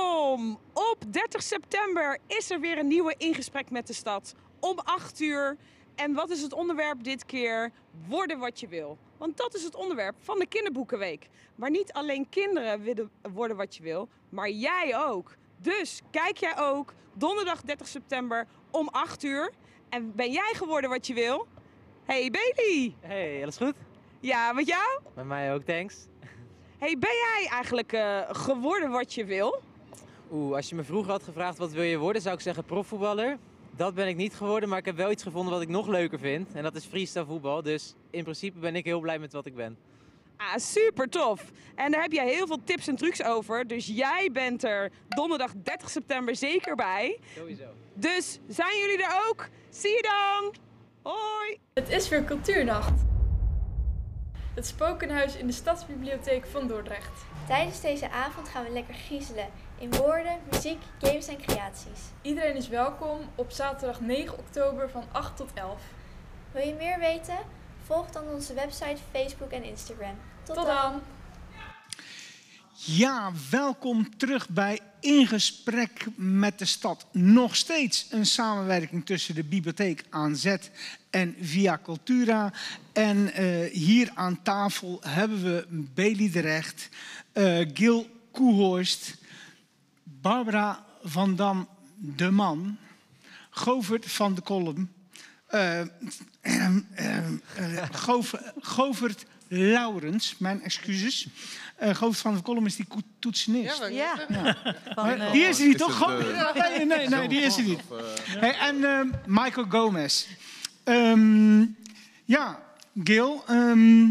Welkom! 0.03 0.59
Op 0.73 0.97
30 1.11 1.43
september 1.43 2.19
is 2.27 2.51
er 2.51 2.61
weer 2.61 2.79
een 2.79 2.87
nieuwe 2.87 3.15
Ingesprek 3.19 3.71
met 3.71 3.87
de 3.87 3.93
Stad. 3.93 4.35
Om 4.61 4.79
8 4.79 5.21
uur. 5.21 5.57
En 5.95 6.15
wat 6.15 6.31
is 6.31 6.43
het 6.43 6.53
onderwerp 6.53 7.05
dit 7.05 7.27
keer? 7.27 7.71
Worden 8.09 8.39
wat 8.39 8.61
je 8.61 8.69
wil. 8.69 8.99
Want 9.19 9.37
dat 9.37 9.55
is 9.55 9.65
het 9.65 9.75
onderwerp 9.75 10.15
van 10.19 10.39
de 10.39 10.47
Kinderboekenweek. 10.47 11.29
Waar 11.55 11.71
niet 11.71 11.93
alleen 11.93 12.29
kinderen 12.29 12.83
willen 12.83 13.11
worden 13.33 13.57
wat 13.57 13.77
je 13.77 13.83
wil, 13.83 14.09
maar 14.29 14.51
jij 14.51 14.99
ook. 15.07 15.35
Dus 15.57 16.01
kijk 16.11 16.37
jij 16.37 16.59
ook 16.59 16.93
donderdag 17.13 17.61
30 17.61 17.89
september 17.89 18.47
om 18.71 18.89
8 18.89 19.23
uur. 19.23 19.53
En 19.89 20.15
ben 20.15 20.33
jij 20.33 20.53
geworden 20.55 20.91
wat 20.91 21.07
je 21.07 21.15
wil? 21.15 21.47
Hey 22.05 22.31
Bailey! 22.31 22.95
Hey, 23.01 23.43
alles 23.43 23.57
goed? 23.57 23.75
Ja, 24.21 24.53
met 24.53 24.67
jou? 24.67 25.01
Bij 25.15 25.25
mij 25.25 25.55
ook, 25.55 25.63
thanks. 25.63 26.07
Hey, 26.79 26.99
ben 26.99 27.15
jij 27.15 27.47
eigenlijk 27.51 27.93
eh, 27.93 28.21
geworden 28.31 28.91
wat 28.91 29.15
je 29.15 29.25
wil? 29.25 29.63
Oeh, 30.33 30.57
als 30.57 30.69
je 30.69 30.75
me 30.75 30.85
vroeger 30.85 31.11
had 31.11 31.23
gevraagd 31.23 31.59
wat 31.59 31.73
wil 31.73 31.83
je 31.83 31.99
worden, 31.99 32.23
zou 32.23 32.35
ik 32.35 32.41
zeggen 32.41 32.65
profvoetballer. 32.65 33.39
Dat 33.77 33.95
ben 33.95 34.09
ik 34.09 34.17
niet 34.17 34.35
geworden, 34.35 34.69
maar 34.69 34.79
ik 34.79 34.85
heb 34.85 34.97
wel 34.97 35.11
iets 35.11 35.23
gevonden 35.23 35.53
wat 35.53 35.63
ik 35.63 35.69
nog 35.69 35.87
leuker 35.87 36.19
vind. 36.19 36.53
En 36.55 36.63
dat 36.63 36.75
is 36.75 36.85
freestyle 36.85 37.25
voetbal. 37.25 37.63
Dus 37.63 37.95
in 38.11 38.23
principe 38.23 38.59
ben 38.59 38.77
ik 38.77 38.85
heel 38.85 39.01
blij 39.01 39.19
met 39.19 39.33
wat 39.33 39.47
ik 39.47 39.55
ben. 39.55 39.77
Ah, 40.37 40.57
super 40.57 41.09
tof. 41.09 41.51
En 41.75 41.91
daar 41.91 42.03
heb 42.03 42.13
jij 42.13 42.29
heel 42.29 42.47
veel 42.47 42.65
tips 42.65 42.89
en 42.89 42.97
trucs 42.97 43.23
over. 43.23 43.67
Dus 43.67 43.87
jij 43.87 44.31
bent 44.33 44.65
er 44.65 44.91
donderdag 45.09 45.53
30 45.63 45.91
september 45.91 46.37
zeker 46.37 46.77
bij. 46.77 47.19
Sowieso. 47.37 47.65
Dus 47.95 48.39
zijn 48.49 48.79
jullie 48.79 49.05
er 49.05 49.25
ook? 49.29 49.49
Zie 49.71 49.91
je 49.91 50.03
dan! 50.03 50.55
Hoi! 51.03 51.59
Het 51.75 51.89
is 51.89 52.09
weer 52.09 52.25
Cultuurnacht. 52.25 53.01
Het 54.55 54.67
Spokenhuis 54.67 55.37
in 55.37 55.47
de 55.47 55.53
Stadsbibliotheek 55.53 56.47
van 56.47 56.67
Dordrecht. 56.67 57.25
Tijdens 57.47 57.81
deze 57.81 58.11
avond 58.11 58.49
gaan 58.49 58.65
we 58.65 58.71
lekker 58.71 58.95
griezelen 58.95 59.47
in 59.83 59.91
woorden, 59.91 60.39
muziek, 60.51 60.83
games 61.01 61.27
en 61.27 61.37
creaties. 61.37 62.01
Iedereen 62.23 62.57
is 62.57 62.69
welkom 62.69 63.19
op 63.35 63.51
zaterdag 63.51 64.01
9 64.01 64.39
oktober 64.39 64.91
van 64.91 65.05
8 65.13 65.37
tot 65.37 65.51
11. 65.55 65.81
Wil 66.53 66.67
je 66.67 66.75
meer 66.75 66.99
weten? 66.99 67.39
Volg 67.85 68.11
dan 68.11 68.29
onze 68.29 68.55
website, 68.55 68.97
Facebook 69.13 69.51
en 69.51 69.65
Instagram. 69.65 70.15
Tot, 70.43 70.57
Tot 70.57 70.67
dan. 70.67 71.01
Ja, 72.73 73.33
welkom 73.51 74.17
terug 74.17 74.49
bij 74.49 74.81
In 75.01 75.27
Gesprek 75.27 76.07
met 76.17 76.59
de 76.59 76.65
Stad. 76.65 77.07
Nog 77.13 77.57
steeds 77.57 78.07
een 78.11 78.27
samenwerking 78.27 79.07
tussen 79.07 79.35
de 79.35 79.45
Bibliotheek 79.45 80.05
aan 80.11 80.37
Zet 80.37 80.71
en 81.11 81.37
Via 81.41 81.81
Cultura. 81.83 82.53
En 82.93 83.33
eh, 83.33 83.73
hier 83.73 84.11
aan 84.15 84.43
tafel 84.43 84.99
hebben 85.01 85.43
we 85.43 85.67
Bailey 85.95 86.31
de 86.31 86.41
Recht, 86.41 86.89
eh, 87.33 87.69
Gil 87.75 88.07
Koehorst, 88.31 89.21
Barbara 90.23 90.85
van 91.03 91.37
Dam 91.37 91.69
de 91.97 92.31
Man, 92.31 92.79
Govert 93.51 94.11
van 94.13 94.35
de 94.35 94.41
Kolm, 94.41 94.93
eh, 95.47 95.81
eh, 95.81 95.87
eh, 96.41 97.17
eh, 97.57 97.89
Gove- 97.93 98.53
Govert 98.61 99.25
Laurens, 99.49 100.35
mijn 100.39 100.63
excuses. 100.63 101.27
Eh 101.77 101.95
Govert 101.95 102.19
van 102.21 102.35
de 102.35 102.41
Kolm 102.43 102.67
is 102.67 102.77
die 102.77 102.87
toetsenist. 103.19 103.79
Ja, 103.79 103.87
Ja. 103.87 104.15
Van, 104.95 105.09
eh, 105.09 105.33
die 105.33 105.43
is 105.43 105.59
er 105.61 105.67
niet, 105.67 105.75
Is 105.75 105.81
toch? 105.81 106.07
nee, 106.09 106.87
nee, 106.87 107.09
nee, 107.09 107.29
die 107.29 107.41
is 107.41 107.57
er 107.57 107.63
niet. 107.65 107.81
Of, 107.89 107.99
Hey, 108.27 108.59
en 108.59 108.85
ehm, 108.85 109.09
Michael 109.27 109.67
Gomez. 109.69 110.27
Ehm, 110.85 111.61
ja, 112.25 112.63
Gil, 113.05 113.45
ehm, 113.47 114.11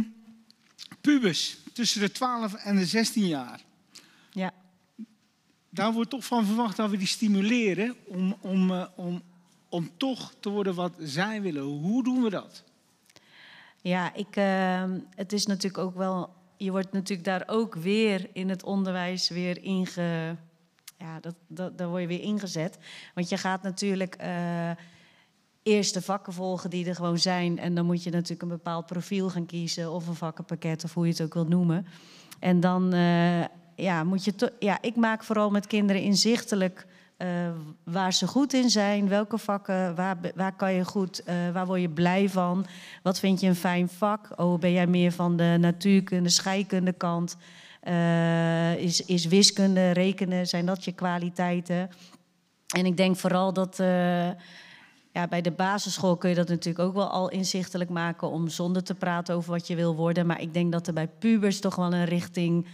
pubers 1.01 1.57
tussen 1.73 1.99
de 2.01 2.11
12 2.11 2.53
en 2.53 2.75
de 2.75 2.85
16 2.85 3.27
jaar. 3.27 3.59
Daar 5.73 5.93
wordt 5.93 6.09
toch 6.09 6.25
van 6.25 6.45
verwacht 6.45 6.77
dat 6.77 6.89
we 6.89 6.97
die 6.97 7.07
stimuleren 7.07 7.95
om, 8.07 8.35
om, 8.41 8.71
eh, 8.71 8.85
om, 8.95 9.21
om 9.69 9.89
toch 9.97 10.33
te 10.39 10.49
worden 10.49 10.75
wat 10.75 10.93
zij 10.99 11.41
willen. 11.41 11.63
Hoe 11.63 12.03
doen 12.03 12.23
we 12.23 12.29
dat? 12.29 12.63
Ja, 13.81 14.13
ik, 14.13 14.35
ehm, 14.35 14.99
het 15.15 15.33
is 15.33 15.45
natuurlijk 15.45 15.83
ook 15.83 15.95
wel. 15.95 16.33
Je 16.57 16.71
wordt 16.71 16.91
natuurlijk 16.91 17.27
daar 17.27 17.43
ook 17.45 17.75
weer 17.75 18.29
in 18.33 18.49
het 18.49 18.63
onderwijs 18.63 19.29
weer 19.29 19.63
inge. 19.63 20.35
Ja, 20.97 21.19
dat, 21.19 21.35
dat, 21.47 21.77
daar 21.77 21.87
word 21.87 22.01
je 22.01 22.07
weer 22.07 22.21
ingezet. 22.21 22.77
Want 23.15 23.29
je 23.29 23.37
gaat 23.37 23.61
natuurlijk 23.61 24.15
eh, 24.15 24.71
eerst 25.63 25.93
de 25.93 26.01
vakken 26.01 26.33
volgen 26.33 26.69
die 26.69 26.85
er 26.85 26.95
gewoon 26.95 27.19
zijn. 27.19 27.59
En 27.59 27.75
dan 27.75 27.85
moet 27.85 28.03
je 28.03 28.09
natuurlijk 28.09 28.41
een 28.41 28.47
bepaald 28.47 28.85
profiel 28.85 29.29
gaan 29.29 29.45
kiezen. 29.45 29.91
Of 29.91 30.07
een 30.07 30.15
vakkenpakket, 30.15 30.83
of 30.83 30.93
hoe 30.93 31.05
je 31.05 31.11
het 31.11 31.21
ook 31.21 31.33
wilt 31.33 31.49
noemen. 31.49 31.85
En 32.39 32.59
dan 32.59 32.93
eh, 32.93 33.43
ja, 33.81 34.03
moet 34.03 34.23
je. 34.23 34.53
Ja, 34.59 34.77
ik 34.81 34.95
maak 34.95 35.23
vooral 35.23 35.49
met 35.49 35.67
kinderen 35.67 36.01
inzichtelijk. 36.01 36.85
eh, 37.17 37.27
waar 37.83 38.13
ze 38.13 38.27
goed 38.27 38.53
in 38.53 38.69
zijn, 38.69 39.07
welke 39.07 39.37
vakken, 39.37 39.95
waar, 39.95 40.17
waar 40.35 40.55
kan 40.55 40.73
je 40.73 40.85
goed, 40.85 41.23
eh, 41.23 41.35
waar 41.53 41.65
word 41.65 41.81
je 41.81 41.89
blij 41.89 42.29
van, 42.29 42.65
wat 43.03 43.19
vind 43.19 43.39
je 43.39 43.47
een 43.47 43.55
fijn 43.55 43.89
vak? 43.89 44.29
Oh, 44.35 44.59
ben 44.59 44.71
jij 44.71 44.87
meer 44.87 45.11
van 45.11 45.37
de 45.37 45.57
natuurkunde, 45.59 46.29
scheikunde 46.29 46.93
kant? 46.93 47.37
Eh, 47.81 48.75
is, 48.75 49.05
is 49.05 49.25
wiskunde, 49.25 49.91
rekenen, 49.91 50.47
zijn 50.47 50.65
dat 50.65 50.83
je 50.83 50.91
kwaliteiten? 50.91 51.89
En 52.75 52.85
ik 52.85 52.97
denk 52.97 53.17
vooral 53.17 53.53
dat 53.53 53.77
ja, 55.13 55.27
bij 55.29 55.41
de 55.41 55.51
basisschool 55.51 56.17
kun 56.17 56.29
je 56.29 56.35
dat 56.35 56.47
natuurlijk 56.47 56.85
ook 56.85 56.93
wel 56.93 57.09
al 57.09 57.29
inzichtelijk 57.29 57.89
maken 57.89 58.29
om 58.29 58.47
zonder 58.47 58.83
te 58.83 58.95
praten 58.95 59.35
over 59.35 59.51
wat 59.51 59.67
je 59.67 59.75
wil 59.75 59.95
worden. 59.95 60.25
Maar 60.25 60.41
ik 60.41 60.53
denk 60.53 60.71
dat 60.71 60.87
er 60.87 60.93
bij 60.93 61.07
pubers 61.07 61.59
toch 61.59 61.75
wel 61.75 61.93
een 61.93 62.05
richting, 62.05 62.67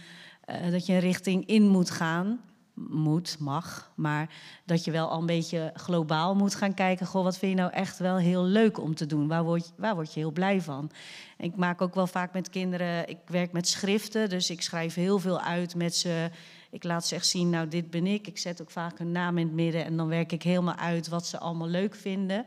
eh, 0.48 0.70
dat 0.70 0.86
je 0.86 0.92
een 0.92 1.00
richting 1.00 1.46
in 1.46 1.68
moet 1.68 1.90
gaan. 1.90 2.40
Moet, 2.88 3.36
mag, 3.38 3.92
maar 3.96 4.30
dat 4.64 4.84
je 4.84 4.90
wel 4.90 5.08
al 5.08 5.20
een 5.20 5.26
beetje 5.26 5.70
globaal 5.74 6.34
moet 6.34 6.54
gaan 6.54 6.74
kijken. 6.74 7.06
Goh, 7.06 7.22
wat 7.22 7.38
vind 7.38 7.52
je 7.52 7.58
nou 7.58 7.72
echt 7.72 7.98
wel 7.98 8.16
heel 8.16 8.44
leuk 8.44 8.80
om 8.80 8.94
te 8.94 9.06
doen? 9.06 9.28
Waar 9.28 9.44
word 9.44 9.66
je, 9.66 9.72
waar 9.76 9.94
word 9.94 10.14
je 10.14 10.20
heel 10.20 10.30
blij 10.30 10.60
van? 10.60 10.90
Ik 11.38 11.56
maak 11.56 11.80
ook 11.80 11.94
wel 11.94 12.06
vaak 12.06 12.32
met 12.32 12.50
kinderen, 12.50 13.08
ik 13.08 13.18
werk 13.26 13.52
met 13.52 13.68
schriften, 13.68 14.28
dus 14.28 14.50
ik 14.50 14.62
schrijf 14.62 14.94
heel 14.94 15.18
veel 15.18 15.40
uit 15.40 15.74
met 15.74 15.94
ze. 15.94 16.30
Ik 16.70 16.84
laat 16.84 17.06
ze 17.06 17.14
echt 17.14 17.26
zien, 17.26 17.50
nou 17.50 17.68
dit 17.68 17.90
ben 17.90 18.06
ik. 18.06 18.26
Ik 18.26 18.38
zet 18.38 18.62
ook 18.62 18.70
vaak 18.70 18.98
hun 18.98 19.12
naam 19.12 19.38
in 19.38 19.46
het 19.46 19.54
midden 19.54 19.84
en 19.84 19.96
dan 19.96 20.08
werk 20.08 20.32
ik 20.32 20.42
helemaal 20.42 20.76
uit 20.76 21.08
wat 21.08 21.26
ze 21.26 21.38
allemaal 21.38 21.68
leuk 21.68 21.94
vinden. 21.94 22.46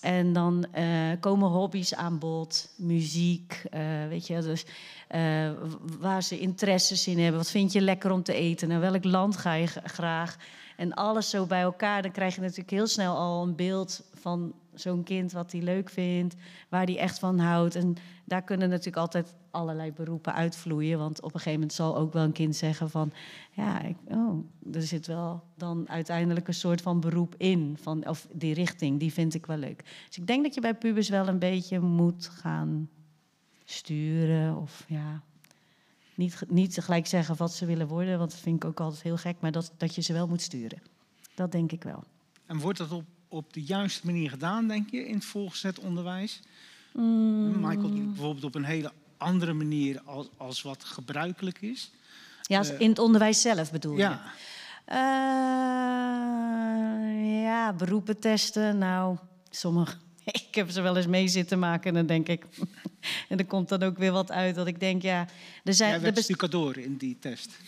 En 0.00 0.32
dan 0.32 0.66
eh, 0.72 0.84
komen 1.20 1.48
hobby's 1.48 1.94
aan 1.94 2.18
bod, 2.18 2.74
muziek, 2.76 3.64
eh, 3.70 3.80
weet 4.08 4.26
je, 4.26 4.40
dus 4.40 4.66
eh, 5.08 5.50
waar 5.98 6.22
ze 6.22 6.38
interesses 6.38 7.06
in 7.06 7.18
hebben. 7.18 7.40
Wat 7.40 7.50
vind 7.50 7.72
je 7.72 7.80
lekker 7.80 8.10
om 8.10 8.22
te 8.22 8.32
eten? 8.32 8.68
Naar 8.68 8.80
welk 8.80 9.04
land 9.04 9.36
ga 9.36 9.52
je 9.52 9.66
graag? 9.66 10.36
En 10.76 10.94
alles 10.94 11.30
zo 11.30 11.46
bij 11.46 11.60
elkaar, 11.60 12.02
dan 12.02 12.10
krijg 12.10 12.34
je 12.34 12.40
natuurlijk 12.40 12.70
heel 12.70 12.86
snel 12.86 13.16
al 13.16 13.42
een 13.42 13.56
beeld 13.56 14.02
van 14.14 14.54
zo'n 14.74 15.02
kind 15.02 15.32
wat 15.32 15.52
hij 15.52 15.60
leuk 15.60 15.90
vindt, 15.90 16.34
waar 16.68 16.84
hij 16.84 16.98
echt 16.98 17.18
van 17.18 17.38
houdt. 17.38 17.74
En 17.74 17.96
daar 18.24 18.42
kunnen 18.42 18.68
natuurlijk 18.68 18.96
altijd 18.96 19.34
allerlei 19.58 19.92
beroepen 19.92 20.34
uitvloeien. 20.34 20.98
Want 20.98 21.18
op 21.18 21.24
een 21.24 21.40
gegeven 21.40 21.52
moment 21.52 21.72
zal 21.72 21.96
ook 21.96 22.12
wel 22.12 22.24
een 22.24 22.32
kind 22.32 22.56
zeggen 22.56 22.90
van... 22.90 23.12
ja, 23.52 23.82
ik, 23.82 23.96
oh, 24.08 24.44
er 24.72 24.82
zit 24.82 25.06
wel 25.06 25.42
dan 25.54 25.88
uiteindelijk 25.88 26.48
een 26.48 26.54
soort 26.54 26.80
van 26.80 27.00
beroep 27.00 27.34
in. 27.36 27.76
Van, 27.80 28.08
of 28.08 28.26
die 28.32 28.54
richting, 28.54 29.00
die 29.00 29.12
vind 29.12 29.34
ik 29.34 29.46
wel 29.46 29.56
leuk. 29.56 29.84
Dus 30.06 30.18
ik 30.18 30.26
denk 30.26 30.42
dat 30.42 30.54
je 30.54 30.60
bij 30.60 30.74
pubers 30.74 31.08
wel 31.08 31.28
een 31.28 31.38
beetje 31.38 31.80
moet 31.80 32.28
gaan 32.28 32.88
sturen. 33.64 34.56
Of 34.56 34.84
ja, 34.88 35.22
niet, 36.14 36.42
niet 36.48 36.74
tegelijk 36.74 37.06
zeggen 37.06 37.36
wat 37.36 37.54
ze 37.54 37.66
willen 37.66 37.88
worden. 37.88 38.18
Want 38.18 38.30
dat 38.30 38.40
vind 38.40 38.56
ik 38.56 38.64
ook 38.64 38.80
altijd 38.80 39.02
heel 39.02 39.16
gek. 39.16 39.36
Maar 39.40 39.52
dat, 39.52 39.72
dat 39.76 39.94
je 39.94 40.02
ze 40.02 40.12
wel 40.12 40.28
moet 40.28 40.42
sturen. 40.42 40.82
Dat 41.34 41.52
denk 41.52 41.72
ik 41.72 41.82
wel. 41.82 42.04
En 42.46 42.58
wordt 42.58 42.78
dat 42.78 42.92
op, 42.92 43.04
op 43.28 43.52
de 43.52 43.62
juiste 43.62 44.06
manier 44.06 44.30
gedaan, 44.30 44.68
denk 44.68 44.90
je, 44.90 45.08
in 45.08 45.14
het 45.14 45.24
volgezet 45.24 45.78
onderwijs? 45.78 46.42
Mm. 46.92 47.60
Michael 47.60 47.90
doet 47.90 48.06
bijvoorbeeld 48.06 48.44
op 48.44 48.54
een 48.54 48.64
hele 48.64 48.92
andere 49.18 49.52
manier 49.52 50.00
als, 50.04 50.28
als 50.36 50.62
wat 50.62 50.84
gebruikelijk 50.84 51.60
is. 51.60 51.90
Ja, 52.42 52.64
Eh, 52.64 52.80
in 52.80 52.88
het 52.88 52.98
onderwijs 52.98 53.40
zelf 53.40 53.72
bedoel 53.72 53.92
je? 53.92 53.98
Ja. 53.98 54.22
Eh, 54.84 54.96
ja, 57.42 57.72
beroepen 57.72 58.18
testen. 58.18 58.78
Nou, 58.78 59.16
sommige, 59.50 59.96
ik 60.24 60.54
heb 60.54 60.70
ze 60.70 60.80
wel 60.80 60.96
eens 60.96 61.06
mee 61.06 61.28
zitten 61.28 61.58
maken 61.58 61.88
en 61.88 61.94
dan 61.94 62.06
denk 62.06 62.28
ik... 62.28 62.44
en 63.28 63.38
er 63.38 63.46
komt 63.46 63.68
dan 63.68 63.82
ook 63.82 63.98
weer 63.98 64.12
wat 64.12 64.30
uit 64.30 64.54
dat 64.54 64.66
ik 64.66 64.80
denk, 64.80 65.02
ja... 65.02 65.26
Er 65.64 65.74
zijn, 65.74 65.88
Jij 65.88 65.96
er 65.98 66.02
werd 66.02 66.14
best- 66.14 66.26
stucador 66.26 66.78
in 66.78 66.96
die 66.96 67.16
test. 67.20 67.58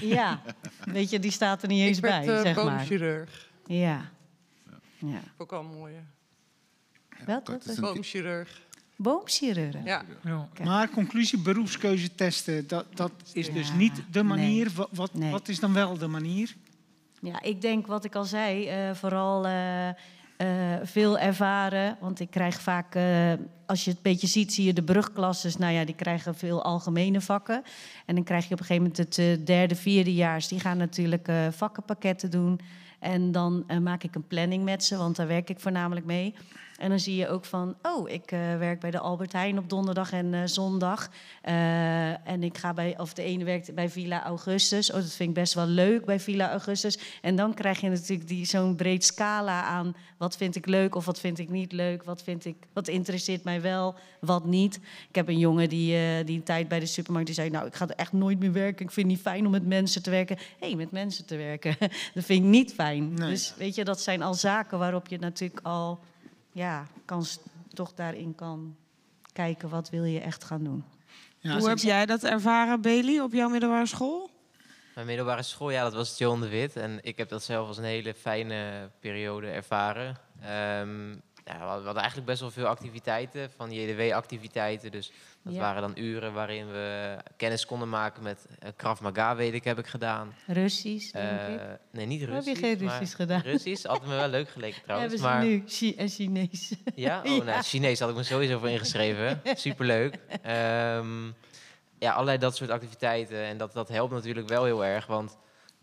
ja, 0.00 0.42
weet 0.92 1.10
je, 1.10 1.18
die 1.18 1.30
staat 1.30 1.62
er 1.62 1.68
niet 1.68 1.86
eens 1.86 1.96
ik 1.96 2.02
werd 2.04 2.24
bij, 2.24 2.34
eh, 2.36 2.42
zeg 2.42 2.56
maar. 2.56 2.64
boomchirurg. 2.64 3.48
Ja. 3.66 4.10
ja. 4.98 5.20
Ook 5.36 5.52
al 5.52 5.62
mooi. 5.62 5.94
Wat? 7.26 7.48
wat, 7.48 7.64
wat? 7.64 7.80
Boomchirurg. 7.80 8.60
Boomchirurg? 8.96 9.74
Ja. 9.84 10.02
Maar 10.64 10.88
conclusie, 10.90 11.38
beroepskeuze 11.38 12.14
testen, 12.14 12.66
dat, 12.68 12.86
dat 12.94 13.12
is 13.32 13.52
dus 13.52 13.68
Ja, 13.68 13.74
niet 13.74 14.02
de 14.10 14.22
manier. 14.22 14.64
nee. 14.66 14.74
Wat, 14.74 14.88
wat, 14.92 15.14
Nee. 15.14 15.30
wat 15.30 15.48
is 15.48 15.60
dan 15.60 15.72
wel 15.72 15.98
de 15.98 16.06
manier? 16.06 16.54
Ja, 17.20 17.42
ik 17.42 17.60
denk 17.60 17.86
wat 17.86 18.04
ik 18.04 18.14
al 18.14 18.24
zei, 18.24 18.66
eh, 18.66 18.94
vooral 18.94 19.46
eh, 19.46 19.88
eh, 19.88 19.94
veel 20.82 21.18
ervaren. 21.18 21.96
Want 22.00 22.20
ik 22.20 22.30
krijg 22.30 22.60
vaak, 22.60 22.94
eh, 22.94 23.32
als 23.66 23.84
je 23.84 23.88
het 23.90 23.96
een 23.98 24.12
beetje 24.12 24.26
ziet, 24.26 24.52
zie 24.52 24.64
je 24.64 24.72
de 24.72 24.82
brugklasses. 24.82 25.56
Nou 25.56 25.72
ja, 25.72 25.84
die 25.84 25.94
krijgen 25.94 26.34
veel 26.34 26.62
algemene 26.64 27.20
vakken. 27.20 27.62
En 28.06 28.14
dan 28.14 28.24
krijg 28.24 28.48
je 28.48 28.54
op 28.54 28.60
een 28.60 28.66
gegeven 28.66 28.90
moment 28.92 29.16
het 29.16 29.46
derde, 29.46 29.74
vierdejaars. 29.74 30.48
Die 30.48 30.60
gaan 30.60 30.76
natuurlijk 30.76 31.28
eh, 31.28 31.46
vakkenpakketten 31.50 32.30
doen. 32.30 32.60
En 32.98 33.32
dan 33.32 33.64
eh, 33.66 33.78
maak 33.78 34.02
ik 34.02 34.14
een 34.14 34.26
planning 34.26 34.64
met 34.64 34.84
ze, 34.84 34.96
want 34.96 35.16
daar 35.16 35.26
werk 35.26 35.50
ik 35.50 35.60
voornamelijk 35.60 36.06
mee. 36.06 36.34
En 36.78 36.88
dan 36.88 37.00
zie 37.00 37.16
je 37.16 37.28
ook 37.28 37.44
van, 37.44 37.76
oh, 37.82 38.10
ik 38.10 38.32
eh, 38.32 38.58
werk 38.58 38.80
bij 38.80 38.90
de 38.90 38.98
Albert 38.98 39.32
Heijn 39.32 39.58
op 39.58 39.68
donderdag 39.68 40.12
en 40.12 40.34
eh, 40.34 40.40
zondag. 40.44 41.10
Eh, 41.42 42.28
en 42.28 42.42
ik 42.42 42.58
ga 42.58 42.74
bij, 42.74 42.98
of 42.98 43.14
de 43.14 43.22
ene 43.22 43.44
werkt 43.44 43.74
bij 43.74 43.90
Villa 43.90 44.24
Augustus. 44.24 44.90
Oh, 44.90 44.96
dat 44.96 45.12
vind 45.12 45.28
ik 45.28 45.34
best 45.34 45.54
wel 45.54 45.66
leuk 45.66 46.04
bij 46.04 46.20
Villa 46.20 46.50
Augustus. 46.50 46.98
En 47.22 47.36
dan 47.36 47.54
krijg 47.54 47.80
je 47.80 47.88
natuurlijk 47.88 48.28
die, 48.28 48.44
zo'n 48.44 48.76
breed 48.76 49.04
scala 49.04 49.62
aan. 49.62 49.96
Wat 50.16 50.36
vind 50.36 50.56
ik 50.56 50.66
leuk 50.66 50.94
of 50.94 51.04
wat 51.04 51.20
vind 51.20 51.38
ik 51.38 51.48
niet 51.48 51.72
leuk? 51.72 52.04
Wat, 52.04 52.22
vind 52.22 52.44
ik, 52.44 52.56
wat 52.72 52.88
interesseert 52.88 53.44
mij 53.44 53.60
wel, 53.60 53.94
wat 54.20 54.44
niet? 54.44 54.80
Ik 55.08 55.14
heb 55.14 55.28
een 55.28 55.38
jongen 55.38 55.68
die, 55.68 56.24
die 56.24 56.36
een 56.36 56.42
tijd 56.42 56.68
bij 56.68 56.80
de 56.80 56.86
supermarkt 56.86 57.26
die 57.26 57.36
zei... 57.36 57.50
nou, 57.50 57.66
ik 57.66 57.74
ga 57.74 57.88
er 57.88 57.94
echt 57.94 58.12
nooit 58.12 58.38
meer 58.38 58.52
werken. 58.52 58.86
Ik 58.86 58.92
vind 58.92 59.06
het 59.06 59.16
niet 59.16 59.24
fijn 59.24 59.46
om 59.46 59.50
met 59.50 59.66
mensen 59.66 60.02
te 60.02 60.10
werken. 60.10 60.36
Hé, 60.36 60.66
hey, 60.66 60.76
met 60.76 60.90
mensen 60.90 61.26
te 61.26 61.36
werken, 61.36 61.76
dat 62.14 62.24
vind 62.24 62.44
ik 62.44 62.50
niet 62.50 62.72
fijn. 62.72 63.14
Dus 63.14 63.54
weet 63.56 63.74
je, 63.74 63.84
dat 63.84 64.00
zijn 64.00 64.22
al 64.22 64.34
zaken 64.34 64.78
waarop 64.78 65.08
je 65.08 65.18
natuurlijk 65.18 65.66
al... 65.66 66.00
ja, 66.56 66.86
kan, 67.04 67.24
toch 67.72 67.94
daarin 67.94 68.34
kan 68.34 68.76
kijken... 69.32 69.68
wat 69.68 69.90
wil 69.90 70.04
je 70.04 70.20
echt 70.20 70.44
gaan 70.44 70.64
doen. 70.64 70.84
Hoe 71.42 71.68
heb 71.68 71.78
jij 71.78 72.06
dat 72.06 72.22
ervaren, 72.22 72.80
Bailey, 72.80 73.20
op 73.20 73.32
jouw 73.32 73.48
middelbare 73.48 73.86
school? 73.86 74.30
Mijn 74.94 75.06
middelbare 75.06 75.42
school, 75.42 75.70
ja, 75.70 75.82
dat 75.82 75.94
was 75.94 76.18
John 76.18 76.40
de 76.40 76.48
Wit. 76.48 76.76
En 76.76 76.98
ik 77.02 77.18
heb 77.18 77.28
dat 77.28 77.42
zelf 77.42 77.68
als 77.68 77.78
een 77.78 77.84
hele 77.84 78.14
fijne 78.14 78.90
periode 79.00 79.46
ervaren. 79.46 80.16
Ehm, 80.40 81.14
ja, 81.48 81.58
we 81.58 81.64
hadden 81.84 81.94
eigenlijk 81.96 82.26
best 82.26 82.40
wel 82.40 82.50
veel 82.50 82.66
activiteiten, 82.66 83.50
van 83.56 83.70
JDW-activiteiten. 83.72 84.90
Dus 84.90 85.12
dat 85.42 85.54
Ja. 85.54 85.60
waren 85.60 85.82
dan 85.82 85.92
uren 86.04 86.32
waarin 86.32 86.66
we 86.70 87.16
kennis 87.36 87.66
konden 87.66 87.88
maken 87.88 88.22
met 88.22 88.46
uh, 88.64 88.68
Krav 88.76 89.00
Maga, 89.00 89.36
weet 89.36 89.54
ik, 89.54 89.64
heb 89.64 89.78
ik 89.78 89.86
gedaan. 89.86 90.34
Russisch, 90.46 91.12
denk 91.12 91.40
Eh, 91.40 91.52
ik. 91.54 91.60
Nee, 91.90 92.06
niet 92.06 92.20
Heb 92.20 92.28
je 92.28 92.34
Russisch. 92.34 92.60
geen 92.60 92.78
Russisch 92.78 93.16
gedaan? 93.16 93.40
Russisch, 93.40 93.84
altijd 93.86 94.10
me 94.10 94.16
wel 94.16 94.28
leuk 94.28 94.48
geleken 94.48 94.82
trouwens. 94.82 95.12
Hebben 95.12 95.30
maar... 95.30 95.44
nu 95.44 95.62
Chi- 95.66 95.94
en 95.96 96.08
Chinees? 96.08 96.72
Ja? 96.94 97.22
Oh, 97.24 97.44
nou, 97.44 97.62
Chinees 97.62 98.00
had 98.00 98.10
ik 98.10 98.16
me 98.16 98.22
sowieso 98.22 98.58
voor 98.58 98.70
ingeschreven. 98.70 99.40
Superleuk. 99.54 100.18
Ehm 100.42 101.24
ja, 101.98 102.12
allerlei 102.12 102.38
dat 102.38 102.56
soort 102.56 102.70
activiteiten. 102.70 103.38
En 103.44 103.56
dat, 103.58 103.72
dat 103.72 103.88
helpt 103.88 104.12
natuurlijk 104.12 104.48
wel 104.48 104.64
heel 104.64 104.84
erg. 104.84 105.06
Want 105.06 105.30
eh, 105.30 105.36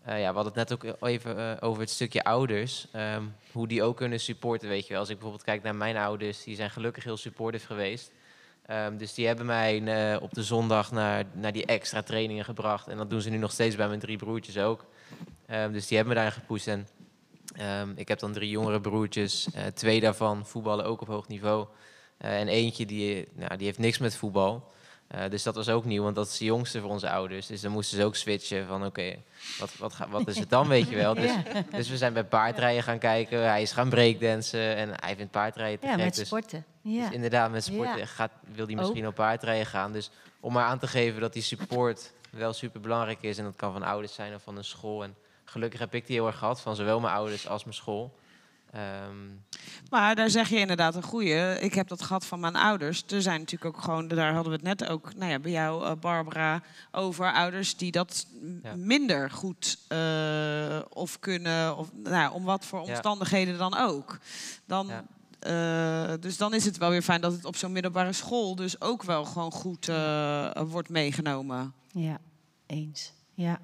ja, 0.05 0.29
we 0.29 0.35
hadden 0.35 0.53
het 0.53 0.69
net 0.69 0.73
ook 0.73 1.07
even 1.07 1.37
eh, 1.37 1.67
over 1.67 1.81
het 1.81 1.89
stukje 1.89 2.23
ouders. 2.23 2.87
Ehm, 2.91 3.23
hoe 3.51 3.67
die 3.67 3.83
ook 3.83 3.97
kunnen 3.97 4.19
supporten, 4.19 4.69
weet 4.69 4.83
je 4.83 4.89
wel. 4.89 4.99
Als 4.99 5.09
ik 5.09 5.15
bijvoorbeeld 5.15 5.45
kijk 5.45 5.63
naar 5.63 5.75
mijn 5.75 5.97
ouders, 5.97 6.43
die 6.43 6.55
zijn 6.55 6.69
gelukkig 6.69 7.03
heel 7.03 7.17
supportive 7.17 7.65
geweest. 7.65 8.11
Ehm, 8.65 8.97
dus 8.97 9.13
die 9.13 9.27
hebben 9.27 9.45
mij 9.45 9.83
eh, 9.83 10.21
op 10.21 10.33
de 10.33 10.43
zondag 10.43 10.91
naar, 10.91 11.25
naar 11.33 11.51
die 11.51 11.65
extra 11.65 12.01
trainingen 12.01 12.45
gebracht. 12.45 12.87
En 12.87 12.97
dat 12.97 13.09
doen 13.09 13.21
ze 13.21 13.29
nu 13.29 13.37
nog 13.37 13.51
steeds 13.51 13.75
bij 13.75 13.87
mijn 13.87 13.99
drie 13.99 14.17
broertjes 14.17 14.57
ook. 14.57 14.85
Ehm, 15.45 15.71
dus 15.71 15.87
die 15.87 15.97
hebben 15.97 16.15
me 16.15 16.21
daarin 16.21 16.41
gepusht. 16.41 16.67
En 16.67 16.87
ik 17.95 18.07
heb 18.07 18.19
dan 18.19 18.33
drie 18.33 18.49
jongere 18.49 18.81
broertjes. 18.81 19.47
Eh, 19.53 19.65
twee 19.65 19.99
daarvan 19.99 20.45
voetballen 20.45 20.85
ook 20.85 21.01
op 21.01 21.07
hoog 21.07 21.27
niveau. 21.27 21.67
Eh, 22.17 22.39
en 22.39 22.47
eentje 22.47 22.85
die, 22.85 23.27
nou, 23.33 23.57
die 23.57 23.65
heeft 23.65 23.79
niks 23.79 23.97
met 23.97 24.15
voetbal. 24.15 24.71
Eh, 25.13 25.29
dus 25.29 25.43
dat 25.43 25.55
was 25.55 25.69
ook 25.69 25.85
nieuw, 25.85 26.03
want 26.03 26.15
dat 26.15 26.27
is 26.27 26.37
de 26.37 26.45
jongste 26.45 26.81
voor 26.81 26.89
onze 26.89 27.09
ouders. 27.09 27.47
Dus 27.47 27.61
dan 27.61 27.71
moesten 27.71 27.97
ze 27.97 28.03
ook 28.05 28.15
switchen 28.15 28.67
van 28.67 28.85
oké, 28.85 29.15
wat, 29.59 29.75
wat, 29.77 29.97
wat 30.09 30.27
is 30.27 30.39
het 30.39 30.49
dan, 30.49 30.67
weet 30.67 30.89
je 30.89 30.95
wel. 30.95 31.13
Dus, 31.23 31.31
dus 31.71 31.89
we 31.89 31.97
zijn 31.97 32.13
bij 32.13 32.23
paardrijden 32.23 32.83
gaan 32.83 32.97
kijken. 32.99 33.39
Hij 33.47 33.61
is 33.61 33.71
gaan 33.71 33.89
breakdansen 33.89 34.75
en 34.75 34.89
hij 34.95 35.15
vindt 35.15 35.31
paardrijden 35.31 35.79
te 35.79 35.85
Ja, 35.85 35.93
gek. 35.93 36.03
met 36.03 36.15
dus- 36.15 36.27
sporten. 36.27 36.65
dus 36.83 36.93
Ja. 36.93 37.11
inderdaad, 37.11 37.51
met 37.51 37.63
sporten 37.63 37.97
Ja. 37.97 38.05
gaat, 38.05 38.31
wil 38.53 38.65
hij 38.65 38.75
misschien 38.75 39.03
Ook. 39.03 39.09
op 39.09 39.15
paardrijden 39.15 39.65
gaan. 39.65 39.91
Dus 39.91 40.09
om 40.39 40.53
maar 40.53 40.65
aan 40.65 40.79
te 40.79 40.87
geven 40.87 41.21
dat 41.21 41.33
die 41.33 41.41
support 41.41 42.11
wel 42.29 42.53
super 42.53 42.79
belangrijk 42.81 43.21
is. 43.21 43.37
En 43.37 43.43
dat 43.43 43.55
kan 43.55 43.73
van 43.73 43.83
ouders 43.83 44.13
zijn 44.13 44.35
of 44.35 44.41
van 44.43 44.57
een 44.57 44.63
school. 44.63 45.03
En 45.03 45.15
gelukkig 45.45 45.79
heb 45.79 45.93
ik 45.93 46.07
die 46.07 46.15
heel 46.15 46.27
erg 46.27 46.37
gehad 46.37 46.61
van 46.61 46.75
zowel 46.75 46.99
mijn 46.99 47.13
ouders 47.13 47.47
als 47.47 47.63
mijn 47.63 47.75
school. 47.75 48.13
Ehm, 48.73 49.15
Maar 49.89 50.15
daar 50.15 50.29
zeg 50.29 50.49
je 50.49 50.57
inderdaad 50.59 50.95
een 50.95 51.03
goeie. 51.03 51.59
Ik 51.59 51.73
heb 51.73 51.87
dat 51.87 52.01
gehad 52.01 52.25
van 52.25 52.39
mijn 52.39 52.55
ouders. 52.55 53.03
Er 53.09 53.21
zijn 53.21 53.39
natuurlijk 53.39 53.75
ook 53.75 53.83
gewoon, 53.83 54.07
daar 54.07 54.33
hadden 54.33 54.51
we 54.51 54.67
het 54.67 54.79
net 54.79 54.89
ook, 54.89 55.15
nou 55.15 55.31
ja, 55.31 55.39
bij 55.39 55.51
jou, 55.51 55.85
eh, 55.85 55.91
Barbara, 55.99 56.61
over 56.91 57.33
ouders 57.33 57.77
die 57.77 57.91
dat 57.91 58.25
Ja. 58.63 58.75
minder 58.75 59.31
goed 59.31 59.77
eh, 59.87 60.79
of 60.89 61.19
kunnen, 61.19 61.77
of 61.77 61.89
nou, 61.93 62.15
ja, 62.15 62.31
om 62.31 62.43
wat 62.43 62.65
voor 62.65 62.79
Ja. 62.85 62.85
omstandigheden 62.85 63.57
dan 63.57 63.77
ook. 63.77 64.17
Dan, 64.65 64.89
eh, 65.39 66.13
dus 66.19 66.37
dan 66.37 66.53
is 66.53 66.65
het 66.65 66.77
wel 66.77 66.89
weer 66.89 67.01
fijn 67.01 67.21
dat 67.21 67.31
het 67.31 67.45
op 67.45 67.55
zo'n 67.55 67.71
middelbare 67.71 68.13
school 68.13 68.55
dus 68.55 68.81
ook 68.81 69.03
wel 69.03 69.25
gewoon 69.25 69.51
goed 69.51 69.89
eh, 69.89 70.49
wordt 70.65 70.89
meegenomen. 70.89 71.73
Ja, 71.91 72.17
eens. 72.65 73.11
Ja. 73.33 73.59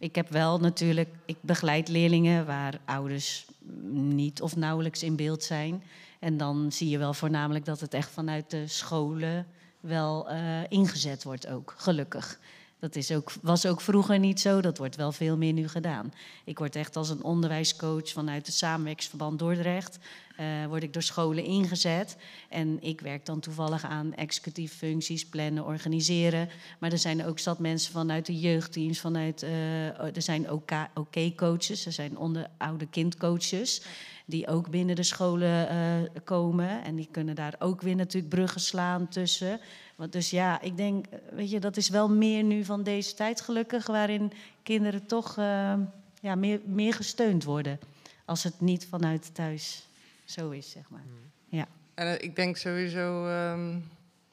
Ik 0.00 0.14
heb 0.14 0.28
wel 0.28 0.58
natuurlijk, 0.58 1.08
ik 1.24 1.36
begeleid 1.40 1.88
leerlingen 1.88 2.46
waar 2.46 2.80
ouders 2.84 3.46
niet 3.90 4.42
of 4.42 4.56
nauwelijks 4.56 5.02
in 5.02 5.16
beeld 5.16 5.42
zijn. 5.42 5.82
En 6.18 6.36
dan 6.36 6.72
zie 6.72 6.88
je 6.88 6.98
wel 6.98 7.14
voornamelijk 7.14 7.64
dat 7.64 7.80
het 7.80 7.94
echt 7.94 8.10
vanuit 8.10 8.50
de 8.50 8.66
scholen 8.66 9.46
wel 9.80 10.28
eh, 10.28 10.60
ingezet 10.68 11.22
wordt 11.22 11.46
ook, 11.46 11.74
gelukkig. 11.76 12.38
Dat 12.80 12.96
is 12.96 13.10
ook, 13.10 13.32
was 13.42 13.66
ook 13.66 13.80
vroeger 13.80 14.18
niet 14.18 14.40
zo, 14.40 14.60
dat 14.60 14.78
wordt 14.78 14.96
wel 14.96 15.12
veel 15.12 15.36
meer 15.36 15.52
nu 15.52 15.68
gedaan. 15.68 16.12
Ik 16.44 16.58
word 16.58 16.76
echt 16.76 16.96
als 16.96 17.08
een 17.08 17.22
onderwijscoach 17.22 18.08
vanuit 18.08 18.46
het 18.46 18.54
Samenwerksverband 18.54 19.38
Dordrecht... 19.38 19.98
eh, 20.36 20.66
word 20.68 20.82
ik 20.82 20.92
door 20.92 21.02
scholen 21.02 21.44
ingezet. 21.44 22.16
En 22.48 22.82
ik 22.82 23.00
werk 23.00 23.26
dan 23.26 23.40
toevallig 23.40 23.84
aan 23.84 24.14
executief 24.14 24.72
functies, 24.72 25.26
plannen, 25.26 25.64
organiseren. 25.64 26.48
Maar 26.78 26.92
er 26.92 26.98
zijn 26.98 27.24
ook 27.26 27.38
zat 27.38 27.58
mensen 27.58 27.92
vanuit 27.92 28.26
de 28.26 28.38
jeugdteams, 28.40 29.00
vanuit, 29.00 29.42
eh, 29.42 30.16
er 30.16 30.22
zijn 30.22 30.50
OK-coaches, 30.94 31.86
er 31.86 31.92
zijn 31.92 32.18
onder 32.18 32.46
oude 32.58 32.86
kindcoaches... 32.86 33.82
die 34.30 34.46
ook 34.48 34.70
binnen 34.70 34.96
de 34.96 35.02
scholen 35.02 35.68
eh, 35.68 36.20
komen. 36.24 36.84
En 36.84 36.96
die 36.96 37.08
kunnen 37.10 37.34
daar 37.34 37.54
ook 37.58 37.80
weer 37.80 37.96
natuurlijk 37.96 38.34
bruggen 38.34 38.60
slaan 38.60 39.08
tussen... 39.08 39.60
Want 40.00 40.12
dus 40.12 40.30
ja, 40.30 40.60
ik 40.60 40.76
denk, 40.76 41.06
eh, 41.06 41.18
weet 41.30 41.50
je, 41.50 41.60
dat 41.60 41.76
is 41.76 41.88
wel 41.88 42.10
meer 42.10 42.42
nu 42.42 42.64
van 42.64 42.82
deze 42.82 43.14
tijd 43.14 43.40
gelukkig, 43.40 43.86
waarin 43.86 44.32
kinderen 44.62 45.06
toch 45.06 45.38
eh, 45.38 45.74
ja, 46.20 46.34
meer, 46.34 46.60
meer 46.64 46.94
gesteund 46.94 47.44
worden. 47.44 47.78
Als 48.24 48.42
het 48.42 48.60
niet 48.60 48.86
vanuit 48.86 49.34
thuis 49.34 49.86
zo 50.24 50.50
is, 50.50 50.70
zeg 50.70 50.90
maar. 50.90 51.04
Ja. 51.48 51.66
En 51.94 52.22
ik 52.22 52.36
denk 52.36 52.56
sowieso, 52.56 53.26
ehm, 53.26 53.78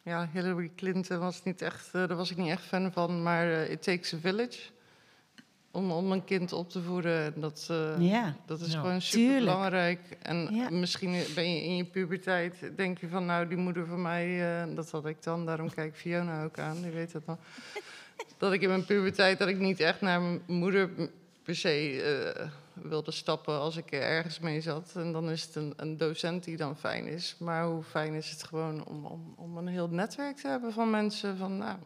ja, 0.04 0.30
Hillary 0.34 0.72
Clinton 0.76 1.20
was 1.20 1.44
niet 1.44 1.62
echt, 1.62 1.92
daar 1.92 2.16
was 2.16 2.32
ik 2.32 2.38
niet 2.38 2.50
echt 2.50 2.64
fan 2.64 2.92
van, 2.92 3.24
maar 3.24 3.70
It 3.70 3.84
Takes 3.84 4.14
a 4.14 4.18
Village. 4.18 4.60
Om, 5.78 5.92
om 5.92 6.12
een 6.12 6.24
kind 6.24 6.54
op 6.54 6.70
te 6.70 6.82
voeden, 6.82 7.34
en 7.34 7.42
dat, 7.42 7.68
eh, 7.72 7.94
Ja. 8.10 8.36
dat 8.46 8.60
is 8.60 8.72
Ja. 8.74 8.80
gewoon 8.80 9.02
super 9.02 9.38
belangrijk. 9.40 10.00
En 10.22 10.50
Ja. 10.56 10.70
misschien 10.70 11.24
ben 11.36 11.54
je 11.54 11.64
in 11.64 11.76
je 11.76 11.86
puberteit, 11.86 12.72
denk 12.76 12.98
je 12.98 13.08
van, 13.08 13.26
nou, 13.26 13.48
die 13.48 13.58
moeder 13.58 13.86
van 13.86 14.02
mij, 14.02 14.26
eh, 14.62 14.76
dat 14.76 14.92
had 14.92 15.06
ik 15.06 15.24
dan, 15.24 15.46
daarom 15.46 15.70
kijk 15.74 15.96
Fiona 15.96 16.44
ook 16.44 16.60
aan, 16.60 16.82
die 16.82 16.92
weet 16.92 17.12
dat 17.12 17.26
nog. 17.26 17.38
dat 18.38 18.54
ik 18.54 18.62
in 18.62 18.70
mijn 18.70 18.86
puberteit, 18.86 19.38
dat 19.40 19.48
ik 19.48 19.60
niet 19.60 19.80
echt 19.80 20.02
naar 20.02 20.22
mijn 20.22 20.42
moeder 20.46 20.90
per 21.44 21.56
se 21.56 22.02
eh, 22.36 22.48
wilde 22.74 23.12
stappen 23.12 23.60
als 23.60 23.78
ik 23.78 23.92
er 23.94 24.02
ergens 24.02 24.40
mee 24.40 24.62
zat. 24.62 24.92
En 24.96 25.12
dan 25.12 25.30
is 25.30 25.42
het 25.44 25.56
een, 25.56 25.74
een 25.76 25.98
docent 25.98 26.44
die 26.44 26.58
dan 26.58 26.78
fijn 26.78 27.06
is. 27.08 27.36
Maar 27.40 27.66
hoe 27.66 27.84
fijn 27.84 28.14
is 28.14 28.30
het 28.30 28.44
gewoon 28.44 28.86
om, 28.86 29.06
om, 29.06 29.34
om 29.38 29.58
een 29.58 29.68
heel 29.68 29.88
netwerk 29.90 30.36
te 30.38 30.48
hebben 30.48 30.74
van 30.74 30.90
mensen 30.90 31.38
van, 31.38 31.58
nou, 31.58 31.78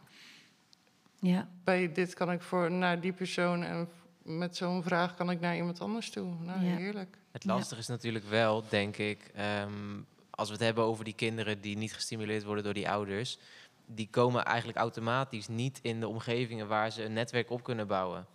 Ja. 1.22 1.48
bij 1.64 1.92
dit 1.92 2.14
kan 2.14 2.32
ik 2.32 2.42
voor 2.42 2.72
naar 2.72 3.00
die 3.02 3.14
persoon 3.14 3.64
en 3.64 3.90
met 4.24 4.56
zo'n 4.56 4.84
vraag 4.84 5.16
kan 5.16 5.30
ik 5.32 5.40
naar 5.40 5.56
iemand 5.56 5.80
anders 5.82 6.10
toe. 6.10 6.34
Nou, 6.40 6.66
Ja. 6.66 6.76
heerlijk. 6.76 7.18
Het 7.32 7.46
lastige 7.46 7.82
is 7.82 7.88
natuurlijk 7.88 8.26
wel, 8.26 8.64
denk 8.70 8.98
ik, 8.98 9.32
ehm, 9.36 10.00
als 10.30 10.48
we 10.48 10.54
het 10.56 10.64
hebben 10.64 10.84
over 10.84 11.04
die 11.04 11.14
kinderen 11.14 11.62
die 11.62 11.78
niet 11.78 11.94
gestimuleerd 11.94 12.44
worden 12.44 12.64
door 12.64 12.74
die 12.74 12.90
ouders, 12.90 13.38
die 13.86 14.08
komen 14.10 14.46
eigenlijk 14.46 14.78
automatisch 14.78 15.48
niet 15.48 15.80
in 15.82 16.00
de 16.00 16.08
omgevingen 16.08 16.68
waar 16.68 16.92
ze 16.92 17.04
een 17.04 17.14
netwerk 17.14 17.50
op 17.50 17.64
kunnen 17.64 17.88
bouwen. 17.88 18.26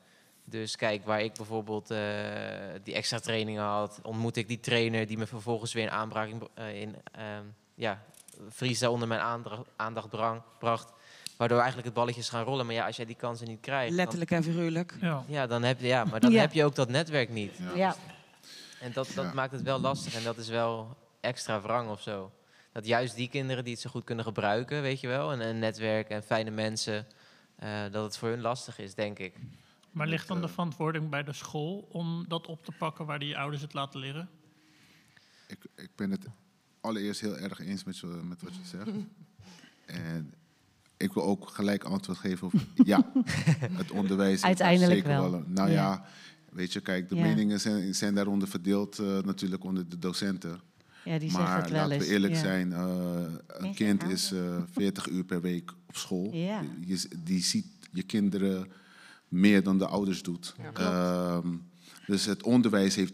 Dus 0.44 0.76
kijk, 0.76 1.04
waar 1.04 1.22
ik 1.22 1.32
bijvoorbeeld 1.32 1.90
eh, 1.90 1.98
die 2.82 2.94
extra 2.94 3.18
trainingen 3.18 3.62
had, 3.62 3.98
ontmoet 4.02 4.36
ik 4.36 4.48
die 4.48 4.60
trainer 4.60 5.06
die 5.06 5.18
me 5.18 5.26
vervolgens 5.26 5.72
weer 5.72 5.82
in 5.84 5.90
aanbraking 5.90 6.48
eh, 6.54 6.80
in 6.80 6.94
ehm, 7.12 7.44
ja, 7.74 8.02
freestyle 8.50 8.90
onder 8.90 9.08
mijn 9.08 9.20
aandacht, 9.20 9.68
aandacht 9.76 10.08
brang- 10.08 10.42
bracht. 10.58 10.92
Waardoor 11.36 11.56
eigenlijk 11.58 11.86
het 11.86 11.96
balletje 11.96 12.20
is 12.20 12.28
gaan 12.28 12.44
rollen. 12.44 12.66
Maar 12.66 12.74
ja, 12.74 12.86
als 12.86 12.96
jij 12.96 13.04
die 13.04 13.16
kansen 13.16 13.48
niet 13.48 13.60
krijgt. 13.60 13.88
dan- 13.88 13.96
Letterlijk 13.96 14.30
en 14.30 14.42
figuurlijk. 14.42 14.94
ja, 15.28 15.46
dan 15.46 15.62
heb 15.62 15.80
je, 15.80 15.86
ja, 15.86 16.04
maar 16.04 16.20
dan 16.20 16.30
Ja. 16.30 16.40
heb 16.40 16.52
je 16.52 16.64
ook 16.64 16.74
dat 16.74 16.88
netwerk 16.88 17.28
niet. 17.30 17.60
Ja. 17.74 17.96
En 18.80 18.92
dat, 18.92 19.10
dat 19.14 19.24
Ja. 19.24 19.32
maakt 19.32 19.52
het 19.52 19.62
wel 19.62 19.80
lastig 19.80 20.14
en 20.14 20.22
dat 20.22 20.36
is 20.36 20.48
wel 20.48 20.96
extra 21.20 21.60
wrang 21.60 21.90
of 21.90 22.02
zo. 22.02 22.32
Dat 22.72 22.86
juist 22.86 23.16
die 23.16 23.28
kinderen 23.28 23.64
die 23.64 23.72
het 23.72 23.82
zo 23.82 23.90
goed 23.90 24.04
kunnen 24.04 24.24
gebruiken, 24.24 24.82
weet 24.82 25.00
je 25.00 25.06
wel, 25.08 25.32
en 25.32 25.40
een 25.40 25.58
netwerk 25.58 26.08
en 26.08 26.22
fijne 26.22 26.50
mensen, 26.50 27.06
eh, 27.56 27.82
dat 27.90 28.04
het 28.04 28.16
voor 28.16 28.28
hun 28.28 28.40
lastig 28.40 28.78
is, 28.78 28.94
denk 28.94 29.18
ik. 29.18 29.34
Maar 29.90 30.06
ligt 30.06 30.28
dan 30.28 30.40
de 30.40 30.48
verantwoording 30.48 31.08
bij 31.10 31.22
de 31.22 31.32
school 31.32 31.88
om 31.90 32.24
dat 32.28 32.46
op 32.46 32.64
te 32.64 32.72
pakken 32.78 33.06
waar 33.06 33.18
die 33.18 33.38
ouders 33.38 33.62
het 33.62 33.72
laten 33.74 34.00
leren? 34.00 34.28
Ik, 35.48 35.64
ik 35.74 35.90
ben 35.96 36.10
het 36.10 36.26
allereerst 36.80 37.20
heel 37.20 37.36
erg 37.38 37.58
eens 37.60 37.84
met, 37.84 37.96
zo- 37.96 38.06
met 38.22 38.42
wat 38.42 38.52
je 38.54 38.64
zegt. 38.64 38.90
En 39.86 40.34
ik 40.96 41.12
wil 41.12 41.22
ook 41.22 41.48
gelijk 41.48 41.84
antwoord 41.84 42.18
geven 42.18 42.46
op 42.46 42.52
ja, 42.92 43.12
het 43.72 43.90
onderwijs. 43.90 44.42
Uiteindelijk 44.42 44.92
zeker 45.06 45.08
wel. 45.08 45.42
nou 45.46 45.70
ja. 45.70 45.74
Ja. 45.74 46.04
weet 46.52 46.72
je, 46.72 46.80
kijk, 46.80 47.08
de 47.08 47.14
Ja. 47.16 47.22
meningen 47.22 47.60
zijn, 47.60 47.94
zijn 47.94 48.14
daaronder 48.14 48.48
verdeeld 48.48 48.98
eh, 48.98 49.18
natuurlijk 49.18 49.64
onder 49.64 49.88
de 49.88 49.98
docenten. 49.98 50.60
Ja, 51.04 51.18
die 51.18 51.32
maar 51.32 51.40
zeggen 51.40 51.60
het 51.62 51.70
wel 51.70 51.82
laten 51.88 51.98
we 51.98 52.06
eerlijk 52.12 52.32
ja. 52.34 52.38
zijn, 52.40 52.72
eh, 52.72 53.18
een 53.46 53.74
kind 53.74 54.02
is 54.08 54.32
eh 54.32 54.56
40 54.70 55.08
uur 55.08 55.24
per 55.24 55.40
week 55.40 55.72
op 55.88 55.96
school. 55.96 56.28
Ja. 56.32 56.62
Je, 56.86 57.08
die 57.18 57.42
ziet 57.42 57.66
je 57.92 58.02
kinderen 58.02 58.66
meer 59.28 59.62
dan 59.62 59.78
de 59.78 59.86
ouders 59.86 60.22
doet. 60.22 60.54
Ehm, 60.74 61.48
dus 62.06 62.24
het 62.24 62.42
onderwijs 62.42 62.94
heeft 62.94 63.12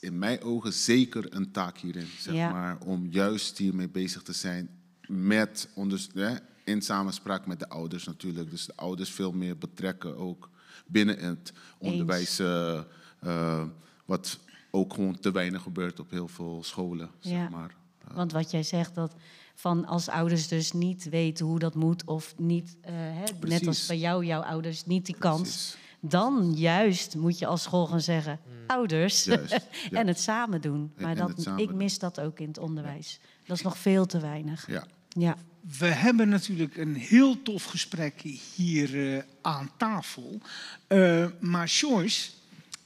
in 0.00 0.18
mijn 0.18 0.42
ogen 0.42 0.72
zeker 0.72 1.34
een 1.34 1.50
taak 1.50 1.78
hierin, 1.78 2.06
zeg 2.18 2.34
Ja. 2.34 2.50
maar, 2.50 2.78
om 2.84 3.06
juist 3.10 3.58
hiermee 3.58 3.88
bezig 3.88 4.22
te 4.22 4.32
zijn 4.32 4.68
met 5.06 5.68
onders- 5.74 6.08
hè, 6.14 6.34
in 6.70 6.82
samenspraak 6.82 7.46
met 7.46 7.58
de 7.58 7.68
ouders 7.68 8.04
natuurlijk. 8.04 8.50
Dus 8.50 8.66
de 8.66 8.72
ouders 8.76 9.10
veel 9.10 9.32
meer 9.32 9.58
betrekken 9.58 10.16
ook 10.16 10.50
binnen 10.86 11.18
het 11.18 11.52
onderwijs, 11.78 12.38
eh, 12.38 12.80
eh, 13.20 13.62
wat 14.04 14.38
ook 14.70 14.94
gewoon 14.94 15.18
te 15.18 15.30
weinig 15.30 15.62
gebeurt 15.62 16.00
op 16.00 16.10
heel 16.10 16.28
veel 16.28 16.62
scholen, 16.64 17.10
zeg 17.20 17.50
maar. 17.50 17.74
Want 18.12 18.32
wat 18.32 18.50
jij 18.50 18.62
zegt, 18.62 18.94
dat 18.94 19.14
van 19.54 19.86
als 19.86 20.08
ouders 20.08 20.48
dus 20.48 20.72
niet 20.72 21.08
weten 21.08 21.46
hoe 21.46 21.58
dat 21.58 21.74
moet, 21.74 22.04
of 22.04 22.34
niet, 22.38 22.76
eh, 22.80 22.92
hè, 22.94 23.24
net 23.48 23.66
als 23.66 23.86
bij 23.86 23.98
jou, 23.98 24.24
jouw 24.24 24.40
ouders, 24.42 24.84
niet 24.86 25.06
die 25.06 25.16
kans, 25.18 25.76
dan 26.00 26.52
juist 26.54 27.16
moet 27.16 27.38
je 27.38 27.46
als 27.46 27.62
school 27.62 27.86
gaan 27.86 28.00
zeggen, 28.00 28.40
ouders, 28.66 29.24
Juist, 29.24 29.52
ja. 29.90 29.98
en 29.98 30.06
het 30.06 30.20
samen 30.20 30.60
doen. 30.60 30.92
En- 30.96 31.02
Maar 31.02 31.16
en 31.16 31.26
dat, 31.36 31.46
ik 31.56 31.68
doen. 31.68 31.76
mis 31.76 31.98
dat 31.98 32.20
ook 32.20 32.38
in 32.38 32.48
het 32.48 32.58
onderwijs. 32.58 33.20
Dat 33.46 33.56
is 33.56 33.62
nog 33.62 33.78
veel 33.78 34.06
te 34.06 34.20
weinig. 34.20 34.66
Ja. 34.66 34.84
Ja. 35.08 35.36
We 35.78 35.86
hebben 35.86 36.28
natuurlijk 36.28 36.76
een 36.76 36.94
heel 36.94 37.42
tof 37.42 37.64
gesprek 37.64 38.20
hier 38.54 39.14
eh, 39.16 39.22
aan 39.42 39.70
tafel. 39.76 40.40
Eh, 40.86 41.26
maar 41.40 41.66
Joyce, 41.66 42.30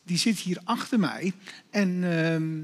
die 0.02 0.18
zit 0.18 0.38
hier 0.38 0.60
achter 0.64 0.98
mij. 0.98 1.32
En 1.70 2.04
ehm, 2.04 2.62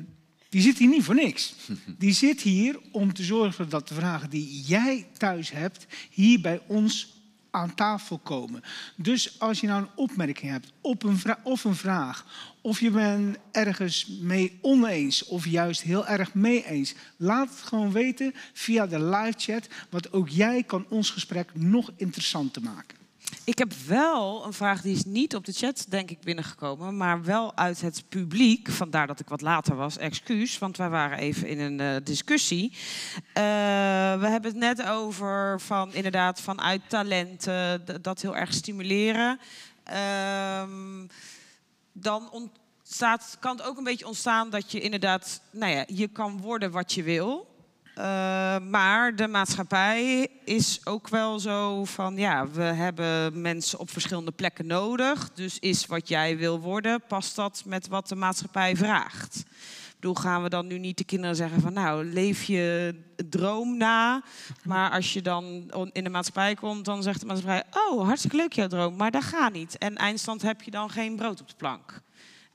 die 0.49 0.61
zit 0.61 0.79
hier 0.79 0.89
niet 0.89 1.05
voor 1.05 1.15
niks. 1.15 1.55
Die 1.99 2.13
zit 2.13 2.41
hier 2.41 2.79
om 2.93 3.13
te 3.13 3.23
zorgen 3.23 3.69
dat 3.69 3.89
de 3.89 3.95
vragen 3.95 4.31
die 4.31 4.63
jij 4.63 5.07
thuis 5.17 5.51
hebt, 5.51 5.87
hier 6.11 6.41
bij 6.41 6.61
ons 6.67 7.21
aan 7.51 7.75
tafel 7.75 8.19
komen. 8.19 8.63
Dus 8.97 9.41
als 9.41 9.61
je 9.61 9.67
nou 9.67 9.83
een 9.83 9.91
opmerking 9.95 10.51
hebt 10.51 10.73
op 10.81 11.03
een 11.03 11.21
of 11.43 11.65
een 11.65 11.75
vraag, 11.75 12.27
of 12.61 12.81
je 12.81 12.91
bent 12.91 13.37
ergens 13.53 14.07
mee 14.21 14.59
oneens 14.63 15.25
of 15.25 15.47
juist 15.47 15.83
heel 15.83 16.07
erg 16.07 16.35
mee 16.35 16.67
eens, 16.67 16.95
laat 17.17 17.49
het 17.49 17.59
gewoon 17.59 17.93
weten 17.93 18.35
via 18.53 18.87
de 18.87 19.03
live 19.03 19.39
chat, 19.39 19.69
want 19.91 20.13
ook 20.13 20.29
jij 20.29 20.63
kan 20.63 20.87
ons 20.89 21.11
gesprek 21.11 21.51
nog 21.55 21.91
interessanter 21.97 22.63
maken. 22.63 22.99
Ik 23.45 23.59
heb 23.59 23.73
wel 23.87 24.47
een 24.47 24.53
vraag 24.53 24.83
die 24.83 24.95
is 24.95 25.05
niet 25.05 25.35
op 25.35 25.45
de 25.45 25.53
chat, 25.53 25.87
denk 25.89 26.11
ik, 26.11 26.21
binnengekomen, 26.21 26.97
maar 26.97 27.25
wel 27.25 27.57
uit 27.57 27.81
het 27.81 28.05
publiek. 28.09 28.71
Vandaar 28.71 29.07
dat 29.07 29.21
ik 29.21 29.29
wat 29.29 29.41
later 29.41 29.77
was, 29.77 29.99
excuus, 29.99 30.59
want 30.59 30.77
wij 30.77 30.89
waren 30.89 31.19
even 31.19 31.49
in 31.49 31.59
een 31.59 31.81
eh, 31.81 32.05
discussie. 32.05 32.73
Eh, 33.33 33.43
we 34.21 34.27
hebben 34.27 34.51
het 34.51 34.61
net 34.61 34.83
over 34.87 35.61
van 35.61 35.95
inderdaad 35.95 36.41
vanuit 36.41 36.81
talenten, 36.89 37.85
dat 38.03 38.23
heel 38.23 38.37
erg 38.37 38.53
stimuleren. 38.53 39.39
Ehm, 39.85 41.07
dan 41.93 42.31
ontstaat, 42.31 43.37
kan 43.41 43.57
het 43.57 43.67
ook 43.67 43.79
een 43.79 43.85
beetje 43.85 44.07
ontstaan 44.07 44.51
dat 44.51 44.73
je 44.73 44.81
inderdaad, 44.81 45.41
nou 45.51 45.73
ja, 45.73 45.85
je 45.87 46.09
kan 46.09 46.41
worden 46.41 46.71
wat 46.71 46.93
je 46.93 47.03
wil. 47.03 47.49
Uh, 48.01 48.05
maar 48.59 49.17
de 49.17 49.29
maatschappij 49.29 50.29
is 50.45 50.81
ook 50.85 51.09
wel 51.09 51.39
zo 51.39 51.85
van, 51.85 52.17
ja, 52.17 52.49
we 52.49 52.63
hebben 52.63 53.41
mensen 53.41 53.79
op 53.79 53.91
verschillende 53.91 54.31
plekken 54.31 54.67
nodig. 54.67 55.31
Dus 55.35 55.59
is 55.59 55.87
wat 55.87 56.09
jij 56.09 56.37
wil 56.37 56.61
worden, 56.61 57.03
past 57.09 57.37
dat 57.37 57.63
met 57.67 57.89
wat 57.89 58.09
de 58.09 58.15
maatschappij 58.15 58.77
vraagt? 58.77 59.43
Bedoel, 60.01 60.15
gaan 60.15 60.43
we 60.43 60.49
dan 60.49 60.67
nu 60.67 60.79
niet 60.79 60.99
de 60.99 61.05
kinderen 61.05 61.37
zeggen 61.37 61.61
van, 61.61 61.73
nou, 61.73 62.05
leef 62.05 62.43
je 62.43 62.95
droom 63.29 63.77
na. 63.77 64.23
Maar 64.65 64.91
als 64.91 65.13
je 65.13 65.23
dan 65.23 65.71
in 65.93 66.05
de 66.05 66.11
maatschappij 66.11 66.55
komt, 66.55 66.85
dan 66.85 67.03
zegt 67.03 67.21
de 67.21 67.27
maatschappij, 67.27 67.65
oh, 67.89 68.05
hartstikke 68.07 68.37
leuk 68.37 68.53
jouw 68.53 68.67
droom, 68.67 68.97
maar 68.97 69.11
dat 69.11 69.23
gaat 69.23 69.53
niet. 69.53 69.79
En 69.79 69.97
eindstand 69.97 70.43
heb 70.43 70.63
je 70.63 70.71
dan 70.71 70.91
geen 70.91 71.17
brood 71.17 71.41
op 71.41 71.49
de 71.49 71.55
plank. 71.57 72.03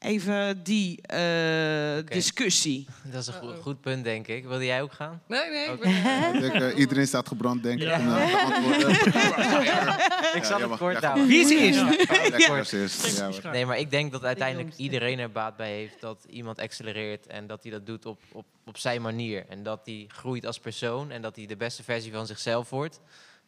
Even 0.06 0.64
die 0.64 1.02
eh, 1.02 2.06
discussie. 2.06 2.88
Dat 3.04 3.22
is 3.22 3.28
een 3.28 3.34
goed, 3.34 3.56
goed 3.62 3.82
punt, 3.82 4.04
denk 4.04 4.28
ik. 4.28 4.46
Wilde 4.46 4.66
jij 4.66 4.82
ook 4.82 4.94
gaan? 4.94 5.22
Nee, 5.28 5.50
nee, 5.50 5.70
ik 5.70 5.80
ben- 5.80 6.42
denk, 6.42 6.54
eh, 6.54 6.78
iedereen 6.80 7.08
staat 7.08 7.28
gebrand, 7.28 7.64
denk 7.64 7.80
ik. 7.82 7.88
Ja. 7.88 7.98
om, 8.00 8.72
eh, 8.72 8.80
te. 8.80 8.90
Ik 10.38 10.44
zal 10.44 10.60
Ja, 10.60 10.70
het 10.70 10.78
kort 10.80 11.04
houden. 11.04 11.28
Wie 11.28 11.40
is 11.40 11.50
eerst? 11.50 13.18
Ja, 13.18 13.30
Ja. 13.42 13.52
Nee, 13.52 13.66
maar 13.66 13.78
ik 13.78 13.92
denk 13.92 14.12
dat 14.12 14.24
uiteindelijk 14.24 14.76
iedereen 14.76 15.20
er 15.20 15.32
baat 15.32 15.56
bij 15.56 15.72
heeft 15.72 16.02
dat 16.02 16.26
iemand 16.30 16.60
accelereert 16.60 17.28
en 17.28 17.48
dat 17.48 17.64
hij 17.64 17.72
dat 17.72 17.86
doet 17.86 18.06
op, 18.06 18.20
op, 18.32 18.46
op 18.66 18.78
zijn 18.78 19.02
manier. 19.02 19.46
En 19.50 19.64
dat 19.64 19.80
hij 19.86 20.06
groeit 20.08 20.46
als 20.46 20.60
persoon 20.60 21.12
en 21.12 21.22
dat 21.22 21.36
hij 21.36 21.46
de 21.46 21.56
beste 21.58 21.84
versie 21.84 22.12
van 22.12 22.26
zichzelf 22.28 22.70
wordt. 22.70 23.00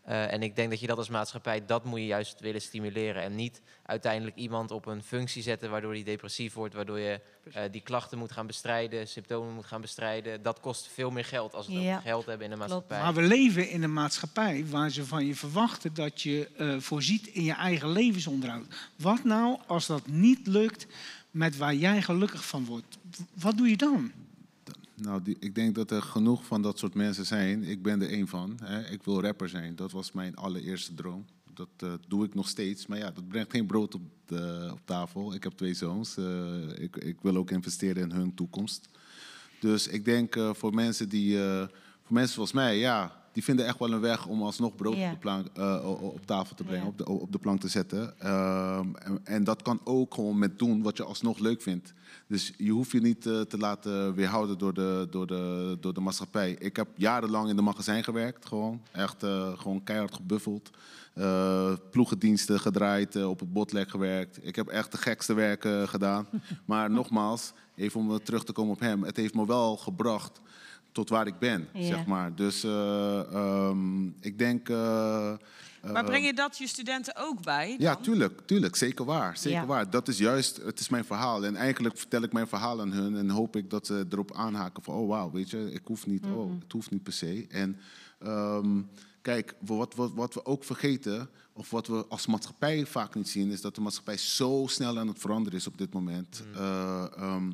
Eh, 0.08 0.34
en 0.34 0.44
ik 0.44 0.56
denk 0.56 0.70
dat 0.70 0.80
je 0.80 0.88
dat 0.88 0.98
als 0.98 1.10
maatschappij, 1.10 1.66
dat 1.66 1.84
moet 1.86 2.00
je 2.00 2.06
juist 2.06 2.40
willen 2.40 2.62
stimuleren. 2.62 3.22
En 3.24 3.36
niet 3.36 3.62
uiteindelijk 3.86 4.36
iemand 4.38 4.72
op 4.72 4.86
een 4.86 5.04
functie 5.04 5.42
zetten 5.42 5.70
waardoor 5.70 5.94
hij 5.94 6.04
depressief 6.04 6.54
wordt, 6.54 6.74
waardoor 6.74 7.00
je 7.00 7.20
eh, 7.54 7.64
die 7.72 7.82
klachten 7.82 8.18
moet 8.18 8.32
gaan 8.32 8.48
bestrijden, 8.48 9.08
symptomen 9.08 9.54
moet 9.54 9.66
gaan 9.66 9.82
bestrijden. 9.82 10.42
Dat 10.42 10.60
kost 10.60 10.88
veel 10.94 11.12
meer 11.12 11.26
geld 11.26 11.54
als 11.54 11.68
we 11.68 11.74
Ja. 11.74 12.00
geld 12.00 12.26
hebben 12.26 12.46
in 12.46 12.52
de 12.52 12.58
maatschappij. 12.58 13.00
Maar 13.02 13.14
we 13.14 13.22
leven 13.22 13.70
in 13.70 13.84
een 13.84 13.94
maatschappij 13.94 14.66
waar 14.70 14.90
ze 14.90 15.06
van 15.06 15.26
je 15.26 15.36
verwachten 15.36 15.94
dat 15.94 16.22
je 16.22 16.50
eh, 16.58 16.76
voorziet 16.80 17.28
in 17.28 17.44
je 17.44 17.54
eigen 17.54 17.90
levensonderhoud. 17.92 18.66
Wat 18.96 19.24
nou 19.24 19.60
als 19.66 19.86
dat 19.86 20.08
niet 20.08 20.48
lukt 20.48 20.88
met 21.32 21.58
waar 21.58 21.76
jij 21.76 22.02
gelukkig 22.02 22.46
van 22.46 22.66
wordt? 22.66 22.98
Wat 23.34 23.58
doe 23.58 23.70
je 23.70 23.78
dan? 23.78 24.12
Nou, 25.02 25.22
die, 25.22 25.38
ik 25.40 25.56
denk 25.56 25.76
dat 25.76 25.92
er 25.92 26.02
genoeg 26.02 26.46
van 26.46 26.62
dat 26.62 26.80
soort 26.80 26.94
mensen 26.94 27.26
zijn. 27.26 27.64
Ik 27.64 27.82
ben 27.82 28.02
er 28.02 28.10
één 28.10 28.28
van. 28.28 28.58
Hè. 28.64 28.90
Ik 28.90 29.04
wil 29.04 29.22
rapper 29.22 29.50
zijn. 29.50 29.76
Dat 29.76 29.92
was 29.92 30.12
mijn 30.12 30.36
allereerste 30.36 30.94
droom. 30.94 31.26
Dat 31.54 31.68
eh, 31.78 31.94
doe 32.08 32.26
ik 32.26 32.36
nog 32.36 32.48
steeds. 32.48 32.88
Maar 32.88 32.98
ja, 32.98 33.12
dat 33.12 33.28
brengt 33.28 33.52
geen 33.52 33.66
brood 33.66 33.96
op, 33.96 34.02
de, 34.26 34.70
op 34.72 34.82
tafel. 34.86 35.34
Ik 35.34 35.44
heb 35.44 35.54
twee 35.54 35.74
zoons. 35.74 36.18
Eh, 36.18 36.80
ik, 36.80 36.96
ik 36.96 37.18
wil 37.22 37.36
ook 37.36 37.52
investeren 37.52 38.04
in 38.04 38.12
hun 38.12 38.34
toekomst. 38.34 38.90
Dus 39.60 39.88
ik 39.88 40.06
denk 40.06 40.36
eh, 40.36 40.54
voor 40.54 40.74
mensen 40.74 41.10
die, 41.10 41.38
voor 42.04 42.14
mensen 42.14 42.34
zoals 42.34 42.52
mij, 42.52 42.78
ja, 42.78 43.26
die 43.32 43.44
vinden 43.44 43.66
echt 43.66 43.80
wel 43.80 43.92
een 43.92 44.00
weg 44.00 44.26
om 44.26 44.44
alsnog 44.44 44.76
brood 44.76 44.96
op, 44.96 45.10
de 45.10 45.18
plank, 45.18 45.48
op 46.02 46.26
tafel 46.26 46.56
te 46.56 46.64
brengen, 46.64 46.88
op, 46.88 46.98
de, 46.98 47.08
op 47.10 47.32
de 47.32 47.40
plank 47.40 47.60
te 47.60 47.68
zetten. 47.68 48.20
Ehm, 48.20 48.96
en, 48.96 49.20
en 49.24 49.44
dat 49.44 49.62
kan 49.62 49.80
ook 49.84 50.14
gewoon 50.14 50.38
met 50.38 50.60
doen 50.60 50.82
wat 50.82 50.98
je 50.98 51.04
alsnog 51.04 51.40
leuk 51.40 51.62
vindt. 51.62 51.94
Dus 52.28 52.54
je 52.58 52.72
hoeft 52.72 52.92
je 52.92 53.02
niet 53.02 53.26
eh, 53.26 53.42
te 53.42 53.58
laten 53.58 54.14
weerhouden 54.14 54.58
door 54.58 54.74
de, 54.74 55.08
door, 55.10 55.28
de, 55.28 55.78
door 55.80 55.94
de 55.94 56.00
maatschappij. 56.00 56.56
Ik 56.60 56.76
heb 56.76 56.88
jarenlang 56.96 57.50
in 57.50 57.56
de 57.56 57.62
magazijn 57.62 58.04
gewerkt, 58.04 58.46
gewoon. 58.46 58.82
Echt 58.92 59.24
eh, 59.24 59.60
gewoon 59.60 59.84
keihard 59.84 60.14
gebuffeld. 60.14 60.70
Eh, 61.14 61.74
ploegendiensten 61.92 62.60
gedraaid, 62.60 63.26
op 63.26 63.40
het 63.40 63.54
botlek 63.54 63.90
gewerkt. 63.90 64.40
Ik 64.42 64.56
heb 64.56 64.68
echt 64.68 64.92
de 64.92 64.98
gekste 64.98 65.34
werken 65.34 65.88
gedaan. 65.88 66.28
Maar 66.66 66.92
nogmaals, 66.92 67.54
even 67.76 68.00
om 68.00 68.24
terug 68.24 68.44
te 68.44 68.52
komen 68.52 68.74
op 68.74 68.80
hem. 68.80 69.04
Het 69.04 69.18
heeft 69.18 69.34
me 69.34 69.46
wel 69.46 69.78
gebracht 69.78 70.42
tot 70.98 71.10
waar 71.10 71.28
ik 71.28 71.40
ben, 71.40 71.68
Ja. 71.74 71.82
zeg 71.84 72.06
maar. 72.06 72.36
Dus 72.36 72.64
eh, 72.64 73.20
ehm, 73.34 74.06
ik 74.08 74.38
denk... 74.38 74.70
eh, 74.70 74.76
Maar 75.82 75.96
eh, 75.96 76.06
breng 76.06 76.26
je 76.26 76.34
dat 76.34 76.58
je 76.58 76.68
studenten 76.68 77.16
ook 77.18 77.42
bij? 77.44 77.76
ja, 77.80 77.94
dan? 77.94 78.04
tuurlijk, 78.04 78.42
tuurlijk. 78.46 78.76
Zeker 78.76 79.06
waar. 79.06 79.38
Zeker 79.38 79.60
Ja. 79.60 79.66
waar. 79.66 79.90
Dat 79.90 80.08
is 80.08 80.18
juist, 80.18 80.58
het 80.58 80.80
is 80.80 80.90
mijn 80.90 81.06
verhaal. 81.06 81.46
En 81.46 81.56
eigenlijk 81.56 81.98
vertel 81.98 82.22
ik 82.22 82.32
mijn 82.34 82.48
verhaal 82.48 82.82
aan 82.82 82.92
hun 82.92 83.16
en 83.16 83.30
hoop 83.30 83.56
ik 83.56 83.70
dat 83.70 83.86
ze 83.86 84.06
erop 84.10 84.34
aanhaken 84.36 84.84
van, 84.84 84.96
oh 84.96 85.08
wauw, 85.08 85.32
weet 85.32 85.50
je, 85.50 85.72
ik 85.72 85.82
hoef 85.84 86.08
niet, 86.08 86.26
oh, 86.26 86.52
het 86.60 86.72
hoeft 86.72 86.92
niet 86.92 87.04
per 87.04 87.14
se. 87.14 87.46
En 87.50 87.78
ehm, 88.20 88.82
kijk, 89.22 89.56
wat, 89.60 89.96
wat, 89.96 90.12
wat 90.14 90.34
we 90.34 90.46
ook 90.46 90.64
vergeten, 90.64 91.30
of 91.54 91.70
wat 91.70 91.88
we 91.88 92.06
als 92.10 92.26
maatschappij 92.28 92.86
vaak 92.86 93.16
niet 93.16 93.30
zien, 93.30 93.52
is 93.52 93.62
dat 93.62 93.76
de 93.76 93.82
maatschappij 93.82 94.18
zo 94.18 94.66
snel 94.70 95.00
aan 95.00 95.08
het 95.08 95.20
veranderen 95.20 95.60
is 95.60 95.68
op 95.68 95.78
dit 95.78 95.94
moment. 95.94 96.44
Eh, 96.56 97.06
ehm, 97.18 97.52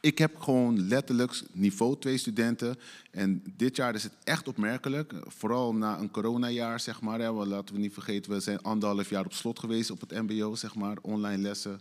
ik 0.00 0.18
heb 0.18 0.36
gewoon 0.36 0.88
letterlijk 0.88 1.42
niveau 1.52 1.98
2 1.98 2.18
studenten. 2.18 2.76
En 3.10 3.42
dit 3.56 3.76
jaar 3.76 3.94
is 3.94 4.02
het 4.02 4.12
echt 4.24 4.48
opmerkelijk. 4.48 5.14
Vooral 5.26 5.74
na 5.74 5.98
een 5.98 6.10
coronajaar, 6.10 6.80
zeg 6.80 7.00
maar. 7.00 7.20
Hè. 7.20 7.30
Laten 7.30 7.74
we 7.74 7.80
niet 7.80 7.92
vergeten, 7.92 8.32
we 8.32 8.40
zijn 8.40 8.62
anderhalf 8.62 9.10
jaar 9.10 9.24
op 9.24 9.32
slot 9.32 9.58
geweest 9.58 9.90
op 9.90 10.00
het 10.00 10.10
mbo, 10.22 10.54
zeg 10.54 10.74
maar. 10.74 10.96
Online 11.00 11.42
lessen. 11.42 11.80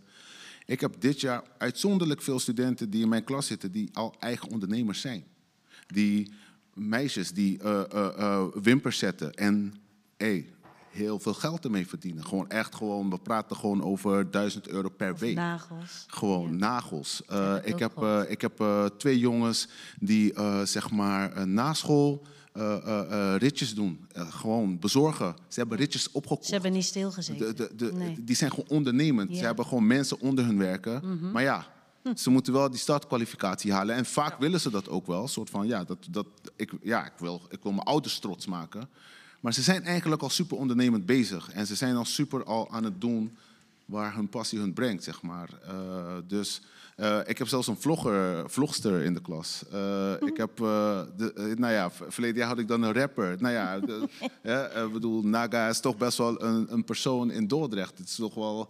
Ik 0.65 0.81
heb 0.81 0.95
dit 0.99 1.21
jaar 1.21 1.43
uitzonderlijk 1.57 2.21
veel 2.21 2.39
studenten 2.39 2.89
die 2.89 3.01
in 3.01 3.09
mijn 3.09 3.23
klas 3.23 3.47
zitten... 3.47 3.71
die 3.71 3.89
al 3.93 4.15
eigen 4.19 4.49
ondernemers 4.49 5.01
zijn. 5.01 5.23
Die 5.87 6.31
meisjes 6.73 7.31
die 7.31 7.59
eh, 7.59 8.45
wimpers 8.53 8.97
zetten 8.97 9.33
en 9.33 9.73
hey, 10.17 10.49
heel 10.95 11.19
veel 11.19 11.33
geld 11.33 11.63
ermee 11.65 11.87
verdienen. 11.87 12.25
Gewoon 12.25 12.49
echt 12.49 12.75
gewoon, 12.75 13.09
we 13.09 13.17
praten 13.17 13.55
gewoon 13.55 13.83
over 13.83 14.31
1000 14.31 14.67
euro 14.67 14.89
per 14.89 15.15
week. 15.17 15.35
Nagels. 15.35 16.03
Gewoon 16.07 16.57
nagels. 16.57 17.21
Eh, 17.27 17.37
heel 17.53 17.61
ik 17.63 17.79
heb, 17.79 17.91
groot. 17.97 18.25
eh, 18.25 18.31
ik 18.31 18.41
heb 18.41 18.59
eh, 18.59 18.85
twee 18.85 19.19
jongens 19.19 19.67
die 19.99 20.33
eh, 20.33 20.61
zeg 20.61 20.91
maar 20.91 21.31
eh, 21.33 21.43
na 21.43 21.73
school 21.73 22.21
eh, 22.53 22.75
eh, 22.75 23.33
eh, 23.33 23.39
ritjes 23.39 23.73
doen. 23.75 24.05
Eh, 24.11 24.31
gewoon 24.33 24.79
bezorgen. 24.79 25.35
Ze 25.47 25.59
hebben 25.59 25.77
ritjes 25.77 26.11
opgekocht. 26.11 26.45
Ze 26.45 26.53
hebben 26.53 26.71
niet 26.71 26.85
stilgezeten. 26.85 27.55
De, 27.55 27.69
de, 27.75 27.75
de, 27.75 27.93
Nee. 27.93 28.23
Die 28.23 28.35
zijn 28.35 28.49
gewoon 28.49 28.69
ondernemend. 28.69 29.29
Ja. 29.31 29.37
Ze 29.37 29.45
hebben 29.45 29.65
gewoon 29.65 29.87
mensen 29.87 30.19
onder 30.19 30.45
hun 30.45 30.57
werken. 30.57 31.01
Mhm. 31.03 31.31
Maar 31.31 31.43
ja, 31.43 31.65
ze 32.15 32.29
moeten 32.29 32.53
wel 32.53 32.69
die 32.69 32.79
startkwalificatie 32.79 33.73
halen. 33.73 33.95
En 33.95 34.05
vaak 34.05 34.39
willen 34.39 34.59
ze 34.61 34.69
dat 34.69 34.89
ook 34.89 35.07
wel. 35.07 35.21
Een 35.21 35.27
soort 35.29 35.49
van, 35.49 35.67
ja, 35.67 35.83
dat, 35.83 35.97
dat, 36.09 36.27
ik, 36.55 36.71
ja 36.81 37.05
ik, 37.05 37.13
wil, 37.17 37.41
ik 37.49 37.59
wil 37.63 37.71
mijn 37.71 37.87
ouders 37.87 38.19
trots 38.19 38.45
maken. 38.45 38.89
Maar 39.45 39.53
ze 39.53 39.61
zijn 39.61 39.83
eigenlijk 39.83 40.21
al 40.21 40.29
super 40.29 40.57
ondernemend 40.57 41.05
bezig. 41.05 41.51
En 41.51 41.67
ze 41.67 41.75
zijn 41.75 41.95
al 41.95 42.05
super 42.05 42.43
al 42.43 42.71
aan 42.71 42.83
het 42.83 43.01
doen 43.01 43.37
waar 43.85 44.15
hun 44.15 44.29
passie 44.29 44.59
hun 44.59 44.73
brengt, 44.73 45.03
zeg 45.03 45.21
maar. 45.21 45.49
Eh, 45.67 46.15
dus 46.27 46.61
eh, 46.95 47.19
ik 47.25 47.37
heb 47.37 47.47
zelfs 47.47 47.67
een 47.67 47.77
vlogger, 47.77 48.49
vlogster 48.49 49.01
in 49.01 49.13
de 49.13 49.21
klas. 49.21 49.63
Eh, 49.71 50.13
ik 50.19 50.37
heb, 50.37 50.57
de, 50.57 51.53
nou 51.57 51.73
ja, 51.73 51.91
verleden 51.91 52.37
jaar 52.37 52.47
had 52.47 52.59
ik 52.59 52.67
dan 52.67 52.81
een 52.81 52.93
rapper. 52.93 53.35
Nou 53.39 53.53
ja, 53.53 53.79
de, 53.79 54.89
bedoel, 54.93 55.21
Naga 55.21 55.67
is 55.67 55.79
toch 55.79 55.97
best 55.97 56.17
wel 56.17 56.43
een, 56.43 56.73
een 56.73 56.83
persoon 56.83 57.31
in 57.31 57.47
Dordrecht. 57.47 57.97
Het 57.97 58.07
is 58.07 58.15
toch 58.15 58.35
wel... 58.35 58.69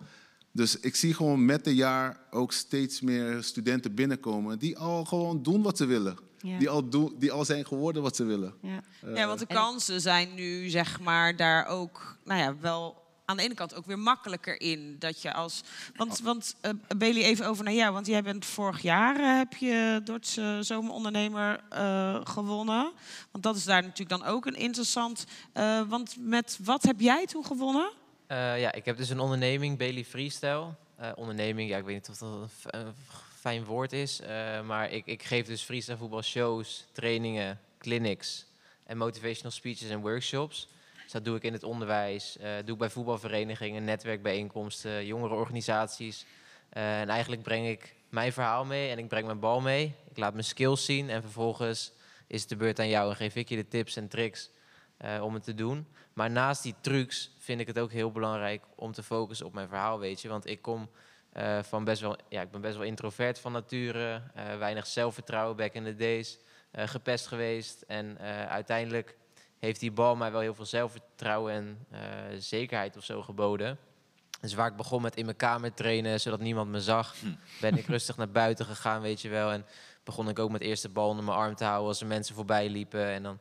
Dus 0.52 0.80
ik 0.80 0.96
zie 0.96 1.14
gewoon 1.14 1.46
met 1.46 1.64
de 1.64 1.76
jaar 1.76 2.20
ook 2.32 2.52
steeds 2.52 3.02
meer 3.02 3.44
studenten 3.44 3.94
binnenkomen 3.94 4.60
die 4.60 4.78
al 4.78 5.06
gewoon 5.06 5.44
doen 5.44 5.62
wat 5.62 5.78
ze 5.78 5.86
willen. 5.86 6.18
Ja. 6.46 6.58
Die, 6.58 6.70
al 6.70 6.90
doen, 6.90 7.16
die 7.18 7.32
al 7.32 7.46
zijn 7.46 7.66
geworden 7.66 8.02
wat 8.02 8.16
ze 8.16 8.24
willen. 8.24 8.54
Ja. 8.62 8.82
Eh, 9.02 9.16
Ja, 9.16 9.28
want 9.28 9.40
de 9.40 9.46
kansen 9.46 10.02
zijn 10.02 10.34
nu 10.34 10.70
zeg 10.70 11.00
maar 11.00 11.36
daar 11.36 11.66
ook, 11.66 12.18
nou 12.24 12.40
ja, 12.40 12.56
wel 12.60 13.04
aan 13.26 13.38
de 13.38 13.44
ene 13.44 13.54
kant 13.54 13.76
ook 13.76 13.86
weer 13.86 14.00
makkelijker 14.00 14.62
in. 14.62 14.96
Dat 15.00 15.22
je 15.22 15.34
als, 15.34 15.64
want, 15.96 16.20
want 16.20 16.56
uh, 16.62 16.72
Bailey, 16.98 17.24
even 17.24 17.48
over 17.48 17.64
naar 17.64 17.74
jou, 17.74 17.94
want 17.94 18.08
jij 18.08 18.24
bent 18.24 18.46
vorig 18.46 18.82
jaar 18.82 19.20
uh, 19.20 19.38
heb 19.38 19.54
je 19.54 20.02
Dordtse 20.04 20.58
zomerondernemer 20.62 21.60
uh, 21.74 22.20
gewonnen. 22.24 22.92
Want 23.32 23.44
dat 23.44 23.56
is 23.56 23.64
daar 23.64 23.82
natuurlijk 23.82 24.10
dan 24.10 24.24
ook 24.26 24.46
een 24.46 24.56
interessant. 24.56 25.26
Uh, 25.54 25.82
want 25.88 26.16
met 26.20 26.60
wat 26.64 26.84
heb 26.84 27.00
jij 27.00 27.26
toen 27.26 27.46
gewonnen? 27.46 27.92
Uh, 28.28 28.60
ja, 28.60 28.72
ik 28.72 28.86
heb 28.86 28.98
dus 28.98 29.10
een 29.10 29.20
onderneming, 29.20 29.78
Bailey 29.78 30.06
Freestyle. 30.06 30.68
Uh, 31.02 31.10
onderneming, 31.16 31.70
ja, 31.70 31.78
ik 31.78 31.86
weet 31.86 31.96
niet 31.96 32.10
of 32.10 32.18
dat 32.18 32.30
een, 32.30 32.80
een 32.80 32.94
fijn 33.46 33.66
woord 33.66 33.94
is. 33.94 34.22
Uh, 34.22 34.62
maar 34.62 34.92
ik, 34.92 35.06
ik 35.06 35.24
geef 35.24 35.46
dus 35.46 35.62
freestyle 35.62 35.98
voetbal 35.98 36.22
shows, 36.22 36.86
trainingen, 36.92 37.60
clinics 37.78 38.46
en 38.84 38.98
motivational 38.98 39.52
speeches 39.52 39.90
en 39.90 40.00
workshops. 40.00 40.68
Dus 41.04 41.12
dat 41.12 41.26
doe 41.26 41.36
ik 41.36 41.44
in 41.44 41.54
het 41.54 41.64
onderwijs, 41.64 42.38
uh, 42.38 42.50
doe 42.64 42.74
ik 42.74 42.78
bij 42.78 42.90
voetbalverenigingen, 42.90 43.84
netwerkbijeenkomsten, 43.84 45.06
jongerenorganisaties. 45.06 46.26
Uh, 46.74 47.00
en 47.00 47.10
eigenlijk 47.10 47.44
breng 47.44 47.68
ik 47.68 47.96
mijn 48.10 48.34
verhaal 48.34 48.66
mee 48.66 48.90
en 48.90 48.98
ik 48.98 49.08
breng 49.08 49.26
mijn 49.26 49.40
bal 49.40 49.62
mee. 49.62 49.96
Ik 50.10 50.18
laat 50.18 50.34
mijn 50.34 50.46
skills 50.46 50.86
zien 50.86 51.10
en 51.10 51.22
vervolgens 51.22 51.92
is 52.28 52.40
het 52.40 52.50
de 52.50 52.56
beurt 52.56 52.80
aan 52.80 52.90
jou 52.90 53.10
en 53.10 53.16
geef 53.16 53.36
ik 53.36 53.50
je 53.50 53.56
de 53.56 53.68
tips 53.68 53.96
en 53.96 54.08
tricks 54.08 54.50
om 55.22 55.34
het 55.34 55.44
te 55.44 55.54
doen. 55.54 55.88
Maar 56.14 56.32
naast 56.32 56.64
die 56.64 56.76
trucs 56.82 57.32
vind 57.40 57.60
ik 57.60 57.68
het 57.68 57.80
ook 57.80 57.92
heel 57.92 58.12
belangrijk 58.12 58.64
om 58.76 58.92
te 58.92 59.04
focussen 59.04 59.46
op 59.46 59.54
mijn 59.54 59.68
verhaal, 59.68 60.00
weet 60.00 60.22
je. 60.22 60.28
Want 60.28 60.48
ik 60.48 60.62
kom 60.62 60.90
uh, 61.38 61.64
van 61.64 61.84
best 61.84 62.02
wel, 62.02 62.18
ja, 62.30 62.42
ik 62.42 62.52
ben 62.52 62.62
best 62.62 62.78
wel 62.78 62.86
introvert 62.86 63.40
van 63.40 63.52
nature, 63.52 64.22
uh, 64.38 64.58
weinig 64.58 64.88
zelfvertrouwen, 64.88 65.56
back 65.56 65.74
in 65.74 65.84
the 65.84 65.96
days, 65.96 66.38
uh, 66.72 66.88
gepest 66.88 67.28
geweest. 67.28 67.82
En 67.82 68.20
uiteindelijk 68.50 69.16
heeft 69.60 69.80
die 69.80 69.92
bal 69.92 70.16
mij 70.16 70.32
wel 70.32 70.42
heel 70.42 70.54
veel 70.54 70.66
zelfvertrouwen 70.66 71.54
en 71.54 71.78
zekerheid 72.42 72.98
of 72.98 73.04
zo 73.04 73.22
geboden. 73.22 73.78
Dus 74.42 74.54
waar 74.54 74.68
ik 74.68 74.76
begon 74.76 75.02
met 75.02 75.16
in 75.16 75.26
mijn 75.26 75.38
kamer 75.38 75.74
trainen, 75.74 76.20
zodat 76.20 76.40
niemand 76.40 76.70
me 76.70 76.82
zag, 76.82 77.16
hm. 77.20 77.28
ben 77.62 77.78
ik 77.78 77.86
rustig 77.96 78.18
naar 78.18 78.30
buiten 78.30 78.66
gegaan, 78.66 79.02
weet 79.02 79.22
je 79.22 79.30
wel. 79.30 79.52
En 79.52 79.66
begon 80.04 80.30
ik 80.30 80.40
ook 80.40 80.52
met 80.52 80.62
eerst 80.62 80.82
de 80.82 80.90
bal 80.90 81.10
onder 81.10 81.26
mijn 81.26 81.38
arm 81.38 81.56
te 81.56 81.64
houden 81.64 81.88
als 81.88 82.02
er 82.02 82.08
mensen 82.08 82.36
voorbij 82.36 82.70
liepen. 82.70 83.06
En 83.06 83.24
dan 83.24 83.40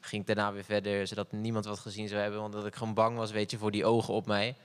ging 0.00 0.20
ik 0.20 0.26
daarna 0.26 0.52
weer 0.52 0.64
verder, 0.64 1.06
zodat 1.06 1.32
niemand 1.32 1.64
wat 1.64 1.78
gezien 1.78 2.08
zou 2.08 2.20
hebben. 2.20 2.40
Want 2.40 2.52
dat 2.52 2.66
ik 2.66 2.74
gewoon 2.74 2.94
bang 2.94 3.16
was, 3.16 3.30
weet 3.30 3.50
je, 3.50 3.58
voor 3.58 3.70
die 3.70 3.84
ogen 3.84 4.14
op 4.14 4.26
mij. 4.26 4.56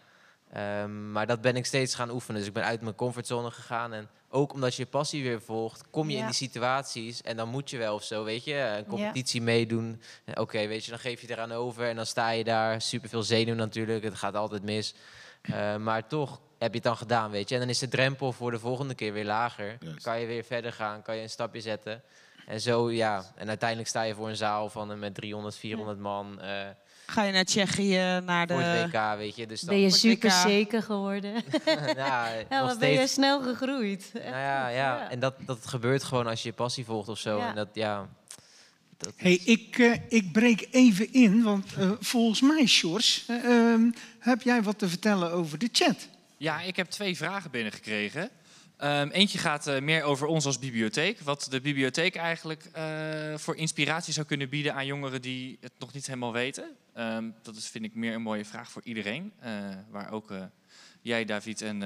Um, 0.58 1.12
maar 1.12 1.28
dat 1.28 1.42
ben 1.42 1.56
ik 1.56 1.66
steeds 1.66 1.96
gaan 1.96 2.10
oefenen. 2.10 2.38
Dus 2.40 2.48
ik 2.48 2.54
ben 2.54 2.64
uit 2.64 2.82
mijn 2.82 2.96
comfortzone 2.96 3.52
gegaan. 3.52 3.94
En 3.94 4.10
ook 4.30 4.54
omdat 4.54 4.76
je 4.76 4.86
passie 4.86 5.24
weer 5.24 5.42
volgt, 5.42 5.84
kom 5.90 6.08
je 6.10 6.14
Ja. 6.16 6.20
in 6.20 6.26
die 6.26 6.36
situaties. 6.36 7.22
En 7.22 7.38
dan 7.38 7.50
moet 7.50 7.70
je 7.70 7.78
wel 7.78 7.94
of 7.96 8.04
zo, 8.04 8.24
weet 8.24 8.44
je, 8.44 8.54
een 8.78 8.86
competitie 8.86 9.40
Ja. 9.40 9.46
meedoen. 9.46 10.02
Oké, 10.34 10.68
weet 10.68 10.84
je, 10.86 10.90
dan 10.92 11.00
geef 11.00 11.22
je 11.22 11.30
eraan 11.32 11.52
over. 11.52 11.88
En 11.90 11.96
dan 11.96 12.06
sta 12.06 12.30
je 12.30 12.44
daar, 12.44 12.82
superveel 12.82 13.24
zenuw 13.24 13.56
natuurlijk. 13.56 14.04
Het 14.04 14.16
gaat 14.16 14.36
altijd 14.36 14.64
mis. 14.64 14.94
Uh, 15.50 15.76
maar 15.76 16.08
toch 16.08 16.40
heb 16.58 16.70
je 16.70 16.76
het 16.76 16.84
dan 16.84 16.98
gedaan, 16.98 17.32
weet 17.32 17.50
je. 17.50 17.56
En 17.56 17.62
dan 17.62 17.70
is 17.70 17.80
de 17.80 17.88
drempel 17.88 18.32
voor 18.32 18.52
de 18.52 18.60
volgende 18.60 18.94
keer 18.96 19.14
weer 19.14 19.26
lager. 19.26 19.78
Dan 19.80 19.98
kan 20.02 20.20
je 20.20 20.26
weer 20.26 20.44
verder 20.44 20.74
gaan, 20.74 21.02
kan 21.02 21.16
je 21.16 21.22
een 21.22 21.30
stapje 21.30 21.62
zetten. 21.62 22.02
En 22.48 22.62
zo, 22.62 22.92
ja. 22.92 23.24
En 23.36 23.48
uiteindelijk 23.48 23.90
sta 23.90 24.02
je 24.02 24.16
voor 24.16 24.30
een 24.30 24.36
zaal 24.36 24.70
van 24.70 24.92
uh, 24.92 24.98
met 24.98 25.14
300, 25.16 25.56
400 25.56 26.00
man. 26.00 26.40
Uh, 26.42 26.68
Ga 27.10 27.24
je 27.24 27.32
naar 27.32 27.44
Tsjechië, 27.44 28.22
naar 28.26 28.48
de... 28.48 28.54
voor 28.54 28.62
het 28.62 28.92
WK, 28.92 29.18
weet 29.18 29.36
je. 29.36 29.48
Dus 29.48 29.62
dan, 29.62 29.70
Ben 29.70 29.84
je 29.84 29.90
super 29.90 30.32
zeker 30.32 30.84
geworden? 30.84 31.34
ja, 31.96 32.30
Ja, 32.50 32.66
wat 32.66 32.80
ben 32.80 32.90
je 32.90 33.08
snel 33.08 33.42
gegroeid. 33.42 34.12
Nou 34.14 34.26
ja, 34.26 34.66
goed, 34.66 34.76
ja. 34.76 35.10
en 35.10 35.20
dat, 35.20 35.34
dat 35.46 35.66
gebeurt 35.66 36.04
gewoon 36.04 36.28
als 36.28 36.42
je 36.42 36.50
je 36.50 36.54
passie 36.54 36.86
volgt 36.86 37.10
of 37.10 37.20
zo. 37.20 37.38
Ja. 37.38 37.50
En 37.50 37.56
dat, 37.56 37.68
ja, 37.74 38.08
dat 38.98 39.14
Hey, 39.16 39.40
ik, 39.44 39.78
eh, 39.80 39.94
ik 40.08 40.32
breek 40.32 40.68
even 40.72 41.14
in, 41.14 41.44
want 41.44 41.74
eh, 41.74 41.92
volgens 42.00 42.42
mij, 42.42 42.66
Sjors, 42.66 43.24
eh, 43.28 43.46
ehm, 43.46 43.92
heb 44.20 44.42
jij 44.42 44.64
wat 44.64 44.80
te 44.80 44.90
vertellen 44.90 45.32
over 45.32 45.58
de 45.58 45.70
chat? 45.72 46.08
Ja, 46.38 46.62
ik 46.62 46.76
heb 46.76 46.90
twee 46.90 47.18
vragen 47.18 47.52
binnengekregen. 47.52 48.30
Um, 48.84 49.10
eentje 49.10 49.38
gaat 49.38 49.68
uh, 49.68 49.80
meer 49.80 50.04
over 50.04 50.28
ons 50.28 50.46
als 50.46 50.60
bibliotheek. 50.60 51.20
Wat 51.20 51.48
de 51.50 51.62
bibliotheek 51.62 52.16
eigenlijk 52.16 52.70
uh, 52.78 53.38
voor 53.38 53.56
inspiratie 53.56 54.14
zou 54.14 54.26
kunnen 54.26 54.50
bieden 54.50 54.74
aan 54.74 54.86
jongeren 54.86 55.22
die 55.22 55.58
het 55.62 55.72
nog 55.80 55.94
niet 55.94 56.06
helemaal 56.06 56.34
weten. 56.34 56.76
Um, 56.98 57.36
dat 57.42 57.56
is, 57.56 57.68
vind 57.68 57.86
ik, 57.86 57.96
meer 57.96 58.14
een 58.14 58.22
mooie 58.22 58.46
vraag 58.46 58.72
voor 58.72 58.82
iedereen. 58.84 59.34
Uh, 59.46 59.70
waar 59.90 60.12
ook 60.12 60.34
jij, 61.02 61.26
David 61.26 61.62
en 61.62 61.82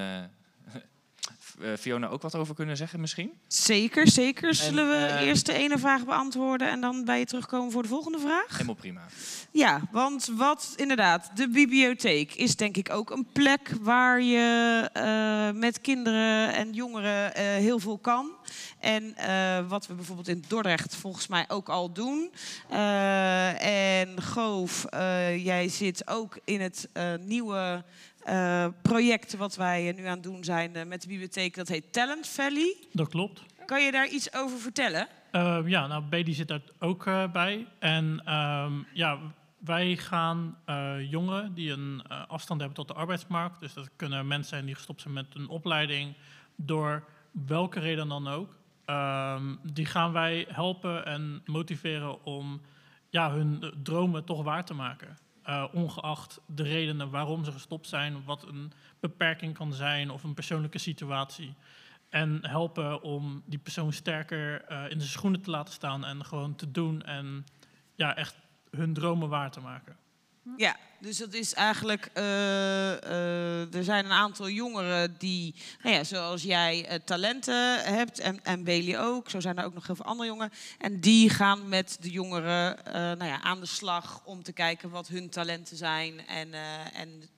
Fiona 1.80 2.08
ook 2.08 2.22
wat 2.22 2.36
over 2.36 2.56
kunnen 2.56 2.78
zeggen 2.78 3.00
misschien. 3.00 3.32
Zeker, 3.48 4.08
zeker. 4.08 4.54
Zullen 4.54 4.90
we 4.90 4.96
En, 4.96 5.22
uh, 5.22 5.28
eerst 5.28 5.46
de 5.46 5.54
ene 5.54 5.78
vraag 5.78 6.06
beantwoorden 6.06 6.70
en 6.70 6.82
dan 6.82 7.06
bij 7.06 7.20
je 7.20 7.26
terugkomen 7.26 7.72
voor 7.72 7.82
de 7.82 7.88
volgende 7.88 8.20
vraag? 8.20 8.52
Helemaal 8.52 8.76
prima. 8.76 9.02
Ja, 9.52 9.82
want 9.92 10.30
wat 10.38 10.74
inderdaad, 10.76 11.32
de 11.36 11.50
bibliotheek 11.50 12.34
is 12.34 12.56
denk 12.56 12.78
ik 12.78 12.90
ook 12.90 13.10
een 13.10 13.28
plek 13.32 13.72
waar 13.82 14.22
je 14.22 14.90
uh, 14.98 15.60
met 15.60 15.82
kinderen 15.82 16.54
en 16.54 16.74
jongeren 16.74 17.26
uh, 17.26 17.44
heel 17.44 17.80
veel 17.80 17.98
kan. 17.98 18.32
En 18.80 19.16
wat 19.68 19.88
we 19.88 19.94
bijvoorbeeld 19.94 20.28
in 20.28 20.44
Dordrecht 20.48 20.96
volgens 20.96 21.28
mij 21.28 21.46
ook 21.48 21.70
al 21.70 21.92
doen. 21.92 22.32
en 23.60 24.22
Goof, 24.22 24.86
jij 25.38 25.68
zit 25.70 26.08
ook 26.08 26.40
in 26.44 26.62
het 26.62 26.90
nieuwe 27.20 27.84
uh, 28.26 28.68
project 28.82 29.38
wat 29.38 29.56
wij 29.56 29.94
nu 29.96 30.06
aan 30.06 30.14
het 30.14 30.24
doen 30.24 30.44
zijn 30.44 30.78
uh, 30.78 30.84
met 30.84 31.02
de 31.02 31.08
bibliotheek. 31.08 31.56
Dat 31.56 31.68
heet 31.68 31.94
Talent 31.94 32.28
Valley. 32.28 32.78
Dat 32.92 33.08
klopt. 33.08 33.42
Kan 33.66 33.84
je 33.84 33.92
daar 33.92 34.08
iets 34.08 34.34
over 34.34 34.58
vertellen? 34.60 35.08
Uh, 35.32 35.60
ja, 35.66 35.88
nou, 35.88 36.04
Bedi 36.04 36.34
zit 36.34 36.48
daar 36.48 36.62
ook 36.80 37.06
uh, 37.06 37.32
bij. 37.32 37.68
En 37.80 38.34
um, 38.34 38.86
ja, 38.94 39.18
wij 39.58 39.96
gaan 39.96 40.58
jongeren 41.10 41.54
die 41.54 41.72
een 41.72 42.08
afstand 42.08 42.60
hebben 42.60 42.78
tot 42.78 42.88
de 42.88 42.94
arbeidsmarkt, 42.94 43.60
dus 43.60 43.74
dat 43.74 43.90
kunnen 43.96 44.28
mensen 44.28 44.50
zijn 44.50 44.66
die 44.66 44.76
gestopt 44.76 45.02
zijn 45.02 45.14
met 45.14 45.26
een 45.34 45.48
opleiding, 45.48 46.14
door 46.56 47.04
welke 47.32 47.80
reden 47.80 48.08
dan 48.08 48.28
ook, 48.28 48.56
ehm, 48.86 49.56
die 49.64 49.86
gaan 49.86 50.12
wij 50.12 50.46
helpen 50.50 51.06
en 51.06 51.42
motiveren 51.46 52.26
om 52.26 52.62
ja, 53.10 53.32
hun 53.32 53.58
eh, 53.62 53.70
dromen 53.84 54.24
toch 54.24 54.44
waar 54.44 54.66
te 54.66 54.74
maken. 54.74 55.18
Eh, 55.52 55.64
ongeacht 55.72 56.40
de 56.46 56.64
redenen 56.64 57.10
waarom 57.10 57.44
ze 57.44 57.52
gestopt 57.52 57.88
zijn, 57.88 58.24
wat 58.26 58.48
een 58.48 58.72
beperking 59.00 59.54
kan 59.54 59.74
zijn 59.74 60.10
of 60.10 60.24
een 60.24 60.34
persoonlijke 60.34 60.78
situatie. 60.78 61.54
En 62.10 62.40
helpen 62.42 63.02
om 63.02 63.44
die 63.46 63.60
persoon 63.60 63.94
sterker 63.94 64.64
eh, 64.64 64.84
in 64.84 65.00
zijn 65.00 65.12
schoenen 65.12 65.42
te 65.42 65.50
laten 65.50 65.74
staan 65.74 66.06
en 66.06 66.26
gewoon 66.26 66.56
te 66.56 66.72
doen 66.72 67.04
en 67.04 67.46
ja, 67.96 68.16
echt 68.16 68.36
hun 68.70 68.94
dromen 68.94 69.30
waar 69.30 69.52
te 69.52 69.60
maken. 69.60 69.98
Ja, 70.58 70.76
dus 71.02 71.18
dat 71.18 71.34
is 71.34 71.54
eigenlijk. 71.54 72.10
eh, 72.14 72.92
eh, 73.04 73.74
er 73.76 73.84
zijn 73.84 74.06
een 74.06 74.12
aantal 74.12 74.50
jongeren 74.50 75.16
die, 75.18 75.56
nou 75.84 75.96
ja, 75.96 76.04
zoals 76.04 76.44
jij, 76.44 76.86
eh, 76.86 77.00
talenten 77.06 77.84
hebt. 77.84 78.20
En, 78.20 78.44
en 78.44 78.64
Bailey 78.64 79.00
ook. 79.00 79.30
Zo 79.30 79.40
zijn 79.40 79.58
er 79.58 79.66
ook 79.66 79.74
nog 79.74 79.88
heel 79.88 79.96
veel 79.96 80.06
andere 80.06 80.30
jongeren. 80.30 80.52
En 80.78 81.00
die 81.00 81.30
gaan 81.30 81.70
met 81.70 81.98
de 82.00 82.10
jongeren 82.10 82.78
nou 82.94 83.26
ja, 83.26 83.42
aan 83.42 83.60
de 83.60 83.66
slag 83.66 84.22
om 84.26 84.44
te 84.44 84.52
kijken 84.52 84.90
wat 84.90 85.08
hun 85.08 85.30
talenten 85.30 85.78
zijn. 85.78 86.28
En, 86.28 86.54
en 86.94 87.30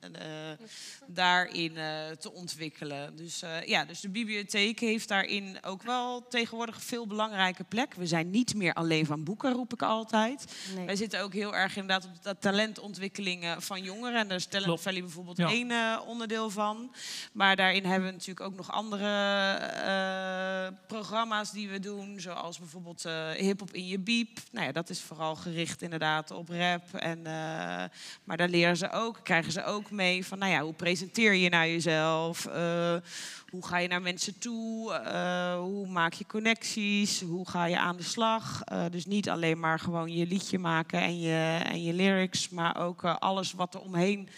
daarin 1.06 1.72
te 2.18 2.32
ontwikkelen. 2.32 3.16
Dus 3.16 3.42
ja, 3.64 3.84
dus 3.84 4.00
de 4.00 4.08
bibliotheek 4.08 4.80
heeft 4.80 5.08
daarin 5.08 5.58
ook 5.62 5.82
wel 5.82 6.26
tegenwoordig 6.28 6.82
veel 6.82 7.06
belangrijke 7.06 7.64
plek. 7.64 7.94
We 7.94 8.06
zijn 8.06 8.30
niet 8.30 8.54
meer 8.54 8.72
alleen 8.72 9.06
van 9.06 9.24
boeken, 9.24 9.52
roep 9.52 9.72
ik 9.72 9.82
altijd. 9.82 10.44
Nee. 10.74 10.86
Wij 10.86 10.96
zitten 10.96 11.22
ook 11.22 11.32
heel 11.32 11.56
erg 11.56 11.76
inderdaad 11.76 12.04
op 12.04 12.22
de 12.22 12.36
talentontwikkelingen 12.38 13.53
van 13.58 13.82
jongeren. 13.82 14.20
En 14.20 14.28
daar 14.28 14.36
is 14.36 14.44
Talent 14.46 14.66
Klopt. 14.66 14.82
Valley 14.82 15.00
bijvoorbeeld 15.00 15.36
Ja. 15.36 15.48
één 15.48 15.70
eh, 15.70 16.00
onderdeel 16.06 16.50
van. 16.50 16.94
Maar 17.32 17.56
daarin 17.56 17.84
hebben 17.84 18.06
we 18.08 18.12
natuurlijk 18.12 18.46
ook 18.46 18.56
nog 18.56 18.72
andere 18.72 19.08
eh, 19.52 20.76
programma's 20.86 21.50
die 21.50 21.68
we 21.68 21.80
doen. 21.80 22.20
Zoals 22.20 22.58
bijvoorbeeld 22.58 23.04
eh 23.04 23.30
Hip 23.30 23.60
Hop 23.60 23.72
in 23.72 23.86
je 23.86 23.98
Biep. 23.98 24.38
Nou 24.50 24.66
ja, 24.66 24.72
dat 24.72 24.90
is 24.90 25.00
vooral 25.00 25.34
gericht 25.36 25.82
inderdaad 25.82 26.30
op 26.30 26.48
rap. 26.48 26.94
En, 26.94 27.18
eh, 27.26 27.32
maar 28.24 28.36
daar 28.36 28.48
leren 28.48 28.76
ze 28.76 28.90
ook, 28.90 29.20
krijgen 29.22 29.52
ze 29.52 29.64
ook 29.64 29.90
mee 29.90 30.26
van... 30.26 30.38
Nou 30.38 30.52
ja, 30.52 30.60
hoe 30.60 30.72
presenteer 30.74 31.34
je 31.34 31.48
naar 31.48 31.66
jezelf? 31.68 32.46
Hoe 33.54 33.66
ga 33.66 33.78
je 33.78 33.88
naar 33.88 34.02
mensen 34.02 34.38
toe? 34.38 34.92
Eh, 34.94 35.56
hoe 35.58 35.86
maak 35.86 36.12
je 36.12 36.26
connecties? 36.26 37.20
Hoe 37.20 37.48
ga 37.48 37.64
je 37.64 37.78
aan 37.78 37.96
de 37.96 38.02
slag? 38.02 38.62
Eh, 38.64 38.84
dus 38.90 39.06
niet 39.06 39.28
alleen 39.30 39.58
maar 39.60 39.78
gewoon 39.78 40.12
je 40.12 40.26
liedje 40.26 40.58
maken 40.58 41.00
en 41.00 41.20
je, 41.20 41.60
en 41.64 41.82
je 41.84 41.92
lyrics, 41.92 42.48
maar 42.48 42.76
ook 42.80 43.04
eh, 43.04 43.16
alles 43.18 43.52
wat 43.52 43.74
er 43.74 43.80
omheen 43.80 44.28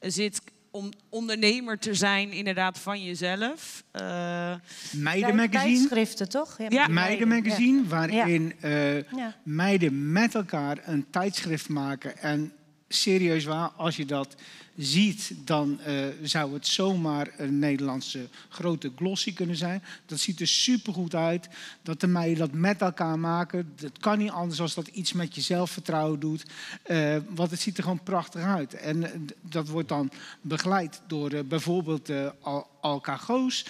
zit 0.00 0.40
om 0.70 0.88
ondernemer 1.08 1.78
te 1.78 1.94
zijn, 1.94 2.32
inderdaad, 2.32 2.78
van 2.78 3.04
jezelf. 3.04 3.84
Eh, 3.90 4.54
Meidenmagazine. 4.92 5.76
Tijdschriften, 5.78 6.28
toch? 6.28 6.56
Ja. 6.68 6.88
Meidenmagazine, 6.88 7.86
waarin 7.86 8.52
Ja. 8.60 8.68
eh, 8.68 8.96
Ja. 9.02 9.34
meiden 9.44 10.12
met 10.12 10.34
elkaar 10.34 10.78
een 10.84 11.06
tijdschrift 11.10 11.68
maken. 11.68 12.18
En 12.18 12.52
serieus 12.88 13.44
waar, 13.44 13.68
als 13.68 13.96
je 13.96 14.04
dat 14.06 14.34
ziet, 14.76 15.32
dan 15.44 15.80
eh, 15.80 15.94
zou 16.22 16.54
het 16.54 16.66
zomaar 16.66 17.28
een 17.36 17.58
Nederlandse 17.58 18.28
grote 18.48 18.92
glossy 18.96 19.32
kunnen 19.34 19.56
zijn. 19.56 19.82
Dat 20.06 20.18
ziet 20.18 20.40
er 20.40 20.46
supergoed 20.46 21.14
uit. 21.14 21.48
Dat 21.82 22.00
de 22.00 22.06
meiden 22.06 22.38
dat 22.38 22.52
met 22.52 22.80
elkaar 22.80 23.18
maken. 23.18 23.72
Dat 23.76 23.98
kan 23.98 24.18
niet 24.18 24.30
anders 24.30 24.60
als 24.60 24.74
dat 24.74 24.86
iets 24.86 25.12
met 25.12 25.34
je 25.34 25.40
zelfvertrouwen 25.40 26.20
doet. 26.20 26.44
Eh, 26.82 27.16
want 27.28 27.50
het 27.50 27.60
ziet 27.60 27.76
er 27.76 27.82
gewoon 27.82 28.02
prachtig 28.02 28.42
uit. 28.42 28.74
En 28.74 29.04
eh, 29.04 29.20
dat 29.40 29.68
wordt 29.68 29.88
dan 29.88 30.10
begeleid 30.40 31.00
door 31.06 31.44
bijvoorbeeld 31.44 32.10
Al 32.40 32.72
Alka 32.80 33.16
Goos 33.16 33.66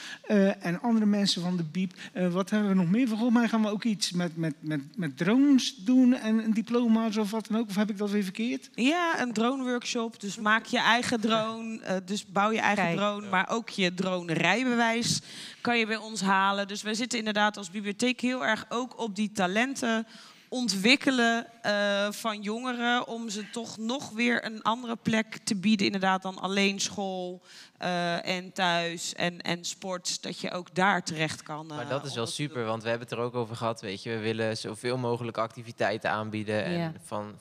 en 0.61 0.81
andere 0.81 1.07
mensen 1.07 1.43
van 1.43 1.57
de 1.57 1.63
Biep. 1.63 1.93
Wat 2.31 2.51
hebben 2.51 2.69
we 2.69 2.75
nog 2.75 2.91
meer? 2.91 3.09
Volgens 3.09 3.33
mij 3.33 3.49
gaan 3.49 3.63
we 3.63 3.71
ook 3.71 3.85
iets 3.85 4.13
met, 4.13 4.37
met, 4.37 4.55
met, 4.61 4.81
met 4.97 5.17
drones 5.17 5.75
doen 5.77 6.15
en 6.15 6.53
diploma's 6.53 7.17
of 7.17 7.31
wat 7.31 7.47
dan 7.47 7.59
ook. 7.59 7.69
Of 7.69 7.75
heb 7.75 7.91
ik 7.91 7.99
dat 7.99 8.11
weer 8.11 8.23
verkeerd? 8.23 8.71
Ja, 8.75 9.21
een 9.21 9.33
drone 9.33 9.63
workshop. 9.63 10.21
Dus 10.21 10.37
maak 10.37 10.67
je 10.67 10.81
eigen 10.95 11.21
drone. 11.21 11.81
eh, 11.81 11.97
dus 12.05 12.27
bouw 12.27 12.51
je 12.51 12.61
eigen 12.61 12.85
Kijk. 12.85 12.97
drone. 12.97 13.29
Maar 13.29 13.49
ook 13.51 13.69
je 13.69 13.95
drone 13.95 14.33
rijbewijs 14.33 15.21
kan 15.61 15.79
je 15.79 15.87
bij 15.87 15.97
ons 15.97 16.21
halen. 16.21 16.69
Dus 16.69 16.83
wij 16.83 16.95
zitten 16.95 17.19
inderdaad 17.19 17.57
als 17.57 17.71
bibliotheek 17.71 18.21
heel 18.21 18.45
erg 18.47 18.65
ook 18.69 18.99
op 18.99 19.15
die 19.17 19.33
talenten 19.33 20.07
ontwikkelen 20.49 21.47
eh, 21.63 22.07
van 22.11 22.43
jongeren 22.43 23.07
om 23.09 23.29
ze 23.29 23.51
toch 23.51 23.79
nog 23.79 24.11
weer 24.11 24.45
een 24.45 24.63
andere 24.63 24.97
plek 24.97 25.39
te 25.45 25.57
bieden 25.57 25.87
inderdaad 25.87 26.23
dan 26.23 26.39
alleen 26.39 26.81
school 26.81 27.43
eh, 27.79 28.27
en 28.27 28.53
thuis 28.53 29.13
en, 29.15 29.41
en 29.41 29.65
sport 29.65 30.23
dat 30.23 30.39
je 30.39 30.51
ook 30.51 30.75
daar 30.75 31.03
terecht 31.03 31.43
kan. 31.43 31.67
Maar 31.67 31.89
dat 31.89 32.05
is 32.05 32.15
wel 32.15 32.27
super, 32.27 32.65
want 32.65 32.83
we 32.83 32.89
hebben 32.89 33.09
het 33.09 33.17
er 33.19 33.23
ook 33.25 33.35
over 33.35 33.57
gehad. 33.57 33.81
Weet 33.81 34.03
je, 34.03 34.11
we 34.11 34.19
willen 34.19 34.57
zoveel 34.57 34.97
mogelijk 34.97 35.39
activiteiten 35.39 36.11
aanbieden. 36.11 36.65
En 36.65 36.73
Ja. 36.79 36.93
van 37.05 37.35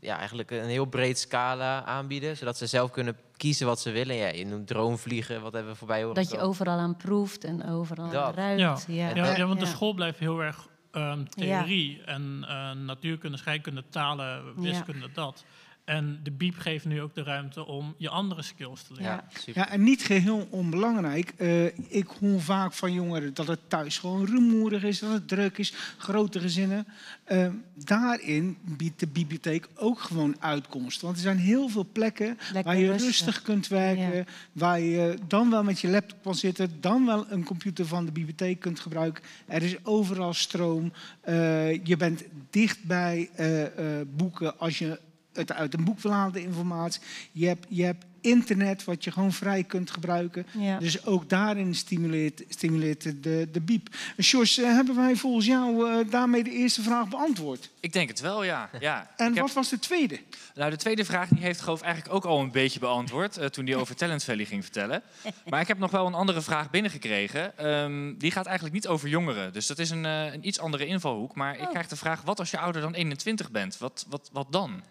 ja, 0.00 0.18
eigenlijk 0.18 0.50
een 0.50 0.64
heel 0.68 0.84
breed 0.84 1.18
scala 1.18 1.84
aanbieden. 1.84 2.36
Zodat 2.36 2.56
ze 2.58 2.66
zelf 2.66 2.90
kunnen 2.90 3.16
kiezen 3.36 3.66
wat 3.66 3.80
ze 3.80 3.90
willen. 3.90 4.16
Ja, 4.16 4.26
je 4.28 4.46
noemt 4.46 4.66
droomvliegen, 4.66 5.42
wat 5.42 5.52
hebben 5.52 5.72
we 5.72 5.78
voorbij 5.78 6.00
horen 6.02 6.14
Dat 6.14 6.30
je 6.30 6.38
overal 6.38 6.78
aan 6.78 6.96
proeft 6.96 7.44
en 7.44 7.68
overal 7.68 8.10
Dat. 8.10 8.24
aan 8.24 8.34
ruikt. 8.34 8.60
Ja, 8.60 8.76
Ja. 8.86 9.14
ja. 9.14 9.36
ja, 9.36 9.46
want 9.46 9.60
de 9.60 9.66
school 9.66 9.94
blijft 9.94 10.18
heel 10.18 10.40
erg 10.42 10.68
ehm, 10.92 11.24
theorie. 11.24 12.02
En 12.04 12.44
eh, 12.48 12.70
natuurkunde, 12.72 13.36
scheikunde, 13.36 13.84
talen, 13.88 14.60
wiskunde, 14.62 15.12
dat. 15.12 15.44
En 15.86 16.20
de 16.22 16.30
biep 16.30 16.58
geeft 16.58 16.84
nu 16.84 17.00
ook 17.00 17.14
de 17.14 17.22
ruimte 17.22 17.66
om 17.66 17.94
je 17.96 18.08
andere 18.08 18.42
skills 18.42 18.82
te 18.82 18.92
leren. 18.92 19.06
Ja, 19.06 19.24
super. 19.38 19.62
Ja, 19.62 19.68
en 19.68 19.82
niet 19.82 20.02
geheel 20.02 20.46
onbelangrijk. 20.50 21.32
eh, 21.36 21.64
ik 21.88 22.06
hoor 22.20 22.40
vaak 22.40 22.72
van 22.72 22.92
jongeren 22.92 23.34
dat 23.34 23.46
het 23.46 23.60
thuis 23.68 23.98
gewoon 23.98 24.26
rumoerig 24.26 24.82
is, 24.82 24.98
dat 24.98 25.12
het 25.12 25.28
druk 25.28 25.58
is, 25.58 25.72
grote 25.98 26.40
gezinnen. 26.40 26.86
Eh, 27.24 27.48
daarin 27.74 28.56
biedt 28.62 29.00
de 29.00 29.06
bibliotheek 29.06 29.68
ook 29.74 30.00
gewoon 30.00 30.36
uitkomst. 30.38 31.00
Want 31.00 31.16
er 31.16 31.22
zijn 31.22 31.38
heel 31.38 31.68
veel 31.68 31.86
plekken 31.92 32.26
Lekker 32.26 32.62
waar 32.62 32.76
je 32.76 32.86
rustig. 32.86 33.06
rustig 33.06 33.42
kunt 33.42 33.68
werken, 33.68 34.26
waar 34.52 34.80
je 34.80 35.18
dan 35.26 35.50
wel 35.50 35.62
met 35.62 35.80
je 35.80 35.88
laptop 35.88 36.22
kan 36.22 36.34
zitten, 36.34 36.80
dan 36.80 37.06
wel 37.06 37.26
een 37.28 37.44
computer 37.44 37.86
van 37.86 38.04
de 38.04 38.12
bibliotheek 38.12 38.60
kunt 38.60 38.80
gebruiken. 38.80 39.22
Er 39.46 39.62
is 39.62 39.84
overal 39.84 40.34
stroom. 40.34 40.92
Eh, 41.20 41.84
je 41.84 41.96
bent 41.96 42.24
dicht 42.50 42.84
bij 42.84 43.30
eh, 43.34 43.64
eh, 44.00 44.06
boeken 44.16 44.58
als 44.58 44.78
je 44.78 45.00
het 45.36 45.52
uit 45.52 45.74
een 45.74 45.84
boek 45.84 46.00
wil 46.00 46.12
halen, 46.12 46.32
de 46.32 46.42
informatie. 46.42 47.00
Je 47.32 47.46
hebt, 47.46 47.66
je 47.68 47.84
hebt 47.84 48.04
internet 48.20 48.84
wat 48.84 49.04
je 49.04 49.10
gewoon 49.10 49.32
vrij 49.32 49.64
kunt 49.64 49.90
gebruiken. 49.90 50.46
Ja. 50.58 50.78
Dus 50.78 51.06
ook 51.06 51.28
daarin 51.28 51.74
stimuleert, 51.74 52.42
stimuleert 52.48 53.22
de, 53.22 53.48
de 53.52 53.60
biep. 53.60 53.88
Sjors, 54.20 54.58
eh, 54.58 54.64
hebben 54.64 54.96
wij 54.96 55.16
volgens 55.16 55.46
jou 55.46 55.90
eh, 55.90 56.10
daarmee 56.10 56.44
de 56.44 56.50
eerste 56.50 56.82
vraag 56.82 57.08
beantwoord? 57.08 57.70
Ik 57.80 57.92
denk 57.92 58.08
het 58.08 58.20
wel, 58.20 58.44
ja. 58.44 58.70
ja. 58.80 59.10
En 59.16 59.28
Ik 59.28 59.34
heb- 59.34 59.44
wat 59.44 59.54
was 59.54 59.68
de 59.68 59.78
tweede? 59.78 60.18
Nou, 60.54 60.70
de 60.70 60.76
tweede 60.76 61.04
vraag 61.04 61.28
die 61.28 61.42
heeft 61.42 61.60
Goof 61.60 61.80
eigenlijk 61.80 62.14
ook 62.14 62.24
al 62.24 62.40
een 62.40 62.50
beetje 62.50 62.78
beantwoord 62.78 63.36
eh, 63.36 63.46
toen 63.46 63.66
hij 63.66 63.76
over 63.76 63.96
Talent 63.96 64.24
Valley 64.24 64.44
ging 64.44 64.62
vertellen. 64.62 65.02
Maar 65.48 65.60
ik 65.60 65.68
heb 65.68 65.78
nog 65.78 65.90
wel 65.90 66.06
een 66.06 66.14
andere 66.14 66.40
vraag 66.42 66.70
binnengekregen. 66.70 67.58
Ehm, 67.58 68.14
die 68.18 68.30
gaat 68.30 68.46
eigenlijk 68.46 68.74
niet 68.74 68.86
over 68.88 69.08
jongeren. 69.08 69.52
Dus 69.52 69.66
dat 69.66 69.78
is 69.78 69.90
een, 69.90 70.04
eh, 70.04 70.32
een 70.32 70.46
iets 70.46 70.58
andere 70.60 70.86
invalhoek. 70.86 71.34
Maar 71.34 71.58
ik 71.58 71.68
krijg 71.68 71.88
de 71.88 71.96
vraag, 71.96 72.22
wat 72.22 72.38
als 72.38 72.50
je 72.50 72.58
ouder 72.58 72.80
dan 72.82 72.94
21 72.94 73.50
bent? 73.50 73.78
Wat, 73.78 74.06
wat, 74.08 74.30
wat 74.32 74.52
dan? 74.52 74.82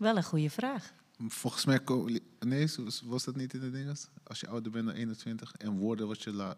Wel 0.00 0.16
een 0.16 0.22
goede 0.24 0.50
vraag. 0.50 0.92
Volgens 1.28 1.64
mij, 1.64 1.80
nee, 2.40 2.68
was 3.04 3.24
dat 3.24 3.36
niet 3.36 3.54
in 3.54 3.60
de 3.60 3.70
dinges? 3.70 4.06
Als 4.26 4.40
je 4.40 4.48
ouder 4.48 4.72
bent 4.72 4.86
dan 4.86 4.94
21 4.94 5.52
en 5.58 5.70
woorden 5.78 6.06
wat 6.08 6.22
je 6.22 6.32
laat. 6.32 6.56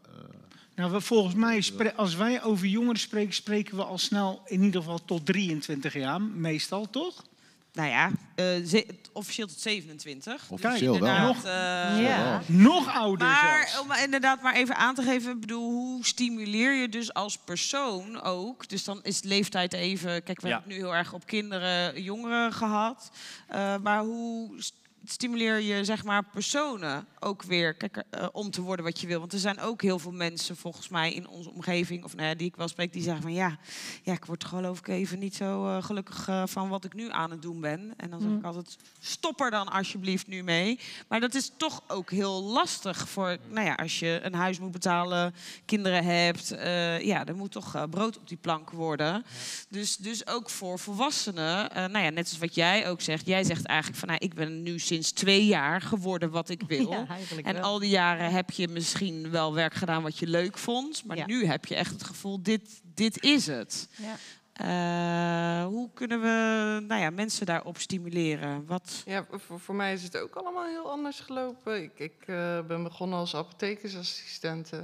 Nou, 0.75 0.93
we- 0.93 1.01
volgens 1.01 1.35
mij, 1.35 1.95
als 1.97 2.15
wij 2.15 2.43
over 2.43 2.67
jongeren 2.67 3.01
spreken, 3.01 3.35
spreken 3.35 3.77
we 3.77 3.85
al 3.85 3.99
snel 3.99 4.43
in 4.47 4.63
ieder 4.63 4.81
geval 4.81 5.05
tot 5.05 5.27
23 5.27 5.95
jaar, 5.95 6.21
meestal, 6.23 6.91
toch? 6.91 7.25
Nou 7.73 7.89
ja, 7.89 8.11
eh, 8.35 8.83
officieel 9.13 9.47
tot 9.47 9.61
27. 9.61 10.51
Officieel 10.51 10.99
wel. 11.01 11.09
inderdaad, 11.09 11.27
Nog- 11.35 11.45
eh, 11.45 12.03
Ja. 12.03 12.41
Nog 12.47 12.95
ouder 12.95 13.27
Maar 13.29 13.69
zelfs. 13.69 13.81
om 13.81 13.93
inderdaad 14.05 14.43
maar 14.43 14.55
even 14.55 14.77
aan 14.77 14.95
te 14.95 15.03
geven, 15.03 15.33
ik 15.33 15.41
bedoel, 15.41 15.71
hoe 15.71 16.05
stimuleer 16.07 16.73
je 16.75 16.89
dus 16.89 17.15
als 17.15 17.39
persoon 17.39 18.21
ook? 18.23 18.69
Dus 18.69 18.85
dan 18.85 19.01
is 19.03 19.23
leeftijd 19.23 19.73
even. 19.73 20.23
Kijk, 20.23 20.41
we 20.41 20.49
Ja. 20.49 20.53
hebben 20.55 20.73
het 20.73 20.81
nu 20.81 20.87
heel 20.89 20.97
erg 20.97 21.13
op 21.13 21.27
kinderen, 21.27 22.03
jongeren 22.03 22.53
gehad. 22.53 23.11
Eh, 23.49 23.77
maar 23.83 24.01
hoe 24.03 24.51
st- 24.63 24.75
stimuleer 25.05 25.61
je 25.61 25.85
zeg 25.85 26.05
maar 26.05 26.25
personen 26.25 27.07
ook 27.21 27.43
weer 27.43 27.75
kijk, 27.75 28.05
eh, 28.11 28.27
om 28.33 28.51
te 28.51 28.61
worden 28.61 28.85
wat 28.85 29.01
je 29.01 29.07
wil? 29.07 29.21
Want 29.21 29.33
er 29.33 29.39
zijn 29.39 29.61
ook 29.61 29.83
heel 29.83 29.99
veel 29.99 30.13
mensen 30.13 30.57
volgens 30.57 30.89
mij 30.89 31.13
in 31.13 31.29
onze 31.29 31.51
omgeving, 31.51 32.05
of 32.05 32.15
nou 32.15 32.29
ja, 32.29 32.35
die 32.35 32.47
ik 32.47 32.57
wel 32.57 32.69
spreek, 32.69 32.93
die 32.93 33.03
zeggen 33.03 33.23
van 33.23 33.33
ja, 33.33 33.59
ja 34.03 34.13
ik 34.13 34.25
word 34.25 34.45
geloof 34.45 34.79
ik 34.79 34.89
even 34.89 35.19
niet 35.19 35.35
zo 35.35 35.67
eh, 35.67 35.83
gelukkig 35.83 36.29
eh, 36.29 36.43
van 36.47 36.69
wat 36.69 36.85
ik 36.85 36.95
nu 36.95 37.11
aan 37.11 37.31
het 37.31 37.43
doen 37.43 37.61
ben. 37.61 37.95
En 37.97 38.11
dan 38.11 38.21
zeg 38.21 38.31
ik 38.31 38.45
altijd, 38.45 38.77
stop 39.01 39.41
er 39.41 39.51
dan 39.51 39.69
alsjeblieft 39.69 40.27
nu 40.27 40.43
mee. 40.43 40.79
Maar 41.09 41.21
dat 41.21 41.35
is 41.35 41.53
toch 41.57 41.83
ook 41.89 42.11
heel 42.11 42.43
lastig 42.43 43.09
voor, 43.09 43.37
nou 43.51 43.67
ja, 43.67 43.75
als 43.75 43.99
je 43.99 44.21
een 44.23 44.35
huis 44.35 44.59
moet 44.59 44.73
betalen, 44.73 45.35
kinderen 45.65 46.05
hebt, 46.05 46.51
eh, 46.51 47.01
ja, 47.01 47.27
er 47.27 47.37
moet 47.37 47.53
toch 47.53 47.87
brood 47.91 48.19
op 48.19 48.29
die 48.29 48.39
plank 48.41 48.71
worden. 48.71 49.25
Dus, 49.69 49.97
dus 49.97 50.27
ook 50.27 50.51
voor 50.51 50.79
volwassenen, 50.79 51.71
eh, 51.71 51.87
nou 51.87 52.05
ja, 52.05 52.11
net 52.11 52.29
zoals 52.29 52.43
wat 52.43 52.55
jij 52.55 52.89
ook 52.89 53.01
zegt. 53.01 53.27
Jij 53.27 53.45
zegt 53.45 53.65
eigenlijk 53.65 53.99
van, 53.99 54.09
nou, 54.09 54.21
ik 54.21 54.35
ben 54.35 54.63
nu 54.63 54.79
sinds 54.93 55.13
twee 55.13 55.47
jaar 55.47 55.81
geworden 55.81 56.31
wat 56.31 56.49
ik 56.49 56.63
wil. 56.73 56.91
Ja, 56.91 57.07
en 57.43 57.55
wel. 57.55 57.63
al 57.63 57.79
die 57.79 57.89
jaren 57.91 58.31
heb 58.33 58.51
je 58.51 58.69
misschien 58.69 59.31
wel 59.31 59.55
werk 59.55 59.75
gedaan 59.75 60.03
wat 60.03 60.19
je 60.19 60.27
leuk 60.27 60.59
vond. 60.59 61.05
Maar 61.05 61.17
Ja. 61.17 61.27
nu 61.27 61.47
heb 61.47 61.65
je 61.65 61.75
echt 61.75 61.91
het 61.93 62.03
gevoel, 62.05 62.43
dit, 62.43 62.81
dit 62.95 63.23
is 63.23 63.47
het. 63.47 63.89
Ja. 63.97 64.15
Eh, 64.53 65.67
hoe 65.67 65.91
kunnen 65.95 66.21
we 66.21 66.81
nou 66.87 67.01
ja, 67.01 67.11
mensen 67.11 67.47
daarop 67.47 67.79
stimuleren? 67.79 68.67
Wat, 68.67 69.03
Ja, 69.07 69.27
voor, 69.39 69.61
voor 69.61 69.75
mij 69.75 69.93
is 69.93 70.03
het 70.03 70.17
ook 70.19 70.35
allemaal 70.35 70.67
heel 70.67 70.91
anders 70.91 71.21
gelopen. 71.21 71.83
Ik, 71.83 71.99
ik 71.99 72.15
eh, 72.27 72.61
ben 72.67 72.83
begonnen 72.83 73.19
als 73.19 73.35
apothekersassistente. 73.35 74.77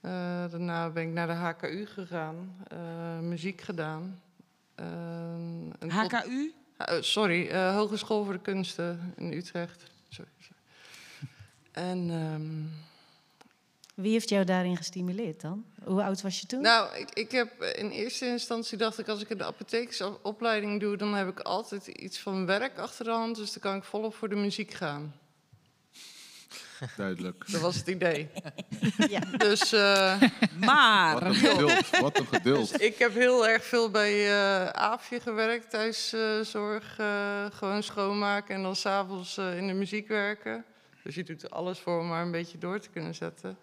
Eh, 0.00 0.10
daarna 0.50 0.90
ben 0.90 1.02
ik 1.02 1.12
naar 1.12 1.26
de 1.26 1.32
HKU 1.32 1.86
gegaan, 1.86 2.56
eh, 2.68 3.18
muziek 3.18 3.60
gedaan. 3.60 4.20
Eh, 4.74 4.86
en 4.86 5.72
tot- 6.08 6.26
Oh, 6.78 7.00
sorry, 7.00 7.48
eh, 7.48 7.74
Hogeschool 7.74 8.24
voor 8.24 8.32
de 8.32 8.40
Kunsten 8.40 9.14
in 9.16 9.32
Utrecht. 9.32 9.82
Sorry. 10.08 10.30
En 11.72 12.10
ehm, 12.10 12.62
Wie 13.94 14.12
heeft 14.12 14.28
jou 14.28 14.44
daarin 14.44 14.76
gestimuleerd 14.76 15.40
dan? 15.40 15.64
Hoe 15.84 16.02
oud 16.02 16.22
was 16.22 16.40
je 16.40 16.46
toen? 16.46 16.60
Nou, 16.60 16.96
ik, 16.96 17.10
ik 17.10 17.30
heb 17.30 17.62
in 17.62 17.90
eerste 17.90 18.26
instantie 18.26 18.78
dacht 18.78 18.98
ik, 18.98 19.08
als 19.08 19.20
ik 19.20 19.38
de 19.38 19.44
apothekersopleiding 19.44 20.80
doe, 20.80 20.96
dan 20.96 21.14
heb 21.14 21.28
ik 21.28 21.40
altijd 21.40 21.86
iets 21.86 22.18
van 22.18 22.46
werk 22.46 22.78
achter 22.78 23.04
de 23.04 23.10
hand. 23.10 23.36
Dus 23.36 23.52
dan 23.52 23.62
kan 23.62 23.76
ik 23.76 23.84
volop 23.84 24.14
voor 24.14 24.28
de 24.28 24.34
muziek 24.34 24.72
gaan. 24.72 25.14
Duidelijk. 26.96 27.44
Dat 27.50 27.60
was 27.60 27.76
het 27.76 27.86
idee. 27.86 28.28
Dus, 29.36 29.72
eh, 29.72 30.22
maar... 30.64 31.12
Wat 31.14 31.22
een 31.22 31.34
geduld, 31.34 31.90
wat 32.00 32.18
een 32.18 32.26
geduld. 32.26 32.72
Dus 32.72 32.80
ik 32.80 32.98
heb 32.98 33.14
heel 33.14 33.48
erg 33.48 33.64
veel 33.64 33.90
bij 33.90 34.26
eh 34.26 34.66
Aafje 34.66 35.20
gewerkt, 35.20 35.70
thuiszorg, 35.70 36.98
eh 36.98 37.44
gewoon 37.50 37.82
schoonmaken 37.82 38.54
en 38.54 38.62
dan 38.62 38.76
s'avonds 38.76 39.36
eh 39.36 39.56
in 39.56 39.66
de 39.66 39.72
muziek 39.72 40.08
werken. 40.08 40.64
Dus 41.02 41.14
je 41.14 41.24
doet 41.24 41.50
alles 41.50 41.78
voor 41.78 42.00
om 42.00 42.06
maar 42.06 42.22
een 42.22 42.30
beetje 42.30 42.58
door 42.58 42.80
te 42.80 42.90
kunnen 42.90 43.14
zetten. 43.14 43.58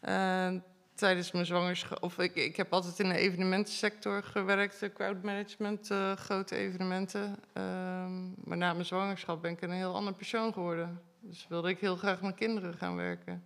En 0.00 0.64
tijdens 0.94 1.32
mijn 1.32 1.46
zwangerschap, 1.46 2.02
of 2.02 2.18
ik, 2.18 2.34
ik 2.34 2.56
heb 2.56 2.72
altijd 2.72 2.98
in 2.98 3.08
de 3.08 3.16
evenementensector 3.16 4.22
gewerkt, 4.22 4.90
crowdmanagement, 4.94 5.90
eh, 5.90 6.12
grote 6.12 6.56
evenementen. 6.56 7.36
Ehm, 7.52 8.24
maar 8.44 8.56
na 8.56 8.72
mijn 8.72 8.84
zwangerschap 8.84 9.42
ben 9.42 9.50
ik 9.50 9.62
een 9.62 9.70
heel 9.70 9.94
ander 9.94 10.14
persoon 10.14 10.52
geworden. 10.52 11.00
Dus 11.28 11.46
wilde 11.48 11.68
ik 11.68 11.78
heel 11.80 11.96
graag 11.96 12.20
met 12.22 12.34
kinderen 12.34 12.74
gaan 12.74 12.96
werken. 12.96 13.42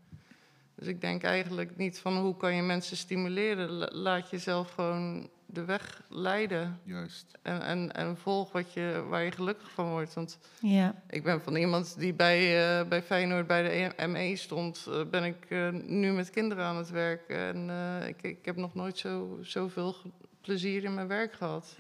Dus 0.75 0.87
ik 0.89 1.01
denk 1.01 1.23
eigenlijk 1.23 1.77
niet 1.77 1.99
van 1.99 2.17
hoe 2.17 2.37
kan 2.37 2.55
je 2.55 2.63
mensen 2.63 2.97
stimuleren. 2.97 3.71
La- 3.71 3.89
Laat 3.93 4.31
jezelf 4.31 4.71
gewoon 4.71 5.29
de 5.47 5.65
weg 5.65 6.03
leiden. 6.09 6.81
Juist. 6.85 7.39
En, 7.43 7.63
en, 7.63 7.93
en 7.93 8.17
volg 8.17 8.53
wat 8.53 8.73
je, 8.73 9.05
waar 9.09 9.23
je 9.23 9.31
gelukkig 9.31 9.71
van 9.71 9.89
wordt. 9.91 10.15
Want 10.15 10.39
Ja. 10.61 10.95
ik 11.09 11.23
ben 11.23 11.43
van 11.43 11.57
iemand 11.57 11.99
die 11.99 12.15
bij, 12.15 12.39
eh, 12.81 12.89
bij 12.89 13.03
Feyenoord 13.03 13.47
bij 13.47 13.63
de 13.97 14.07
ME 14.07 14.37
stond, 14.37 14.87
eh, 14.89 15.05
ben 15.05 15.25
ik 15.25 15.47
eh, 15.49 15.69
nu 15.71 16.13
met 16.13 16.31
kinderen 16.31 16.65
aan 16.65 16.77
het 16.77 16.91
werken. 16.91 17.37
En 17.39 17.71
eh, 17.71 18.09
ik, 18.09 18.23
ik 18.23 18.45
heb 18.45 18.57
nog 18.57 18.75
nooit 18.75 18.99
zo, 18.99 19.39
zoveel 19.43 19.97
plezier 20.41 20.85
in 20.85 20.95
mijn 20.95 21.09
werk 21.09 21.33
gehad. 21.33 21.77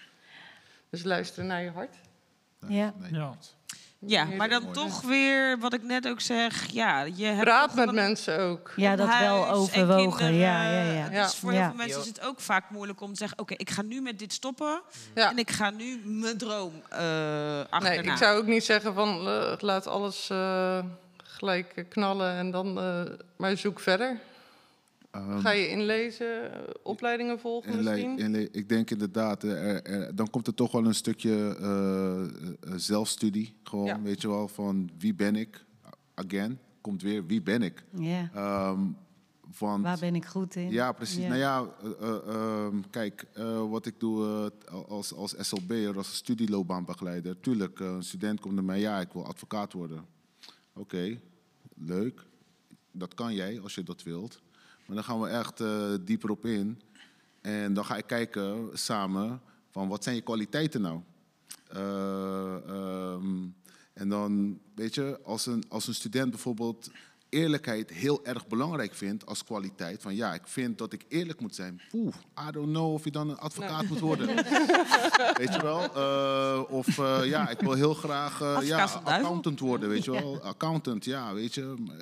Dus 0.91 1.03
luister 1.05 1.45
naar 1.45 1.63
je 1.63 1.71
hart. 1.71 1.97
Ja. 2.69 2.95
Ja. 3.11 3.37
Ja, 4.07 4.25
maar 4.25 4.49
dan 4.49 4.73
toch 4.73 5.01
weer, 5.01 5.59
wat 5.59 5.73
ik 5.73 5.83
net 5.83 6.09
ook 6.09 6.21
zeg, 6.21 6.67
ja, 6.71 7.03
je 7.03 7.25
hebt 7.25 7.41
Praat 7.41 7.75
met 7.75 7.93
mensen 7.93 8.39
ook. 8.39 8.73
Ja, 8.77 8.97
dat 8.97 9.19
wel 9.19 9.47
en 9.47 9.53
overwogen. 9.53 10.17
kinderen. 10.17 10.35
Ja, 10.35 10.71
ja, 10.71 11.09
ja. 11.11 11.23
Dus 11.23 11.35
voor 11.35 11.53
heel 11.53 11.65
veel 11.65 11.75
mensen 11.75 12.01
is 12.01 12.07
het 12.07 12.21
ook 12.21 12.41
vaak 12.41 12.71
moeilijk 12.71 13.01
om 13.01 13.13
te 13.13 13.19
zeggen... 13.19 13.39
oké, 13.39 13.55
ik 13.57 13.71
ga 13.71 13.83
nu 13.83 14.01
met 14.01 14.19
dit 14.19 14.33
stoppen 14.33 14.83
en 15.15 15.39
ik 15.39 15.51
ga 15.51 15.71
nu 15.71 16.01
mijn 16.05 16.39
droom 16.39 16.73
eh 16.89 17.61
achterna. 17.71 18.03
Nee, 18.03 18.13
ik 18.13 18.17
zou 18.17 18.39
ook 18.39 18.47
niet 18.47 18.65
zeggen 18.65 18.95
van 18.95 19.29
eh, 19.29 19.53
laat 19.59 19.87
alles 19.87 20.31
eh, 20.31 20.79
gelijk 21.25 21.85
knallen 21.89 22.37
en 22.37 22.51
dan 22.51 22.79
eh, 22.79 23.03
maar 23.37 23.57
zoek 23.57 23.81
verder. 23.81 24.19
Ehm, 25.11 25.39
Ga 25.39 25.51
je 25.51 25.69
inlezen, 25.69 26.53
eh, 26.53 26.75
opleidingen 26.83 27.39
volgen 27.41 27.73
Inle- 27.73 27.91
misschien? 27.91 28.19
inle- 28.19 28.49
ik 28.53 28.69
denk 28.69 28.91
inderdaad, 28.91 29.45
eh, 29.45 29.51
er, 29.75 29.83
er- 29.85 30.15
dan 30.15 30.31
komt 30.31 30.47
er 30.47 30.55
toch 30.55 30.73
wel 30.73 30.87
een 30.87 30.95
stukje 30.95 31.57
eh, 31.61 32.73
zelfstudie. 32.77 33.55
Gewoon, 33.63 33.87
Ja. 33.87 34.03
weet 34.03 34.21
je 34.21 34.29
wel, 34.29 34.49
van 34.49 34.91
wie 34.99 35.15
ben 35.15 35.37
ik? 35.37 35.65
Again, 36.15 36.59
komt 36.81 37.03
weer, 37.03 37.27
wie 37.27 37.43
ben 37.43 37.63
ik? 37.63 37.85
Ja. 37.99 38.31
Ehm, 38.35 38.81
want, 39.59 39.83
Waar 39.83 39.99
ben 39.99 40.15
ik 40.15 40.25
goed 40.25 40.55
in? 40.57 40.71
Ja, 40.71 40.93
precies. 40.93 41.25
Nou 41.27 41.35
ja, 41.37 41.67
eh, 41.83 41.91
eh, 42.09 42.29
ehm, 42.35 42.81
kijk, 42.91 43.25
eh, 43.33 43.69
wat 43.71 43.87
ik 43.87 44.01
doe 44.01 44.53
als, 44.89 45.15
als 45.15 45.35
SLB'er, 45.39 45.97
als 45.97 46.15
studieloopbaanbegeleider. 46.17 47.41
Tuurlijk, 47.41 47.81
een 47.81 48.03
student 48.03 48.41
komt 48.41 48.55
naar 48.55 48.65
mij, 48.65 48.81
ja, 48.81 49.01
ik 49.01 49.13
wil 49.13 49.27
advocaat 49.27 49.73
worden. 49.73 50.05
Oké, 50.75 51.21
leuk. 51.75 52.25
Dat 52.93 53.15
kan 53.15 53.35
jij 53.35 53.61
als 53.61 53.75
je 53.75 53.83
dat 53.83 54.03
wilt. 54.03 54.41
Maar 54.91 54.99
dan 54.99 55.09
gaan 55.09 55.21
we 55.21 55.29
echt 55.29 55.61
eh, 55.61 55.95
dieper 56.01 56.31
op 56.31 56.45
in. 56.45 56.81
En 57.41 57.75
dan 57.75 57.85
ga 57.85 57.97
ik 57.97 58.07
kijken 58.07 58.69
samen 58.73 59.41
van 59.71 59.89
wat 59.89 60.05
zijn 60.05 60.17
je 60.17 60.23
kwaliteiten 60.23 60.81
nou? 60.81 61.01
Eh, 61.69 62.57
ehm, 62.69 63.47
en 63.93 64.09
dan, 64.09 64.61
weet 64.75 64.95
je, 64.95 65.21
als 65.23 65.47
een, 65.47 65.65
als 65.69 65.87
een 65.87 65.95
student 65.95 66.31
bijvoorbeeld 66.31 66.91
eerlijkheid 67.31 67.91
heel 67.91 68.25
erg 68.25 68.47
belangrijk 68.47 68.95
vindt 68.95 69.27
als 69.27 69.45
kwaliteit. 69.45 70.03
Van 70.03 70.15
ja, 70.15 70.35
ik 70.35 70.43
vind 70.45 70.79
dat 70.79 70.93
ik 70.93 71.05
eerlijk 71.09 71.41
moet 71.41 71.55
zijn. 71.55 71.81
Poeh, 71.91 72.15
I 72.49 72.51
don't 72.51 72.69
know 72.69 72.93
of 72.93 73.05
je 73.05 73.11
dan 73.11 73.31
een 73.31 73.39
advocaat 73.39 73.89
moet 73.89 74.01
worden. 74.01 74.27
weet 75.41 75.55
je 75.55 75.61
wel? 75.63 75.95
Eh, 75.95 76.63
of 76.69 76.99
eh, 76.99 77.21
ja, 77.25 77.49
ik 77.49 77.61
wil 77.61 77.73
heel 77.73 77.95
graag 77.95 78.41
eh, 78.41 78.59
ja, 78.63 78.85
accountant 79.05 79.61
worden, 79.61 79.89
weet 79.89 80.05
je 80.05 80.11
wel? 80.11 80.43
Accountant, 80.43 81.05
ja, 81.05 81.35
weet 81.35 81.55
je. 81.55 81.75
Maar 81.79 81.97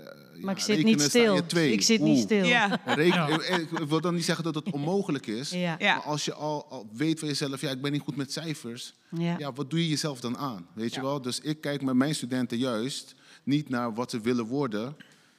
ja, 0.45 0.51
ik 0.51 0.59
zit 0.59 0.85
niet 0.85 1.01
stil. 1.01 1.47
twee. 1.47 1.73
Ik 1.73 1.83
zit 1.83 2.01
niet 2.01 2.19
stil. 2.19 2.45
Ja. 2.45 2.87
Ik 2.97 3.69
wil 3.89 4.01
dan 4.01 4.15
niet 4.15 4.25
zeggen 4.25 4.45
dat 4.45 4.55
het 4.55 4.71
onmogelijk 4.71 5.27
is. 5.27 5.51
Ja. 5.51 5.77
Maar 5.79 6.01
als 6.01 6.25
je 6.25 6.35
al, 6.35 6.67
al 6.69 6.89
weet 6.93 7.19
van 7.19 7.29
jezelf, 7.29 7.61
ja, 7.61 7.71
ik 7.71 7.83
ben 7.83 7.93
niet 7.93 8.01
goed 8.01 8.17
met 8.17 8.33
cijfers. 8.33 8.95
Ja. 9.09 9.35
Ja, 9.39 9.53
wat 9.53 9.71
doe 9.71 9.83
je 9.83 9.89
jezelf 9.89 10.21
dan 10.21 10.37
aan? 10.37 10.67
Weet 10.75 10.95
je 10.95 11.01
wel? 11.01 11.23
Dus 11.23 11.41
ik 11.41 11.61
kijk 11.61 11.83
met 11.83 11.95
mijn 11.95 12.15
studenten 12.15 12.59
juist 12.59 13.15
niet 13.49 13.69
naar 13.69 13.95
wat 13.95 14.11
ze 14.11 14.21
willen 14.21 14.47
worden. 14.47 14.97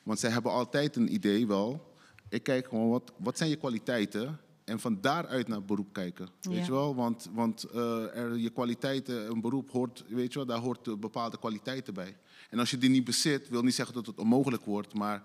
Want 0.10 0.22
zij 0.22 0.30
hebben 0.32 0.52
altijd 0.52 0.96
een 0.96 1.14
idee 1.14 1.48
wel. 1.48 1.94
Ik 2.30 2.44
kijk 2.44 2.68
gewoon, 2.68 2.90
wat, 2.90 3.12
wat 3.18 3.38
zijn 3.38 3.50
je 3.50 3.56
kwaliteiten? 3.56 4.40
En 4.64 4.80
van 4.80 5.02
daaruit 5.02 5.48
naar 5.48 5.64
beroep 5.64 5.94
kijken. 5.94 6.30
Weet 6.42 6.58
Ja. 6.58 6.64
je 6.66 6.72
wel? 6.72 6.96
Want, 6.96 7.30
want 7.34 7.64
eh, 7.64 8.16
er, 8.18 8.38
je 8.38 8.50
kwaliteiten, 8.50 9.30
een 9.32 9.42
beroep 9.42 9.70
hoort, 9.70 10.04
weet 10.08 10.32
je 10.34 10.40
wel, 10.40 10.48
daar 10.48 10.58
hoort 10.60 11.00
bepaalde 11.00 11.38
kwaliteiten 11.40 11.94
bij. 11.94 12.18
En 12.50 12.60
als 12.60 12.70
je 12.70 12.78
die 12.78 12.90
niet 12.90 13.04
bezit, 13.04 13.50
wil 13.50 13.62
niet 13.64 13.74
zeggen 13.76 13.96
dat 13.96 14.06
het 14.06 14.20
onmogelijk 14.20 14.66
wordt, 14.66 14.94
maar 14.94 15.24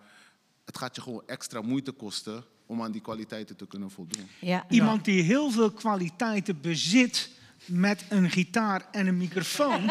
het 0.64 0.78
gaat 0.78 0.96
je 0.96 1.02
gewoon 1.02 1.22
extra 1.26 1.60
moeite 1.60 1.92
kosten 1.92 2.44
om 2.66 2.82
aan 2.82 2.92
die 2.92 3.00
kwaliteiten 3.00 3.56
te 3.56 3.66
kunnen 3.66 3.90
voldoen. 3.90 4.26
Iemand 4.68 5.04
die 5.04 5.22
heel 5.22 5.50
veel 5.50 5.70
kwaliteiten 5.70 6.60
bezit 6.60 7.30
met 7.66 8.04
een 8.08 8.30
gitaar 8.30 8.82
en 8.90 9.06
een 9.06 9.16
microfoon. 9.16 9.82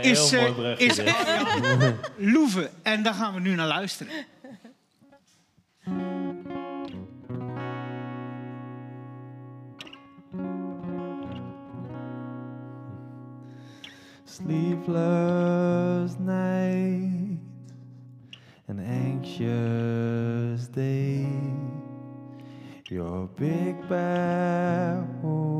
Is, 0.00 0.28
brugje 0.28 0.76
is. 0.76 0.98
Arjan 0.98 1.94
Loeven. 2.16 2.70
En 2.82 3.02
daar 3.02 3.14
gaan 3.14 3.34
we 3.34 3.40
nu 3.40 3.54
naar 3.54 3.66
luisteren. 3.66 4.12
Sleepless 14.24 16.14
night, 16.18 17.40
an 18.68 18.78
anxious 18.78 20.68
day. 20.70 21.26
Your 22.88 23.28
big 23.36 23.74
bad 23.88 25.04
home 25.20 25.57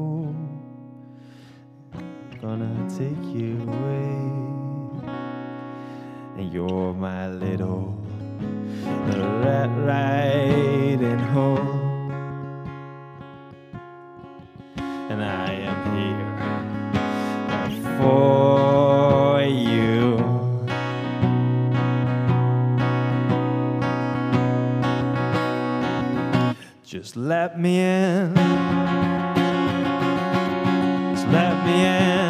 gonna 2.40 2.89
take 2.89 3.24
you 3.35 3.60
away, 3.62 4.15
and 6.36 6.52
you're 6.52 6.94
my 6.94 7.28
little 7.28 7.97
red 9.43 9.70
riding 9.78 11.19
home, 11.19 12.10
and 15.10 15.20
I 15.23 15.52
am 15.52 15.97
here 15.97 16.36
for 17.98 19.43
you. 19.43 20.16
Just 26.85 27.16
let 27.16 27.59
me 27.59 27.81
in. 27.81 28.35
Just 31.15 31.27
let 31.28 31.65
me 31.66 31.85
in. 31.85 32.28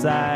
side. 0.00 0.29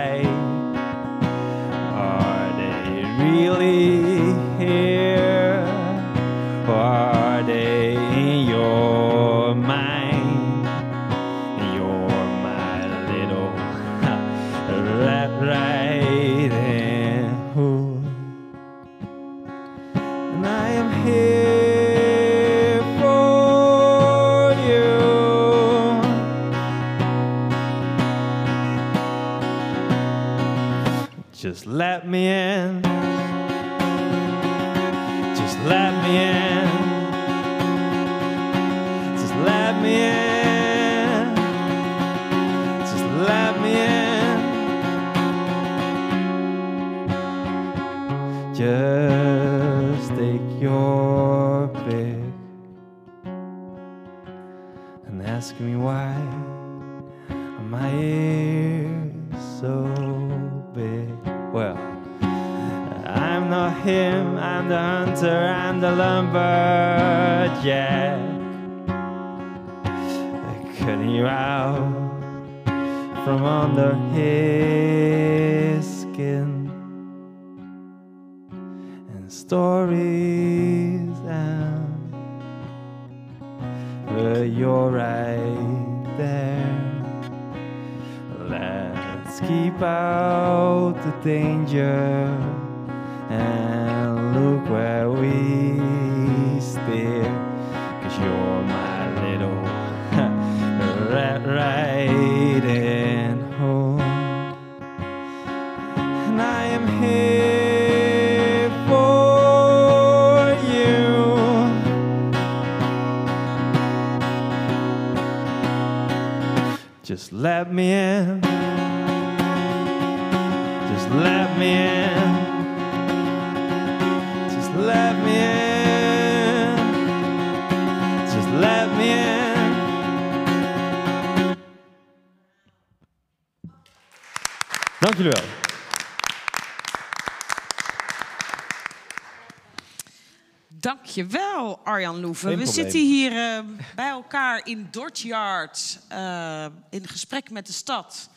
Arjan 142.05 142.21
Loeven. 142.21 142.49
Geen 142.49 142.59
We 142.59 142.65
probleem. 142.65 142.85
zitten 142.85 143.01
hier 143.01 143.33
eh, 143.33 143.65
bij 143.95 144.09
elkaar 144.09 144.67
in 144.67 144.89
Dortjard 144.91 145.99
eh, 146.09 146.67
in 146.91 147.07
gesprek 147.09 147.51
met 147.51 147.67
de 147.67 147.73
stad 147.73 148.29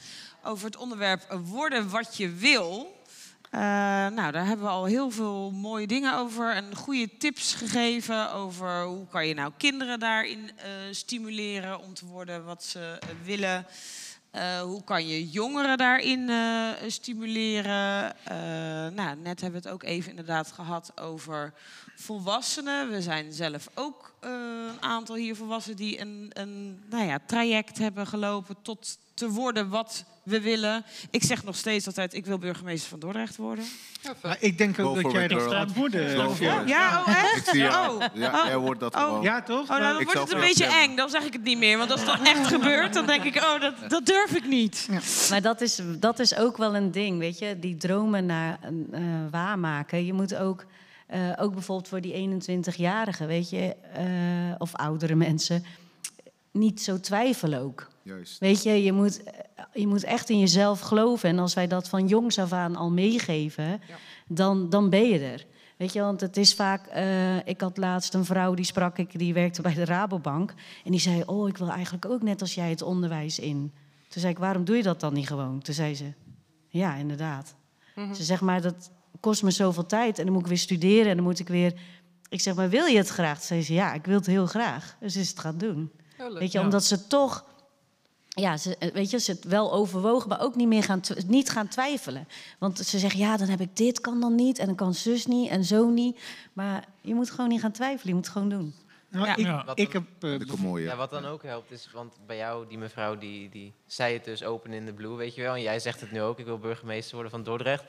over 0.43 0.65
het 0.65 0.77
onderwerp 0.77 1.39
worden 1.45 1.89
wat 1.89 2.17
je 2.17 2.29
wil. 2.29 2.95
Eh, 3.49 3.59
nou, 4.07 4.31
daar 4.31 4.45
hebben 4.45 4.65
we 4.65 4.71
al 4.71 4.85
heel 4.85 5.11
veel 5.11 5.51
mooie 5.51 5.87
dingen 5.87 6.17
over 6.17 6.53
en 6.55 6.75
goede 6.75 7.17
tips 7.17 7.53
gegeven 7.53 8.33
over 8.33 8.83
hoe 8.83 9.07
kan 9.07 9.27
je 9.27 9.33
nou 9.33 9.51
kinderen 9.57 9.99
daarin 9.99 10.51
stimuleren 10.91 11.79
om 11.79 11.93
te 11.93 12.05
worden 12.05 12.45
wat 12.45 12.63
ze 12.63 12.99
willen. 13.23 13.65
Hoe 14.63 14.83
kan 14.83 15.07
je 15.07 15.29
jongeren 15.29 15.77
daarin 15.77 16.31
stimuleren? 16.87 18.15
Nou, 18.95 19.15
net 19.17 19.41
hebben 19.41 19.61
we 19.61 19.67
het 19.67 19.75
ook 19.75 19.83
even 19.83 20.09
inderdaad 20.09 20.51
gehad 20.51 20.91
over 21.01 21.53
volwassenen. 21.99 22.89
We 22.89 23.01
zijn 23.01 23.31
zelf 23.33 23.67
ook 23.73 24.13
eh, 24.19 24.29
een 24.71 24.81
aantal 24.81 25.15
hier 25.15 25.35
volwassenen 25.35 25.77
die 25.77 25.99
een, 26.01 26.29
een 26.33 26.79
nou 26.89 27.05
ja, 27.05 27.19
traject 27.27 27.77
hebben 27.77 28.07
gelopen 28.07 28.55
tot 28.61 28.97
te 29.13 29.29
worden 29.29 29.69
wat 29.69 30.03
we 30.23 30.41
willen. 30.41 30.85
Ik 31.11 31.23
zeg 31.23 31.43
nog 31.43 31.55
steeds 31.55 31.87
altijd, 31.87 32.13
ik 32.13 32.25
wil 32.25 32.37
burgemeester 32.37 32.89
van 32.89 32.99
Dordrecht 32.99 33.35
worden. 33.37 33.65
Maar 34.21 34.37
ik 34.39 34.57
denk 34.57 34.79
ook 34.79 35.01
dat 35.01 35.11
jij 35.11 35.27
dat 35.27 35.41
gaat 35.41 35.73
worden. 35.73 36.35
Ja. 36.39 36.63
Ja, 36.65 37.01
oh 37.01 37.07
echt? 37.23 37.37
Ik 37.37 37.43
zie 37.53 37.59
jou. 37.61 37.95
Oh. 38.03 38.03
Ja, 38.13 38.39
Oh. 38.41 38.45
jij 38.45 38.57
wordt 38.57 38.79
dat 38.79 38.95
Oh. 38.95 39.01
gewoon. 39.03 39.21
Ja, 39.21 39.41
toch? 39.41 39.61
Oh, 39.61 39.69
nou, 39.69 39.81
dan 39.81 39.99
Ik 39.99 40.05
wordt 40.05 40.19
het 40.19 40.31
een 40.31 40.39
beetje 40.39 40.63
stemmen. 40.63 40.81
eng. 40.89 40.95
Dan 40.95 41.09
zeg 41.09 41.23
ik 41.23 41.33
het 41.33 41.43
niet 41.43 41.57
meer. 41.57 41.77
Want 41.77 41.91
als 41.91 42.05
dat 42.05 42.19
echt 42.23 42.47
gebeurt, 42.47 42.93
dan 42.93 43.05
denk 43.05 43.23
ik, 43.23 43.35
oh, 43.35 43.61
dat, 43.61 43.73
dat 43.89 44.05
durf 44.05 44.35
ik 44.35 44.45
niet. 44.47 44.87
Maar 45.29 45.41
dat 45.41 45.61
is, 45.61 45.79
dat 45.99 46.19
is 46.19 46.35
ook 46.35 46.57
wel 46.57 46.75
een 46.75 46.91
ding, 46.91 47.19
weet 47.19 47.39
je. 47.39 47.59
Die 47.59 47.77
dromen 47.77 48.25
naar 48.25 48.59
eh, 48.91 49.01
waarmaken. 49.31 50.05
Je 50.05 50.13
moet 50.13 50.35
ook, 50.35 50.65
eh, 51.07 51.31
ook 51.39 51.53
bijvoorbeeld 51.53 51.87
voor 51.87 52.01
die 52.01 52.13
21-jarigen, 52.13 53.27
weet 53.27 53.49
je, 53.49 53.75
eh, 53.75 54.55
of 54.57 54.75
oudere 54.75 55.15
mensen, 55.15 55.63
niet 56.51 56.81
zo 56.81 56.99
twijfelen 56.99 57.61
ook. 57.61 57.87
Juist. 58.03 58.39
Weet 58.39 58.63
je, 58.63 58.83
je 58.83 58.91
moet, 58.91 59.23
eh, 59.23 59.33
je 59.73 59.87
moet 59.87 60.03
echt 60.03 60.29
in 60.29 60.39
jezelf 60.39 60.79
geloven. 60.79 61.29
En 61.29 61.39
als 61.39 61.53
wij 61.53 61.67
dat 61.67 61.89
van 61.89 62.07
jongs 62.07 62.39
af 62.39 62.51
aan 62.51 62.75
al 62.75 62.91
meegeven, 62.91 63.81
dan, 64.27 64.69
dan 64.69 64.89
ben 64.89 65.07
je 65.07 65.19
er. 65.19 65.45
Weet 65.77 65.93
je, 65.93 66.01
want 66.01 66.21
het 66.21 66.37
is 66.37 66.53
vaak... 66.53 66.87
ik 67.45 67.61
had 67.61 67.77
laatst 67.77 68.13
een 68.13 68.25
vrouw, 68.25 68.53
die 68.53 68.65
sprak 68.65 68.97
ik, 68.97 69.19
die 69.19 69.33
werkte 69.33 69.61
bij 69.61 69.73
de 69.73 69.85
Rabobank. 69.85 70.53
En 70.83 70.91
die 70.91 70.99
zei, 70.99 71.23
oh, 71.25 71.47
ik 71.47 71.57
wil 71.57 71.69
eigenlijk 71.69 72.05
ook 72.05 72.21
net 72.21 72.41
als 72.41 72.55
jij 72.55 72.69
het 72.69 72.81
onderwijs 72.81 73.39
in. 73.39 73.73
Toen 74.07 74.21
zei 74.21 74.33
ik, 74.33 74.39
waarom 74.39 74.65
doe 74.65 74.75
je 74.75 74.83
dat 74.83 74.99
dan 74.99 75.13
niet 75.13 75.27
gewoon? 75.27 75.61
Toen 75.61 75.73
zei 75.73 75.95
ze, 75.95 76.13
ja, 76.67 76.95
inderdaad. 76.95 77.55
Mhm. 77.95 78.13
Ze 78.13 78.23
zegt, 78.23 78.41
maar 78.41 78.61
dat 78.61 78.91
kost 79.19 79.43
me 79.43 79.51
zoveel 79.51 79.85
tijd. 79.85 80.17
En 80.19 80.23
dan 80.23 80.33
moet 80.33 80.41
ik 80.43 80.47
weer 80.47 80.57
studeren 80.57 81.09
en 81.09 81.15
dan 81.15 81.25
moet 81.25 81.39
ik 81.39 81.47
weer... 81.47 81.73
Ik 82.29 82.41
zeg, 82.41 82.55
maar 82.55 82.69
wil 82.69 82.85
je 82.85 82.97
het 82.97 83.07
graag? 83.07 83.37
Toen 83.37 83.47
zei 83.47 83.63
ze, 83.63 83.73
ja, 83.73 83.93
ik 83.93 84.05
wil 84.05 84.15
het 84.17 84.25
heel 84.25 84.45
graag. 84.45 84.95
Dus 84.99 85.15
is 85.15 85.29
het 85.29 85.39
gaan 85.39 85.57
doen. 85.57 85.91
Oh. 86.19 86.33
Weet 86.39 86.51
je, 86.51 86.57
Ja. 86.57 86.63
omdat 86.63 86.83
ze 86.83 87.07
toch 87.07 87.45
ja, 88.29 88.57
ze, 88.57 88.77
eh, 88.77 88.91
weet 88.93 89.09
je, 89.09 89.19
ze 89.19 89.31
het 89.31 89.43
wel 89.43 89.73
overwogen, 89.73 90.29
maar 90.29 90.41
ook 90.41 90.55
niet 90.55 90.67
meer 90.67 90.83
gaan, 90.83 90.99
tw- 91.01 91.23
niet 91.27 91.49
gaan 91.49 91.67
twijfelen. 91.67 92.27
Want 92.59 92.77
ze 92.79 92.99
zeggen, 92.99 93.19
ja, 93.19 93.37
dan 93.37 93.47
heb 93.47 93.59
ik 93.61 93.75
dit, 93.77 93.99
kan 94.01 94.19
dan 94.19 94.35
niet. 94.35 94.59
En 94.59 94.65
dan 94.65 94.75
kan 94.75 94.93
zus 94.93 95.25
niet 95.25 95.49
en 95.49 95.63
zo 95.63 95.89
niet. 95.89 96.19
Maar 96.53 96.85
je 97.01 97.13
moet 97.15 97.29
gewoon 97.31 97.49
niet 97.49 97.61
gaan 97.61 97.71
twijfelen, 97.71 98.07
je 98.07 98.13
moet 98.13 98.23
het 98.25 98.33
gewoon 98.33 98.49
doen. 98.49 98.73
Nou, 99.09 99.27
ik, 99.29 99.37
ik 99.77 99.93
heb... 99.93 100.03
eh, 100.19 100.83
Ja, 100.83 100.95
wat 100.95 101.09
dan 101.09 101.25
ook 101.25 101.43
helpt 101.43 101.71
is, 101.71 101.89
want 101.93 102.13
bij 102.25 102.37
jou, 102.37 102.67
die 102.67 102.77
mevrouw, 102.77 103.17
die, 103.17 103.49
die 103.49 103.73
zei 103.85 104.13
het 104.13 104.23
dus 104.25 104.43
open 104.43 104.73
in 104.73 104.85
de 104.85 104.93
blue, 104.93 105.15
weet 105.15 105.35
je 105.35 105.41
wel. 105.41 105.53
En 105.55 105.61
jij 105.61 105.79
zegt 105.79 106.01
het 106.01 106.11
nu 106.11 106.21
ook, 106.21 106.39
ik 106.39 106.45
wil 106.45 106.57
burgemeester 106.57 107.13
worden 107.13 107.31
van 107.31 107.43
Dordrecht. 107.43 107.83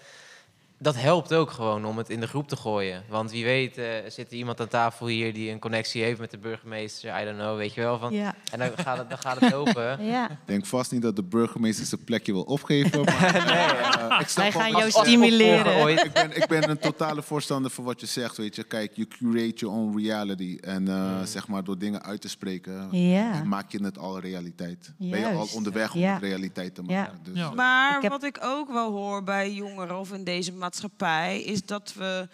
Dat 0.80 0.96
helpt 0.96 1.34
ook 1.34 1.50
gewoon 1.50 1.84
om 1.84 1.98
het 1.98 2.10
in 2.10 2.20
de 2.20 2.26
groep 2.26 2.48
te 2.48 2.56
gooien. 2.56 3.02
Want 3.08 3.30
wie 3.30 3.44
weet 3.44 3.78
eh, 3.78 3.84
zit 4.08 4.30
er 4.30 4.36
iemand 4.36 4.60
aan 4.60 4.68
tafel 4.68 5.06
hier 5.06 5.32
die 5.34 5.50
een 5.50 5.58
connectie 5.58 6.02
heeft 6.02 6.20
met 6.20 6.30
de 6.30 6.38
burgemeester. 6.38 7.20
I 7.20 7.24
don't 7.24 7.36
know, 7.36 7.56
weet 7.56 7.74
je 7.74 7.80
wel. 7.80 7.98
Van, 7.98 8.12
Ja. 8.12 8.34
En 8.52 8.58
dan 8.58 8.70
gaat 8.76 8.98
het, 8.98 9.08
dan 9.08 9.18
gaat 9.18 9.40
het 9.40 9.52
lopen. 9.52 9.86
Ja. 10.06 10.28
Denk 10.44 10.66
vast 10.66 10.92
niet 10.92 11.02
dat 11.02 11.16
de 11.16 11.22
burgemeester 11.22 11.86
zijn 11.86 12.04
plekje 12.04 12.32
wil 12.32 12.42
opgeven. 12.42 13.04
Maar, 13.04 13.34
eh, 14.10 14.20
ik 14.20 14.28
Wij 14.28 14.52
gaan 14.52 14.70
jou 14.70 14.90
stimuleren. 14.90 15.88
Ik 16.04 16.12
ben, 16.12 16.36
ik 16.36 16.46
ben 16.46 16.70
een 16.70 16.78
totale 16.78 17.22
voorstander 17.22 17.70
van 17.70 17.84
wat 17.84 18.00
je 18.00 18.06
zegt. 18.06 18.36
Weet 18.36 18.56
je. 18.56 18.64
Kijk, 18.64 18.92
je 18.94 19.08
curate 19.08 19.52
your 19.54 19.74
own 19.76 19.98
reality. 19.98 20.58
En 20.60 20.88
eh, 20.88 21.22
zeg 21.24 21.48
maar, 21.48 21.64
door 21.64 21.78
dingen 21.78 22.02
uit 22.02 22.20
te 22.20 22.28
spreken, 22.28 22.88
Ja. 22.90 23.42
maak 23.44 23.72
je 23.72 23.82
het 23.84 23.98
al 23.98 24.20
realiteit. 24.20 24.92
Ben 24.98 25.18
je 25.20 25.26
al 25.26 25.48
onderweg 25.54 25.94
om 25.94 26.00
Ja. 26.00 26.12
het 26.12 26.22
realiteit 26.22 26.74
te 26.74 26.82
maken. 26.82 27.18
Dus, 27.22 27.50
Maar 27.54 27.96
Ik 27.96 28.02
heb- 28.02 28.10
wat 28.10 28.22
ik 28.24 28.38
ook 28.42 28.72
wel 28.72 28.90
hoor 28.90 29.22
bij 29.22 29.52
jongeren 29.52 29.98
of 29.98 30.12
in 30.12 30.24
deze 30.24 30.52
maatschappij, 30.52 30.66
is 31.44 31.66
dat 31.66 31.94
we. 31.94 32.28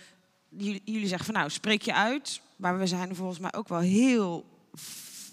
Jullie, 0.48 1.06
zeggen 1.06 1.24
van 1.24 1.34
nou, 1.34 1.50
spreek 1.50 1.82
je 1.82 1.94
uit. 1.94 2.40
Maar 2.56 2.78
we 2.78 2.86
zijn 2.86 3.14
volgens 3.14 3.38
mij 3.38 3.52
ook 3.52 3.68
wel 3.68 3.78
heel 3.78 4.44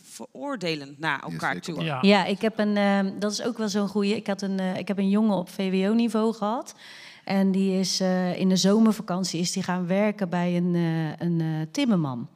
veroordelend 0.02 1.00
naar 1.00 1.24
elkaar 1.24 1.60
toe. 1.60 1.84
Ja, 2.02 2.26
ik 2.26 2.42
heb 2.42 2.60
een, 2.60 2.78
ehm, 2.78 3.20
dat 3.20 3.32
is 3.32 3.44
ook 3.44 3.58
wel 3.58 3.70
zo'n 3.70 3.88
goeie. 3.88 4.16
Ik, 4.16 4.28
had 4.28 4.42
een, 4.42 4.60
eh, 4.60 4.78
ik 4.78 4.88
heb 4.88 4.98
een 4.98 5.10
jongen 5.10 5.38
op 5.38 5.50
VWO-niveau 5.50 6.34
gehad. 6.34 6.76
En 7.24 7.52
die 7.52 7.80
is 7.80 8.00
eh, 8.00 8.40
in 8.40 8.50
de 8.50 8.56
zomervakantie 8.56 9.40
is 9.40 9.52
die 9.52 9.64
gaan 9.64 9.88
werken 9.88 10.30
bij 10.30 10.58
een, 10.58 10.76
eh, 10.76 11.28
een 11.28 11.42
eh, 11.42 11.48
timmerman. 11.72 12.28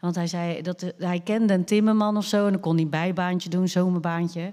Want 0.00 0.14
hij 0.14 0.26
zei 0.26 0.62
dat 0.62 0.92
hij 0.98 1.20
kende 1.20 1.54
een 1.54 1.64
timmerman 1.64 2.16
of 2.16 2.24
zo 2.24 2.46
en 2.46 2.52
dan 2.52 2.60
kon 2.60 2.76
hij 2.76 2.86
bijbaantje 2.86 3.48
doen, 3.48 3.68
zomerbaantje. 3.68 4.52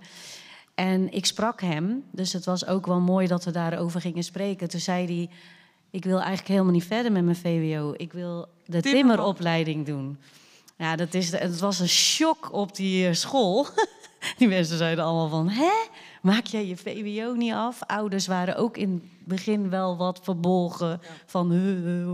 En 0.80 1.14
ik 1.14 1.26
sprak 1.26 1.62
hem, 1.62 2.04
dus 2.12 2.34
het 2.34 2.46
was 2.46 2.66
ook 2.66 2.86
wel 2.86 3.00
mooi 3.00 3.28
dat 3.28 3.44
we 3.44 3.52
daarover 3.52 4.02
gingen 4.02 4.24
spreken. 4.24 4.70
Toen 4.70 4.80
zei 4.80 5.06
hij: 5.06 5.30
Ik 5.92 6.04
wil 6.04 6.18
eigenlijk 6.18 6.48
helemaal 6.48 6.72
niet 6.72 6.84
verder 6.84 7.12
met 7.12 7.24
mijn 7.24 7.36
VWO. 7.36 7.94
Ik 7.98 8.14
wil 8.14 8.48
de 8.66 8.82
timmeropleiding 8.82 9.86
doen. 9.86 10.18
Ja, 10.78 10.96
dat 10.96 11.14
is, 11.14 11.32
het 11.32 11.60
was 11.60 11.80
een 11.80 11.90
shock 11.90 12.54
op 12.54 12.76
die 12.76 13.08
eh, 13.08 13.14
school. 13.14 13.68
Die 14.38 14.48
mensen 14.48 14.78
zeiden 14.78 15.04
allemaal 15.04 15.30
van, 15.30 15.50
hè? 15.50 15.72
Maak 16.22 16.46
jij 16.46 16.68
je 16.68 16.78
VWO 16.78 17.34
niet 17.34 17.54
af? 17.54 17.80
Ouders 17.86 18.28
waren 18.28 18.56
ook 18.56 18.78
in 18.78 18.92
het 18.92 19.28
begin 19.28 19.70
wel 19.70 19.98
wat 19.98 20.20
verbolgen 20.24 21.00
van, 21.26 21.52
"Huh, 21.52 22.06
hoe- 22.06 22.14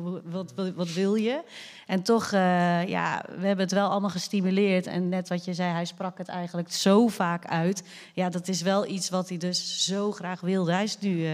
hoe- 0.00 0.22
wat, 0.24 0.52
wat, 0.56 0.72
wat 0.74 0.92
wil 0.92 1.14
je? 1.14 1.42
En 1.86 2.02
toch, 2.02 2.24
eh, 2.32 2.88
ja, 2.88 3.24
we 3.38 3.46
hebben 3.46 3.64
het 3.64 3.72
wel 3.74 3.88
allemaal 3.88 4.10
gestimuleerd. 4.10 4.86
En 4.86 5.08
net 5.08 5.28
wat 5.28 5.44
je 5.44 5.54
zei, 5.54 5.72
hij 5.72 5.84
sprak 5.84 6.18
het 6.18 6.28
eigenlijk 6.28 6.72
zo 6.72 7.08
vaak 7.08 7.46
uit. 7.46 7.82
Ja, 8.14 8.28
dat 8.28 8.48
is 8.48 8.62
wel 8.62 8.86
iets 8.86 9.10
wat 9.10 9.28
hij 9.28 9.38
dus 9.38 9.84
zo 9.84 10.12
graag 10.12 10.40
wilde. 10.40 10.72
Hij 10.72 10.84
is 10.84 10.98
nu, 10.98 11.26
eh, 11.26 11.30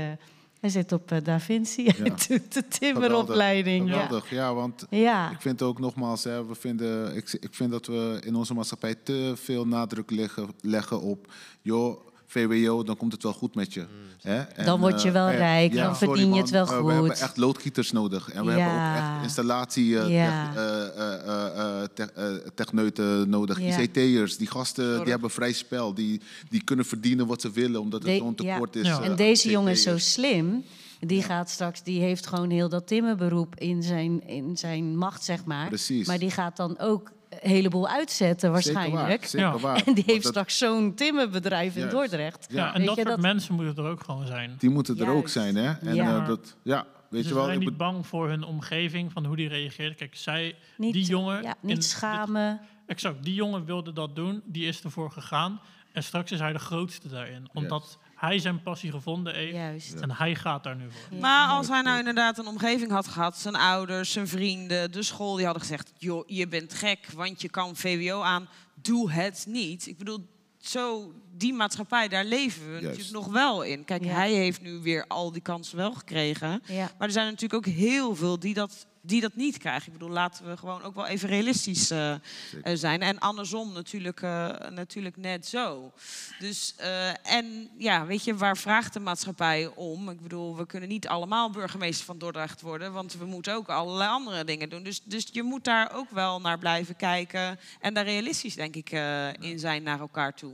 hij 0.61 0.71
zit 0.71 0.93
op 0.93 1.13
eh, 1.13 1.19
Da 1.25 1.41
Vinci. 1.41 1.85
Hij 1.87 2.11
doet 2.29 2.53
de 2.55 2.69
timmeropleiding. 2.69 3.89
Ja. 3.89 3.93
Geweldig, 4.03 4.31
ja, 4.31 4.55
want 4.55 4.87
Ja. 4.91 5.31
ik 5.31 5.41
vind 5.41 5.63
ook 5.63 5.79
nogmaals, 5.79 6.25
hè, 6.25 6.47
we 6.47 6.55
vinden, 6.55 7.17
ik, 7.17 7.33
ik 7.41 7.55
vind 7.55 7.71
dat 7.71 7.87
we 7.87 8.21
in 8.25 8.35
onze 8.35 8.55
maatschappij 8.55 8.95
te 8.95 9.33
veel 9.37 9.67
nadruk 9.67 10.11
leggen, 10.11 10.49
leggen 10.61 11.01
op, 11.01 11.33
joh, 11.63 12.11
VWO, 12.33 12.83
dan 12.83 12.97
komt 12.97 13.13
het 13.13 13.23
wel 13.23 13.33
goed 13.33 13.55
met 13.55 13.75
je. 13.75 13.87
Hè? 14.21 14.39
En, 14.41 14.65
Dan 14.65 14.81
word 14.81 15.03
je 15.03 15.09
eh, 15.09 15.15
wel 15.15 15.29
eh, 15.29 15.37
rijk, 15.37 15.75
dan 15.75 15.97
sorry, 15.97 16.15
verdien 16.15 16.35
je 16.35 16.41
het 16.41 16.51
wel 16.51 16.63
eh, 16.67 16.69
we 16.69 16.93
hebben 16.93 17.11
goed. 17.11 17.21
echt 17.21 17.37
loodgieters 17.37 17.93
nodig. 17.93 18.31
En 18.31 18.45
we 18.45 18.51
hebben 18.51 18.73
ook 18.73 18.97
echt 18.97 19.23
installatie 19.23 19.99
eh, 19.99 20.05
eh, 20.05 20.57
eh, 20.57 21.27
eh, 21.27 21.83
eh, 21.83 21.89
te- 21.95 22.93
eh, 22.95 23.27
nodig. 23.27 23.61
Ja. 23.61 23.79
ICT'ers, 23.79 24.37
die 24.37 24.47
gasten 24.47 24.85
Zorg. 24.91 25.01
die 25.03 25.11
hebben 25.11 25.31
vrij 25.31 25.53
spel. 25.53 25.95
Die, 25.95 26.21
die 26.49 26.65
kunnen 26.65 26.85
verdienen 26.85 27.27
wat 27.27 27.41
ze 27.41 27.51
willen, 27.51 27.81
omdat 27.81 28.03
er 28.03 28.09
De- 28.11 28.17
zo'n 28.17 28.35
tekort 28.35 28.77
is. 28.77 28.89
En 28.89 29.03
eh, 29.11 29.17
deze 29.17 29.51
jongen 29.51 29.73
is 29.73 29.83
zo 29.83 29.99
slim. 29.99 30.65
Die 31.01 31.23
gaat 31.23 31.51
straks, 31.51 31.83
die 31.83 32.01
heeft 32.01 32.27
gewoon 32.27 32.51
heel 32.51 32.69
dat 32.69 32.87
timmerberoep 32.87 33.55
in 33.57 33.83
zijn, 33.83 34.27
in 34.29 34.57
zijn 34.57 34.97
macht, 34.97 35.25
zeg 35.25 35.45
maar. 35.45 35.69
Precies. 35.69 36.07
Maar 36.07 36.19
die 36.19 36.31
gaat 36.31 36.57
dan 36.57 36.79
ook 36.79 37.11
een 37.41 37.51
heleboel 37.51 37.89
uitzetten 37.89 38.53
waarschijnlijk. 38.53 39.07
waar, 39.09 39.19
zeker 39.29 39.59
waar. 39.59 39.83
En 39.87 39.95
die 39.95 40.05
heeft 40.07 40.23
dat- 40.23 40.33
straks 40.33 40.59
zo'n 40.59 40.95
timmerbedrijf 40.95 41.77
in. 41.77 41.89
Dordrecht. 41.89 42.47
Ja, 42.51 42.67
en 42.75 42.79
Weet 42.79 42.87
dat 42.87 42.97
je, 42.97 43.03
soort 43.03 43.21
mensen 43.21 43.55
moeten 43.55 43.85
er 43.85 43.91
ook 43.91 44.03
gewoon 44.05 44.27
zijn. 44.27 44.55
Die 44.59 44.71
moeten 44.71 44.99
er 44.99 45.09
ook 45.11 45.29
zijn, 45.29 45.57
hè? 45.57 45.73
En 45.73 45.95
Ja. 45.95 46.21
eh, 46.21 46.27
dat, 46.27 46.57
ja, 46.63 46.87
weet 47.11 47.23
Ze 47.23 47.29
je 47.29 47.35
wel. 47.35 47.45
zijn 47.45 47.59
niet 47.59 47.77
bang 47.77 48.07
voor 48.07 48.29
hun 48.29 48.45
omgeving, 48.45 49.13
van 49.13 49.25
hoe 49.27 49.37
die 49.37 49.49
reageert. 49.49 49.97
Kijk, 49.97 50.17
zij, 50.17 50.55
Niet- 50.77 50.93
die 50.93 51.05
jongen... 51.05 51.43
ja, 51.43 51.55
niet 51.61 51.77
in- 51.77 51.83
schamen. 51.83 52.61
exact, 52.87 53.25
die 53.25 53.35
jongen 53.35 53.65
wilde 53.65 53.93
dat 53.93 54.17
doen, 54.17 54.43
die 54.45 54.67
is 54.67 54.83
ervoor 54.83 55.11
gegaan. 55.11 55.61
En 55.93 56.03
straks 56.03 56.31
is 56.31 56.39
hij 56.39 56.53
de 56.53 56.59
grootste 56.59 57.09
daarin. 57.09 57.49
Omdat 57.53 57.99
hij 58.29 58.39
zijn 58.39 58.63
passie 58.63 58.91
gevonden 58.91 59.35
heeft 59.35 60.01
en 60.01 60.11
hij 60.11 60.35
gaat 60.35 60.63
daar 60.65 60.77
nu 60.77 60.85
voor. 60.91 61.19
Maar 61.19 61.49
als 61.49 61.69
hij 61.69 61.83
nou 61.83 61.99
inderdaad 61.99 62.39
een 62.39 62.47
omgeving 62.47 62.91
had 62.91 63.09
gehad, 63.09 63.39
zijn 63.39 63.55
ouders, 63.55 64.13
zijn 64.13 64.29
vrienden, 64.29 64.93
de 64.93 65.03
school, 65.03 65.35
die 65.35 65.45
hadden 65.45 65.63
gezegd: 65.63 65.93
joh, 65.99 66.23
je 66.27 66.49
bent 66.49 66.75
gek, 66.75 67.07
want 67.15 67.41
je 67.43 67.49
kan 67.49 67.77
VWO 67.77 68.21
aan, 68.21 68.49
doe 68.75 69.11
het 69.13 69.45
niet. 69.49 69.87
Ik 69.87 69.99
bedoel, 69.99 70.19
zo 70.59 71.13
die 71.37 71.53
maatschappij, 71.55 72.09
daar 72.09 72.25
leven 72.25 72.75
we 72.75 72.81
natuurlijk 72.81 73.11
nog 73.11 73.27
wel 73.27 73.63
in. 73.63 73.85
Kijk, 73.85 74.05
Ja. 74.05 74.11
hij 74.13 74.33
heeft 74.33 74.61
nu 74.63 74.79
weer 74.79 75.05
al 75.09 75.33
die 75.33 75.43
kansen 75.43 75.77
wel 75.77 75.93
gekregen. 75.93 76.63
Ja. 76.67 76.91
Maar 76.99 77.07
er 77.07 77.13
zijn 77.13 77.27
natuurlijk 77.27 77.67
ook 77.67 77.75
heel 77.75 78.15
veel 78.17 78.39
die 78.39 78.55
dat, 78.55 78.87
die 79.05 79.21
dat 79.21 79.35
niet 79.35 79.59
krijgen. 79.59 79.87
Ik 79.87 79.93
bedoel, 79.99 80.09
laten 80.15 80.47
we 80.49 80.57
gewoon 80.57 80.83
ook 80.83 80.95
wel 80.95 81.07
even 81.07 81.29
realistisch 81.29 81.91
eh, 81.91 82.13
eh, 82.13 82.19
zijn. 82.75 83.03
En 83.03 83.19
andersom 83.19 83.73
natuurlijk, 83.73 84.23
eh, 84.23 84.49
natuurlijk 84.71 85.17
net 85.17 85.47
zo. 85.47 85.93
Dus, 86.39 86.75
eh, 86.77 87.35
en 87.37 87.69
ja, 87.79 88.07
weet 88.07 88.25
je, 88.25 88.35
waar 88.37 88.57
vraagt 88.57 88.93
de 88.93 89.01
maatschappij 89.01 89.67
om? 89.75 90.09
Ik 90.11 90.21
bedoel, 90.21 90.57
we 90.57 90.67
kunnen 90.67 90.89
niet 90.89 91.09
allemaal 91.09 91.51
burgemeester 91.51 92.05
van 92.05 92.19
Dordrecht 92.19 92.61
worden, 92.61 92.93
want 92.93 93.15
we 93.19 93.25
moeten 93.25 93.55
ook 93.55 93.69
allerlei 93.69 94.11
andere 94.11 94.45
dingen 94.45 94.69
doen. 94.69 94.83
Dus, 94.83 95.03
dus 95.05 95.29
je 95.33 95.43
moet 95.43 95.65
daar 95.65 95.93
ook 95.95 96.11
wel 96.11 96.41
naar 96.41 96.59
blijven 96.59 96.97
kijken 96.97 97.59
en 97.81 97.95
daar 97.95 98.05
realistisch, 98.05 98.55
denk 98.55 98.77
ik, 98.77 98.91
eh, 98.91 99.33
in 99.33 99.59
zijn 99.59 99.83
naar 99.83 100.01
elkaar 100.01 100.35
toe. 100.35 100.53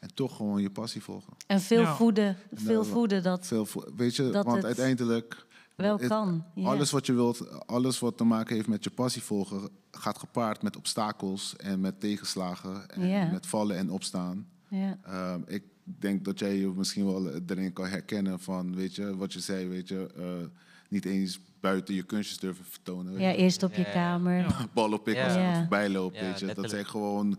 En 0.00 0.14
toch 0.14 0.36
gewoon 0.36 0.62
je 0.62 0.70
passie 0.70 1.02
volgen. 1.02 1.32
En 1.46 1.60
veel 1.60 1.80
Ja. 1.80 1.94
voeden. 1.96 2.26
En 2.50 2.58
Veel 2.58 2.84
voeden 2.84 3.22
dat 3.22 3.46
Veel 3.46 3.66
vo- 3.66 3.84
weet 3.96 4.16
je, 4.16 4.30
dat 4.30 4.44
want 4.44 4.56
het 4.56 4.64
uiteindelijk... 4.64 5.46
wel 5.78 5.98
kan. 5.98 6.44
Ja. 6.54 6.68
Alles 6.68 6.90
wat 6.90 7.06
je 7.06 7.12
wilt, 7.12 7.66
alles 7.66 7.98
wat 7.98 8.16
te 8.16 8.24
maken 8.24 8.54
heeft 8.56 8.68
met 8.68 8.84
je 8.84 8.90
passie 8.90 9.22
volgen... 9.22 9.68
gaat 9.90 10.18
gepaard 10.18 10.62
met 10.62 10.76
obstakels 10.76 11.56
en 11.56 11.80
met 11.80 12.00
tegenslagen 12.00 12.90
en 12.90 13.06
Ja. 13.08 13.30
met 13.30 13.46
vallen 13.46 13.76
en 13.76 13.90
opstaan. 13.90 14.48
Ja. 14.68 14.98
Ehm, 15.02 15.40
ik 15.46 15.62
denk 15.84 16.24
dat 16.24 16.38
jij 16.38 16.56
je 16.56 16.72
misschien 16.76 17.04
wel 17.06 17.30
erin 17.46 17.72
kan 17.72 17.86
herkennen 17.86 18.40
van, 18.40 18.74
weet 18.74 18.94
je, 18.94 19.16
wat 19.16 19.32
je 19.32 19.40
zei, 19.40 19.68
weet 19.68 19.88
je... 19.88 20.06
eh, 20.16 20.46
niet 20.88 21.04
eens 21.04 21.40
buiten 21.60 21.94
je 21.94 22.02
kunstjes 22.02 22.38
durven 22.38 22.64
vertonen. 22.64 23.20
Ja, 23.20 23.32
eerst 23.32 23.62
op 23.62 23.74
je 23.74 23.84
kamer. 23.84 24.46
Bal 24.74 24.92
op 24.92 25.04
pikken 25.04 25.24
als 25.24 25.32
Ja. 25.32 25.38
iemand 25.38 25.54
Ja. 25.56 25.60
voorbij 25.60 25.88
loopt, 25.88 26.16
Ja, 26.16 26.22
weet 26.22 26.40
je. 26.40 26.54
Dat 26.54 26.70
zijn 26.70 26.86
gewoon 26.86 27.38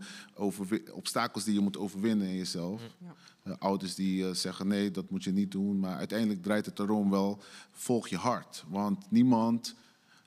obstakels 0.92 1.44
die 1.44 1.54
je 1.54 1.60
moet 1.60 1.76
overwinnen 1.78 2.26
in 2.28 2.36
jezelf. 2.36 2.82
Eh, 3.42 3.52
ouders 3.58 3.94
die 3.94 4.24
eh, 4.26 4.34
zeggen 4.34 4.68
nee, 4.68 4.90
dat 4.90 5.10
moet 5.10 5.24
je 5.24 5.32
niet 5.32 5.50
doen. 5.50 5.78
Maar 5.80 5.96
uiteindelijk 5.96 6.42
draait 6.42 6.66
het 6.66 6.78
erom 6.78 7.10
wel, 7.10 7.42
volg 7.72 8.08
je 8.08 8.16
hart. 8.16 8.64
Want 8.68 9.10
niemand, 9.10 9.74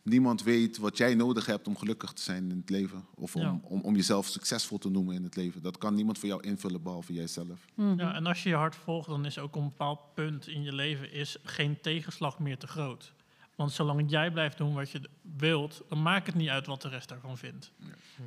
niemand 0.03 0.43
weet 0.43 0.77
wat 0.77 0.97
jij 0.97 1.15
nodig 1.15 1.45
hebt 1.45 1.67
om 1.67 1.77
gelukkig 1.77 2.11
te 2.13 2.21
zijn 2.21 2.49
in 2.51 2.57
het 2.57 2.69
leven. 2.69 3.05
Of 3.15 3.35
om, 3.35 3.41
Ja. 3.41 3.59
om, 3.63 3.81
om 3.81 3.95
jezelf 3.95 4.25
succesvol 4.27 4.77
te 4.77 4.89
noemen 4.89 5.15
in 5.15 5.23
het 5.23 5.35
leven. 5.35 5.61
Dat 5.61 5.77
kan 5.77 5.93
niemand 5.95 6.17
voor 6.19 6.29
jou 6.29 6.41
invullen, 6.43 6.83
behalve 6.83 7.13
jijzelf. 7.13 7.65
Ja, 7.75 8.13
en 8.13 8.25
als 8.25 8.43
je 8.43 8.49
je 8.49 8.55
hart 8.55 8.75
volgt, 8.75 9.07
dan 9.07 9.25
is 9.25 9.39
ook 9.39 9.55
op 9.55 9.61
een 9.61 9.67
bepaald 9.69 9.99
punt 10.13 10.47
in 10.47 10.63
je 10.63 10.73
leven 10.73 11.11
is 11.11 11.37
geen 11.43 11.81
tegenslag 11.81 12.39
meer 12.39 12.57
te 12.57 12.67
groot. 12.67 13.13
Want 13.55 13.71
zolang 13.71 14.03
jij 14.09 14.31
blijft 14.31 14.57
doen 14.57 14.73
wat 14.73 14.89
je 14.91 15.01
wilt, 15.37 15.81
dan 15.89 16.01
maakt 16.01 16.25
het 16.27 16.35
niet 16.35 16.49
uit 16.49 16.65
wat 16.65 16.81
de 16.81 16.87
rest 16.89 17.09
daarvan 17.09 17.37
vindt. 17.37 17.71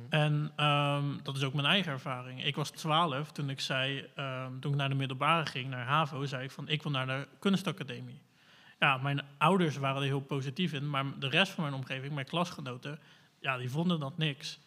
En 0.09 0.51
ehm, 0.55 1.05
dat 1.23 1.35
is 1.35 1.43
ook 1.43 1.53
mijn 1.53 1.65
eigen 1.67 1.91
ervaring. 1.91 2.45
Ik 2.45 2.55
was 2.55 2.69
12 2.71 3.31
toen 3.31 3.49
ik 3.49 3.59
zei, 3.59 4.05
ehm, 4.15 4.59
toen 4.59 4.71
ik 4.71 4.77
naar 4.77 4.89
de 4.89 4.95
middelbare 4.95 5.45
ging, 5.45 5.69
naar 5.69 5.85
HAVO, 5.85 6.25
zei 6.25 6.43
ik 6.43 6.51
van 6.51 6.67
ik 6.67 6.83
wil 6.83 6.91
naar 6.91 7.07
de 7.07 7.27
kunstacademie. 7.39 8.21
Ja, 8.79 8.97
mijn 8.97 9.21
ouders 9.37 9.77
waren 9.77 10.01
er 10.01 10.07
heel 10.07 10.19
positief 10.19 10.73
in, 10.73 10.89
maar 10.89 11.19
de 11.19 11.29
rest 11.29 11.51
van 11.51 11.63
mijn 11.63 11.75
omgeving, 11.75 12.13
mijn 12.13 12.25
klasgenoten, 12.25 12.99
ja, 13.39 13.57
die 13.57 13.69
vonden 13.69 13.99
dat 13.99 14.17
niks. 14.17 14.59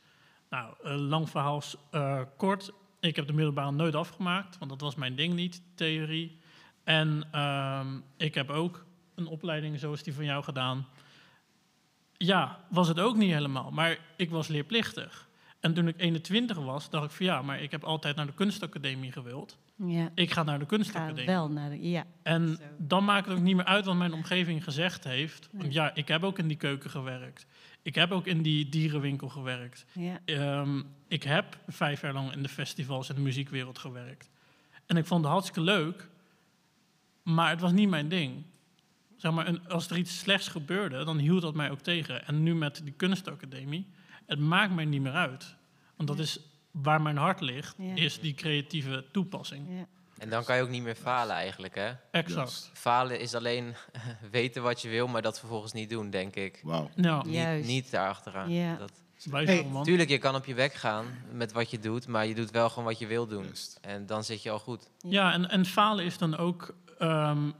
Nou, 0.51 0.74
eh, 0.82 0.97
lang 0.97 1.31
verhaal 1.31 1.62
eh, 1.91 2.20
kort. 2.37 2.73
Ik 3.01 3.16
heb 3.16 3.27
de 3.27 3.32
middelbare 3.32 3.70
nooit 3.70 3.95
afgemaakt, 3.95 4.59
want 4.59 4.70
dat 4.70 4.81
was 4.81 4.95
mijn 4.95 5.15
ding 5.15 5.35
niet, 5.35 5.62
theorie. 5.74 6.39
En 6.85 7.28
ehm, 7.31 7.99
ik 8.16 8.35
heb 8.35 8.51
ook 8.51 8.85
een 9.15 9.27
opleiding 9.27 9.78
zoals 9.78 10.03
die 10.03 10.15
van 10.15 10.24
jou 10.24 10.45
gedaan. 10.45 10.87
Ja, 12.16 12.65
was 12.69 12.89
het 12.89 13.01
ook 13.01 13.16
niet 13.16 13.32
helemaal, 13.32 13.70
maar 13.70 13.99
ik 14.16 14.31
was 14.31 14.49
leerplichtig. 14.49 15.28
En 15.61 15.74
toen 15.74 15.89
ik 15.89 15.95
21 15.99 16.57
was, 16.59 16.91
dacht 16.91 17.05
ik 17.05 17.11
van 17.11 17.27
ja, 17.27 17.43
maar 17.43 17.61
ik 17.62 17.70
heb 17.70 17.85
altijd 17.85 18.16
naar 18.16 18.27
de 18.27 18.35
kunstacademie 18.35 19.12
gewild. 19.12 19.59
Ja. 19.77 20.11
Ik 20.15 20.31
ga 20.32 20.43
naar 20.43 20.59
de 20.59 20.65
Ga 20.65 20.70
kunstacademie. 20.70 21.27
wel 21.27 21.51
naar 21.51 21.70
de, 21.70 21.91
ja. 21.91 22.05
En 22.23 22.59
dan 22.78 23.05
maakt 23.05 23.27
het 23.28 23.37
ook 23.37 23.43
niet 23.43 23.57
meer 23.57 23.65
uit 23.65 23.85
wat 23.85 23.97
mijn 23.97 24.12
omgeving 24.12 24.65
gezegd 24.65 25.05
heeft. 25.05 25.49
Want 25.53 25.73
ja, 25.73 25.95
ik 25.95 26.09
heb 26.09 26.23
ook 26.23 26.39
in 26.39 26.49
die 26.49 26.57
keuken 26.57 26.91
gewerkt. 26.91 27.47
Ik 27.82 27.95
heb 27.95 28.11
ook 28.11 28.27
in 28.27 28.43
die 28.43 28.69
dierenwinkel 28.69 29.28
gewerkt. 29.28 29.85
Ja. 29.93 30.20
Ehm, 30.24 30.82
ik 31.09 31.23
heb 31.23 31.59
vijf 31.69 32.01
jaar 32.01 32.12
lang 32.12 32.32
in 32.32 32.43
de 32.43 32.49
festivals 32.49 33.09
en 33.09 33.15
de 33.15 33.20
muziekwereld 33.20 33.78
gewerkt. 33.78 34.31
En 34.87 34.97
ik 34.97 35.07
vond 35.07 35.23
het 35.23 35.32
hartstikke 35.32 35.61
leuk, 35.61 36.09
maar 37.23 37.51
het 37.51 37.61
was 37.61 37.73
niet 37.73 37.89
mijn 37.89 38.09
ding. 38.09 38.43
Zeg 39.16 39.32
maar, 39.32 39.59
als 39.69 39.91
er 39.91 39.97
iets 39.97 40.19
slechts 40.19 40.49
gebeurde, 40.49 41.05
dan 41.05 41.19
hield 41.19 41.43
dat 41.43 41.55
mij 41.55 41.70
ook 41.70 41.81
tegen. 41.81 42.27
En 42.27 42.43
nu 42.43 42.55
met 42.55 42.81
die 42.85 42.93
kunstacademie, 42.93 43.87
het 44.31 44.39
maakt 44.39 44.74
mij 44.74 44.85
niet 44.85 45.01
meer 45.02 45.12
uit. 45.12 45.55
Want 45.97 46.09
dat 46.09 46.19
is 46.19 46.39
waar 46.70 47.02
mijn 47.02 47.16
hart 47.16 47.40
ligt, 47.40 47.74
Ja. 47.78 47.94
is 47.94 48.20
die 48.20 48.35
creatieve 48.35 49.05
toepassing. 49.12 49.86
En 50.19 50.31
dan 50.31 50.44
kan 50.44 50.57
je 50.57 50.62
ook 50.62 50.69
niet 50.69 50.82
meer 50.82 50.94
falen 50.94 51.35
eigenlijk, 51.36 51.74
hè? 51.74 51.93
Exact. 52.11 52.70
Falen 52.74 53.20
is 53.20 53.35
alleen 53.35 53.74
weten 54.31 54.62
wat 54.62 54.82
je 54.82 54.89
wil, 54.89 55.07
maar 55.07 55.23
dat 55.23 55.39
vervolgens 55.39 55.73
niet 55.73 55.90
doen, 55.90 56.11
denk 56.11 56.35
ik. 56.36 56.61
Wauw. 56.65 56.90
Ja. 56.94 57.23
Niet, 57.23 57.35
Juist. 57.35 57.69
niet 57.69 57.90
daaraachteraan. 57.90 58.51
Ja. 58.52 58.77
Dat... 58.77 58.93
Hey. 59.31 59.66
Tuurlijk, 59.82 60.09
je 60.09 60.19
kan 60.19 60.35
op 60.35 60.44
je 60.44 60.55
weg 60.55 60.81
gaan 60.81 61.07
met 61.32 61.52
wat 61.52 61.70
je 61.70 61.78
doet, 61.78 62.07
maar 62.07 62.27
je 62.27 62.35
doet 62.35 62.51
wel 62.51 62.69
gewoon 62.69 62.85
wat 62.85 62.98
je 62.98 63.07
wil 63.07 63.27
doen. 63.27 63.47
En 63.81 64.07
dan 64.07 64.24
zit 64.24 64.43
je 64.43 64.51
al 64.51 64.59
goed. 64.59 64.89
Ja, 64.98 65.32
en, 65.32 65.48
en 65.51 65.65
falen 65.66 66.05
is 66.05 66.19
dan 66.19 66.36
ook, 66.36 66.74
ehm, 66.98 67.51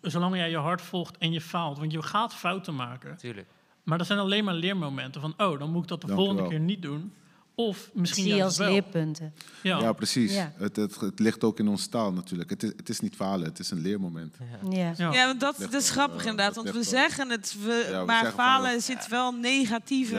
zolang 0.00 0.36
jij 0.36 0.50
je 0.50 0.56
hart 0.56 0.82
volgt 0.82 1.18
en 1.18 1.32
je 1.32 1.40
faalt, 1.40 1.78
want 1.78 1.92
je 1.92 2.02
gaat 2.02 2.34
fouten 2.34 2.74
maken. 2.74 3.16
Tuurlijk. 3.16 3.48
Maar 3.88 3.98
dat 3.98 4.06
zijn 4.06 4.18
alleen 4.18 4.44
maar 4.44 4.54
leermomenten 4.54 5.20
van, 5.20 5.34
oh, 5.36 5.58
dan 5.58 5.70
moet 5.70 5.82
ik 5.82 5.88
dat 5.88 6.00
de 6.00 6.06
Dank 6.06 6.18
volgende 6.18 6.48
keer 6.48 6.60
niet 6.60 6.82
doen. 6.82 7.12
Of 7.54 7.90
misschien 7.92 8.24
Zie 8.24 8.44
als 8.44 8.56
wel. 8.58 8.70
leerpunten. 8.70 9.34
Ja, 9.62 9.78
Ja, 9.80 9.92
precies. 9.92 10.34
Ja. 10.34 10.52
Het, 10.56 10.76
het, 10.76 11.00
het 11.00 11.18
ligt 11.18 11.44
ook 11.44 11.58
in 11.58 11.68
onze 11.68 11.88
taal 11.88 12.12
natuurlijk. 12.12 12.50
Het 12.50 12.62
is, 12.62 12.72
het 12.76 12.88
is 12.88 13.00
niet 13.00 13.14
falen, 13.16 13.46
het 13.46 13.58
is 13.58 13.70
een 13.70 13.80
leermoment. 13.80 14.34
Ja. 14.70 14.92
Ja, 14.96 15.26
want 15.26 15.40
dat, 15.40 15.74
is 15.74 15.90
grappig 15.90 16.20
eh, 16.22 16.26
inderdaad. 16.30 16.54
Want 16.54 16.70
we 16.70 16.82
zeggen 16.82 17.30
het, 17.30 17.56
we, 17.64 17.86
Ja, 17.90 18.00
we 18.00 18.06
maar 18.06 18.20
zeggen 18.20 18.38
falen 18.38 18.72
ja. 18.72 18.80
zit 18.80 19.08
wel 19.08 19.28
een 19.32 19.40
negatieve 19.40 20.16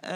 eh, 0.00 0.10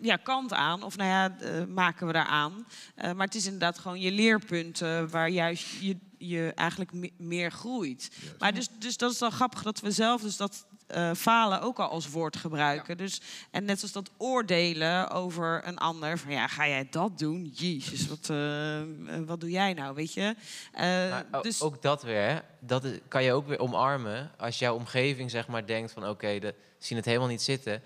ja, 0.00 0.16
kant 0.22 0.52
aan. 0.52 0.82
Of 0.82 0.96
nou 0.96 1.08
ja, 1.10 1.36
eh, 1.40 1.64
maken 1.74 2.06
we 2.06 2.12
daar 2.12 2.26
aan. 2.26 2.66
Eh, 2.94 3.12
maar 3.12 3.26
het 3.26 3.34
is 3.34 3.44
inderdaad 3.44 3.78
gewoon 3.78 4.00
je 4.00 4.10
leerpunten 4.12 5.10
waar 5.10 5.28
juist 5.30 5.66
je, 5.80 5.96
je 6.18 6.52
eigenlijk 6.54 6.92
me- 6.92 7.10
meer 7.16 7.52
groeit. 7.52 8.10
Maar 8.38 8.54
dus, 8.54 8.68
dus 8.78 8.96
dat 8.96 9.12
is 9.12 9.18
wel 9.18 9.30
grappig 9.30 9.62
dat 9.62 9.80
we 9.80 9.90
zelf 9.90 10.20
dus 10.22 10.36
dat 10.36 10.66
eh, 10.90 11.10
falen 11.14 11.60
ook 11.62 11.78
al 11.78 11.88
als 11.88 12.08
woord 12.08 12.36
gebruiken. 12.36 12.96
Dus, 12.96 13.20
en 13.50 13.64
net 13.64 13.78
zoals 13.78 13.92
dat 13.94 14.10
oordelen 14.16 15.10
over 15.10 15.60
een 15.66 15.78
ander. 15.78 16.18
Van 16.18 16.32
ja, 16.32 16.46
ga 16.46 16.68
jij 16.68 16.86
dat 16.90 17.18
doen? 17.18 17.52
Jezus, 17.54 18.08
wat, 18.08 18.30
eh, 18.30 18.80
wat 19.26 19.40
doe 19.40 19.50
jij 19.50 19.72
nou, 19.74 19.94
weet 19.94 20.14
je? 20.14 20.34
Eh, 20.72 20.82
Maar 20.82 21.24
o- 21.32 21.40
dus, 21.40 21.62
ook 21.62 21.82
dat 21.82 22.02
weer, 22.02 22.42
dat 22.58 22.86
kan 23.08 23.22
je 23.22 23.32
ook 23.32 23.46
weer 23.46 23.58
omarmen 23.58 24.30
als 24.38 24.58
jouw 24.58 24.74
omgeving 24.74 25.30
zeg 25.30 25.46
maar 25.48 25.66
denkt 25.66 25.92
van 25.92 26.08
oké, 26.08 26.38
de 26.38 26.54
zien 26.78 26.96
het 26.96 27.06
helemaal 27.06 27.28
niet 27.28 27.42
zitten. 27.42 27.82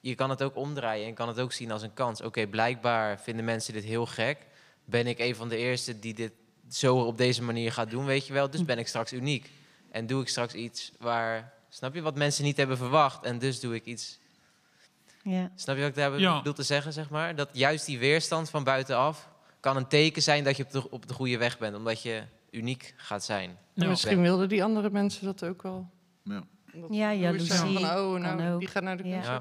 Je 0.00 0.14
kan 0.14 0.30
het 0.30 0.42
ook 0.42 0.56
omdraaien 0.56 1.06
en 1.06 1.14
kan 1.14 1.28
het 1.28 1.38
ook 1.40 1.52
zien 1.52 1.70
als 1.70 1.82
een 1.82 1.94
kans. 1.94 2.22
Oké, 2.22 2.46
blijkbaar 2.46 3.20
vinden 3.20 3.44
mensen 3.44 3.72
dit 3.72 3.84
heel 3.84 4.06
gek. 4.06 4.38
Ben 4.84 5.06
ik 5.06 5.18
een 5.18 5.34
van 5.36 5.48
de 5.48 5.56
eerste 5.56 5.98
die 5.98 6.14
dit 6.14 6.32
zo 6.70 6.96
op 6.96 7.18
deze 7.18 7.42
manier 7.42 7.72
gaat 7.72 7.90
doen, 7.90 8.04
weet 8.04 8.26
je 8.26 8.32
wel? 8.32 8.50
Dus 8.50 8.64
ben 8.64 8.78
ik 8.78 8.88
straks 8.88 9.12
uniek. 9.12 9.50
En 9.90 10.06
doe 10.06 10.22
ik 10.22 10.28
straks 10.28 10.54
iets 10.54 10.92
waar, 10.98 11.52
snap 11.68 11.94
je, 11.94 12.02
wat 12.02 12.16
mensen 12.16 12.44
niet 12.44 12.56
hebben 12.56 12.76
verwacht. 12.76 13.24
En 13.24 13.38
dus 13.38 13.60
doe 13.60 13.74
ik 13.74 13.84
iets 13.84 14.18
Ja. 15.22 15.50
Snap 15.54 15.74
je 15.76 15.80
wat 15.80 15.90
ik 15.90 15.96
daar 15.96 16.18
Ja. 16.20 16.36
bedoel 16.36 16.52
te 16.52 16.62
zeggen, 16.62 16.92
zeg 16.92 17.10
maar? 17.10 17.34
Dat 17.36 17.48
juist 17.52 17.86
die 17.86 17.98
weerstand 17.98 18.50
van 18.50 18.64
buitenaf 18.64 19.28
kan 19.60 19.76
een 19.76 19.86
teken 19.86 20.22
zijn 20.22 20.44
dat 20.44 20.56
je 20.56 20.64
op 20.64 20.70
de, 20.70 20.90
op 20.90 21.08
de 21.08 21.14
goede 21.14 21.38
weg 21.38 21.58
bent. 21.58 21.76
Omdat 21.76 22.02
je 22.02 22.22
uniek 22.50 22.94
gaat 22.96 23.24
zijn. 23.24 23.58
En 23.74 23.88
misschien 23.88 24.22
wilden 24.22 24.48
die 24.48 24.64
andere 24.64 24.90
mensen 24.90 25.24
dat 25.24 25.44
ook 25.44 25.62
wel. 25.62 25.90
Ja. 26.22 26.42
Dat 26.72 26.88
Ja, 26.90 27.12
jaloezie 27.14 27.52
Van, 27.52 27.76
oh, 27.76 28.12
kan 28.12 28.20
nou, 28.20 28.52
ook. 28.52 28.58
die 28.60 28.68
gaat 28.68 28.82
naar 28.82 28.96
de 28.96 29.08
Ja. 29.08 29.40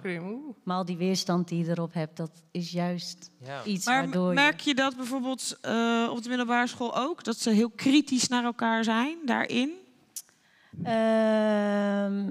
Maar 0.64 0.78
al 0.78 0.86
die 0.86 0.98
weerstand 0.98 1.48
die 1.48 1.66
je 1.66 1.70
erop 1.72 1.94
hebt, 1.94 2.18
dat 2.18 2.32
is 2.52 2.72
juist 2.72 3.32
Ja. 3.40 3.64
iets 3.64 3.86
Maar 3.86 4.02
waardoor 4.04 4.28
je... 4.30 4.34
merk 4.36 4.60
je 4.60 4.76
dat 4.76 4.95
bijvoorbeeld 4.95 5.58
eh, 5.62 6.08
op 6.12 6.24
de 6.24 6.30
middelbare 6.30 6.68
school 6.68 6.98
ook? 6.98 7.24
Dat 7.24 7.38
ze 7.38 7.49
heel 7.49 7.70
kritisch 7.70 8.28
naar 8.28 8.44
elkaar 8.44 8.84
zijn 8.84 9.18
daarin? 9.26 9.72
Ehm, 10.84 10.94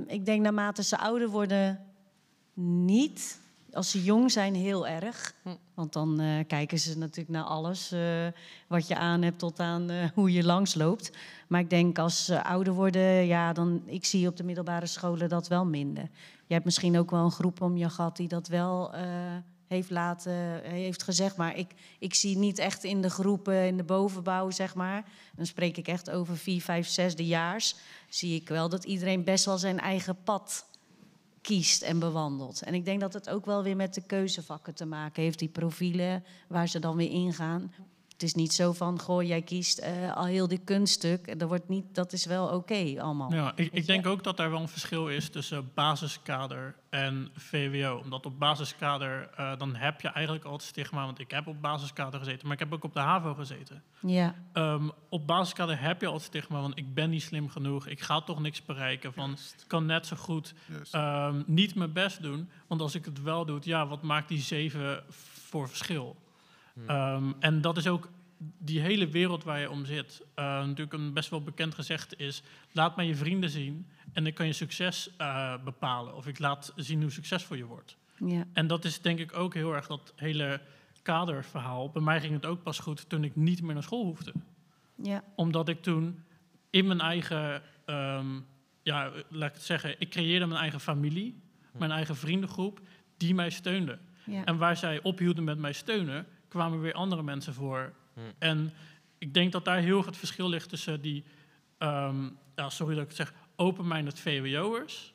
ik 0.07 0.25
denk 0.25 0.43
naarmate 0.43 0.83
ze 0.83 0.99
ouder 0.99 1.29
worden, 1.29 1.81
niet. 2.85 3.41
Als 3.73 3.91
ze 3.91 4.03
jong 4.03 4.31
zijn, 4.31 4.55
heel 4.55 4.87
erg. 4.87 5.35
Want 5.75 5.93
dan 5.93 6.21
eh, 6.21 6.47
kijken 6.47 6.79
ze 6.79 6.99
natuurlijk 6.99 7.37
naar 7.37 7.45
alles 7.45 7.93
eh, 7.93 8.27
wat 8.69 8.89
je 8.89 8.97
aan 8.97 9.23
hebt 9.23 9.39
tot 9.39 9.61
aan 9.61 9.91
eh, 9.91 10.09
hoe 10.15 10.33
je 10.33 10.45
langsloopt. 10.45 11.11
Maar 11.49 11.61
ik 11.61 11.71
denk 11.71 11.99
als 11.99 12.25
ze 12.25 12.45
ouder 12.45 12.73
worden, 12.73 13.27
ja, 13.27 13.53
dan 13.53 13.83
ik 13.87 14.05
zie 14.05 14.29
op 14.29 14.37
de 14.37 14.45
middelbare 14.45 14.87
scholen 14.87 15.29
dat 15.29 15.49
wel 15.49 15.65
minder. 15.65 16.09
Je 16.47 16.55
hebt 16.55 16.65
misschien 16.65 16.99
ook 16.99 17.11
wel 17.11 17.25
een 17.25 17.31
groep 17.31 17.61
om 17.61 17.77
je 17.77 17.91
gehad 17.91 18.17
die 18.17 18.29
dat 18.29 18.49
wel 18.49 18.95
heeft 19.67 19.91
laten, 19.91 20.63
heeft 20.63 21.03
gezegd. 21.03 21.37
Maar 21.37 21.57
ik, 21.57 21.71
ik 21.99 22.15
zie 22.15 22.37
niet 22.37 22.59
echt 22.59 22.85
in 22.85 23.03
de 23.03 23.11
groepen, 23.11 23.67
in 23.67 23.77
de 23.77 23.85
bovenbouw, 23.85 24.51
zeg 24.51 24.75
maar. 24.75 25.05
Dan 25.37 25.47
spreek 25.47 25.77
ik 25.77 25.89
echt 25.89 26.11
over 26.11 26.37
vier, 26.37 26.63
vijf, 26.63 26.89
zesdejaars. 26.89 27.77
Zie 28.09 28.41
ik 28.41 28.49
wel 28.49 28.69
dat 28.69 28.85
iedereen 28.85 29.25
best 29.25 29.45
wel 29.45 29.59
zijn 29.59 29.81
eigen 29.81 30.23
pad 30.25 30.67
kiest 31.41 31.83
en 31.83 31.99
bewandelt. 31.99 32.63
En 32.63 32.75
ik 32.75 32.85
denk 32.85 33.01
dat 33.01 33.13
het 33.13 33.31
ook 33.31 33.45
wel 33.47 33.63
weer 33.63 33.77
met 33.77 33.95
de 33.95 34.03
keuzevakken 34.07 34.75
te 34.75 34.87
maken 34.87 35.23
heeft, 35.23 35.39
die 35.39 35.49
profielen 35.49 36.25
waar 36.49 36.69
ze 36.69 36.79
dan 36.79 36.97
weer 36.97 37.11
ingaan. 37.11 37.73
Het 38.17 38.25
is 38.25 38.35
niet 38.35 38.53
zo 38.53 38.73
van, 38.73 39.01
goh, 39.01 39.23
jij 39.23 39.43
kiest 39.43 39.79
eh, 39.79 40.17
al 40.17 40.25
heel 40.25 40.49
dit 40.49 40.61
kunststuk. 40.65 41.39
Dat, 41.39 41.49
wordt 41.49 41.69
niet, 41.69 41.95
dat 41.95 42.13
is 42.13 42.25
wel 42.25 42.47
oké 42.47 42.95
allemaal. 42.99 43.33
Ja, 43.33 43.53
ik, 43.57 43.73
ik 43.73 43.87
denk 43.87 44.07
ook 44.07 44.25
dat 44.25 44.37
daar 44.37 44.51
wel 44.51 44.61
een 44.61 44.69
verschil 44.69 45.09
is 45.09 45.29
tussen 45.29 45.71
basiskader 45.75 46.75
en 46.91 47.31
VWO. 47.35 48.01
Omdat 48.05 48.27
op 48.27 48.39
basiskader, 48.39 49.31
eh, 49.37 49.59
dan 49.59 49.75
heb 49.75 50.01
je 50.01 50.09
eigenlijk 50.09 50.45
al 50.45 50.53
het 50.53 50.63
stigma. 50.63 51.05
Want 51.05 51.19
ik 51.19 51.31
heb 51.31 51.47
op 51.47 51.63
basiskader 51.63 52.19
gezeten, 52.19 52.47
maar 52.47 52.53
ik 52.53 52.63
heb 52.63 52.73
ook 52.73 52.85
op 52.85 52.93
de 52.93 53.01
HAVO 53.01 53.35
gezeten. 53.35 53.83
Ja. 54.01 54.35
Ehm, 54.53 54.89
op 55.09 55.27
basiskader 55.27 55.81
heb 55.81 56.01
je 56.01 56.07
al 56.07 56.15
het 56.15 56.23
stigma 56.23 56.61
van 56.61 56.77
ik 56.77 56.95
ben 56.95 57.11
niet 57.11 57.23
slim 57.23 57.49
genoeg. 57.49 57.87
Ik 57.87 58.01
ga 58.01 58.21
toch 58.21 58.41
niks 58.41 58.65
bereiken. 58.65 59.13
Van 59.13 59.33
ik 59.33 59.65
kan 59.67 59.87
net 59.87 60.07
zo 60.07 60.17
goed 60.17 60.55
ehm, 60.91 61.43
niet 61.47 61.75
mijn 61.75 61.93
best 61.93 62.23
doen. 62.23 62.51
Want 62.67 62.81
als 62.81 62.95
ik 62.95 63.05
het 63.05 63.23
wel 63.23 63.45
doe, 63.45 63.59
ja, 63.63 63.87
wat 63.87 64.03
maakt 64.03 64.29
die 64.29 64.41
zeven 64.41 65.05
voor 65.49 65.69
verschil? 65.69 66.17
Ehm, 66.87 67.33
en 67.39 67.61
dat 67.61 67.77
is 67.77 67.87
ook 67.87 68.11
die 68.39 68.81
hele 68.81 69.09
wereld 69.09 69.45
waar 69.45 69.61
je 69.61 69.71
om 69.71 69.85
zit. 69.85 70.23
Eh, 70.35 70.45
natuurlijk 70.45 70.93
een 70.93 71.13
best 71.13 71.31
wel 71.31 71.43
bekend 71.43 71.75
gezegd 71.75 72.19
is... 72.19 72.43
laat 72.73 72.97
mij 72.97 73.07
je 73.07 73.15
vrienden 73.15 73.51
zien 73.51 73.87
en 74.13 74.25
dan 74.25 74.33
kan 74.33 74.47
je 74.47 74.53
succes 74.53 75.11
eh, 75.17 75.55
bepalen. 75.65 76.17
Of 76.17 76.27
ik 76.27 76.39
laat 76.39 76.73
zien 76.77 77.03
hoe 77.03 77.11
succesvol 77.11 77.57
je 77.57 77.65
wordt. 77.65 77.97
Ja. 78.25 78.45
En 78.53 78.67
dat 78.67 78.85
is 78.85 79.01
denk 79.01 79.19
ik 79.19 79.37
ook 79.37 79.55
heel 79.55 79.75
erg 79.75 79.87
dat 79.87 80.13
hele 80.17 80.61
kaderverhaal. 81.03 81.91
Bij 81.91 82.03
mij 82.03 82.21
ging 82.21 82.33
het 82.33 82.47
ook 82.47 82.63
pas 82.63 82.79
goed 82.79 83.09
toen 83.09 83.25
ik 83.25 83.37
niet 83.37 83.63
meer 83.63 83.75
naar 83.75 83.83
school 83.83 84.05
hoefde. 84.05 84.33
Ja. 85.03 85.25
Omdat 85.35 85.69
ik 85.69 85.83
toen 85.83 86.25
in 86.71 86.87
mijn 86.87 87.01
eigen... 87.01 87.63
ehm, 87.85 88.41
ja, 88.83 89.13
laat 89.29 89.49
ik 89.49 89.55
het 89.55 89.65
zeggen, 89.65 89.95
ik 89.99 90.11
creëerde 90.11 90.47
mijn 90.47 90.61
eigen 90.61 90.81
familie, 90.81 91.43
mijn 91.73 91.91
eigen 91.91 92.17
vriendengroep, 92.17 92.81
die 93.17 93.35
mij 93.35 93.51
steunde. 93.51 93.99
Ja. 94.27 94.45
En 94.45 94.59
waar 94.59 94.77
zij 94.77 95.03
ophielden 95.03 95.45
met 95.45 95.59
mij 95.59 95.73
steunen, 95.73 96.27
kwamen 96.49 96.81
weer 96.81 96.93
andere 96.93 97.23
mensen 97.23 97.55
voor. 97.55 97.93
En 98.39 98.73
ik 99.19 99.35
denk 99.35 99.53
dat 99.53 99.65
daar 99.65 99.79
heel 99.79 100.05
het 100.05 100.17
verschil 100.17 100.49
ligt 100.49 100.69
tussen 100.69 101.01
die, 101.01 101.25
ehm, 101.79 102.29
ja, 102.55 102.71
sorry 102.71 102.95
dat 102.95 103.03
ik 103.03 103.09
het 103.09 103.17
zeg, 103.17 103.33
open-minded 103.57 104.21
VWO'ers 104.21 105.15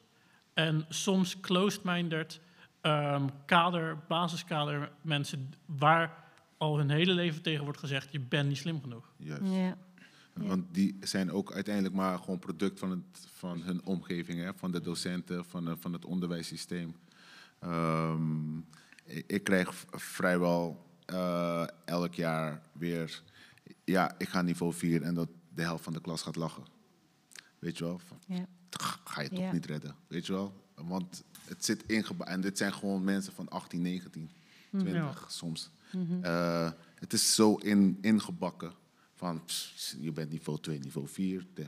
en 0.53 0.85
soms 0.89 1.39
closed-minded 1.39 2.39
ehm, 2.81 3.27
kader, 3.45 3.97
basiskader 4.07 4.91
mensen 5.01 5.53
waar 5.65 6.23
al 6.57 6.77
hun 6.77 6.89
hele 6.89 7.13
leven 7.13 7.41
tegen 7.41 7.63
wordt 7.63 7.79
gezegd, 7.79 8.11
je 8.11 8.19
bent 8.19 8.47
niet 8.47 8.57
slim 8.57 8.81
genoeg. 8.81 9.13
Juist. 9.17 9.53
Ja. 9.53 9.77
Want 10.33 10.73
die 10.73 10.97
zijn 10.99 11.31
ook 11.31 11.53
uiteindelijk 11.53 11.95
maar 11.95 12.19
gewoon 12.19 12.39
product 12.39 12.79
van, 12.79 12.89
het, 12.89 13.27
van 13.33 13.61
hun 13.61 13.85
omgeving, 13.85 14.39
hè? 14.39 14.53
van 14.55 14.71
de 14.71 14.81
docenten, 14.81 15.45
van, 15.45 15.65
de- 15.65 15.77
van 15.77 15.93
het 15.93 16.05
onderwijssysteem. 16.05 16.95
Ehm, 17.59 18.57
ik, 19.03 19.23
ik 19.27 19.43
krijg 19.43 19.85
vrijwel 19.91 20.85
eh, 21.11 21.67
elk 21.85 22.13
jaar 22.13 22.61
weer, 22.71 23.21
ja, 23.83 24.15
ik 24.17 24.29
ga 24.29 24.41
niveau 24.41 24.73
4 24.73 25.01
en 25.01 25.13
dat 25.13 25.29
de 25.53 25.61
helft 25.61 25.83
van 25.83 25.93
de 25.93 26.01
klas 26.01 26.21
gaat 26.21 26.35
lachen. 26.35 26.63
Weet 27.59 27.77
je 27.77 27.83
wel? 27.83 27.99
Van, 27.99 28.17
Ja. 28.27 28.45
Ga 29.03 29.21
je 29.21 29.29
toch 29.29 29.39
Ja. 29.39 29.51
niet 29.51 29.65
redden, 29.65 29.95
weet 30.07 30.25
je 30.25 30.33
wel? 30.33 30.53
Want 30.75 31.23
het 31.45 31.65
zit 31.65 31.83
ingebouwd. 31.85 32.29
En 32.29 32.41
dit 32.41 32.57
zijn 32.57 32.73
gewoon 32.73 33.03
mensen 33.03 33.33
van 33.33 33.49
18, 33.49 33.81
19, 33.81 34.31
Mhm. 34.69 34.83
20 34.83 35.19
Ja. 35.21 35.29
soms. 35.29 35.69
Mhm. 35.93 36.23
Eh, 36.23 36.71
het 36.95 37.13
is 37.13 37.35
zo 37.35 37.55
in, 37.55 37.97
ingebakken 38.01 38.73
van 39.15 39.45
pss, 39.45 39.95
je 39.99 40.11
bent 40.11 40.29
niveau 40.31 40.59
2, 40.59 40.79
niveau 40.79 41.07
4. 41.07 41.45
De- 41.53 41.67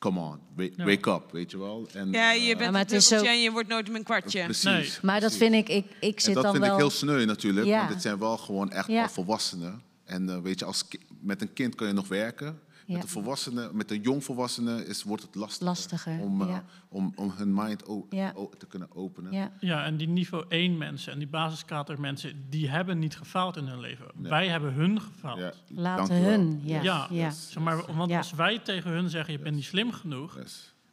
Come 0.00 0.20
on, 0.20 0.38
Ja. 0.56 0.84
wake 0.84 1.10
up, 1.10 1.22
weet 1.32 1.50
je 1.50 1.58
wel. 1.58 1.88
En, 1.92 2.12
Ja, 2.12 2.32
je 2.32 2.40
eh, 2.52 2.58
bent 2.58 2.58
maar 2.58 2.80
een 2.80 2.86
het 2.86 2.92
is 2.92 3.08
dubbeltje 3.08 3.32
ook- 3.32 3.36
en 3.38 3.42
je 3.42 3.50
wordt 3.50 3.68
nooit 3.68 3.88
een 3.88 4.02
kwartje. 4.02 4.44
Precies. 4.44 5.00
Maar 5.00 5.20
dat 5.20 5.36
vind 5.36 5.54
ik, 5.54 5.68
ik, 5.68 5.84
ik 6.00 6.14
En 6.16 6.22
zit 6.22 6.34
dat 6.34 6.42
dan 6.42 6.52
vind 6.52 6.64
wel... 6.64 6.72
ik 6.74 6.80
heel 6.80 6.90
sneu 6.90 7.24
natuurlijk, 7.24 7.66
Ja. 7.66 7.78
want 7.78 7.88
het 7.90 8.02
zijn 8.02 8.18
wel 8.18 8.36
gewoon 8.36 8.70
echt 8.70 9.12
volwassenen. 9.12 9.82
En 10.04 10.28
eh, 10.28 10.38
weet 10.40 10.58
je, 10.58 10.64
als 10.64 10.84
met 11.20 11.40
een 11.42 11.52
kind 11.52 11.74
kun 11.74 11.86
je 11.86 11.92
nog 11.92 12.08
werken. 12.08 12.60
Ja. 12.90 12.96
Met 12.96 13.04
een 13.04 13.10
volwassene, 13.10 13.70
met 13.72 13.90
een 13.90 14.00
jongvolwassene 14.00 14.86
is, 14.86 15.02
wordt 15.02 15.22
het 15.22 15.34
lastiger, 15.34 15.66
Lastiger, 15.66 16.20
om, 16.20 16.42
eh, 16.42 16.48
ja. 16.48 16.64
om, 16.88 17.12
om 17.16 17.32
hun 17.36 17.54
mind 17.54 17.82
Ja. 18.10 18.32
te 18.58 18.66
kunnen 18.66 18.88
openen. 18.94 19.32
Ja. 19.32 19.52
Ja, 19.60 19.84
en 19.84 19.96
die 19.96 20.08
niveau 20.08 20.44
1 20.48 20.78
mensen 20.78 21.12
en 21.12 21.18
die 21.18 21.28
basiskader 21.28 22.00
mensen, 22.00 22.46
die 22.48 22.68
hebben 22.70 22.98
niet 22.98 23.16
gefaald 23.16 23.56
in 23.56 23.66
hun 23.66 23.80
leven. 23.80 24.06
Nee. 24.14 24.30
Wij 24.30 24.48
hebben 24.48 24.72
hun 24.72 25.00
gefaald. 25.00 25.38
Ja, 25.38 25.52
Laten 25.68 26.16
hun, 26.22 26.60
ja, 26.64 27.06
Ja. 27.10 27.30
Zeg 27.30 27.62
maar, 27.62 27.94
want 27.94 28.12
als 28.12 28.32
wij 28.32 28.58
tegen 28.58 28.90
hun 28.90 29.08
zeggen, 29.10 29.32
je 29.32 29.38
bent 29.38 29.54
niet 29.54 29.64
slim 29.64 29.92
genoeg, 29.92 30.38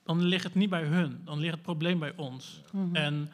dan 0.03 0.21
ligt 0.23 0.43
het 0.43 0.55
niet 0.55 0.69
bij 0.69 0.83
hun. 0.83 1.21
Dan 1.25 1.39
ligt 1.39 1.53
het 1.53 1.61
probleem 1.61 1.99
bij 1.99 2.13
ons. 2.15 2.61
Mhm. 2.71 2.95
En 2.95 3.29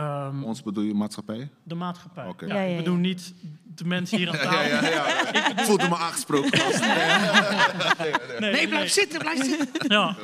ehm, 0.00 0.42
Ons 0.42 0.62
bedoel 0.62 0.84
je 0.84 0.94
maatschappij? 0.94 1.48
de 1.62 1.74
maatschappij. 1.74 2.24
Ja, 2.24 2.46
Ja, 2.46 2.54
ja, 2.62 2.70
ik 2.70 2.76
bedoel 2.76 2.96
niet 2.96 3.34
de 3.74 3.84
mensen 3.84 4.18
hier 4.18 4.28
aan 4.30 4.36
Ja, 4.42 4.42
tafel. 4.42 4.88
ja, 4.88 4.90
ja. 5.32 5.48
Ik 5.50 5.58
voelde 5.60 5.88
me 5.88 5.96
aangesproken. 5.96 6.50
Nee, 8.38 8.68
blijf 8.68 8.90
zitten, 8.90 9.18
blijf 9.18 9.44
zitten. 9.44 9.68
Ja. 9.88 10.16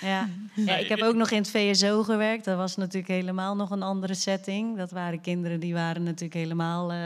Ja. 0.00 0.28
ja, 0.54 0.76
ik 0.76 0.88
heb 0.88 1.00
ook 1.00 1.14
nog 1.14 1.30
in 1.30 1.38
het 1.38 1.50
VSO 1.50 2.02
gewerkt. 2.02 2.44
Dat 2.44 2.56
was 2.56 2.76
natuurlijk 2.76 3.12
helemaal 3.12 3.56
nog 3.56 3.70
een 3.70 3.82
andere 3.82 4.14
setting. 4.14 4.76
Dat 4.76 4.90
waren 4.90 5.20
kinderen 5.20 5.60
die 5.60 5.74
waren 5.74 6.02
natuurlijk 6.02 6.34
helemaal... 6.34 6.92
eh, 6.92 6.98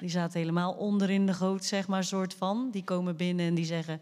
die 0.00 0.08
zaten 0.08 0.40
helemaal 0.40 0.72
onder 0.72 1.10
in 1.10 1.26
de 1.26 1.34
goot, 1.34 1.64
zeg 1.64 1.86
maar, 1.88 2.04
soort 2.04 2.34
van. 2.34 2.68
Die 2.72 2.84
komen 2.84 3.16
binnen 3.16 3.46
en 3.46 3.54
die 3.54 3.64
zeggen... 3.64 4.00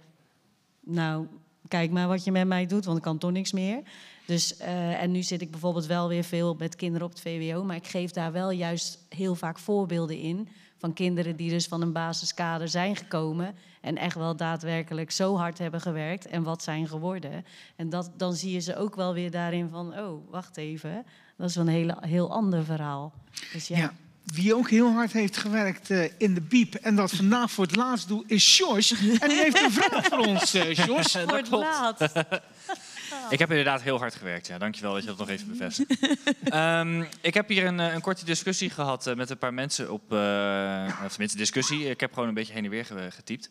Nou, 0.81 1.27
kijk 1.69 1.91
maar 1.91 2.09
wat 2.09 2.25
je 2.25 2.33
met 2.33 2.47
mij 2.47 2.67
doet, 2.67 2.85
want 2.85 2.97
ik 2.97 3.03
kan 3.03 3.19
toch 3.19 3.31
niks 3.31 3.53
meer. 3.53 3.81
Dus, 4.27 4.57
eh, 4.57 5.03
en 5.03 5.11
nu 5.11 5.23
zit 5.23 5.41
ik 5.41 5.51
bijvoorbeeld 5.51 5.87
wel 5.87 6.09
weer 6.09 6.25
veel 6.25 6.55
met 6.59 6.77
kinderen 6.77 7.07
op 7.07 7.13
het 7.13 7.23
VWO, 7.23 7.65
maar 7.65 7.77
ik 7.77 7.87
geef 7.87 8.11
daar 8.11 8.33
wel 8.33 8.51
juist 8.51 8.99
heel 9.09 9.35
vaak 9.35 9.59
voorbeelden 9.59 10.19
in 10.19 10.49
van 10.79 10.93
kinderen 10.93 11.37
die 11.37 11.51
dus 11.51 11.67
van 11.67 11.83
een 11.83 11.93
basiskader 11.93 12.69
zijn 12.69 12.97
gekomen 12.97 13.55
en 13.81 13.97
echt 13.97 14.17
wel 14.17 14.37
daadwerkelijk 14.37 15.11
zo 15.11 15.37
hard 15.37 15.59
hebben 15.59 15.81
gewerkt 15.81 16.27
en 16.27 16.43
wat 16.43 16.63
zijn 16.63 16.89
geworden. 16.89 17.45
En 17.77 17.89
dat, 17.89 18.11
dan 18.17 18.35
zie 18.35 18.53
je 18.53 18.61
ze 18.61 18.77
ook 18.77 18.95
wel 18.95 19.15
weer 19.15 19.31
daarin 19.31 19.69
van, 19.69 19.99
oh, 19.99 20.31
wacht 20.31 20.57
even, 20.57 21.07
dat 21.37 21.49
is 21.49 21.57
wel 21.57 21.67
een 21.67 21.73
hele, 21.73 21.97
heel 22.01 22.31
ander 22.31 22.65
verhaal. 22.65 23.13
Dus 23.53 23.69
ja. 23.69 23.77
Ja. 23.77 23.93
Wie 24.25 24.55
ook 24.55 24.71
heel 24.71 24.93
hard 24.93 25.13
heeft 25.13 25.37
gewerkt 25.37 25.91
eh, 25.91 26.11
in 26.19 26.35
de 26.35 26.41
biep 26.41 26.75
en 26.75 26.97
dat 26.97 27.11
vandaag 27.11 27.51
voor 27.51 27.65
het 27.65 27.77
laatst 27.77 28.09
doet, 28.09 28.31
is 28.31 28.57
Jos. 28.57 28.91
En 29.21 29.29
die 29.29 29.39
heeft 29.39 29.63
een 29.63 29.73
vraag 29.73 30.05
voor 30.05 30.19
ons, 30.19 30.55
eh 30.55 30.75
Jos. 30.87 31.13
Voor 31.13 31.37
het 31.37 31.51
laatst. 31.51 32.13
Ik 33.31 33.39
heb 33.39 33.49
inderdaad 33.51 33.83
heel 33.83 33.99
hard 33.99 34.15
gewerkt. 34.15 34.47
Ja, 34.47 34.59
dankjewel 34.59 34.93
dat 34.93 35.03
je 35.03 35.09
dat 35.09 35.19
nog 35.19 35.29
even 35.29 35.49
bevestigt. 35.49 35.97
Ehm, 36.45 37.05
ik 37.21 37.35
heb 37.35 37.49
hier 37.49 37.67
een, 37.67 37.81
eh, 37.81 37.93
een 37.95 38.01
korte 38.01 38.25
discussie 38.25 38.71
gehad 38.71 39.07
eh, 39.07 39.15
met 39.15 39.31
een 39.31 39.39
paar 39.39 39.55
mensen 39.55 39.93
op... 39.93 40.13
eh 40.13 40.99
of 41.05 41.09
tenminste, 41.11 41.37
discussie. 41.39 41.89
Ik 41.91 42.01
heb 42.01 42.13
gewoon 42.13 42.29
een 42.29 42.35
beetje 42.35 42.53
heen 42.53 42.65
en 42.65 42.71
weer 42.71 42.85
ge- 42.85 43.11
getypt. 43.11 43.49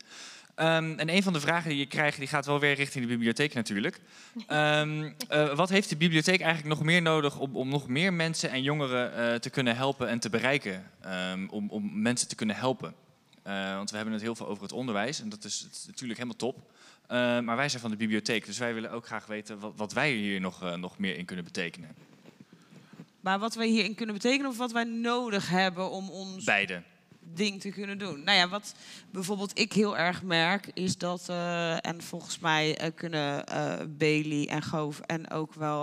Ehm, 0.56 0.94
en 1.00 1.10
een 1.10 1.24
van 1.24 1.34
de 1.34 1.40
vragen 1.40 1.70
die 1.70 1.80
je 1.80 1.86
krijgt, 1.86 2.18
die 2.18 2.28
gaat 2.28 2.46
wel 2.46 2.60
weer 2.60 2.74
richting 2.74 3.04
de 3.06 3.12
bibliotheek 3.12 3.54
natuurlijk. 3.54 4.00
Ehm, 4.48 5.12
eh, 5.28 5.56
wat 5.56 5.70
heeft 5.70 5.90
de 5.90 5.98
bibliotheek 5.98 6.42
eigenlijk 6.42 6.76
nog 6.76 6.84
meer 6.86 7.02
nodig 7.02 7.38
om, 7.40 7.56
om 7.56 7.70
nog 7.70 7.88
meer 7.88 8.14
mensen 8.14 8.50
en 8.50 8.62
jongeren 8.64 9.42
te 9.42 9.50
kunnen 9.50 9.76
helpen 9.76 10.08
en 10.10 10.20
te 10.20 10.30
bereiken? 10.30 10.92
Om, 11.50 11.70
om 11.70 12.02
mensen 12.02 12.28
te 12.28 12.36
kunnen 12.36 12.56
helpen. 12.56 12.94
Want 13.76 13.90
we 13.90 13.96
hebben 13.96 14.14
het 14.14 14.24
heel 14.24 14.36
veel 14.36 14.48
over 14.48 14.64
het 14.64 14.72
onderwijs 14.72 15.22
en 15.22 15.30
dat 15.30 15.44
is 15.44 15.68
natuurlijk 15.88 16.20
helemaal 16.20 16.38
top. 16.38 16.72
Eh, 17.14 17.40
maar 17.40 17.56
wij 17.56 17.70
zijn 17.70 17.82
van 17.82 17.92
de 17.92 17.98
bibliotheek, 17.98 18.46
dus 18.46 18.58
wij 18.58 18.74
willen 18.74 18.92
ook 18.92 19.06
graag 19.06 19.26
weten 19.26 19.60
wat, 19.60 19.74
wat 19.76 19.94
wij 19.94 20.12
hier 20.12 20.40
nog, 20.40 20.64
eh, 20.64 20.76
nog 20.76 20.98
meer 20.98 21.18
in 21.18 21.26
kunnen 21.26 21.46
betekenen. 21.46 21.96
Maar 23.20 23.40
wat 23.40 23.56
wij 23.56 23.68
hierin 23.68 23.96
kunnen 23.96 24.16
betekenen 24.16 24.50
of 24.50 24.58
wat 24.58 24.72
wij 24.72 24.84
nodig 24.84 25.50
hebben 25.50 25.92
om 25.92 26.10
ons 26.10 26.44
Beide. 26.44 26.84
Ding 27.34 27.62
te 27.62 27.70
kunnen 27.70 27.98
doen. 27.98 28.24
Nou 28.24 28.38
ja, 28.38 28.50
wat 28.50 28.76
bijvoorbeeld 29.12 29.60
ik 29.60 29.74
heel 29.74 29.98
erg 29.98 30.24
merk 30.24 30.72
is 30.74 30.98
dat, 30.98 31.30
eh, 31.30 31.86
en 31.86 32.02
volgens 32.02 32.40
mij 32.40 32.78
eh, 32.78 32.92
kunnen 32.96 33.46
eh, 33.46 33.74
Bailey 33.98 34.48
en 34.50 34.62
Goof 34.62 35.00
en 35.00 35.30
ook 35.30 35.54
wel 35.54 35.82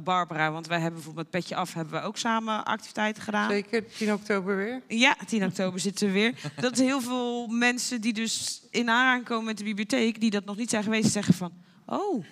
Barbara, 0.00 0.52
want 0.52 0.66
wij 0.66 0.76
hebben 0.76 0.94
bijvoorbeeld 0.94 1.32
met 1.32 1.40
Petje 1.40 1.56
Af 1.56 1.74
hebben 1.74 2.00
we 2.00 2.06
ook 2.06 2.18
samen 2.18 2.64
activiteiten 2.64 3.22
gedaan. 3.22 3.50
Zeker, 3.50 3.86
10 3.86 4.12
oktober 4.12 4.56
weer. 4.56 4.82
Ja, 4.88 5.16
10 5.26 5.44
oktober 5.44 5.80
zitten 5.80 6.06
we 6.06 6.12
weer. 6.12 6.34
Dat 6.56 6.78
heel 6.78 7.00
veel 7.00 7.46
mensen 7.46 8.00
die 8.00 8.12
dus 8.12 8.62
in 8.70 8.90
aanraking 8.90 9.26
komen 9.26 9.44
met 9.44 9.58
de 9.58 9.64
bibliotheek, 9.64 10.20
die 10.20 10.30
dat 10.30 10.44
nog 10.44 10.56
niet 10.56 10.70
zijn 10.70 10.82
geweest, 10.82 11.12
zeggen 11.12 11.34
van, 11.34 11.52
oh, 11.86 12.24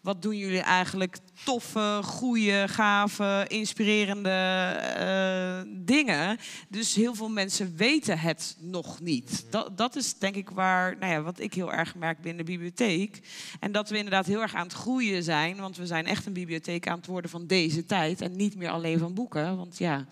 wat 0.00 0.22
doen 0.22 0.36
jullie 0.36 0.60
eigenlijk 0.60 1.18
toffe, 1.44 2.00
goede, 2.02 2.68
gave, 2.68 3.44
inspirerende 3.48 4.30
eh, 4.30 5.72
dingen. 5.84 6.38
Dus 6.68 6.94
heel 6.94 7.14
veel 7.14 7.28
mensen 7.28 7.76
weten 7.76 8.18
het 8.18 8.56
nog 8.60 9.00
niet. 9.00 9.46
Dat, 9.50 9.78
dat 9.78 9.96
is 9.96 10.18
denk 10.18 10.34
ik 10.34 10.50
waar, 10.50 10.96
nou 10.98 11.12
ja, 11.12 11.22
wat 11.22 11.40
ik 11.40 11.54
heel 11.54 11.72
erg 11.72 11.94
merk 11.94 12.20
binnen 12.20 12.44
de 12.44 12.52
bibliotheek. 12.52 13.20
En 13.60 13.72
dat 13.72 13.88
we 13.88 13.96
inderdaad 13.96 14.26
heel 14.26 14.40
erg 14.40 14.54
aan 14.54 14.66
het 14.66 14.72
groeien 14.72 15.22
zijn. 15.22 15.56
Want 15.56 15.76
we 15.76 15.86
zijn 15.86 16.06
echt 16.06 16.26
een 16.26 16.32
bibliotheek 16.32 16.88
aan 16.88 16.96
het 16.96 17.06
worden 17.06 17.30
van 17.30 17.46
deze 17.46 17.86
tijd. 17.86 18.20
En 18.20 18.36
niet 18.36 18.56
meer 18.56 18.70
alleen 18.70 18.98
van 18.98 19.14
boeken. 19.14 19.56
Want 19.56 19.78
ja, 19.78 20.06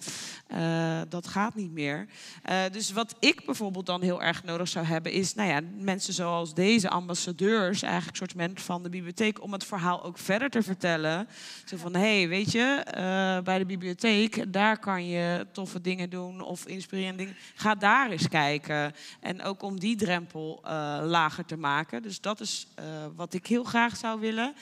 eh, 0.47 1.01
dat 1.09 1.27
gaat 1.27 1.55
niet 1.55 1.73
meer. 1.73 2.07
Eh, 2.43 2.61
dus 2.73 2.93
wat 2.93 3.15
ik 3.19 3.45
bijvoorbeeld 3.45 3.87
dan 3.87 4.03
heel 4.03 4.23
erg 4.23 4.45
nodig 4.45 4.69
zou 4.69 4.87
hebben, 4.87 5.13
is 5.13 5.35
nou 5.35 5.49
ja, 5.49 5.61
mensen 5.79 6.13
zoals 6.13 6.55
deze 6.55 6.89
ambassadeurs, 6.89 7.83
eigenlijk 7.83 8.17
soort 8.17 8.35
mensen 8.35 8.67
van 8.67 8.83
de 8.83 8.89
bibliotheek, 8.89 9.43
om 9.43 9.53
het 9.53 9.65
verhaal 9.65 9.77
ook 9.87 10.19
verder 10.19 10.51
te 10.51 10.63
vertellen. 10.63 11.29
Zo 11.65 11.77
van, 11.77 11.95
hé, 11.95 12.19
hey, 12.19 12.29
weet 12.29 12.53
je, 12.53 12.83
eh, 12.85 13.45
bij 13.45 13.59
de 13.59 13.67
bibliotheek, 13.67 14.53
daar 14.53 14.79
kan 14.79 15.07
je 15.07 15.47
toffe 15.53 15.81
dingen 15.81 16.11
doen 16.11 16.41
of 16.41 16.67
inspirerende 16.67 17.17
dingen. 17.19 17.37
Ga 17.55 17.75
daar 17.75 18.11
eens 18.11 18.29
kijken. 18.29 18.95
En 19.21 19.43
ook 19.43 19.63
om 19.63 19.81
die 19.81 19.97
drempel 19.97 20.61
eh, 20.65 20.71
lager 21.05 21.45
te 21.45 21.57
maken. 21.57 22.03
Dus 22.03 22.21
dat 22.21 22.41
is 22.41 22.67
eh, 22.75 22.85
wat 23.17 23.35
ik 23.35 23.47
heel 23.47 23.65
graag 23.65 23.97
zou 23.97 24.21
willen. 24.21 24.55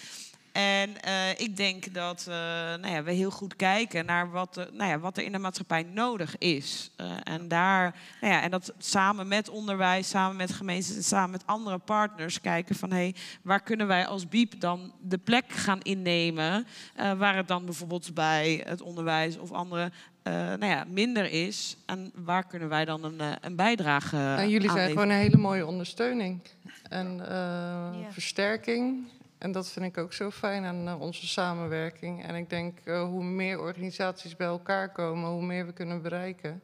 En 0.56 1.02
eh, 1.02 1.30
ik 1.30 1.56
denk 1.56 1.94
dat 1.94 2.26
eh, 2.28 2.34
nou 2.34 2.88
ja, 2.88 3.02
we 3.02 3.12
heel 3.12 3.30
goed 3.30 3.56
kijken 3.56 4.06
naar 4.06 4.30
wat, 4.30 4.54
de- 4.54 4.68
nou 4.72 4.90
ja, 4.90 4.98
wat 4.98 5.16
er 5.16 5.24
in 5.24 5.32
de 5.32 5.38
maatschappij 5.38 5.82
nodig 5.82 6.38
is. 6.38 6.90
Eh, 6.96 7.10
en, 7.24 7.48
daar, 7.48 7.96
nou 8.20 8.32
ja, 8.32 8.42
en 8.42 8.50
dat 8.50 8.72
samen 8.78 9.28
met 9.28 9.48
onderwijs, 9.48 10.08
samen 10.08 10.36
met 10.36 10.52
gemeenten 10.52 10.96
en 10.96 11.02
samen 11.02 11.30
met 11.30 11.46
andere 11.46 11.78
partners 11.78 12.40
kijken 12.40 12.74
van 12.74 12.92
hé, 12.92 13.10
waar 13.42 13.62
kunnen 13.62 13.86
wij 13.86 14.06
als 14.06 14.28
BIEB 14.28 14.60
dan 14.60 14.92
de 15.00 15.18
plek 15.18 15.44
gaan 15.52 15.80
innemen 15.82 16.66
eh, 16.94 17.12
waar 17.12 17.36
het 17.36 17.48
dan 17.48 17.64
bijvoorbeeld 17.64 18.14
bij 18.14 18.62
het 18.66 18.80
onderwijs 18.82 19.38
of 19.38 19.52
andere 19.52 19.90
eh, 20.22 20.32
nou 20.32 20.66
ja, 20.66 20.84
minder 20.88 21.30
is. 21.32 21.76
En 21.86 22.12
waar 22.14 22.46
kunnen 22.46 22.68
wij 22.68 22.84
dan 22.84 23.04
een, 23.04 23.20
een 23.40 23.56
bijdrage 23.56 24.16
En 24.16 24.48
jullie 24.48 24.68
aan 24.70 24.76
zijn 24.76 24.88
gewoon 24.90 25.08
een 25.10 25.16
hele 25.16 25.36
mooie 25.36 25.66
ondersteuning 25.66 26.40
en 26.88 27.28
eh, 27.30 27.90
versterking. 28.10 29.14
En 29.38 29.52
dat 29.52 29.68
vind 29.70 29.84
ik 29.84 29.98
ook 29.98 30.12
zo 30.12 30.30
fijn 30.30 30.64
aan 30.64 30.88
eh, 30.88 31.00
onze 31.00 31.26
samenwerking. 31.26 32.24
En 32.24 32.34
ik 32.34 32.50
denk, 32.50 32.78
eh, 32.84 33.02
hoe 33.02 33.24
meer 33.24 33.60
organisaties 33.60 34.36
bij 34.36 34.46
elkaar 34.46 34.92
komen, 34.92 35.30
hoe 35.30 35.44
meer 35.44 35.66
we 35.66 35.72
kunnen 35.72 36.02
bereiken. 36.02 36.62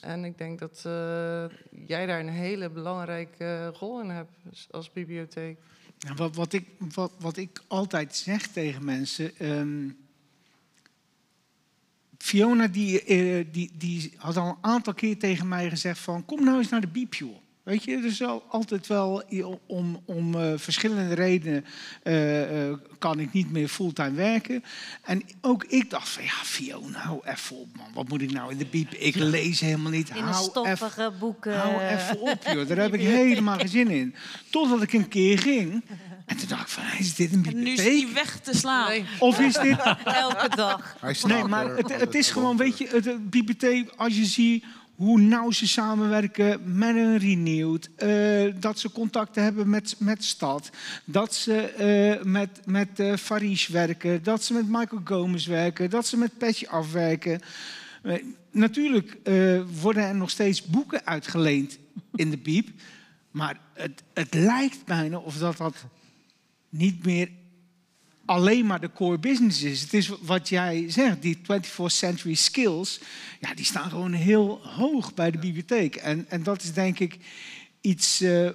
En 0.00 0.24
ik 0.24 0.38
denk 0.38 0.58
dat 0.58 0.82
eh, 0.86 1.44
jij 1.86 2.06
daar 2.06 2.20
een 2.20 2.28
hele 2.28 2.70
belangrijke 2.70 3.66
rol 3.66 4.00
in 4.00 4.08
hebt 4.10 4.32
als- 4.50 4.66
als 4.70 4.92
bibliotheek. 4.92 5.58
Ja, 5.98 6.14
wat, 6.14 6.36
wat, 6.36 6.52
ik, 6.52 6.66
wat, 6.78 7.12
wat 7.18 7.36
ik 7.36 7.60
altijd 7.68 8.16
zeg 8.16 8.46
tegen 8.46 8.84
mensen. 8.84 9.36
ehm, 9.38 9.88
Fiona 12.18 12.66
die, 12.68 13.04
die, 13.50 13.70
die 13.74 14.12
had 14.16 14.36
al 14.36 14.48
een 14.48 14.56
aantal 14.60 14.94
keer 14.94 15.18
tegen 15.18 15.48
mij 15.48 15.68
gezegd 15.70 15.98
van... 15.98 16.24
kom 16.24 16.44
nou 16.44 16.58
eens 16.58 16.68
naar 16.68 16.80
de 16.80 16.88
biep, 16.88 17.14
joh. 17.14 17.36
Weet 17.62 17.84
je, 17.84 17.96
er 17.96 18.04
is 18.04 18.22
al 18.22 18.44
altijd 18.48 18.86
wel 18.86 19.22
om, 19.66 20.02
om 20.04 20.34
eh, 20.34 20.52
verschillende 20.56 21.14
redenen 21.14 21.64
eh, 22.02 22.68
eh, 22.68 22.76
kan 22.98 23.20
ik 23.20 23.32
niet 23.32 23.50
meer 23.50 23.68
fulltime 23.68 24.12
werken. 24.12 24.64
En 25.02 25.22
ook 25.40 25.64
ik 25.64 25.90
dacht 25.90 26.08
van 26.08 26.24
ja, 26.24 26.30
Fiona, 26.42 26.98
hou 26.98 27.20
even 27.24 27.56
op 27.56 27.76
man. 27.76 27.86
Wat 27.94 28.08
moet 28.08 28.22
ik 28.22 28.32
nou 28.32 28.50
in 28.50 28.58
de 28.58 28.66
biep? 28.66 28.92
Ik 28.94 29.14
lees 29.14 29.60
helemaal 29.60 29.90
niet. 29.90 30.10
In 30.10 30.22
hou 30.22 30.44
stoffige 30.44 31.12
boeken. 31.18 31.58
Hou 31.58 31.80
even 31.80 32.20
op, 32.20 32.42
joh. 32.52 32.68
Daar 32.68 32.76
heb 32.76 32.94
ik 32.94 33.00
helemaal 33.22 33.58
geen 33.58 33.68
zin 33.68 33.88
in. 33.88 34.14
Totdat 34.50 34.82
ik 34.82 34.92
een 34.92 35.08
keer 35.08 35.38
ging. 35.38 35.84
En 36.26 36.36
toen 36.36 36.48
dacht 36.48 36.62
ik 36.62 36.68
van, 36.68 36.84
is 36.98 37.14
dit 37.14 37.32
een 37.32 37.44
En 37.44 37.54
nu 37.54 37.70
is 37.70 37.76
bibliotheek? 37.76 38.06
die 38.06 38.14
weg 38.14 38.38
te 38.38 38.56
slaan. 38.56 39.06
Of 39.18 39.40
is 39.40 39.54
dit... 39.54 39.78
Elke 40.04 40.56
dag. 40.56 40.96
Nee, 41.26 41.44
maar 41.44 41.76
het, 41.76 42.00
het 42.00 42.14
is 42.14 42.30
gewoon, 42.30 42.56
weet 42.56 42.78
je, 42.78 42.88
het, 42.88 43.04
het 43.04 43.30
bibliotheek, 43.30 43.92
als 43.96 44.16
je 44.16 44.24
ziet 44.24 44.64
hoe 45.02 45.20
nauw 45.20 45.50
ze 45.50 45.68
samenwerken 45.68 46.76
met 46.76 46.96
een 46.96 47.18
Renewed, 47.18 47.90
eh, 47.94 48.54
dat 48.60 48.78
ze 48.78 48.92
contacten 48.92 49.42
hebben 49.42 49.70
met, 49.70 49.94
met 49.98 50.24
Stad, 50.24 50.70
dat 51.04 51.34
ze 51.34 51.54
eh, 51.60 52.24
met, 52.24 52.60
met 52.64 53.00
eh 53.00 53.16
Farish 53.16 53.68
werken, 53.68 54.22
dat 54.22 54.44
ze 54.44 54.52
met 54.52 54.68
Michael 54.68 55.00
Gomez 55.04 55.46
werken, 55.46 55.90
dat 55.90 56.06
ze 56.06 56.16
met 56.16 56.38
Petje 56.38 56.68
afwerken. 56.68 57.40
Natuurlijk 58.50 59.18
worden 59.80 60.02
er 60.02 60.14
nog 60.14 60.30
steeds 60.30 60.64
boeken 60.64 61.06
uitgeleend 61.06 61.78
in 62.14 62.30
de 62.30 62.38
biep, 62.38 62.68
maar 63.30 63.60
het, 63.72 64.02
het 64.14 64.34
lijkt 64.34 64.84
bijna 64.84 65.18
of 65.18 65.38
dat 65.38 65.56
dat 65.56 65.84
niet 66.68 67.04
meer 67.04 67.28
alleen 68.32 68.66
maar 68.66 68.80
de 68.80 68.92
core 68.92 69.18
business 69.18 69.62
is. 69.62 69.80
Het 69.80 69.94
is 69.94 70.08
wat 70.20 70.48
jij 70.48 70.84
zegt, 70.88 71.22
die 71.22 71.38
24th 71.38 71.86
century 71.86 72.34
skills, 72.34 73.00
ja, 73.40 73.54
die 73.54 73.64
staan 73.64 73.90
gewoon 73.90 74.12
heel 74.12 74.60
hoog 74.62 75.14
bij 75.14 75.30
de 75.30 75.38
bibliotheek. 75.38 75.96
En, 75.96 76.26
en 76.28 76.42
dat 76.42 76.62
is 76.62 76.72
denk 76.72 76.98
ik 76.98 77.18
iets 77.80 78.20
eh, 78.20 78.48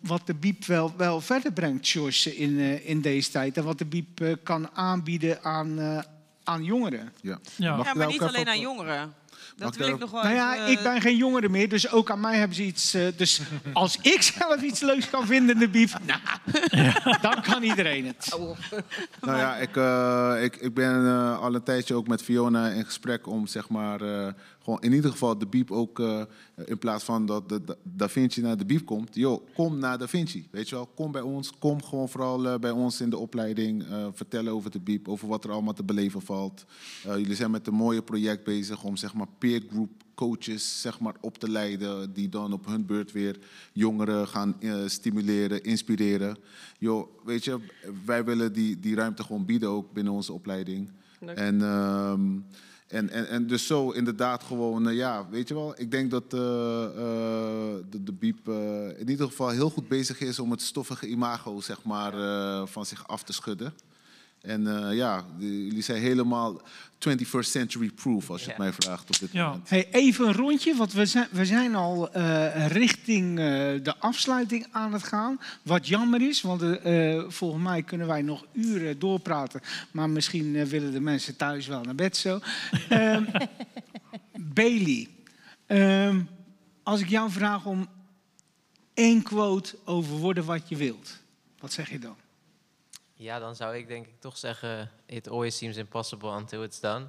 wat 0.00 0.26
de 0.26 0.34
biep 0.34 0.64
wel, 0.64 0.94
wel 0.96 1.20
verder 1.20 1.52
brengt, 1.52 1.88
George, 1.88 2.36
in, 2.36 2.58
eh, 2.58 2.88
in 2.88 3.00
deze 3.00 3.30
tijd. 3.30 3.56
En 3.56 3.64
wat 3.64 3.78
de 3.78 3.84
biep 3.84 4.20
eh, 4.20 4.32
kan 4.42 4.70
aanbieden 4.70 5.42
aan, 5.42 5.78
eh, 5.78 5.98
aan 6.44 6.64
jongeren. 6.64 7.12
Ja, 7.20 7.38
Ja, 7.56 7.76
Mag 7.76 7.88
ik 7.88 7.94
maar 7.94 8.06
niet 8.06 8.22
alleen 8.22 8.48
aan 8.48 8.60
jongeren. 8.60 9.14
Dat 9.56 9.72
ik 9.74 9.78
wil 9.78 9.88
ik 9.88 9.98
nog 9.98 10.10
wel 10.10 10.22
Nou 10.22 10.34
ja, 10.34 10.54
even, 10.54 10.70
ik 10.70 10.78
eh, 10.78 10.84
ben 10.84 11.00
geen 11.00 11.16
jongere 11.16 11.48
meer, 11.48 11.68
dus 11.68 11.90
ook 11.90 12.10
aan 12.10 12.20
mij 12.20 12.36
hebben 12.38 12.56
ze 12.56 12.62
iets. 12.62 12.94
eh, 12.94 13.06
dus 13.16 13.40
als 13.72 13.96
ik 14.14 14.22
zelf 14.22 14.62
iets 14.62 14.80
leuks 14.80 15.10
kan 15.10 15.26
vinden 15.26 15.54
in 15.54 15.60
de 15.60 15.68
biep, 15.68 15.90
nou, 16.06 16.20
dan 17.20 17.42
kan 17.42 17.62
iedereen 17.62 18.06
het. 18.06 18.28
Nou 19.20 19.38
ja, 19.38 19.56
ik, 19.56 19.76
eh, 19.76 20.44
ik, 20.44 20.56
ik 20.56 20.74
ben 20.74 21.06
eh, 21.06 21.40
al 21.40 21.54
een 21.54 21.62
tijdje 21.62 21.94
ook 21.94 22.06
met 22.08 22.22
Fiona 22.22 22.68
in 22.68 22.84
gesprek 22.84 23.26
om 23.26 23.46
zeg 23.46 23.68
maar, 23.68 24.00
eh, 24.00 24.32
gewoon 24.62 24.80
in 24.80 24.92
ieder 24.92 25.10
geval 25.10 25.38
de 25.38 25.46
biep 25.46 25.70
ook, 25.70 26.00
eh, 26.00 26.22
in 26.64 26.78
plaats 26.78 27.04
van 27.04 27.26
dat 27.26 27.48
de, 27.48 27.64
Da- 27.64 27.76
Da 27.82 28.08
Vinci 28.08 28.40
naar 28.40 28.56
de 28.56 28.64
biep 28.64 28.84
komt, 28.86 29.14
joh, 29.14 29.46
kom 29.54 29.78
naar 29.78 29.98
Da 29.98 30.08
Vinci. 30.08 30.48
Weet 30.50 30.68
je 30.68 30.74
wel, 30.74 30.86
kom 30.86 31.12
bij 31.12 31.20
ons, 31.20 31.52
kom 31.58 31.82
gewoon 31.84 32.08
vooral 32.08 32.46
eh, 32.48 32.58
bij 32.58 32.70
ons 32.70 33.00
in 33.00 33.10
de 33.10 33.18
opleiding, 33.18 33.84
eh, 33.84 34.06
vertellen 34.12 34.52
over 34.52 34.70
de 34.70 34.80
biep, 34.80 35.08
over 35.08 35.28
wat 35.28 35.44
er 35.44 35.50
allemaal 35.50 35.72
te 35.74 35.84
beleven 35.84 36.22
valt. 36.22 36.64
Jullie 37.04 37.34
zijn 37.34 37.50
met 37.50 37.66
een 37.66 37.74
mooie 37.74 38.02
project 38.02 38.44
bezig 38.44 38.84
om 38.84 38.96
zeg 38.96 39.14
maar 39.14 39.26
peer 39.38 39.62
group 39.70 39.90
coaches 40.14 40.80
zeg 40.80 41.00
maar, 41.00 41.14
op 41.20 41.38
te 41.38 41.50
leiden, 41.50 42.12
die 42.12 42.28
dan 42.28 42.52
op 42.52 42.66
hun 42.66 42.86
beurt 42.86 43.12
weer 43.12 43.38
jongeren 43.72 44.28
gaan 44.28 44.56
stimuleren, 44.86 45.62
inspireren. 45.62 46.36
Joh, 46.78 47.06
weet 47.24 47.44
je, 47.44 47.58
wij 48.04 48.24
willen 48.24 48.52
die, 48.52 48.80
die 48.80 48.94
ruimte 48.94 49.22
gewoon 49.22 49.44
bieden 49.44 49.68
ook 49.68 49.92
binnen 49.92 50.12
onze 50.12 50.32
opleiding. 50.32 50.90
Leuk. 51.20 51.36
En, 51.36 51.62
ehm, 51.62 52.38
en, 52.90 53.10
en, 53.10 53.28
en 53.28 53.46
dus 53.46 53.66
zo 53.66 53.90
inderdaad 53.90 54.42
gewoon, 54.42 54.88
eh, 54.88 54.96
ja, 54.96 55.26
weet 55.28 55.48
je 55.48 55.54
wel, 55.54 55.74
ik 55.76 55.90
denk 55.90 56.10
dat 56.10 56.24
eh, 56.32 56.40
eh, 56.40 56.90
de, 57.90 58.02
de 58.02 58.12
Biep 58.12 58.48
in 58.98 59.08
ieder 59.08 59.26
geval 59.26 59.48
heel 59.48 59.70
goed 59.70 59.88
bezig 59.88 60.20
is 60.20 60.38
om 60.38 60.50
het 60.50 60.62
stoffige 60.62 61.06
imago, 61.06 61.60
zeg 61.60 61.82
maar, 61.82 62.12
van 62.66 62.86
zich 62.86 63.08
af 63.08 63.22
te 63.22 63.32
schudden. 63.32 63.74
En 64.40 64.88
eh, 64.88 64.96
ja, 64.96 65.24
die- 65.38 65.64
jullie 65.66 65.82
zijn 65.82 66.00
helemaal 66.02 66.60
21st 66.98 67.50
century 67.50 67.90
proof, 67.90 68.30
als 68.30 68.42
je 68.42 68.48
het 68.48 68.58
mij 68.58 68.72
vraagt 68.72 69.10
op 69.10 69.18
dit 69.18 69.32
moment. 69.32 69.68
Hey, 69.68 69.88
even 69.90 70.26
een 70.26 70.32
rondje, 70.34 70.74
want 70.76 70.92
we 70.92 71.06
zijn, 71.06 71.28
we 71.30 71.44
zijn 71.46 71.74
al 71.74 72.12
eh, 72.12 72.66
richting 72.66 73.28
eh, 73.38 73.44
de 73.82 73.94
afsluiting 73.98 74.66
aan 74.70 74.92
het 74.92 75.02
gaan. 75.02 75.40
Wat 75.62 75.88
jammer 75.88 76.22
is, 76.28 76.40
want 76.42 76.62
volgens 77.32 77.62
mij 77.62 77.82
kunnen 77.82 78.06
wij 78.06 78.22
nog 78.22 78.44
uren 78.52 78.98
doorpraten. 78.98 79.60
Maar 79.90 80.10
misschien 80.10 80.66
willen 80.66 80.92
de 80.92 81.00
mensen 81.00 81.36
thuis 81.36 81.66
wel 81.66 81.80
naar 81.82 81.94
bed 81.94 82.16
zo. 82.16 82.38
Ehm, 82.88 83.24
Bailey, 84.38 85.08
ehm, 85.66 86.20
als 86.82 87.00
ik 87.00 87.08
jou 87.08 87.30
vraag 87.30 87.64
om 87.64 87.88
één 88.94 89.22
quote 89.22 89.78
over 89.84 90.12
worden 90.16 90.44
wat 90.44 90.68
je 90.68 90.76
wilt, 90.76 91.18
wat 91.58 91.72
zeg 91.72 91.90
je 91.90 91.98
dan? 91.98 92.16
Ja, 93.20 93.38
dan 93.38 93.56
zou 93.56 93.76
ik 93.76 93.88
denk 93.88 94.06
ik 94.06 94.20
toch 94.20 94.36
zeggen... 94.36 94.90
It 95.06 95.28
always 95.28 95.56
seems 95.56 95.76
impossible 95.76 96.30
until 96.30 96.62
it's 96.62 96.80
done. 96.80 97.06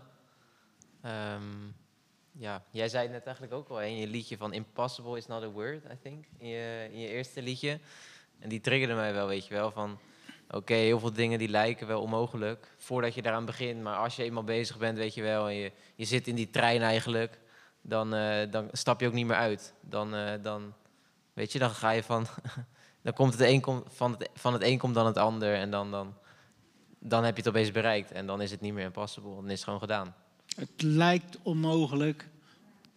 Ehm, 1.02 1.68
ja, 2.32 2.64
jij 2.72 2.90
zei 2.90 3.04
het 3.04 3.12
net 3.12 3.26
eigenlijk 3.26 3.56
ook 3.56 3.70
al 3.70 3.82
in 3.82 3.98
je 3.98 4.08
liedje 4.08 4.38
van... 4.38 4.54
Impossible 4.54 5.18
is 5.18 5.28
not 5.28 5.44
a 5.44 5.48
word, 5.48 5.84
I 5.84 5.98
think. 6.02 6.26
In 6.38 6.48
je, 6.48 6.90
je 6.92 7.08
eerste 7.08 7.42
liedje. 7.42 7.80
En 8.40 8.50
die 8.50 8.62
triggerde 8.62 8.94
mij 8.94 9.14
wel, 9.14 9.28
weet 9.28 9.48
je 9.48 9.54
wel. 9.54 9.72
Van, 9.72 10.00
oké, 10.50 10.74
heel 10.74 11.00
veel 11.00 11.14
dingen 11.14 11.40
die 11.40 11.50
lijken 11.50 11.88
wel 11.88 12.02
onmogelijk... 12.02 12.68
voordat 12.78 13.14
je 13.14 13.22
daaraan 13.22 13.46
begint. 13.46 13.82
Maar 13.82 13.98
als 13.98 14.16
je 14.16 14.24
eenmaal 14.24 14.44
bezig 14.44 14.78
bent, 14.78 14.98
weet 14.98 15.14
je 15.14 15.22
wel... 15.22 15.48
en 15.48 15.56
je, 15.56 15.72
je 15.96 16.06
zit 16.06 16.28
in 16.28 16.36
die 16.36 16.50
trein 16.50 16.82
eigenlijk... 16.82 17.40
dan, 17.82 18.14
eh, 18.14 18.52
dan 18.52 18.70
stap 18.72 19.00
je 19.00 19.08
ook 19.08 19.14
niet 19.14 19.28
meer 19.28 19.36
uit. 19.36 19.74
Dan, 19.82 20.16
eh, 20.16 20.34
dan, 20.42 20.74
weet 21.34 21.52
je, 21.52 21.60
dan 21.60 21.72
ga 21.72 21.92
je 21.92 22.04
van... 22.04 22.28
dan 23.02 23.14
komt 23.14 23.34
het 23.34 23.42
een 23.42 23.62
kom- 23.62 23.84
van, 23.88 24.12
het, 24.12 24.30
van 24.34 24.54
het 24.54 24.64
een 24.64 24.78
komt 24.78 24.94
dan 24.94 25.06
het 25.06 25.18
ander 25.18 25.54
en 25.54 25.72
dan, 25.72 25.92
dan, 25.92 26.14
dan 27.00 27.24
heb 27.24 27.36
je 27.36 27.42
het 27.42 27.50
opeens 27.50 27.72
bereikt. 27.72 28.12
En 28.12 28.26
dan 28.26 28.42
is 28.42 28.52
het 28.52 28.62
niet 28.62 28.74
meer 28.74 28.86
impossible, 28.86 29.36
dan 29.36 29.46
is 29.46 29.52
het 29.52 29.64
gewoon 29.64 29.80
gedaan. 29.80 30.16
Het 30.56 30.82
lijkt 30.82 31.38
onmogelijk, 31.42 32.28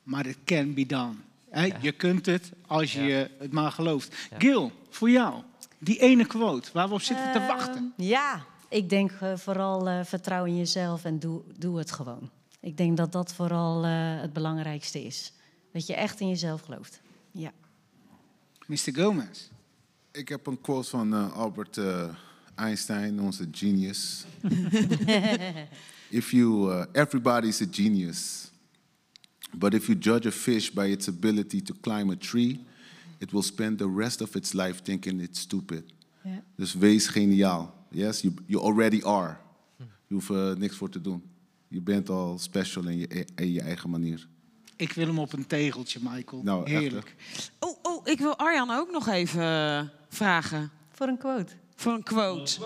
maar 0.02 0.24
het 0.24 0.38
can 0.44 0.74
be 0.74 0.86
done. 0.86 1.14
Je 1.80 1.92
kunt 1.92 2.26
het 2.26 2.52
als 2.66 2.92
je 2.92 3.30
het 3.38 3.52
maar 3.52 3.72
gelooft. 3.72 4.28
Gil, 4.38 4.72
voor 4.88 5.10
jou, 5.10 5.42
die 5.78 6.00
ene 6.00 6.26
quote 6.26 6.70
waar 6.72 6.88
we 6.88 6.94
op 6.94 7.00
zitten 7.00 7.32
te 7.32 7.38
wachten. 7.38 7.94
Ehm, 7.96 8.08
ja, 8.08 8.44
ik 8.68 8.88
denk 8.88 9.10
eh, 9.10 9.36
vooral 9.36 9.88
eh, 9.88 10.04
vertrouw 10.04 10.44
in 10.44 10.56
jezelf 10.56 11.04
en 11.04 11.18
doe, 11.18 11.42
doe 11.58 11.78
het 11.78 11.92
gewoon. 11.92 12.30
Ik 12.60 12.76
denk 12.76 12.96
dat 12.96 13.12
dat 13.12 13.34
vooral 13.34 13.84
eh, 13.84 14.20
het 14.20 14.32
belangrijkste 14.32 15.04
is. 15.04 15.32
Dat 15.72 15.86
je 15.86 15.94
echt 15.94 16.20
in 16.20 16.28
jezelf 16.28 16.60
gelooft. 16.60 17.00
Ja. 17.30 17.52
Mr. 18.66 18.92
Gomez. 18.92 19.48
Ik 20.14 20.28
heb 20.28 20.46
een 20.46 20.60
quote 20.60 20.88
van 20.88 21.14
eh, 21.14 21.32
Albert 21.32 21.76
eh, 21.76 22.08
Einstein, 22.54 23.20
onze 23.20 23.48
genius. 23.50 24.24
if 26.10 26.30
you, 26.30 26.72
uh, 26.72 26.84
everybody's 26.92 27.60
a 27.60 27.66
genius, 27.70 28.50
but 29.52 29.74
if 29.74 29.86
you 29.86 29.98
judge 29.98 30.28
a 30.28 30.30
fish 30.30 30.70
by 30.70 30.84
its 30.84 31.08
ability 31.08 31.62
to 31.62 31.74
climb 31.80 32.10
a 32.10 32.16
tree, 32.16 32.64
it 33.18 33.32
will 33.32 33.42
spend 33.42 33.78
the 33.78 33.94
rest 33.96 34.20
of 34.20 34.34
its 34.34 34.52
life 34.52 34.82
thinking 34.82 35.20
it's 35.20 35.40
stupid. 35.40 35.84
Ja. 36.22 36.42
Dus 36.56 36.74
wees 36.74 37.06
geniaal. 37.06 37.74
Yes, 37.90 38.20
you, 38.20 38.34
you 38.46 38.64
already 38.64 39.02
are. 39.04 39.36
Je 40.06 40.14
hoeft 40.14 40.28
er 40.28 40.58
niks 40.58 40.76
voor 40.76 40.90
te 40.90 41.00
doen. 41.00 41.22
Je 41.68 41.80
bent 41.80 42.08
al 42.08 42.38
special 42.38 42.88
in 42.88 42.98
je, 42.98 43.26
in 43.34 43.52
je 43.52 43.60
eigen 43.60 43.90
manier. 43.90 44.28
Ik 44.76 44.92
wil 44.92 45.06
hem 45.06 45.18
op 45.18 45.32
een 45.32 45.46
tegeltje, 45.46 45.98
Michael. 46.02 46.42
Nou, 46.42 46.64
echt, 46.64 46.80
Heerlijk. 46.80 47.14
Oh, 47.58 47.78
oh, 47.82 48.06
ik 48.06 48.18
wil 48.18 48.36
Arjan 48.36 48.70
ook 48.70 48.90
nog 48.90 49.08
even 49.08 49.42
vragen. 50.14 50.70
Voor 50.90 51.06
een 51.06 51.18
quote. 51.18 51.52
Voor 51.74 51.92
een 51.92 52.02
quote. 52.02 52.58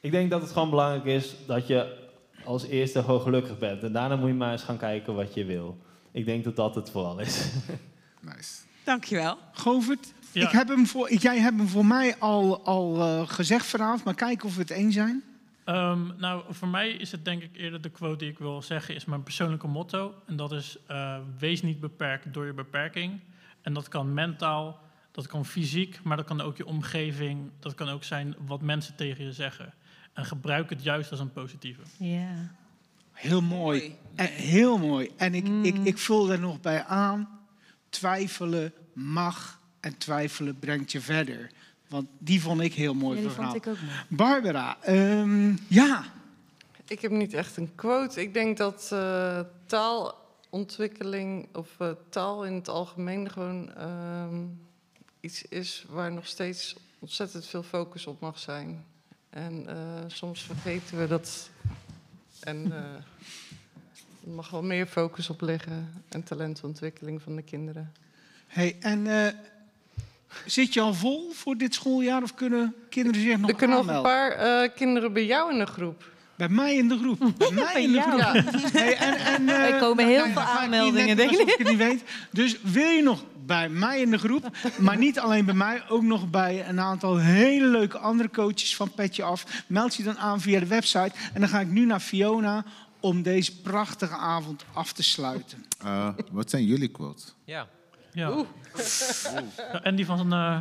Ik 0.00 0.10
denk 0.10 0.30
dat 0.30 0.42
het 0.42 0.50
gewoon 0.52 0.70
belangrijk 0.70 1.04
is 1.04 1.34
dat 1.46 1.66
je 1.66 2.00
als 2.44 2.66
eerste 2.66 3.02
gewoon 3.02 3.20
gelukkig 3.20 3.58
bent. 3.58 3.82
En 3.82 3.92
daarna 3.92 4.16
moet 4.16 4.28
je 4.28 4.34
maar 4.34 4.52
eens 4.52 4.62
gaan 4.62 4.76
kijken 4.78 5.14
wat 5.14 5.34
je 5.34 5.44
wil. 5.44 5.78
Ik 6.12 6.24
denk 6.24 6.44
dat 6.44 6.56
dat 6.56 6.74
het 6.74 6.90
vooral 6.90 7.18
is. 7.18 7.50
Nice. 8.20 8.60
Dankjewel. 8.84 9.38
Govert, 9.52 10.12
Ja. 10.32 10.42
ik 10.46 10.50
heb 10.50 10.68
hem 10.68 10.86
voor, 10.86 11.12
jij 11.14 11.38
hebt 11.38 11.56
hem 11.58 11.68
voor 11.68 11.86
mij 11.86 12.16
al, 12.18 12.64
al 12.64 13.00
eh, 13.00 13.28
gezegd 13.28 13.66
vanavond, 13.66 14.04
maar 14.04 14.14
kijken 14.14 14.48
of 14.48 14.54
we 14.54 14.60
het 14.60 14.70
eens 14.70 14.94
zijn. 14.94 15.22
Ehm, 15.64 16.00
nou, 16.18 16.42
voor 16.50 16.68
mij 16.68 16.90
is 16.90 17.12
het 17.12 17.24
denk 17.24 17.42
ik 17.42 17.50
eerder 17.56 17.80
de 17.80 17.88
quote 17.90 18.16
die 18.16 18.30
ik 18.30 18.38
wil 18.38 18.62
zeggen, 18.62 18.94
is 18.94 19.04
mijn 19.04 19.22
persoonlijke 19.22 19.66
motto. 19.66 20.14
En 20.26 20.36
dat 20.36 20.52
is, 20.52 20.76
eh, 20.86 21.16
wees 21.38 21.62
niet 21.62 21.80
beperkt 21.80 22.34
door 22.34 22.46
je 22.46 22.52
beperking. 22.52 23.20
En 23.62 23.72
dat 23.72 23.88
kan 23.88 24.14
mentaal, 24.14 24.80
dat 25.12 25.26
kan 25.26 25.46
fysiek, 25.46 26.00
maar 26.02 26.16
dat 26.16 26.26
kan 26.26 26.40
ook 26.40 26.56
je 26.56 26.66
omgeving. 26.66 27.50
Dat 27.58 27.74
kan 27.74 27.88
ook 27.88 28.04
zijn 28.04 28.34
wat 28.46 28.60
mensen 28.60 28.94
tegen 28.94 29.24
je 29.24 29.32
zeggen. 29.32 29.74
En 30.12 30.24
gebruik 30.24 30.70
het 30.70 30.82
juist 30.82 31.10
als 31.10 31.20
een 31.20 31.32
positieve. 31.32 31.80
Ja. 31.98 32.54
Heel 33.12 33.42
mooi. 33.42 33.96
En, 34.14 34.26
heel 34.26 34.78
mooi. 34.78 35.10
En 35.16 35.34
ik, 35.34 35.46
ik, 35.62 35.76
ik 35.84 35.98
vul 35.98 36.32
er 36.32 36.40
nog 36.40 36.60
bij 36.60 36.84
aan. 36.84 37.40
Twijfelen 37.88 38.72
mag 38.92 39.60
en 39.80 39.98
twijfelen 39.98 40.58
brengt 40.58 40.92
je 40.92 41.00
verder. 41.00 41.50
Want 41.88 42.06
die 42.18 42.40
vond 42.40 42.60
ik 42.60 42.74
heel 42.74 42.94
mooi. 42.94 43.16
Ja, 43.16 43.22
die 43.22 43.30
verhaal. 43.30 43.50
vond 43.50 43.66
ik 43.66 43.72
ook 43.72 43.80
mooi. 43.80 43.96
Barbara, 44.08 44.76
ehm, 44.80 45.54
ja. 45.68 46.04
Ik 46.86 47.00
heb 47.00 47.10
niet 47.10 47.34
echt 47.34 47.56
een 47.56 47.74
quote. 47.74 48.20
Ik 48.20 48.34
denk 48.34 48.56
dat 48.56 48.88
eh, 48.92 49.40
taalontwikkeling 49.66 51.48
of 51.52 51.68
eh, 51.78 51.90
taal 52.08 52.44
in 52.44 52.54
het 52.54 52.68
algemeen 52.68 53.30
gewoon 53.30 53.74
ehm, 53.74 54.44
iets 55.22 55.42
is 55.42 55.84
waar 55.88 56.12
nog 56.12 56.26
steeds 56.26 56.76
ontzettend 56.98 57.46
veel 57.46 57.62
focus 57.62 58.06
op 58.06 58.20
mag 58.20 58.38
zijn. 58.38 58.84
En 59.30 59.64
eh, 59.68 59.76
soms 60.06 60.42
vergeten 60.42 60.98
we 60.98 61.06
dat. 61.06 61.50
En 62.40 62.72
eh, 62.72 62.78
er 64.24 64.30
mag 64.30 64.50
wel 64.50 64.62
meer 64.62 64.86
focus 64.86 65.30
op 65.30 65.40
liggen. 65.40 66.04
En 66.08 66.22
talentontwikkeling 66.22 67.22
van 67.22 67.36
de 67.36 67.42
kinderen. 67.42 67.92
Hey, 68.46 68.76
en 68.80 69.06
eh, 69.06 69.32
zit 70.46 70.74
je 70.74 70.80
al 70.80 70.94
vol 70.94 71.30
voor 71.30 71.56
dit 71.56 71.74
schooljaar 71.74 72.22
of 72.22 72.34
kunnen 72.34 72.74
kinderen 72.88 73.20
zich 73.20 73.38
nog 73.38 73.50
er 73.50 73.56
kunnen 73.56 73.86
nog 73.86 73.96
een 73.96 74.02
paar 74.02 74.68
kinderen 74.68 75.12
bij 75.12 75.26
jou 75.26 75.52
in 75.52 75.58
de 75.58 75.66
groep. 75.66 76.11
Bij 76.42 76.50
mij 76.50 76.76
in 76.76 76.88
de 76.88 76.98
groep. 76.98 77.18
Bij 77.38 77.50
mij 77.50 77.82
in 77.82 77.92
de 77.92 77.98
jou. 77.98 78.20
groep. 78.20 78.60
Hey, 78.72 78.96
en, 78.96 79.16
en, 79.16 79.48
eh, 79.56 79.74
Er 79.74 79.80
komen 79.80 80.06
heel 80.06 80.16
nou, 80.16 80.32
veel 80.32 80.34
dan 80.34 80.44
ga 80.46 80.62
ik 80.62 80.70
niet 80.70 80.78
aanmeldingen, 80.78 81.06
net 81.06 81.16
denk 81.16 81.30
alsof 81.30 81.48
ik. 81.48 81.58
het 81.58 81.68
niet 81.68 81.78
weet. 81.78 82.04
Dus 82.30 82.60
wil 82.62 82.88
je 82.88 83.02
nog 83.02 83.24
bij 83.46 83.68
mij 83.68 84.00
in 84.00 84.10
de 84.10 84.18
groep, 84.18 84.50
maar 84.78 84.96
niet 84.96 85.18
alleen 85.18 85.44
bij 85.44 85.54
mij, 85.54 85.82
ook 85.88 86.02
nog 86.02 86.30
bij 86.30 86.68
een 86.68 86.80
aantal 86.80 87.16
hele 87.16 87.66
leuke 87.66 87.98
andere 87.98 88.30
coaches 88.30 88.76
van 88.76 88.90
Petje 88.90 89.22
Af. 89.22 89.44
Meld 89.66 89.94
je 89.94 90.02
dan 90.02 90.18
aan 90.18 90.40
via 90.40 90.60
de 90.60 90.66
website. 90.66 91.12
En 91.32 91.40
dan 91.40 91.48
ga 91.48 91.60
ik 91.60 91.68
nu 91.68 91.86
naar 91.86 92.00
Fiona 92.00 92.64
om 93.00 93.22
deze 93.22 93.60
prachtige 93.60 94.16
avond 94.16 94.64
af 94.72 94.92
te 94.92 95.02
sluiten. 95.02 95.64
Eh, 95.84 96.08
wat 96.30 96.50
zijn 96.50 96.64
jullie 96.64 96.88
quotes? 96.88 97.34
Ja. 97.44 97.66
Ja. 98.12 98.44
Ja, 99.56 99.82
en 99.82 99.96
die 99.96 100.06
van 100.06 100.32
eh 100.32 100.58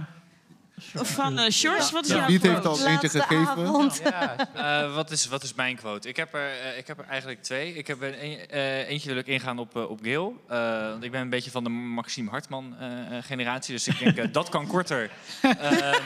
Van 0.94 1.38
eh 1.40 1.46
George, 1.50 1.94
wat 1.94 2.04
is 2.06 2.10
Ja, 2.10 2.16
jouw 2.18 2.26
Piet 2.26 2.42
heeft 2.42 2.66
al 2.66 2.86
eentje 2.88 3.10
gegeven. 3.10 3.48
avond. 3.48 4.02
Eh, 4.54 4.96
wat, 4.96 5.12
is, 5.12 5.26
wat 5.28 5.44
is 5.44 5.54
mijn 5.54 5.76
quote? 5.76 6.08
Ik 6.10 6.16
heb 6.16 6.34
er, 6.34 6.50
eh, 6.50 6.78
ik 6.78 6.88
heb 6.88 7.00
er 7.00 7.06
eigenlijk 7.06 7.42
twee. 7.44 7.74
Ik 7.74 7.88
heb 7.88 8.02
er 8.02 8.24
een, 8.24 8.38
eh, 8.50 8.90
eentje 8.90 9.10
wil 9.10 9.18
ik 9.18 9.28
ingaan 9.28 9.60
op, 9.60 9.76
op 9.76 10.00
Gil. 10.02 10.44
Eh, 10.48 10.90
want 10.90 11.04
ik 11.04 11.12
ben 11.12 11.22
een 11.22 11.30
beetje 11.30 11.52
van 11.52 11.64
de 11.64 11.70
Maxime 11.70 12.30
Hartman 12.30 12.76
generatie. 13.22 13.74
Dus 13.74 13.88
ik 13.88 14.16
denk, 14.16 14.34
dat 14.34 14.50
kan 14.50 14.68
korter. 14.68 15.10
Ehm, 15.42 16.02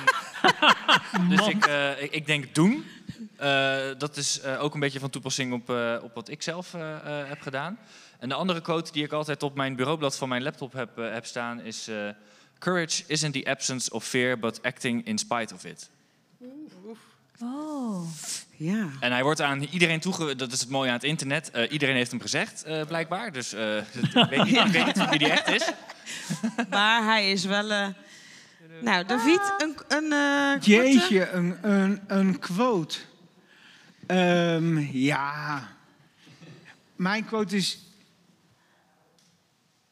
dus 1.29 1.47
ik, 1.47 1.65
eh, 1.65 2.01
ik, 2.03 2.11
ik 2.11 2.25
denk 2.25 2.55
doen. 2.55 2.85
Eh, 3.37 3.77
dat 3.97 4.17
is 4.17 4.39
eh, 4.41 4.63
ook 4.63 4.73
een 4.73 4.79
beetje 4.79 4.99
van 4.99 5.09
toepassing 5.09 5.53
op, 5.53 5.69
eh, 5.69 5.95
op 6.03 6.13
wat 6.15 6.29
ik 6.29 6.41
zelf 6.41 6.73
eh, 6.73 6.91
eh, 7.21 7.27
heb 7.27 7.41
gedaan. 7.41 7.77
En 8.19 8.29
de 8.29 8.35
andere 8.35 8.61
quote 8.61 8.91
die 8.91 9.03
ik 9.03 9.11
altijd 9.11 9.43
op 9.43 9.55
mijn 9.55 9.75
bureaublad 9.75 10.17
van 10.17 10.29
mijn 10.29 10.43
laptop 10.43 10.73
heb, 10.73 10.95
heb 10.95 11.25
staan 11.25 11.61
is... 11.61 11.89
Courage 12.65 13.03
isn't 13.07 13.31
the 13.33 13.45
absence 13.49 13.91
of 13.91 14.03
fear, 14.03 14.39
but 14.39 14.59
acting 14.63 15.05
in 15.05 15.17
spite 15.17 15.53
of 15.53 15.65
it. 15.65 15.89
Oh. 17.41 18.07
Ja. 18.55 18.89
En 18.99 19.11
hij 19.11 19.23
wordt 19.23 19.41
aan 19.41 19.61
iedereen 19.63 19.99
toege... 19.99 20.35
Dat 20.35 20.51
is 20.51 20.59
het 20.59 20.69
mooie 20.69 20.87
aan 20.89 20.95
het 20.95 21.03
internet. 21.03 21.51
Eh, 21.51 21.71
iedereen 21.71 21.95
heeft 21.95 22.11
hem 22.11 22.21
gezegd, 22.21 22.63
eh, 22.63 22.85
blijkbaar. 22.85 23.31
Dus 23.31 23.53
eh, 23.53 23.77
ik, 24.21 24.29
weet 24.29 24.43
niet, 24.43 24.55
ik 24.55 24.65
weet 24.71 24.85
niet 24.85 24.97
van 24.97 25.09
wie 25.09 25.19
die 25.19 25.29
echt 25.29 25.47
is. 25.49 25.71
Maar 26.69 27.03
hij 27.03 27.31
is 27.31 27.45
wel... 27.45 27.71
eh, 27.71 27.87
Nou, 28.81 29.05
David, 29.05 29.53
een, 29.57 29.75
een 29.87 30.11
eh, 30.11 30.61
Jeetje, 30.61 31.29
een, 31.29 31.69
een, 31.71 32.01
een 32.07 32.39
quote. 32.39 32.97
Ehm, 34.07 34.77
ja. 34.79 35.67
Mijn 36.95 37.25
quote 37.25 37.55
is... 37.55 37.79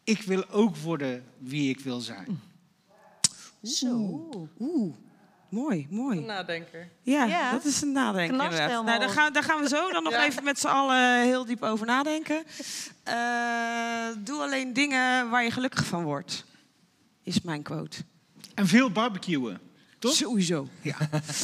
Ik 0.03 0.21
wil 0.21 0.49
ook 0.49 0.77
worden 0.77 1.23
wie 1.37 1.69
ik 1.69 1.79
wil 1.79 1.99
zijn. 1.99 2.41
Zo. 3.64 4.30
Oeh, 4.60 4.95
mooi, 5.49 5.88
mooi. 5.90 6.18
Een 6.18 6.26
nadenker. 6.26 6.90
Ja, 7.02 7.26
Ja. 7.26 7.52
dat 7.52 7.65
is 7.65 7.81
een 7.81 7.91
nadenken 7.91 8.34
Knast 8.35 8.52
inderdaad. 8.52 8.85
Nou, 8.85 8.99
daar, 8.99 9.10
gaan, 9.10 9.34
daar 9.34 9.44
gaan 9.44 9.61
we 9.61 9.68
zo 9.68 9.91
dan 9.91 10.03
nog 10.03 10.14
Ja. 10.19 10.26
even 10.26 10.44
met 10.44 10.60
z'n 10.60 10.68
allen 10.68 11.22
heel 11.22 11.45
diep 11.45 11.64
over 11.64 11.85
nadenken. 11.85 12.44
Eh, 13.03 13.15
doe 14.18 14.41
alleen 14.41 14.73
dingen 14.73 15.30
waar 15.30 15.44
je 15.44 15.52
gelukkig 15.52 15.85
van 15.85 16.03
wordt, 16.03 16.45
is 17.23 17.41
mijn 17.41 17.61
quote. 17.64 17.98
En 18.56 18.68
veel 18.68 18.91
barbecuen, 18.91 19.60
toch? 19.99 20.14
Sowieso. 20.14 20.68
Ja. 20.81 20.95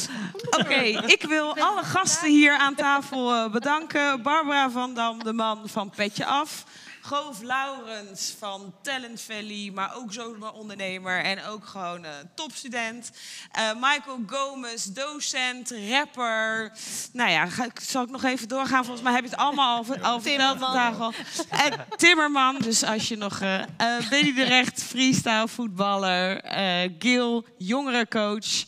Oké, 0.60 0.80
ik 1.06 1.24
wil 1.28 1.56
alle 1.56 1.82
gasten 1.82 2.30
hier 2.30 2.56
aan 2.56 2.74
tafel 2.74 3.34
eh, 3.34 3.50
bedanken. 3.52 4.22
Barbara 4.22 4.70
van 4.70 4.94
Dam, 4.94 5.24
de 5.24 5.32
man 5.32 5.68
van 5.68 5.90
Petje 5.90 6.24
Af. 6.24 6.64
Goof 7.00 7.42
Laurens 7.42 8.34
van 8.38 8.74
Talent 8.82 9.20
Valley, 9.20 9.70
maar 9.74 9.96
ook 9.96 10.12
zomaar 10.12 10.52
ondernemer 10.52 11.24
en 11.24 11.44
ook 11.44 11.66
gewoon 11.66 12.04
eh, 12.04 12.10
topstudent. 12.34 13.10
Eh, 13.52 13.70
Michael 13.74 14.22
Gomez, 14.26 14.84
docent, 14.84 15.74
rapper. 15.90 16.72
Nou 17.12 17.30
ja, 17.30 17.46
ga, 17.46 17.66
zal 17.82 18.02
ik 18.02 18.10
nog 18.10 18.24
even 18.24 18.48
doorgaan? 18.48 18.84
Volgens 18.84 19.04
mij 19.04 19.12
heb 19.14 19.24
je 19.24 19.30
het 19.30 19.38
allemaal 19.38 19.76
al, 19.76 19.96
al 20.02 20.20
verteld. 20.20 21.14
En 21.48 21.86
Timmerman, 21.96 22.56
dus 22.58 22.84
als 22.84 23.08
je 23.08 23.16
nog... 23.16 23.40
eh 23.40 23.58
eh, 23.60 24.08
Benny 24.10 24.34
de 24.34 24.44
Recht, 24.44 24.82
freestyle 24.82 25.48
voetballer. 25.48 26.40
eh 26.40 26.90
Gil, 26.98 27.44
jongerencoach. 27.58 28.64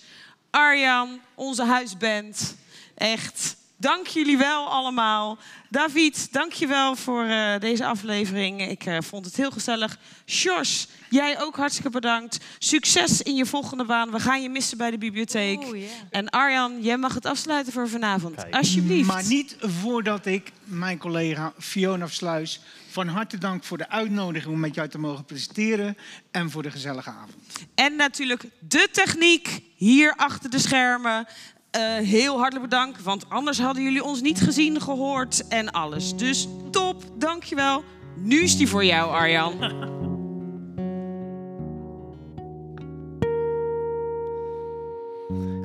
Arjan, 0.51 1.21
onze 1.35 1.65
huisband. 1.65 2.57
Echt, 2.95 3.57
dank 3.77 4.07
jullie 4.07 4.39
wel 4.39 4.69
allemaal. 4.69 5.39
David, 5.73 6.33
dank 6.33 6.53
je 6.53 6.67
wel 6.67 6.97
voor 6.97 7.25
eh, 7.25 7.59
deze 7.59 7.87
aflevering. 7.87 8.69
Ik 8.69 8.85
eh, 8.87 8.99
vond 9.01 9.25
het 9.25 9.37
heel 9.37 9.51
gezellig. 9.51 9.99
Sjors, 10.27 10.87
jij 11.11 11.41
ook 11.41 11.57
hartstikke 11.57 11.91
bedankt. 11.91 12.39
Succes 12.59 13.23
in 13.23 13.35
je 13.35 13.47
volgende 13.47 13.85
baan. 13.85 14.11
We 14.11 14.21
gaan 14.21 14.43
je 14.43 14.49
missen 14.49 14.79
bij 14.79 14.91
de 14.91 14.99
bibliotheek. 14.99 15.87
En 16.11 16.31
Arjan, 16.31 16.83
jij 16.83 16.97
mag 16.97 17.15
het 17.15 17.27
afsluiten 17.27 17.73
voor 17.73 17.89
vanavond. 17.89 18.51
Alsjeblieft. 18.51 19.09
Maar 19.09 19.27
niet 19.27 19.57
voordat 19.61 20.27
ik 20.27 20.53
mijn 20.65 20.99
collega 20.99 21.53
Fiona 21.59 22.07
Sluis 22.07 22.61
van 22.91 23.09
harte 23.09 23.39
dank 23.39 23.65
voor 23.65 23.79
de 23.79 23.89
uitnodiging 23.89 24.55
om 24.55 24.61
met 24.61 24.75
jou 24.75 24.89
te 24.89 24.99
mogen 24.99 25.25
presenteren 25.25 25.97
en 26.31 26.51
voor 26.51 26.63
de 26.63 26.71
gezellige 26.71 27.11
avond. 27.11 27.35
En 27.75 27.97
natuurlijk 27.97 28.45
de 28.59 28.89
techniek 28.93 29.63
hier 29.77 30.15
achter 30.17 30.51
de 30.51 30.59
schermen. 30.59 31.27
Eh, 31.73 31.97
heel 31.97 32.39
hartelijk 32.39 32.71
bedankt, 32.71 33.03
want 33.03 33.29
anders 33.29 33.61
hadden 33.61 33.83
jullie 33.83 34.05
ons 34.05 34.21
niet 34.21 34.41
gezien, 34.41 34.81
gehoord 34.81 35.49
en 35.49 35.71
alles. 35.71 36.17
Dus 36.17 36.49
top, 36.71 37.03
dankjewel. 37.19 37.83
Nu 38.17 38.43
is 38.43 38.57
die 38.57 38.69
voor 38.69 38.85
jou, 38.85 39.11
Arjan. 39.11 39.63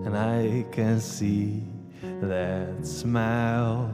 and 0.06 0.16
I 0.16 0.66
can 0.72 1.02
see 1.02 1.64
that 2.22 2.88
smile 2.88 3.90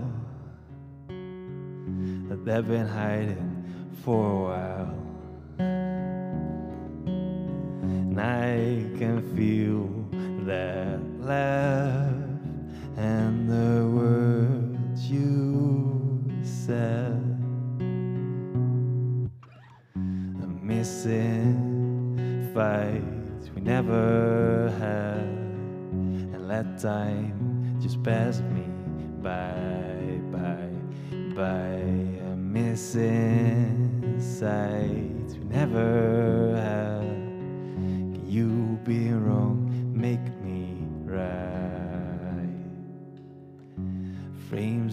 that 2.29 2.45
they've 2.45 2.67
been 2.67 2.87
hiding 2.87 3.65
for 4.03 4.25
a 4.29 4.35
while. 4.43 4.93
And 7.81 8.19
I 8.19 8.85
can 8.99 9.21
feel 9.35 9.89
that 10.45 11.12
laugh 11.23 12.13
and 12.97 13.49
the 13.49 13.87
words 13.87 15.09
you 15.09 16.21
said. 16.43 17.21
A 19.95 20.47
missing 20.61 22.51
fight 22.53 23.03
we 23.55 23.61
never 23.61 24.69
had 24.79 25.21
and 26.33 26.47
let 26.47 26.77
time 26.77 27.79
just 27.81 28.03
pass 28.03 28.41
me 28.41 28.65
by, 29.21 30.19
by, 30.31 30.67
by. 31.35 31.79
A 32.31 32.35
missing 32.35 34.19
sight 34.19 35.37
we 35.39 35.45
never 35.45 36.55
had. 36.57 37.01
Can 38.13 38.25
you 38.27 38.77
be 38.83 39.09
wrong? 39.11 39.69
Make 39.93 40.32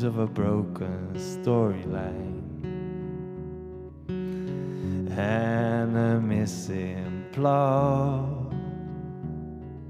Frames 0.01 0.17
of 0.17 0.19
a 0.19 0.27
broken 0.27 1.13
storyline 1.15 2.65
and 5.19 5.97
a 5.97 6.21
missing 6.21 7.25
plot. 7.33 8.53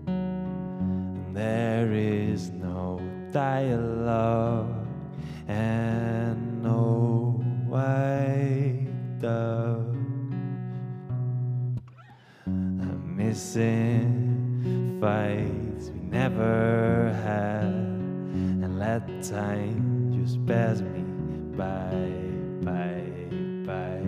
And 0.07 1.37
there 1.37 1.93
is 1.93 2.51
no 2.51 3.01
dialogue 3.33 4.87
and 5.47 6.63
no 6.63 7.41
white 7.69 8.89
dove. 9.21 9.95
A 12.47 12.97
missing 13.07 14.99
fight 15.01 15.83
we 15.95 16.01
never 16.01 17.13
had, 17.25 17.67
and 18.65 18.79
let 18.79 19.07
time 19.23 19.90
just 20.31 20.47
pass 20.47 20.81
me 20.81 21.01
by, 21.57 22.13
by, 22.63 23.03
by. 23.67 23.99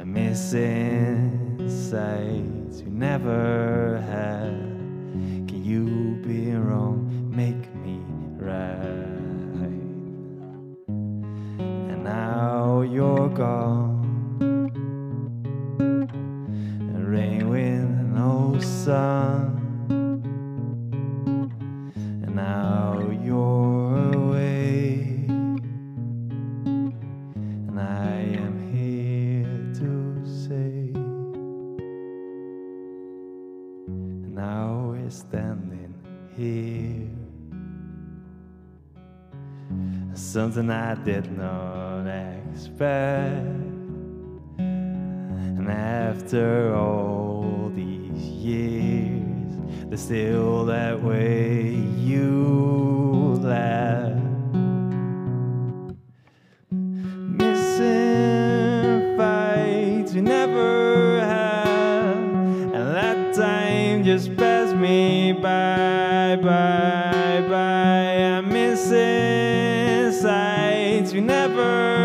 A 0.00 0.04
missing 0.04 1.58
sights 1.68 2.80
you 2.80 2.90
never 2.90 4.00
had. 4.00 4.54
Can 5.46 5.62
you 5.62 6.16
be 6.26 6.52
wrong? 6.52 7.28
Make 7.30 7.74
me 7.74 8.00
right. 8.38 8.86
And 10.88 12.02
now 12.02 12.80
you're 12.80 13.28
gone. 13.28 13.98
Rain, 16.94 17.48
wind, 17.50 18.14
no 18.14 18.58
sun. 18.60 19.47
Something 40.38 40.70
I 40.70 40.94
did 40.94 41.36
not 41.36 42.06
expect. 42.06 43.44
And 44.56 45.68
after 45.68 46.72
all 46.76 47.72
these 47.74 48.22
years, 48.46 49.56
there's 49.88 50.00
still 50.00 50.64
that 50.66 51.02
way 51.02 51.72
you 51.72 53.36
laugh. 53.42 54.22
Missing 57.40 57.96
fights 59.16 60.12
we 60.12 60.20
never 60.20 61.18
had, 61.18 62.16
and 62.16 62.94
that 62.94 63.34
time 63.34 64.04
just 64.04 64.36
passed 64.36 64.76
me 64.76 65.32
by, 65.32 66.36
by, 66.40 66.97
you 71.18 71.24
never 71.24 71.97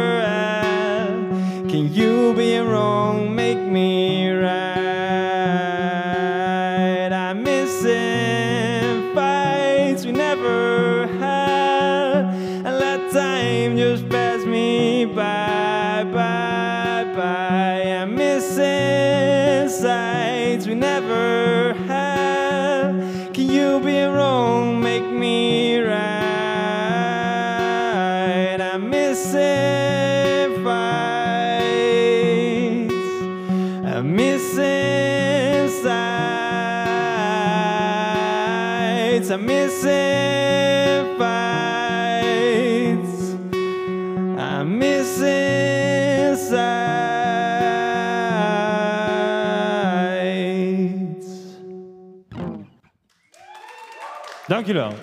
Dank 54.53 54.65
jullie 54.65 54.81
wel. 54.81 55.02